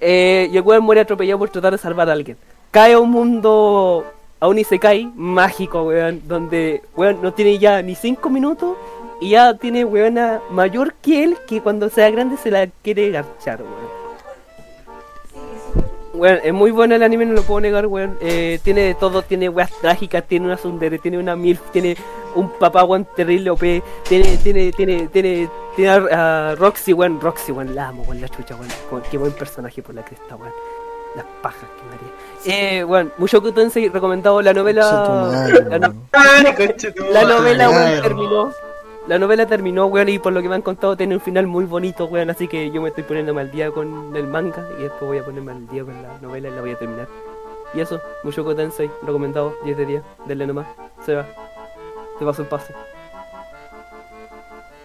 Eh, 0.00 0.48
y 0.52 0.56
el 0.56 0.62
weón 0.62 0.84
muere 0.84 1.00
atropellado 1.00 1.38
por 1.38 1.50
tratar 1.50 1.72
de 1.72 1.78
salvar 1.78 2.08
a 2.08 2.12
alguien. 2.12 2.36
Cae 2.70 2.94
a 2.94 2.98
un 2.98 3.10
mundo. 3.10 4.04
A 4.38 4.48
un 4.48 4.58
isekai 4.58 5.10
mágico, 5.14 5.84
weón. 5.84 6.22
Donde, 6.26 6.82
weón, 6.96 7.22
no 7.22 7.32
tiene 7.32 7.58
ya 7.58 7.82
ni 7.82 7.94
5 7.94 8.28
minutos. 8.30 8.76
Y 9.20 9.30
ya 9.30 9.54
tiene 9.54 9.84
weona 9.84 10.40
mayor 10.50 10.94
que 10.94 11.24
él. 11.24 11.36
Que 11.46 11.60
cuando 11.60 11.88
sea 11.88 12.10
grande 12.10 12.36
se 12.36 12.50
la 12.50 12.66
quiere 12.82 13.10
garchar, 13.10 13.62
weón. 13.62 13.95
Weón, 16.16 16.40
es 16.42 16.52
muy 16.52 16.70
bueno 16.70 16.94
el 16.94 17.02
anime, 17.02 17.26
no 17.26 17.34
lo 17.34 17.42
puedo 17.42 17.60
negar, 17.60 17.86
weón. 17.86 18.16
Eh, 18.20 18.58
tiene 18.62 18.82
de 18.82 18.94
todo, 18.94 19.22
tiene 19.22 19.48
weas 19.48 19.70
trágicas, 19.80 20.24
tiene 20.26 20.46
una 20.46 20.56
sundere, 20.56 20.98
tiene 20.98 21.18
una 21.18 21.36
milf, 21.36 21.60
tiene 21.72 21.96
un 22.34 22.50
papá, 22.58 22.84
weón, 22.84 23.06
terrible 23.16 23.50
OP, 23.50 23.60
tiene, 24.08 24.36
tiene, 24.42 24.72
tiene, 24.72 25.08
tiene, 25.08 25.48
tiene 25.76 25.90
a, 26.12 26.54
Roxy, 26.56 26.92
weón, 26.92 27.20
Roxy, 27.20 27.52
weón, 27.52 27.74
la 27.74 27.88
amo, 27.88 28.02
weón, 28.04 28.20
la 28.20 28.28
chucha, 28.28 28.54
weón. 28.56 29.02
Qué 29.10 29.18
buen 29.18 29.32
personaje 29.32 29.82
por 29.82 29.94
la 29.94 30.04
cresta, 30.04 30.36
weón. 30.36 30.52
Las 31.14 31.24
pajas 31.42 31.62
que 31.76 31.82
maría. 31.84 32.78
Eh, 32.78 32.84
weón, 32.84 33.12
Mushoku 33.18 33.50
Tensei, 33.52 33.88
recomendado 33.88 34.42
la 34.42 34.52
novela. 34.52 34.82
La, 35.68 35.78
no- 35.78 35.94
la 37.10 37.22
novela, 37.24 37.70
weón, 37.70 38.02
terminó. 38.02 38.52
La 39.06 39.20
novela 39.20 39.46
terminó, 39.46 39.86
weón, 39.86 40.08
y 40.08 40.18
por 40.18 40.32
lo 40.32 40.42
que 40.42 40.48
me 40.48 40.56
han 40.56 40.62
contado 40.62 40.96
tiene 40.96 41.14
un 41.14 41.20
final 41.20 41.46
muy 41.46 41.64
bonito, 41.64 42.06
weón, 42.06 42.28
así 42.28 42.48
que 42.48 42.72
yo 42.72 42.82
me 42.82 42.88
estoy 42.88 43.04
poniéndome 43.04 43.40
al 43.40 43.52
día 43.52 43.70
con 43.70 44.16
el 44.16 44.26
manga 44.26 44.66
y 44.80 44.82
después 44.82 45.02
voy 45.02 45.18
a 45.18 45.24
ponerme 45.24 45.52
al 45.52 45.68
día 45.68 45.84
con 45.84 46.02
la 46.02 46.18
novela 46.20 46.48
y 46.48 46.50
la 46.50 46.60
voy 46.60 46.72
a 46.72 46.76
terminar. 46.76 47.06
Y 47.72 47.80
eso, 47.80 48.00
Mushoku 48.24 48.52
Tensei, 48.56 48.90
recomendado, 49.02 49.54
10 49.64 49.76
de 49.76 49.86
10, 49.86 50.02
denle 50.26 50.48
nomás, 50.48 50.66
se 51.04 51.14
va. 51.14 51.24
Te 52.18 52.24
paso 52.24 52.42
el 52.42 52.48
pase. 52.48 52.74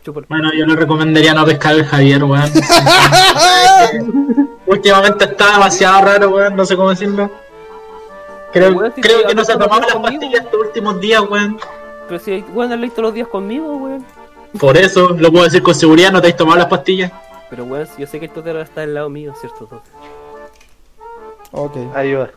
Chúpalo. 0.03 0.27
Bueno, 0.30 0.52
yo 0.53 0.68
le 0.68 0.76
recomendaría 0.76 1.34
no 1.34 1.43
pescar 1.43 1.73
al 1.73 1.85
Javier, 1.85 2.23
weón. 2.23 2.43
Últimamente 4.68 5.26
está 5.26 5.53
demasiado 5.53 6.06
raro, 6.06 6.30
weón, 6.30 6.56
no 6.56 6.64
sé 6.64 6.76
cómo 6.76 6.91
decirlo. 6.91 7.31
Creo, 8.53 8.72
Weón, 8.73 8.93
si 8.93 9.02
creo 9.02 9.26
que 9.26 9.34
no 9.34 9.43
se 9.43 9.53
ha 9.53 9.57
tomado 9.57 9.81
las 9.81 9.95
pastillas 9.95 10.43
estos 10.43 10.60
últimos 10.60 10.99
días, 10.99 11.23
weón. 11.27 11.57
Pero 12.11 12.21
si, 12.21 12.43
weón, 12.53 12.73
has 12.73 12.89
todos 12.89 13.03
los 13.03 13.13
días 13.13 13.29
conmigo, 13.29 13.73
weón. 13.77 14.05
Por 14.59 14.75
eso, 14.75 15.11
lo 15.17 15.31
puedo 15.31 15.45
decir 15.45 15.63
con 15.63 15.73
seguridad, 15.73 16.11
no 16.11 16.21
te 16.21 16.27
has 16.27 16.35
tomado 16.35 16.57
las 16.57 16.67
pastillas. 16.67 17.09
Pero 17.49 17.63
weón, 17.63 17.88
yo 17.97 18.05
sé 18.05 18.19
que 18.19 18.25
el 18.25 18.31
Totero 18.31 18.59
está 18.59 18.81
al 18.81 18.93
lado 18.93 19.09
mío, 19.09 19.33
¿cierto? 19.39 19.59
Totero? 19.59 19.81
Ok. 21.53 21.77
Ayuda. 21.95 22.31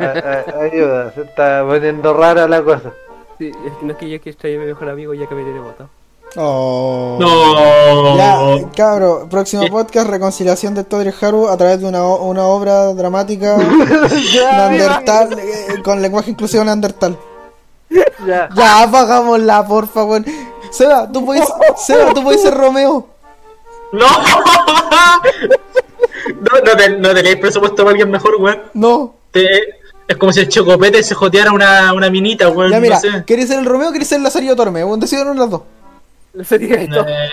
A- 0.00 0.04
a- 0.04 0.62
ayuda, 0.64 1.12
se 1.14 1.22
está 1.22 1.64
poniendo 1.66 2.12
rara 2.12 2.46
la 2.46 2.62
cosa. 2.62 2.92
Sí, 3.38 3.48
es 3.48 3.72
que 3.78 3.86
no 3.86 3.92
es 3.92 3.98
que 3.98 4.10
yo 4.10 4.20
quiera 4.20 4.38
traer 4.38 4.58
a 4.58 4.60
mi 4.60 4.66
mejor 4.66 4.90
amigo 4.90 5.14
ya 5.14 5.26
que 5.26 5.34
me 5.34 5.44
tiene 5.44 5.60
votado. 5.60 5.88
Oh. 6.36 7.16
No. 7.18 8.16
Ya, 8.18 8.68
cabro, 8.76 9.28
próximo 9.30 9.62
¿Qué? 9.62 9.70
podcast, 9.70 10.10
reconciliación 10.10 10.74
de 10.74 10.84
Todri 10.84 11.10
Haru 11.22 11.48
a 11.48 11.56
través 11.56 11.80
de 11.80 11.86
una, 11.88 12.04
obra 12.04 12.92
dramática 12.92 13.56
Neandertal, 14.76 15.38
eh, 15.38 15.82
con 15.82 16.02
lenguaje 16.02 16.32
inclusivo 16.32 16.64
Neandertal. 16.64 17.16
Ya. 18.26 18.48
Ya, 18.54 18.82
apagámosla, 18.82 19.66
por 19.66 19.88
favor. 19.88 20.22
Seba, 20.70 21.10
tú 21.10 21.24
puedes, 21.26 21.48
Seba, 21.76 22.12
tú 22.14 22.22
puedes 22.22 22.40
ser 22.42 22.54
Romeo. 22.54 23.08
No. 23.92 24.06
no, 26.40 26.60
no, 26.64 26.76
te- 26.76 26.90
no 26.98 27.14
tenéis 27.14 27.36
presupuesto 27.36 27.76
para 27.78 27.90
alguien 27.90 28.10
mejor, 28.10 28.36
weón. 28.36 28.62
No. 28.74 29.14
Te- 29.30 29.80
es 30.06 30.16
como 30.16 30.32
si 30.32 30.40
el 30.40 30.48
chocopete 30.48 31.02
se 31.02 31.14
joteara 31.14 31.52
una, 31.52 31.92
una 31.92 32.10
minita, 32.10 32.48
weón. 32.48 32.70
Ya, 32.72 32.80
mira, 32.80 32.96
no 32.96 33.00
sé. 33.00 33.24
¿querés 33.26 33.48
ser 33.48 33.58
el 33.60 33.64
Romeo 33.66 33.88
o 33.90 33.92
querés 33.92 34.08
ser 34.08 34.18
el 34.18 34.24
Lazarillo 34.24 34.56
Torme? 34.56 34.82
Bueno, 34.84 35.00
decidieron 35.00 35.38
las 35.38 35.50
dos. 35.50 35.62
Eh, 36.48 36.88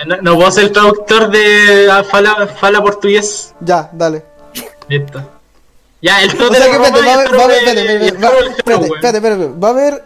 no, 0.06 0.16
no 0.22 0.34
puedo 0.36 0.50
ser 0.50 0.64
el 0.64 0.72
traductor 0.72 1.30
de 1.30 1.88
ah, 1.90 2.02
fala, 2.02 2.48
fala 2.48 2.82
portugués. 2.82 3.54
Ya, 3.60 3.88
dale. 3.92 4.24
Listo. 4.88 5.22
Ya, 6.02 6.22
el 6.22 6.30
O 6.30 6.34
todo 6.36 6.54
sea 6.54 6.64
de 6.64 6.70
que, 6.72 6.78
weón. 6.78 6.94
espérate, 8.56 9.16
espérate, 9.18 9.48
va 9.62 9.68
a 9.68 9.70
haber, 9.70 10.04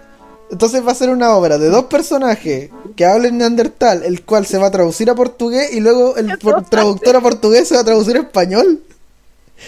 entonces 0.52 0.86
va 0.86 0.92
a 0.92 0.94
ser 0.94 1.10
una 1.10 1.34
obra 1.34 1.58
de 1.58 1.68
dos 1.68 1.86
personajes 1.86 2.70
que 2.94 3.04
hablen 3.04 3.38
neandertal, 3.38 4.02
el 4.04 4.22
cual 4.22 4.46
se 4.46 4.58
va 4.58 4.66
a 4.68 4.70
traducir 4.70 5.10
a 5.10 5.14
portugués 5.14 5.72
y 5.72 5.80
luego 5.80 6.16
el 6.16 6.38
por- 6.38 6.62
traductor 6.64 7.16
a 7.16 7.20
portugués 7.20 7.66
se 7.68 7.74
va 7.74 7.80
a 7.80 7.84
traducir 7.84 8.16
a 8.16 8.20
español. 8.20 8.80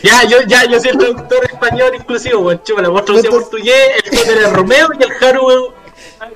Ya, 0.03 0.25
yo, 0.25 0.39
ya, 0.47 0.65
yo 0.65 0.79
soy 0.81 0.91
el 0.91 0.99
traductor 0.99 1.45
español 1.45 1.93
inclusivo, 1.95 2.41
weón. 2.41 2.61
Chúpala, 2.65 2.89
vos 2.89 3.05
traducís 3.05 3.31
a 3.31 3.35
Entonces- 3.35 3.51
portugués, 3.51 3.77
el 4.13 4.19
Joder 4.19 4.39
es 4.39 4.53
Romeo 4.53 4.89
y 4.99 5.03
el 5.03 5.13
Haru, 5.25 5.47
weón. 5.47 5.65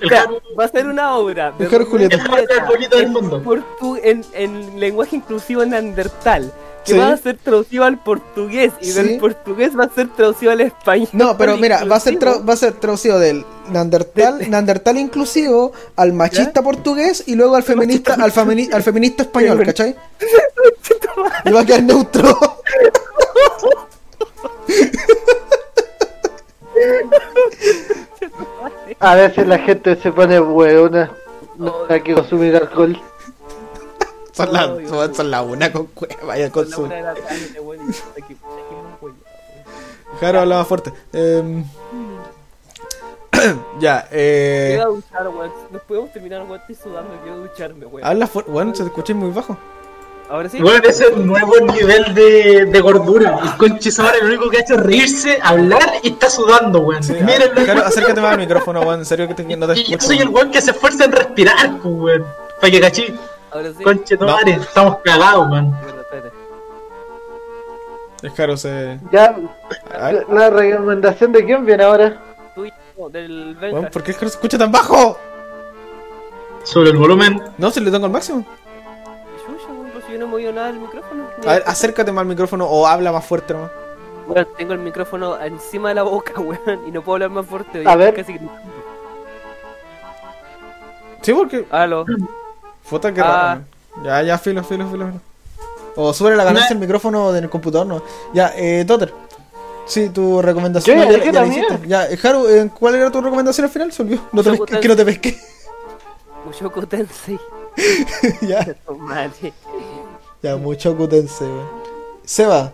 El 0.01 0.15
Haru. 0.15 0.41
va 0.59 0.65
a 0.65 0.69
ser 0.69 0.87
una 0.87 1.17
obra 1.17 1.53
de 1.59 1.65
El 1.67 1.75
Haru 1.75 1.87
Julieta. 1.87 2.15
El 2.17 2.21
Haru 2.23 2.89
del 2.91 3.03
en 3.05 3.13
mundo. 3.13 3.43
en, 4.03 4.25
en 4.35 4.81
lenguaje 4.81 5.17
inclusivo 5.17 5.65
neandertal 5.65 6.53
que 6.89 6.99
va 6.99 7.13
a 7.13 7.17
ser 7.17 7.37
traducido 7.37 7.85
al 7.85 7.99
portugués 7.99 8.73
y 8.81 8.91
del 8.93 9.19
portugués 9.19 9.79
va 9.79 9.85
a 9.85 9.91
ser 9.91 10.09
traducido 10.09 10.53
al 10.53 10.61
español. 10.61 11.09
No, 11.13 11.37
pero 11.37 11.57
mira, 11.57 11.85
va 11.85 11.97
a 11.97 12.01
ser, 12.01 12.19
va 12.25 12.53
a 12.53 12.57
ser 12.57 12.73
traducido 12.75 13.19
del 13.19 13.45
neandertal, 13.71 14.39
de... 14.39 15.01
inclusivo 15.01 15.73
al 15.97 16.13
machista 16.13 16.63
portugués 16.63 17.25
y 17.27 17.35
luego 17.35 17.57
al 17.57 17.63
feminista 17.65 18.15
al, 18.15 18.33
al 18.73 18.83
feminista 18.83 19.23
español, 19.23 19.63
¿cachai? 19.65 19.95
y 21.45 21.51
va 21.51 21.61
a 21.61 21.67
quedar 21.67 21.83
neutro. 21.83 22.39
a 29.01 29.15
veces 29.15 29.47
la 29.47 29.59
gente 29.59 29.97
se 29.97 30.11
pone 30.13 30.41
hueona. 30.41 31.11
No 31.57 31.75
hay 31.89 32.01
que 32.03 32.15
consumir 32.15 32.55
alcohol. 32.57 33.01
Son 34.39 34.53
las 34.53 34.89
son, 34.89 35.15
son 35.15 35.31
las 35.33 35.45
una 35.45 35.73
con 35.73 35.87
cueva, 35.87 36.15
vaya 36.25 36.51
con 36.51 36.71
la 36.71 36.77
su. 36.77 36.87
la 36.87 37.15
weón. 37.61 37.95
Jaro 40.21 40.41
hablaba 40.41 40.65
fuerte. 40.65 40.93
Em, 41.13 41.65
ya, 43.81 44.09
eh. 44.13 44.79
a 44.81 44.87
duchar, 44.87 45.29
weón. 45.29 45.51
Nos 45.73 45.83
podemos 45.83 46.13
terminar, 46.13 46.43
weón. 46.43 46.61
Estoy 46.61 46.75
sudando, 46.77 47.11
quiero 47.23 47.39
ducharme, 47.39 47.87
weón. 47.87 48.07
Habla 48.07 48.27
fuerte. 48.29 48.51
Bueno, 48.51 48.75
se 48.75 48.85
te 48.85 48.89
escucha 48.89 49.13
muy 49.13 49.31
bajo. 49.31 49.59
Ahora 50.31 50.49
sí. 50.49 50.61
Bueno, 50.61 50.87
ese 50.87 51.05
es 51.07 51.11
el 51.17 51.27
nuevo 51.27 51.55
nivel 51.73 52.15
de, 52.15 52.67
de 52.67 52.81
gordura. 52.81 53.41
El 53.43 53.57
conche 53.57 53.91
lo 54.21 54.27
único 54.29 54.51
que 54.51 54.59
ha 54.59 54.61
hecho 54.61 54.75
es 54.75 54.83
reírse, 54.83 55.39
hablar 55.43 55.95
y 56.03 56.11
está 56.11 56.31
sudando, 56.31 56.81
weón. 56.81 57.03
Sí, 57.03 57.15
Mírenlo. 57.15 57.67
Jaro, 57.67 57.85
acércate 57.85 58.21
más 58.21 58.35
al 58.35 58.39
micrófono, 58.39 58.83
weón. 58.83 59.01
En 59.01 59.07
serio 59.07 59.27
que 59.27 59.35
te, 59.35 59.57
no 59.57 59.67
te 59.67 59.73
Y 59.81 59.85
yo 59.85 59.97
escucho. 59.97 60.07
soy 60.07 60.19
el 60.19 60.29
weón 60.29 60.53
que 60.53 60.61
se 60.61 60.71
esfuerza 60.71 61.07
en 61.07 61.13
respirar, 61.13 61.79
pues, 61.83 61.95
weón. 61.95 62.27
Para 62.61 62.71
que 62.71 62.81
cachí. 62.81 63.15
Ahora 63.51 63.71
sí. 63.77 63.83
Conche 63.83 64.17
No. 64.17 64.27
madre, 64.27 64.53
estamos 64.53 64.99
cagados, 65.05 65.51
weón. 65.51 65.71
Bueno, 65.71 66.01
espérate. 66.01 66.33
Es 68.23 68.33
Jaro, 68.35 68.57
se. 68.57 68.99
Ya, 69.13 69.37
la 70.29 70.51
recomendación 70.51 71.33
de 71.33 71.45
quién 71.45 71.65
viene 71.65 71.85
ahora. 71.85 72.21
Tú 72.55 72.67
y 72.67 72.73
yo, 72.97 73.09
del 73.09 73.55
Benja. 73.57 73.91
¿por 73.91 74.03
qué 74.03 74.13
Jaro 74.13 74.29
se 74.29 74.35
escucha 74.37 74.59
tan 74.59 74.73
bajo? 74.73 75.19
Sobre 76.65 76.91
el 76.91 76.97
volumen. 76.97 77.41
No, 77.57 77.71
si 77.71 77.81
le 77.81 77.91
tengo 77.91 78.07
al 78.07 78.13
máximo. 78.13 78.45
Weón, 79.49 79.91
pues 79.93 80.05
yo 80.09 80.19
no 80.19 80.25
he 80.25 80.29
movido 80.29 80.53
nada 80.53 80.67
del 80.67 80.81
micrófono. 80.81 81.25
A 81.47 81.53
ver, 81.53 81.63
acércate 81.67 82.13
más 82.13 82.23
al 82.23 82.29
micrófono 82.29 82.67
o 82.67 82.87
habla 82.87 83.13
más 83.13 83.25
fuerte 83.25 83.55
nomás. 83.55 83.71
Weón, 84.27 84.49
tengo 84.59 84.73
el 84.75 84.81
micrófono 84.81 85.41
encima 85.41 85.89
de 85.91 85.95
la 85.95 86.03
boca, 86.03 86.33
weón, 86.41 86.87
y 86.87 86.91
no 86.91 87.03
puedo 87.03 87.15
hablar 87.15 87.31
más 87.31 87.47
fuerte. 87.47 87.85
A 87.87 87.97
ver. 87.97 88.15
Casi. 88.15 88.39
Sí, 91.23 91.33
porque. 91.33 91.67
Aló. 91.71 92.05
Fota 92.89 93.13
que 93.13 93.21
Ah. 93.21 93.25
raro. 93.25 93.47
man. 93.61 93.67
Ya, 94.05 94.23
ya, 94.23 94.39
filo, 94.39 94.63
filo, 94.65 94.89
filo. 94.91 95.07
filo. 95.07 95.21
O 95.97 96.13
sube 96.13 96.35
la 96.37 96.45
ganancia 96.45 96.73
el 96.75 96.79
micrófono 96.79 97.33
del 97.33 97.51
computador, 97.51 97.87
no. 97.87 98.03
Ya, 98.33 98.53
eh, 98.57 98.85
Totter. 98.87 99.13
Sí, 99.87 100.11
tu 100.11 100.41
recomendación. 100.43 100.97
¿Qué? 100.99 101.05
ya- 101.05 101.19
¿Es 101.19 101.25
ya 101.25 101.33
la 101.33 102.05
eh, 102.13 102.19
Haru, 102.23 102.47
eh, 102.47 102.71
¿cuál 102.79 102.95
era 102.95 103.11
tu 103.11 103.21
recomendación 103.21 103.65
al 103.65 103.71
final? 103.73 103.91
Se 103.93 104.03
olvidó. 104.03 104.21
No 104.33 104.43
te 104.43 104.51
pesqué, 104.51 104.75
es 104.75 104.81
que 104.81 104.89
no 104.89 104.97
te 104.97 105.05
pesqué. 105.05 105.39
Mushoku 106.45 106.87
Tensei. 106.87 107.39
ya, 108.43 108.67
ya, 110.43 110.57
mucho 110.57 110.97
cutense, 110.97 111.45
weón. 111.45 111.67
Seba, 112.25 112.73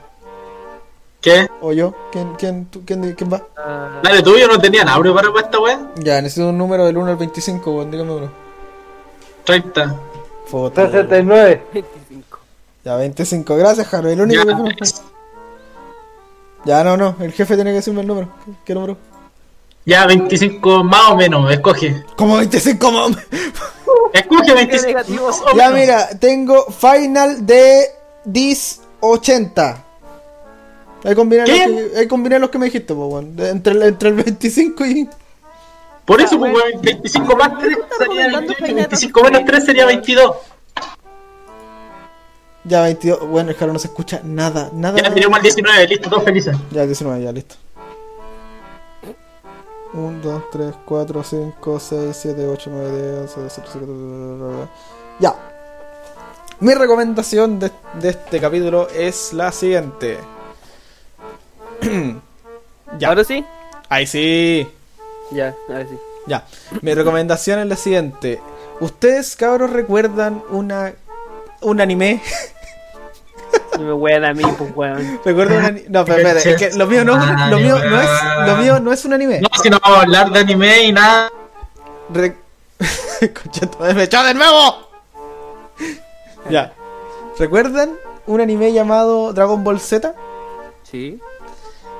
¿Qué? 1.20 1.46
o 1.62 1.72
yo, 1.72 1.94
¿quién, 2.12 2.34
quién, 2.34 2.66
tú- 2.66 2.82
quién, 2.84 3.12
quién 3.14 3.32
va? 3.32 3.42
Ah, 3.56 4.00
Dale, 4.02 4.22
tú 4.22 4.36
yo 4.36 4.48
no 4.48 4.58
tenían 4.58 4.88
audio 4.88 5.14
para 5.14 5.28
esta 5.40 5.58
weón. 5.60 5.90
Ya, 5.96 6.20
necesito 6.20 6.48
un 6.48 6.58
número 6.58 6.84
del 6.84 6.96
1 6.98 7.10
al 7.12 7.16
25, 7.16 7.70
weón, 7.72 7.90
dígame 7.90 8.12
uno. 8.12 8.43
30. 9.44 10.00
Foto. 10.46 10.80
weón. 10.80 10.92
69. 10.92 11.62
25. 11.72 12.38
Ya, 12.84 12.96
25, 12.96 13.56
gracias, 13.56 13.92
Haru, 13.94 14.08
el 14.08 14.20
único 14.20 14.44
Ya, 14.44 14.56
que 14.76 14.84
Ya, 16.64 16.84
no, 16.84 16.96
no, 16.96 17.16
el 17.20 17.32
jefe 17.32 17.54
tiene 17.54 17.70
que 17.70 17.76
decirme 17.76 18.00
el 18.02 18.06
número. 18.06 18.28
¿Qué, 18.44 18.52
qué 18.64 18.74
número? 18.74 18.96
ya 19.86 20.06
25 20.06 20.82
más 20.82 21.10
o 21.10 21.16
menos, 21.16 21.50
escoge. 21.52 22.04
Como 22.16 22.36
25, 22.38 22.90
mam. 22.90 23.14
Escoge 24.14 24.54
25 24.54 24.86
negativo. 24.86 25.26
más 25.26 25.40
o 25.42 25.56
Ya 25.56 25.68
menos. 25.70 25.74
mira, 25.80 26.08
tengo 26.18 26.64
final 26.70 27.44
de 27.44 27.86
10 28.24 28.80
80. 29.00 29.84
Ahí 31.04 31.14
combiné, 31.14 31.46
los 31.46 31.50
que, 31.58 31.98
ahí 31.98 32.08
combiné 32.08 32.38
los 32.38 32.48
que 32.48 32.58
me 32.58 32.64
dijiste, 32.66 32.94
pues. 32.94 33.36
De- 33.36 33.50
entre, 33.50 33.74
el- 33.74 33.82
entre 33.82 34.08
el 34.08 34.14
25 34.14 34.86
y. 34.86 35.08
Por 36.04 36.20
eso, 36.20 36.34
Ah, 36.36 36.38
pues, 36.38 36.52
bueno. 36.52 36.66
weón, 36.72 36.82
25 36.82 37.36
más 37.36 37.58
3 37.58 37.78
sería 37.98 37.98
recomendando 37.98 38.40
28, 38.40 38.64
Final 38.66 38.76
25 38.76 39.22
menos 39.24 39.42
3 39.46 39.64
sería 39.64 39.86
22. 39.86 40.36
Ya 42.64 42.82
22. 42.82 43.28
Bueno, 43.28 43.50
el 43.50 43.56
Jaro 43.56 43.72
no 43.72 43.78
se 43.78 43.88
escucha 43.88 44.20
nada, 44.24 44.70
nada. 44.72 45.00
Ya 45.00 45.12
tenemos 45.12 45.36
al 45.36 45.42
19, 45.42 45.86
listo, 45.88 46.08
todos 46.10 46.24
felices. 46.24 46.56
Ya 46.70 46.84
19, 46.86 47.22
ya 47.22 47.32
listo. 47.32 47.56
1, 49.92 50.18
2, 50.22 50.42
3, 50.50 50.74
4, 50.84 51.22
5, 51.22 51.80
6, 51.80 52.16
7, 52.20 52.46
8, 52.48 52.70
9, 52.72 52.90
10, 52.90 53.36
11, 53.36 53.40
12, 53.42 53.60
13, 53.60 53.78
14, 53.78 54.68
Ya. 55.20 55.34
Mi 56.60 56.74
recomendación 56.74 57.58
de, 57.58 57.70
de 58.00 58.08
este 58.10 58.40
capítulo 58.40 58.88
es 58.88 59.32
la 59.32 59.52
siguiente. 59.52 60.18
ya. 62.98 63.08
¿Ahora 63.08 63.24
sí? 63.24 63.44
Ahí 63.88 64.06
sí. 64.06 64.66
Ya, 65.34 65.54
ahora 65.68 65.86
sí. 65.88 65.98
Ya, 66.26 66.44
mi 66.80 66.94
recomendación 66.94 67.58
es 67.58 67.66
la 67.66 67.76
siguiente. 67.76 68.40
¿Ustedes, 68.80 69.36
cabros, 69.36 69.70
recuerdan 69.70 70.42
una 70.50 70.94
un 71.60 71.80
anime? 71.80 72.20
No 73.78 73.84
me 73.84 73.92
wean 73.92 74.24
a 74.24 74.32
mí, 74.32 74.44
pues 74.56 74.70
weón. 74.74 75.20
¿Recuerdan 75.24 75.58
un 75.58 75.64
anime? 75.64 75.86
No, 75.88 76.04
pero 76.04 76.18
espérate, 76.18 76.50
es 76.50 76.56
que 76.56 76.78
lo 76.78 76.86
mío 76.86 77.04
no, 77.04 77.16
lo 77.16 77.58
mío 77.58 77.78
no 77.78 78.00
es, 78.00 78.10
lo 78.46 78.56
mío 78.56 78.80
no 78.80 78.92
es 78.92 79.04
un 79.04 79.12
anime. 79.12 79.40
No, 79.40 79.48
si 79.60 79.68
no 79.68 79.78
vamos 79.82 79.98
a 79.98 80.02
hablar 80.02 80.30
de 80.30 80.40
anime 80.40 80.84
y 80.84 80.92
nada. 80.92 81.30
Re... 82.12 82.36
Me 83.94 84.02
echó 84.04 84.22
de 84.22 84.34
nuevo. 84.34 84.88
ya. 86.48 86.72
¿Recuerdan 87.38 87.94
un 88.26 88.40
anime 88.40 88.72
llamado 88.72 89.32
Dragon 89.32 89.64
Ball 89.64 89.80
Z? 89.80 90.14
Sí. 90.84 91.20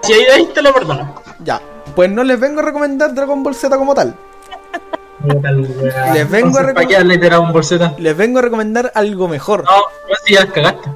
Si 0.03 0.13
ahí, 0.13 0.25
ahí 0.33 0.47
te 0.55 0.63
lo 0.63 0.73
perdono. 0.73 1.23
Ya. 1.43 1.61
Pues 1.95 2.11
no 2.11 2.25
les 2.25 2.39
vengo 2.41 2.61
a 2.61 2.65
recomendar 2.65 3.15
Dragon 3.15 3.43
Ball 3.43 3.55
Z 3.55 3.77
como 3.77 3.95
tal. 3.95 4.15
Les 6.13 6.29
vengo 6.29 6.59
a 6.59 6.63
recom- 6.63 6.75
¿Para 6.75 6.87
qué 6.87 6.95
darle 6.95 7.19
Dragon 7.19 7.53
Ball 7.53 7.65
Z? 7.65 7.95
Les 7.99 8.17
vengo 8.17 8.41
a 8.41 8.43
recomendar 8.43 8.93
algo 8.95 9.29
mejor. 9.29 9.65
No, 9.65 9.71
no, 9.79 10.15
si 10.25 10.35
ya 10.35 10.47
cagaste. 10.47 10.91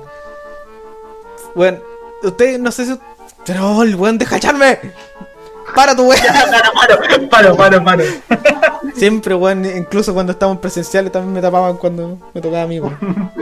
Bueno, 1.54 1.78
ustedes 2.22 2.58
no 2.60 2.70
sé 2.72 2.84
si. 2.86 2.98
Pero, 3.46 3.76
weón, 3.78 4.18
deja 4.18 4.36
echarme. 4.36 4.78
Para 5.74 5.94
tu 5.96 6.02
weón. 6.08 6.20
Paro, 7.30 7.56
paro, 7.56 7.56
paro, 7.56 7.84
paro. 7.84 8.04
Siempre, 8.96 9.34
weón, 9.34 9.64
incluso 9.64 10.12
cuando 10.12 10.32
estábamos 10.32 10.60
presenciales 10.60 11.12
también 11.12 11.32
me 11.34 11.40
tapaban 11.40 11.76
cuando 11.76 12.18
me 12.34 12.40
tocaba 12.40 12.62
a 12.64 12.66
mí, 12.66 12.80
weón. 12.80 12.98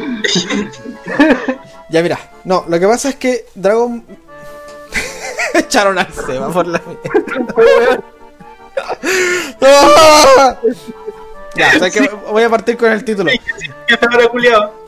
ya 1.91 2.03
mira, 2.03 2.19
no, 2.45 2.65
lo 2.69 2.78
que 2.78 2.87
pasa 2.87 3.09
es 3.09 3.16
que 3.16 3.47
Dragon. 3.55 4.05
Echaron 5.54 5.98
al 5.98 6.12
Seba 6.12 6.48
por 6.50 6.66
la 6.66 6.80
mierda. 6.86 8.02
¡Ah! 9.62 10.56
ya, 11.54 11.72
o 11.76 11.78
sea 11.78 11.90
que 11.90 12.10
voy 12.30 12.42
a 12.42 12.50
partir 12.50 12.76
con 12.76 12.90
el 12.92 13.04
título. 13.04 13.30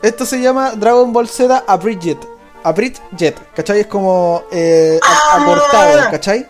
Esto 0.01 0.25
se 0.25 0.41
llama 0.41 0.71
Dragon 0.75 1.11
Ball 1.11 1.27
Z 1.27 1.63
Abridged. 1.67 2.17
Abridged, 2.63 3.35
¿cachai? 3.55 3.81
Es 3.81 3.87
como 3.87 4.43
eh, 4.51 4.99
a- 5.01 5.41
acortado, 5.41 6.11
¿cachai? 6.11 6.45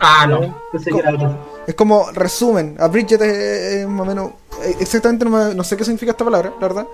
Ah, 0.00 0.26
no. 0.26 0.62
Pensé 0.72 0.90
que 0.90 0.98
era 0.98 1.14
otro. 1.14 1.36
Es 1.66 1.74
como 1.74 2.10
resumen. 2.12 2.76
Abridged 2.78 3.22
es, 3.22 3.86
más 3.86 4.06
o 4.06 4.08
menos. 4.10 4.30
eh, 4.62 4.76
Exactamente 4.80 5.24
no, 5.24 5.64
sé 5.64 5.76
qué 5.76 5.84
significa 5.84 6.12
esta 6.12 6.24
palabra, 6.24 6.52
la 6.60 6.66
verdad. 6.68 6.86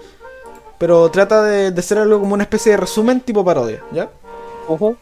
Pero 0.78 1.10
trata 1.10 1.42
de, 1.42 1.70
de 1.70 1.82
ser 1.82 1.98
algo 1.98 2.20
como 2.20 2.34
una 2.34 2.42
especie 2.44 2.72
de 2.72 2.76
resumen 2.78 3.20
tipo 3.20 3.44
parodia, 3.44 3.82
¿ya? 3.92 4.10
Ojo. 4.68 4.96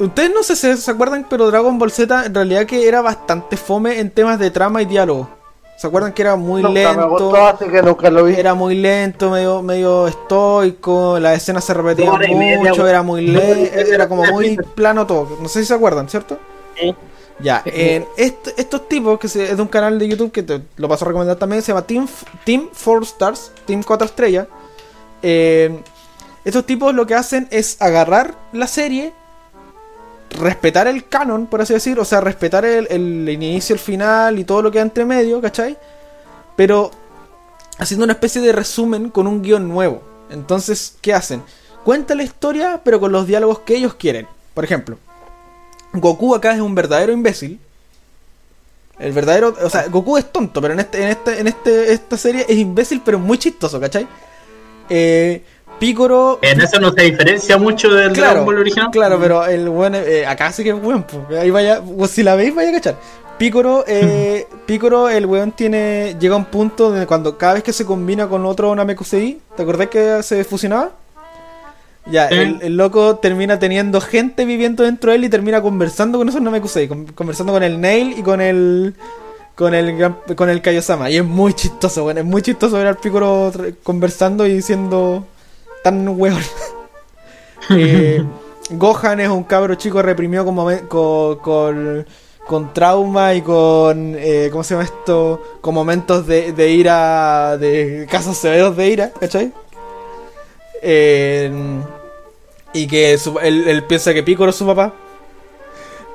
Ustedes 0.00 0.30
no 0.34 0.42
sé 0.42 0.56
si 0.56 0.76
se 0.76 0.90
acuerdan, 0.90 1.26
pero 1.28 1.46
Dragon 1.50 1.78
Ball 1.78 1.90
Z 1.92 2.26
en 2.26 2.34
realidad 2.34 2.66
que 2.66 2.88
era 2.88 3.02
bastante 3.02 3.56
fome 3.56 4.00
en 4.00 4.10
temas 4.10 4.38
de 4.38 4.50
trama 4.50 4.82
y 4.82 4.86
diálogo. 4.86 5.28
¿Se 5.76 5.86
acuerdan 5.86 6.12
que 6.12 6.22
era 6.22 6.36
muy 6.36 6.62
Nunca 6.62 6.74
me 6.74 6.84
lento? 6.84 7.08
gustó, 7.08 7.36
así 7.46 7.64
que 7.66 7.82
nunca 7.82 8.10
lo 8.10 8.24
vi. 8.24 8.34
Era 8.34 8.54
muy 8.54 8.74
lento, 8.74 9.30
medio, 9.30 9.62
medio 9.62 10.08
estoico, 10.08 11.18
las 11.18 11.36
escenas 11.38 11.64
se 11.64 11.72
repetían 11.72 12.18
media, 12.18 12.58
mucho, 12.58 12.86
era 12.86 13.02
muy 13.02 13.26
lento, 13.26 13.78
era 13.78 14.06
como 14.08 14.24
muy 14.24 14.56
plano 14.74 15.06
todo. 15.06 15.38
No 15.40 15.48
sé 15.48 15.60
si 15.60 15.66
se 15.66 15.74
acuerdan, 15.74 16.08
¿cierto? 16.08 16.38
Sí. 16.78 16.94
Ya, 17.38 17.62
en 17.64 18.06
est- 18.18 18.48
estos 18.58 18.86
tipos, 18.88 19.18
que 19.18 19.26
se- 19.28 19.50
es 19.50 19.56
de 19.56 19.62
un 19.62 19.68
canal 19.68 19.98
de 19.98 20.06
YouTube 20.06 20.30
que 20.32 20.42
te 20.42 20.60
lo 20.76 20.86
paso 20.88 21.06
a 21.06 21.08
recomendar 21.08 21.36
también, 21.36 21.62
se 21.62 21.68
llama 21.68 21.86
Team, 21.86 22.06
Team 22.44 22.68
4 22.84 23.02
Stars, 23.04 23.50
Team 23.66 23.82
4 23.82 24.04
Estrellas. 24.06 24.46
Eh, 25.22 25.80
estos 26.44 26.66
tipos 26.66 26.94
lo 26.94 27.06
que 27.06 27.14
hacen 27.14 27.48
es 27.50 27.80
agarrar 27.80 28.34
la 28.52 28.66
serie, 28.66 29.14
respetar 30.30 30.86
el 30.86 31.08
canon, 31.08 31.46
por 31.46 31.60
así 31.60 31.74
decir, 31.74 31.98
o 31.98 32.04
sea, 32.04 32.20
respetar 32.20 32.64
el, 32.64 32.86
el 32.90 33.28
inicio, 33.28 33.74
el 33.74 33.80
final 33.80 34.38
y 34.38 34.44
todo 34.44 34.62
lo 34.62 34.70
que 34.70 34.78
hay 34.78 34.82
entre 34.82 35.04
medio, 35.04 35.40
¿cachai? 35.40 35.76
Pero 36.56 36.90
haciendo 37.78 38.04
una 38.04 38.12
especie 38.12 38.40
de 38.40 38.52
resumen 38.52 39.10
con 39.10 39.26
un 39.26 39.42
guion 39.42 39.68
nuevo. 39.68 40.02
Entonces, 40.30 40.96
¿qué 41.00 41.12
hacen? 41.14 41.42
Cuenta 41.84 42.14
la 42.14 42.22
historia, 42.22 42.80
pero 42.84 43.00
con 43.00 43.10
los 43.10 43.26
diálogos 43.26 43.60
que 43.60 43.76
ellos 43.76 43.94
quieren. 43.94 44.28
Por 44.54 44.64
ejemplo, 44.64 44.98
Goku 45.92 46.34
acá 46.34 46.54
es 46.54 46.60
un 46.60 46.74
verdadero 46.74 47.12
imbécil. 47.12 47.58
El 48.98 49.12
verdadero, 49.12 49.56
o 49.62 49.70
sea, 49.70 49.88
Goku 49.88 50.18
es 50.18 50.30
tonto, 50.30 50.60
pero 50.60 50.74
en 50.74 50.80
este, 50.80 51.02
en 51.02 51.08
este, 51.08 51.40
en 51.40 51.46
este, 51.46 51.92
esta 51.92 52.18
serie 52.18 52.44
es 52.46 52.58
imbécil, 52.58 53.00
pero 53.02 53.18
muy 53.18 53.38
chistoso, 53.38 53.80
¿cachai? 53.80 54.06
Eh, 54.90 55.42
Picoro. 55.80 56.38
En 56.42 56.60
eso 56.60 56.78
no 56.78 56.92
se 56.92 57.02
diferencia 57.02 57.58
mucho 57.58 57.92
del 57.92 58.12
Claro, 58.12 58.30
Dragon 58.30 58.46
Ball 58.46 58.58
original. 58.58 58.88
claro, 58.92 59.18
pero 59.20 59.44
el 59.44 59.68
buen 59.68 59.94
eh, 59.96 60.24
acá 60.26 60.52
sí 60.52 60.62
que 60.62 60.70
es 60.70 60.80
buen, 60.80 61.02
pues, 61.02 61.40
ahí 61.40 61.50
vaya, 61.50 61.80
pues, 61.82 62.10
si 62.12 62.22
la 62.22 62.36
veis 62.36 62.54
vaya 62.54 62.68
a 62.70 62.72
cachar. 62.74 62.96
Picoro, 63.38 63.84
eh, 63.88 64.46
Picoro, 64.66 65.08
el 65.08 65.26
weón 65.26 65.52
tiene. 65.52 66.14
Llega 66.20 66.34
a 66.34 66.38
un 66.38 66.44
punto 66.44 66.92
de 66.92 67.06
cuando 67.06 67.36
cada 67.38 67.54
vez 67.54 67.62
que 67.62 67.72
se 67.72 67.84
combina 67.86 68.28
con 68.28 68.44
otro 68.46 68.74
Namekusei, 68.76 69.40
¿te 69.56 69.62
acordás 69.62 69.88
que 69.88 70.22
se 70.22 70.44
fusionaba? 70.44 70.90
Ya, 72.06 72.28
el, 72.28 72.58
el 72.62 72.76
loco 72.76 73.16
termina 73.16 73.58
teniendo 73.58 74.00
gente 74.00 74.44
viviendo 74.44 74.82
dentro 74.84 75.10
de 75.10 75.16
él 75.18 75.24
y 75.24 75.28
termina 75.28 75.60
conversando 75.62 76.18
con 76.18 76.28
esos 76.28 76.40
Namekusei, 76.40 76.88
con- 76.88 77.06
conversando 77.06 77.52
con 77.52 77.62
el 77.62 77.80
Nail 77.80 78.14
y 78.18 78.22
con 78.22 78.40
el. 78.40 78.94
Con 79.54 79.74
el, 79.74 79.96
gran- 79.96 80.16
con 80.36 80.48
el 80.48 80.62
Kaiosama. 80.62 81.10
Y 81.10 81.16
es 81.18 81.24
muy 81.24 81.52
chistoso, 81.52 82.04
weón. 82.06 82.18
Es 82.18 82.24
muy 82.24 82.40
chistoso 82.42 82.76
ver 82.76 82.86
al 82.86 82.96
Picoro 82.96 83.52
conversando 83.82 84.46
y 84.46 84.62
siendo 84.62 85.26
tan 85.82 86.08
weón. 86.08 86.42
Eh, 87.72 88.24
Gohan 88.70 89.20
es 89.20 89.28
un 89.28 89.44
cabro 89.44 89.74
chico 89.76 90.02
reprimido 90.02 90.44
con, 90.44 90.56
con, 90.88 91.36
con, 91.36 92.06
con 92.46 92.72
trauma 92.74 93.32
y 93.34 93.42
con. 93.42 94.16
eh, 94.18 94.48
¿Cómo 94.50 94.64
se 94.64 94.74
llama 94.74 94.84
esto? 94.84 95.40
Con 95.60 95.74
momentos 95.74 96.26
de, 96.26 96.52
de 96.52 96.70
ira. 96.70 97.56
De 97.58 98.08
casos 98.10 98.36
severos 98.36 98.76
de 98.76 98.88
ira, 98.88 99.10
¿cachai? 99.20 99.52
Eh, 100.82 101.52
y 102.72 102.86
que 102.88 103.18
su- 103.18 103.38
él, 103.38 103.68
él 103.68 103.84
piensa 103.84 104.14
que 104.14 104.22
Piccolo 104.24 104.50
es 104.50 104.56
su 104.56 104.66
papá. 104.66 104.92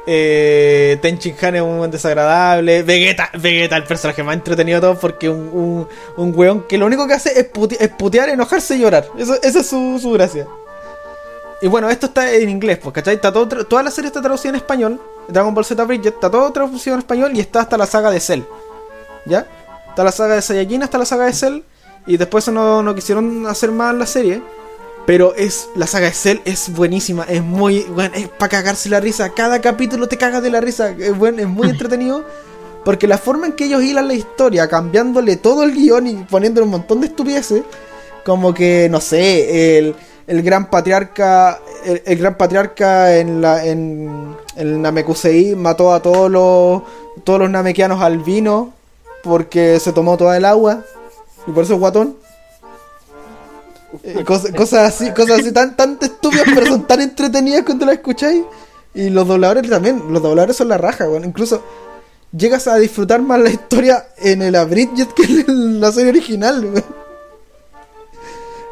Eh, 0.07 0.99
Tenchin 1.02 1.36
Han 1.41 1.56
es 1.56 1.61
un 1.61 1.91
desagradable. 1.91 2.84
Vegeta, 2.84 3.30
Vegeta, 3.34 3.77
el 3.77 3.84
personaje 3.84 4.23
más 4.23 4.36
entretenido 4.36 4.80
de 4.80 4.82
todos 4.82 4.99
porque 4.99 5.30
un, 5.30 5.49
un, 5.52 5.88
un 6.18 6.34
weón 6.36 6.64
que 6.68 6.77
lo 6.77 6.86
único 6.86 7.07
que 7.07 7.14
hace 7.14 7.40
es, 7.40 7.48
es 7.80 7.90
putear, 7.90 8.30
enojarse 8.30 8.76
y 8.76 8.80
llorar. 8.80 9.07
Eso, 9.18 9.36
esa 9.41 9.60
es 9.60 9.68
su, 9.68 9.99
su 10.02 10.11
gracia. 10.11 10.48
Y 11.61 11.68
bueno, 11.68 11.90
esto 11.90 12.07
está 12.07 12.32
en 12.32 12.49
inglés, 12.49 12.77
pues, 12.77 12.94
¿cachai? 12.94 13.15
Está 13.15 13.32
todo, 13.32 13.65
toda 13.65 13.82
la 13.82 13.90
serie 13.90 14.07
está 14.10 14.22
traducida 14.22 14.49
en 14.49 14.56
español. 14.56 15.02
Dragon 15.27 15.53
Ball 15.53 15.65
Z 15.65 15.84
Bridget 15.86 16.14
está 16.15 16.30
todo 16.30 16.52
traducido 16.52 16.94
en 16.95 16.99
español 16.99 17.32
y 17.34 17.40
está 17.40 17.61
hasta 17.61 17.77
la 17.77 17.86
saga 17.86 18.11
de 18.11 18.19
Cell. 18.19 18.41
¿Ya? 19.26 19.48
Está 19.90 20.03
la 20.03 20.11
saga 20.11 20.36
de 20.36 20.41
Saiyajin 20.41 20.84
hasta 20.84 20.98
la 20.98 21.06
saga 21.06 21.26
de 21.26 21.34
Cell. 21.34 21.61
Y 22.06 22.18
después 22.18 22.48
no, 22.49 22.84
no 22.84 22.94
quisieron 22.94 23.48
hacer 23.48 23.72
más 23.72 23.95
la 23.95 24.06
serie. 24.06 24.44
Pero 25.06 25.36
es 25.36 25.69
la 25.76 25.86
saga 25.86 26.07
de 26.07 26.14
Cell 26.14 26.40
es 26.45 26.69
buenísima, 26.69 27.23
es 27.23 27.44
muy 27.44 27.82
bueno, 27.84 28.15
es 28.15 28.27
para 28.27 28.49
cagarse 28.49 28.90
la 28.90 28.99
risa. 28.99 29.30
Cada 29.30 29.61
capítulo 29.61 30.07
te 30.07 30.18
cagas 30.18 30.41
de 30.41 30.49
la 30.49 30.61
risa, 30.61 30.90
es 30.90 31.15
buen, 31.15 31.40
es 31.40 31.48
muy 31.48 31.69
entretenido. 31.69 32.26
Porque 32.84 33.07
la 33.07 33.18
forma 33.18 33.48
en 33.48 33.53
que 33.53 33.65
ellos 33.65 33.84
hilan 33.84 34.07
la 34.07 34.14
historia, 34.14 34.68
cambiándole 34.68 35.38
todo 35.38 35.64
el 35.64 35.73
guion 35.73 36.06
y 36.06 36.14
poniéndole 36.23 36.65
un 36.65 36.72
montón 36.72 37.02
de 37.02 37.07
estupideces, 37.07 37.64
como 38.23 38.53
que, 38.53 38.88
no 38.91 39.02
sé, 39.02 39.80
el, 39.80 39.95
el 40.27 40.41
gran 40.44 40.69
patriarca, 40.69 41.60
el, 41.84 42.03
el 42.06 42.18
gran 42.18 42.38
patriarca 42.38 43.18
en 43.18 43.41
la 43.41 43.65
en, 43.65 44.36
en 44.56 44.82
Namekusei 44.82 45.56
mató 45.56 45.94
a 45.94 46.02
todos 46.02 46.30
los 46.30 46.84
todos 47.23 47.40
los 47.40 47.49
namekianos 47.49 48.02
albinos 48.02 48.68
porque 49.23 49.80
se 49.80 49.94
tomó 49.94 50.18
toda 50.18 50.38
el 50.38 50.45
agua 50.45 50.84
y 51.48 51.52
por 51.52 51.64
eso 51.64 51.73
es 51.73 51.80
guatón. 51.80 52.18
Eh, 54.04 54.24
cosas, 54.24 54.74
así, 54.74 55.12
cosas 55.12 55.40
así 55.40 55.52
tan, 55.52 55.76
tan 55.76 55.98
estúpidas, 56.02 56.46
pero 56.54 56.68
son 56.68 56.88
tan 56.88 57.02
entretenidas 57.02 57.64
cuando 57.64 57.86
las 57.86 57.96
escucháis. 57.96 58.44
Y 58.94 59.10
los 59.10 59.28
dobladores 59.28 59.70
también, 59.70 60.02
los 60.10 60.22
dobladores 60.22 60.56
son 60.56 60.70
la 60.70 60.78
raja, 60.78 61.10
weón. 61.10 61.26
Incluso 61.26 61.62
llegas 62.36 62.68
a 62.68 62.78
disfrutar 62.78 63.22
más 63.22 63.40
la 63.40 63.50
historia 63.50 64.08
en 64.18 64.42
el 64.42 64.56
Abridget 64.56 65.14
que 65.14 65.24
en 65.24 65.80
la 65.80 65.92
serie 65.92 66.12
original. 66.12 66.84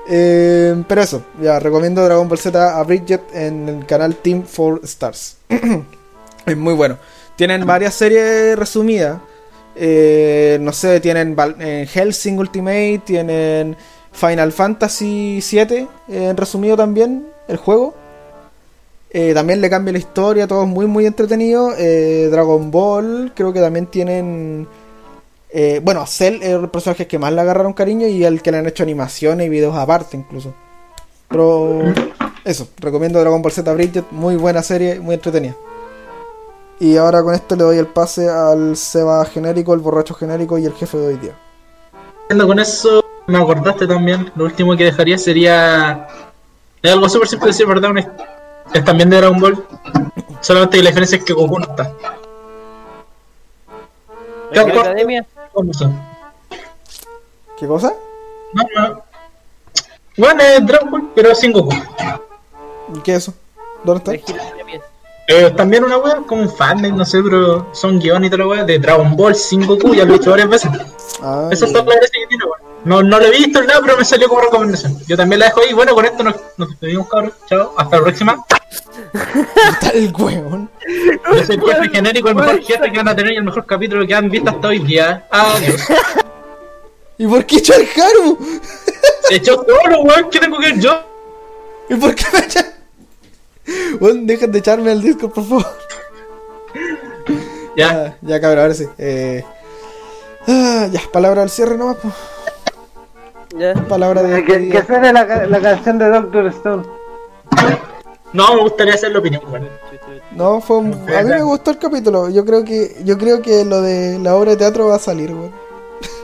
Eh, 0.10 0.84
pero 0.88 1.02
eso, 1.02 1.24
ya 1.42 1.60
recomiendo 1.60 2.04
Dragon 2.04 2.28
Ball 2.28 2.38
Z 2.38 2.78
Abridget 2.78 3.22
en 3.34 3.70
el 3.70 3.86
canal 3.86 4.16
Team 4.16 4.44
4 4.44 4.82
Stars. 4.84 5.38
es 6.46 6.58
muy 6.58 6.74
bueno. 6.74 6.98
Tienen 7.36 7.66
varias 7.66 7.94
series 7.94 8.58
resumidas. 8.58 9.20
Eh, 9.76 10.58
no 10.62 10.72
sé, 10.72 11.00
tienen 11.00 11.36
Helsing 11.88 12.38
Ultimate, 12.38 13.02
tienen 13.06 13.76
Final 14.14 14.52
Fantasy 14.52 15.42
VII, 15.42 15.88
eh, 16.08 16.30
en 16.30 16.38
resumido 16.38 16.78
también, 16.78 17.28
el 17.48 17.58
juego. 17.58 17.94
Eh, 19.10 19.34
también 19.34 19.62
le 19.62 19.70
cambia 19.70 19.92
la 19.92 20.00
historia, 20.00 20.48
todo 20.48 20.66
muy 20.66 20.88
muy 20.88 21.06
entretenido. 21.06 21.74
Eh, 21.78 22.30
Dragon 22.32 22.72
Ball, 22.72 23.32
creo 23.36 23.54
que 23.54 23.60
también 23.60 23.88
tienen... 23.88 24.68
eh, 25.52 25.82
bueno, 25.84 26.06
Cell 26.08 26.42
es 26.42 26.50
el 26.50 26.70
personaje 26.70 27.06
que 27.06 27.20
más 27.20 27.32
le 27.32 27.42
agarraron 27.42 27.74
cariño 27.74 28.08
y 28.08 28.24
el 28.24 28.42
que 28.42 28.52
le 28.52 28.58
han 28.58 28.66
hecho 28.66 28.82
animaciones 28.82 29.46
y 29.46 29.50
videos 29.50 29.76
aparte 29.76 30.18
incluso. 30.18 30.54
Pero 31.28 31.94
eso, 32.44 32.68
recomiendo 32.78 33.20
Dragon 33.20 33.42
Ball 33.42 33.52
Z 33.52 33.72
Bridget, 33.74 34.06
muy 34.12 34.36
buena 34.36 34.64
serie, 34.64 35.00
muy 35.00 35.16
entretenida. 35.16 35.56
Y 36.80 36.98
ahora 36.98 37.22
con 37.22 37.36
esto 37.36 37.56
le 37.56 37.64
doy 37.64 37.78
el 37.78 37.88
pase 37.88 38.28
al 38.28 38.76
Seba 38.76 39.24
genérico, 39.26 39.74
el 39.76 39.80
borracho 39.80 40.16
genérico 40.16 40.58
y 40.58 40.66
el 40.66 40.74
jefe 40.74 40.98
de 40.98 41.08
hoy 41.08 41.18
día. 41.18 41.38
Con 42.30 42.58
eso, 42.58 43.06
me 43.28 43.38
acordaste 43.38 43.88
también. 43.88 44.32
Lo 44.36 44.46
último 44.46 44.76
que 44.76 44.86
dejaría 44.86 45.18
sería. 45.18 46.08
Es 46.82 46.92
algo 46.92 47.08
súper 47.10 47.28
simple 47.28 47.46
de 47.48 47.52
decir, 47.52 47.66
¿verdad? 47.68 47.92
Un- 47.92 47.98
Es 48.74 48.84
también 48.86 49.10
de 49.10 49.18
Dragon 49.18 49.40
Ball. 49.40 49.66
Solamente 50.42 50.78
que 50.78 50.84
la 50.84 50.90
diferencia 50.90 51.18
es 51.18 51.24
que 51.24 51.34
Goku 51.34 51.60
no 51.60 51.66
está. 51.66 51.92
¿La 54.52 54.62
academia? 54.62 55.26
¿Cómo 55.54 55.74
son? 55.74 56.00
¿Qué 57.60 57.68
cosa? 57.68 57.94
No, 58.54 58.64
no. 58.76 59.04
Bueno, 60.18 60.44
es 60.44 60.66
Dragon 60.66 60.92
Ball, 60.92 61.12
pero 61.16 61.34
sin 61.36 61.52
Goku. 61.54 61.74
¿Y 62.96 63.00
¿Qué 63.00 63.16
es 63.16 63.24
eso? 63.24 63.34
¿Dónde 63.84 64.14
está? 64.14 64.34
Eh, 65.30 65.52
también 65.52 65.84
una 65.86 65.98
wea, 65.98 66.18
como 66.28 66.42
un 66.42 66.50
fanmade, 66.50 66.92
no 66.92 67.06
sé, 67.06 67.22
pero 67.24 67.68
son 67.74 67.98
guiones 68.00 68.28
y 68.28 68.30
toda 68.32 68.44
la 68.44 68.50
wea 68.50 68.64
de 68.66 68.78
Dragon 68.78 69.16
Ball 69.16 69.34
sin 69.36 69.66
Goku, 69.66 69.94
ya 69.96 70.04
lo 70.06 70.12
he 70.14 70.18
visto 70.18 70.32
varias 70.32 70.50
veces. 70.50 70.70
Ah, 71.22 71.48
Esa 71.52 71.66
es 71.66 71.72
toda 71.74 71.86
la 71.86 71.96
gracia 71.96 72.20
que 72.22 72.28
tiene, 72.28 72.44
wea. 72.46 72.63
No, 72.86 73.02
no 73.02 73.20
lo 73.20 73.26
he 73.26 73.32
visto 73.32 73.62
nada, 73.64 73.80
pero 73.82 73.98
me 73.98 74.04
salió 74.04 74.28
como 74.28 74.42
recomendación. 74.42 74.98
Yo 75.08 75.16
también 75.16 75.40
la 75.40 75.46
dejo 75.46 75.62
ahí. 75.62 75.74
Bueno, 75.74 75.96
con 75.96 76.06
esto 76.06 76.24
nos, 76.24 76.36
nos 76.58 76.70
despedimos, 76.70 77.08
cabros. 77.08 77.34
Chao, 77.48 77.74
hasta 77.78 77.98
la 77.98 78.04
próxima. 78.04 78.46
Está 79.72 79.90
el 79.90 80.14
hueón. 80.14 80.70
Yo 81.34 81.46
soy 81.46 81.56
el 81.56 81.62
jefe 81.62 81.90
genérico, 81.90 82.30
el 82.30 82.36
mejor 82.36 82.62
jefe 82.64 82.92
que 82.92 82.98
van 82.98 83.08
a 83.08 83.16
tener 83.16 83.34
y 83.34 83.38
el 83.38 83.44
mejor 83.44 83.66
capítulo 83.66 84.06
que 84.06 84.14
han 84.14 84.30
visto 84.30 84.50
hasta 84.50 84.68
hoy 84.68 84.80
día. 84.80 85.26
Adiós. 85.32 85.82
¿Y 87.18 87.28
por 87.28 87.46
qué 87.46 87.58
echó 87.58 87.74
al 87.74 87.82
Haru? 87.82 88.60
Se 89.30 89.36
echó 89.36 89.56
solo, 89.56 90.02
weón. 90.02 90.30
¿Qué 90.30 90.40
tengo 90.40 90.60
que 90.60 90.72
ver 90.74 90.80
yo? 90.80 91.00
¿Y 91.90 91.96
por 91.96 92.14
qué 92.16 92.26
me 92.34 92.40
echan? 92.40 92.66
Weón, 94.00 94.28
dejen 94.28 94.52
de 94.52 94.60
echarme 94.60 94.92
al 94.92 95.02
disco, 95.02 95.32
por 95.32 95.48
favor. 95.48 95.78
Ya. 97.78 97.94
Ya, 97.94 98.18
ya 98.22 98.42
cabrón, 98.42 98.60
ahora 98.60 98.74
sí. 98.74 98.88
Eh... 98.98 99.44
Ah, 100.48 100.88
ya, 100.92 101.02
palabra 101.12 101.42
al 101.42 101.50
cierre 101.50 101.78
nomás, 101.78 101.98
pues. 102.02 102.14
Ya. 103.58 103.74
Palabra 103.88 104.24
de. 104.24 104.44
Que, 104.46 104.70
que 104.70 104.84
suene 104.84 105.14
la, 105.14 105.26
la 105.48 105.60
canción 105.62 105.98
de 106.00 106.10
Doctor 106.10 106.48
Stone. 106.48 106.84
No, 108.34 108.56
me 108.56 108.62
gustaría 108.62 108.96
hacer 108.96 109.12
la 109.12 109.20
opinión, 109.20 109.44
weón. 109.52 109.70
No, 110.32 110.60
fue 110.60 110.78
un- 110.78 110.94
a 110.94 111.22
mí 111.22 111.30
me 111.30 111.42
gustó 111.44 111.70
el 111.72 111.78
capítulo. 111.78 112.30
Yo 112.30 112.44
creo 112.46 112.64
que 112.66 112.96
yo 113.04 113.18
creo 113.18 113.42
que 113.44 113.64
lo 113.64 113.82
de 113.82 114.18
la 114.20 114.36
obra 114.36 114.52
de 114.52 114.58
teatro 114.58 114.88
va 114.88 114.96
a 114.96 115.00
salir, 115.00 115.32
weón. 115.32 115.52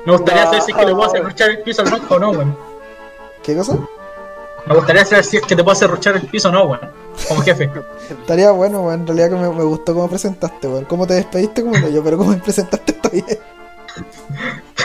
Me 0.05 0.13
gustaría 0.13 0.45
saber 0.45 0.61
si 0.63 0.71
es 0.71 0.77
que 0.77 0.85
le 0.85 0.93
puedo 0.95 1.07
hacer 1.07 1.23
ruchar 1.23 1.49
el 1.51 1.61
piso 1.61 1.81
al 1.83 1.91
rojo 1.91 2.15
o 2.15 2.19
no, 2.19 2.31
weón. 2.31 2.57
¿Qué 3.43 3.55
cosa? 3.55 3.77
Me 4.65 4.75
gustaría 4.75 5.05
saber 5.05 5.23
si 5.23 5.37
es 5.37 5.43
que 5.43 5.55
te 5.55 5.63
puedo 5.63 5.73
hacer 5.73 5.89
ruchar 5.89 6.15
el 6.15 6.23
piso 6.27 6.49
o 6.49 6.51
no, 6.51 6.63
weón. 6.65 6.79
Como 7.27 7.41
jefe. 7.41 7.69
Estaría 8.09 8.49
bueno, 8.51 8.81
weón. 8.81 9.01
En 9.01 9.07
realidad 9.07 9.29
que 9.29 9.35
me, 9.35 9.49
me 9.55 9.63
gustó 9.63 9.93
cómo 9.93 10.07
presentaste, 10.09 10.67
weón. 10.67 10.85
Cómo 10.85 11.05
te 11.05 11.13
despediste, 11.13 11.61
como 11.61 11.77
yo, 11.77 12.03
pero 12.03 12.17
cómo 12.17 12.31
me 12.31 12.37
presentaste 12.37 12.91
está 12.93 13.09
bien. 13.09 13.25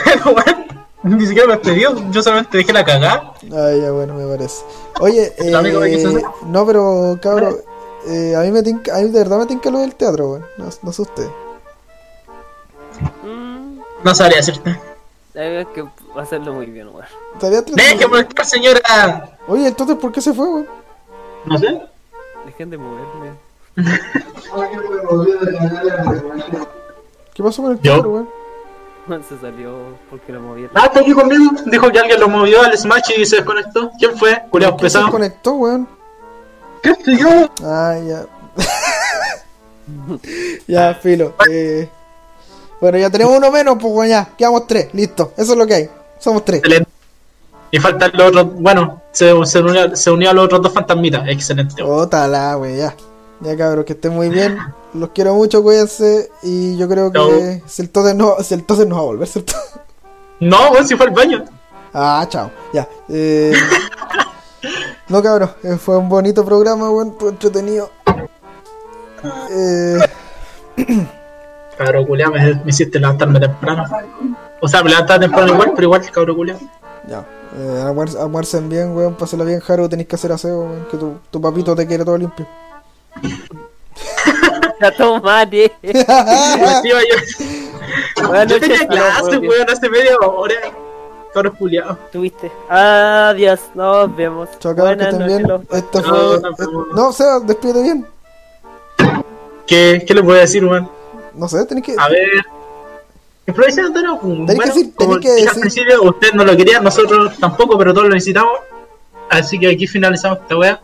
Pero, 0.05 0.25
weón, 0.35 0.64
ni 1.05 1.25
siquiera 1.27 1.47
me 1.47 1.53
despedió. 1.53 1.95
Yo 2.11 2.23
solamente 2.23 2.57
dejé 2.57 2.73
la 2.73 2.83
cagada. 2.83 3.33
Ay, 3.43 3.81
ya, 3.81 3.91
bueno, 3.91 4.15
me 4.15 4.25
parece. 4.25 4.63
Oye, 4.99 5.33
eh, 5.37 6.23
no, 6.47 6.65
pero, 6.65 7.17
cabrón, 7.21 7.57
eh, 8.07 8.35
a 8.35 8.41
mí 8.41 8.51
me 8.51 8.63
tinca, 8.63 8.95
a 8.95 9.01
mí 9.01 9.09
de 9.09 9.19
verdad 9.19 9.39
me 9.39 9.45
tinca 9.45 9.69
lo 9.69 9.79
del 9.79 9.95
teatro, 9.95 10.31
weón. 10.31 10.45
No, 10.57 10.65
no 10.81 10.91
sé 10.91 11.01
usted. 11.01 11.27
Mm, 13.23 13.79
No 14.03 14.15
sabría 14.15 14.37
decirte. 14.37 14.79
hay 15.35 15.65
que 15.73 15.85
hacerlo 16.19 16.53
muy 16.53 16.65
bien, 16.67 16.87
weón. 16.89 17.05
Deje 17.75 18.07
molestar, 18.07 18.45
señora. 18.45 19.37
Oye, 19.47 19.67
entonces, 19.67 19.97
¿por 19.97 20.11
qué 20.11 20.21
se 20.21 20.33
fue, 20.33 20.47
weón? 20.47 20.67
No 21.45 21.57
sé. 21.57 21.81
Dejen 22.45 22.69
de 22.69 22.77
moverme. 22.77 23.31
¿Qué 27.33 27.43
pasó 27.43 27.61
con 27.61 27.71
el 27.73 27.79
teatro, 27.79 28.09
weón? 28.09 28.29
Se 29.29 29.37
salió 29.39 29.97
porque 30.09 30.31
lo 30.31 30.41
movieron. 30.41 30.71
Ah, 30.75 30.85
está 30.85 30.99
aquí 31.01 31.13
conmigo. 31.13 31.51
Dijo 31.65 31.91
que 31.91 31.99
alguien 31.99 32.19
lo 32.19 32.27
movió 32.27 32.61
al 32.63 32.77
Smash 32.77 33.11
y 33.17 33.25
se 33.25 33.37
desconectó. 33.37 33.91
¿Quién 33.99 34.17
fue? 34.17 34.41
Culeado 34.49 34.75
¿Qué 34.77 34.89
se 34.89 34.97
pesado. 34.97 35.11
conectó, 35.11 35.53
weón? 35.53 35.87
¿Qué 36.81 36.89
estoy 36.91 37.17
yo? 37.19 37.49
Ay, 37.63 38.07
ya. 38.07 38.25
ya, 40.67 40.93
filo. 40.95 41.33
Eh, 41.49 41.89
bueno, 42.79 42.97
ya 42.97 43.09
tenemos 43.09 43.37
uno 43.37 43.51
menos, 43.51 43.77
pues 43.79 43.93
weón, 43.93 44.09
ya. 44.09 44.29
Quedamos 44.37 44.67
tres, 44.67 44.93
listo. 44.93 45.33
Eso 45.37 45.53
es 45.53 45.57
lo 45.57 45.67
que 45.67 45.73
hay. 45.73 45.89
Somos 46.19 46.43
tres. 46.43 46.59
Excelente. 46.59 46.89
Y 47.71 47.79
faltan 47.79 48.11
los 48.13 48.27
otros. 48.27 48.53
Bueno, 48.55 49.01
se, 49.11 49.33
se, 49.45 49.59
unió, 49.59 49.95
se 49.95 50.11
unió 50.11 50.29
a 50.29 50.33
los 50.33 50.45
otros 50.45 50.61
dos 50.61 50.73
fantasmitas. 50.73 51.27
Excelente. 51.27 51.83
weón. 51.83 52.01
Ótala, 52.01 52.57
wey, 52.57 52.77
ya. 52.77 52.95
Ya 53.45 53.55
cabros, 53.55 53.85
que 53.85 53.93
estén 53.93 54.13
muy 54.13 54.29
bien. 54.29 54.57
Los 54.93 55.09
quiero 55.09 55.35
mucho, 55.35 55.61
cuídense. 55.61 56.31
Y 56.41 56.75
yo 56.77 56.87
creo 56.89 57.11
que 57.11 57.61
si 57.67 57.83
el 57.83 57.89
Totem 57.91 58.17
no, 58.17 58.37
si 58.41 58.55
el 58.55 58.65
no 58.87 58.95
va 58.95 59.01
a 59.01 59.05
volver, 59.05 59.27
¿cierto? 59.27 59.53
No, 60.39 60.71
weón, 60.71 60.85
si 60.85 60.97
fue 60.97 61.05
al 61.05 61.13
baño. 61.13 61.45
Ah, 61.93 62.25
chao. 62.27 62.51
Ya. 62.73 62.85
Eh... 63.07 63.53
no, 65.07 65.23
cabros, 65.23 65.51
eh, 65.63 65.77
fue 65.77 65.95
un 65.95 66.09
bonito 66.09 66.43
programa. 66.43 66.87
Estuvo 66.87 67.29
entretenido. 67.29 67.89
Eh... 69.49 69.97
Cabro 71.77 72.05
culiao, 72.05 72.31
me, 72.31 72.53
me 72.53 72.63
hiciste 72.69 72.99
levantarme 72.99 73.39
temprano. 73.39 73.83
O 74.61 74.67
sea, 74.67 74.81
me 74.83 74.89
levantaba 74.89 75.19
temprano 75.19 75.53
igual, 75.53 75.71
pero 75.75 75.83
igual, 75.87 76.09
cabro 76.11 76.35
culiao. 76.35 76.59
Ya. 77.07 77.25
Eh, 77.57 77.83
almuer- 77.85 78.17
almuercen 78.17 78.67
bien, 78.69 78.95
weón. 78.95 79.15
Pásenla 79.15 79.45
bien, 79.45 79.59
Jaro. 79.59 79.87
Tenéis 79.87 80.07
que 80.07 80.15
hacer 80.15 80.31
aseo, 80.31 80.61
weón. 80.61 80.87
Que 80.89 80.97
tu, 80.97 81.17
tu 81.31 81.39
papito 81.41 81.75
te 81.75 81.85
quiere 81.85 82.03
todo 82.03 82.17
limpio. 82.17 82.45
Ya 84.81 84.91
tomate. 84.91 85.71
Yo, 85.83 86.95
Buenas 88.27 88.47
yo 88.47 88.55
noches. 88.55 88.59
tenía 88.59 88.79
Ah, 88.81 88.85
no, 89.21 89.27
clase, 89.29 89.37
weón, 89.37 89.69
hace 89.69 89.89
media 89.89 90.17
hora. 90.19 90.55
Cabro 91.33 91.53
culiao. 91.53 91.97
Tuviste. 92.11 92.51
Adiós, 92.69 93.59
nos 93.73 94.15
vemos. 94.15 94.49
Chao, 94.59 94.75
cabros, 94.75 94.97
que 94.97 95.03
Buenas 95.05 95.13
estén 95.13 95.27
noches, 95.27 95.47
bien. 95.69 95.83
Esto 95.83 96.01
No, 96.01 96.07
fue. 96.07 96.17
no, 96.17 96.49
eh, 96.49 96.53
no. 96.71 96.85
No, 96.95 97.11
Seba, 97.13 97.39
despídete 97.41 97.81
bien. 97.83 98.05
¿Qué, 99.67 100.03
¿Qué 100.07 100.13
les 100.13 100.23
voy 100.23 100.37
a 100.37 100.41
decir, 100.41 100.65
weón? 100.65 100.89
No 101.33 101.47
sé, 101.47 101.65
tenéis 101.65 101.85
que. 101.85 101.95
A 101.97 102.07
ver. 102.09 102.27
Improvisando, 103.47 104.01
¿no? 104.01 104.17
Tenés 104.19 104.47
que 104.47 104.55
Bueno, 104.55 104.73
decir- 104.73 104.93
tenés 104.97 105.17
que 105.19 105.31
dije 105.35 105.41
al 105.49 105.55
decir- 105.55 105.61
principio, 105.61 106.03
ustedes 106.03 106.33
no 106.33 106.43
lo 106.45 106.57
querían, 106.57 106.83
nosotros 106.83 107.37
tampoco, 107.39 107.77
pero 107.77 107.93
todos 107.93 108.07
lo 108.07 108.13
necesitamos. 108.13 108.59
Así 109.29 109.59
que 109.59 109.69
aquí 109.69 109.87
finalizamos 109.87 110.39
esta 110.39 110.57
weá. 110.57 110.81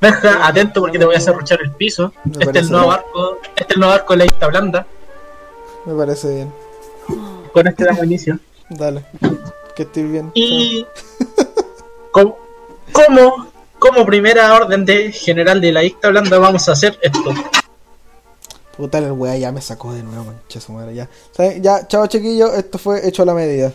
Deja 0.00 0.46
atento 0.46 0.80
porque 0.80 0.98
te 0.98 1.04
voy 1.04 1.14
a 1.14 1.18
hacer 1.18 1.34
ruchar 1.34 1.58
el 1.62 1.70
piso. 1.72 2.12
Me 2.24 2.44
Este 2.44 2.58
es 2.58 2.66
el 2.66 2.72
nuevo 2.72 2.86
bien. 2.88 2.98
arco, 2.98 3.38
este 3.56 3.62
es 3.64 3.70
el 3.70 3.78
nuevo 3.80 3.94
arco 3.94 4.12
de 4.12 4.16
la 4.18 4.24
lista 4.24 4.46
blanda. 4.48 4.86
Me 5.86 5.94
parece 5.94 6.34
bien. 6.34 6.52
Con 7.52 7.66
este 7.66 7.84
damos 7.84 8.04
inicio. 8.04 8.38
Dale. 8.70 9.04
Que 9.74 9.82
estés 9.84 10.10
bien. 10.10 10.30
Y 10.34 10.86
como, 12.10 12.36
como, 12.92 13.46
como 13.78 14.04
primera 14.06 14.54
orden 14.54 14.84
de 14.84 15.12
general 15.12 15.60
de 15.60 15.72
la 15.72 15.82
lista 15.82 16.08
blanda 16.08 16.38
vamos 16.38 16.68
a 16.68 16.72
hacer 16.72 16.98
esto. 17.00 17.32
Puta, 18.76 18.98
el 18.98 19.12
weá 19.12 19.36
ya 19.38 19.52
me 19.52 19.62
sacó 19.62 19.94
de 19.94 20.02
nuevo, 20.02 20.24
mancha 20.24 20.60
su 20.60 20.72
madre. 20.72 20.94
Ya, 20.94 21.08
¿Saben? 21.32 21.62
ya 21.62 21.86
chao 21.88 22.06
chiquillos. 22.06 22.52
Esto 22.54 22.76
fue 22.78 23.06
hecho 23.08 23.22
a 23.22 23.26
la 23.26 23.32
medida. 23.34 23.72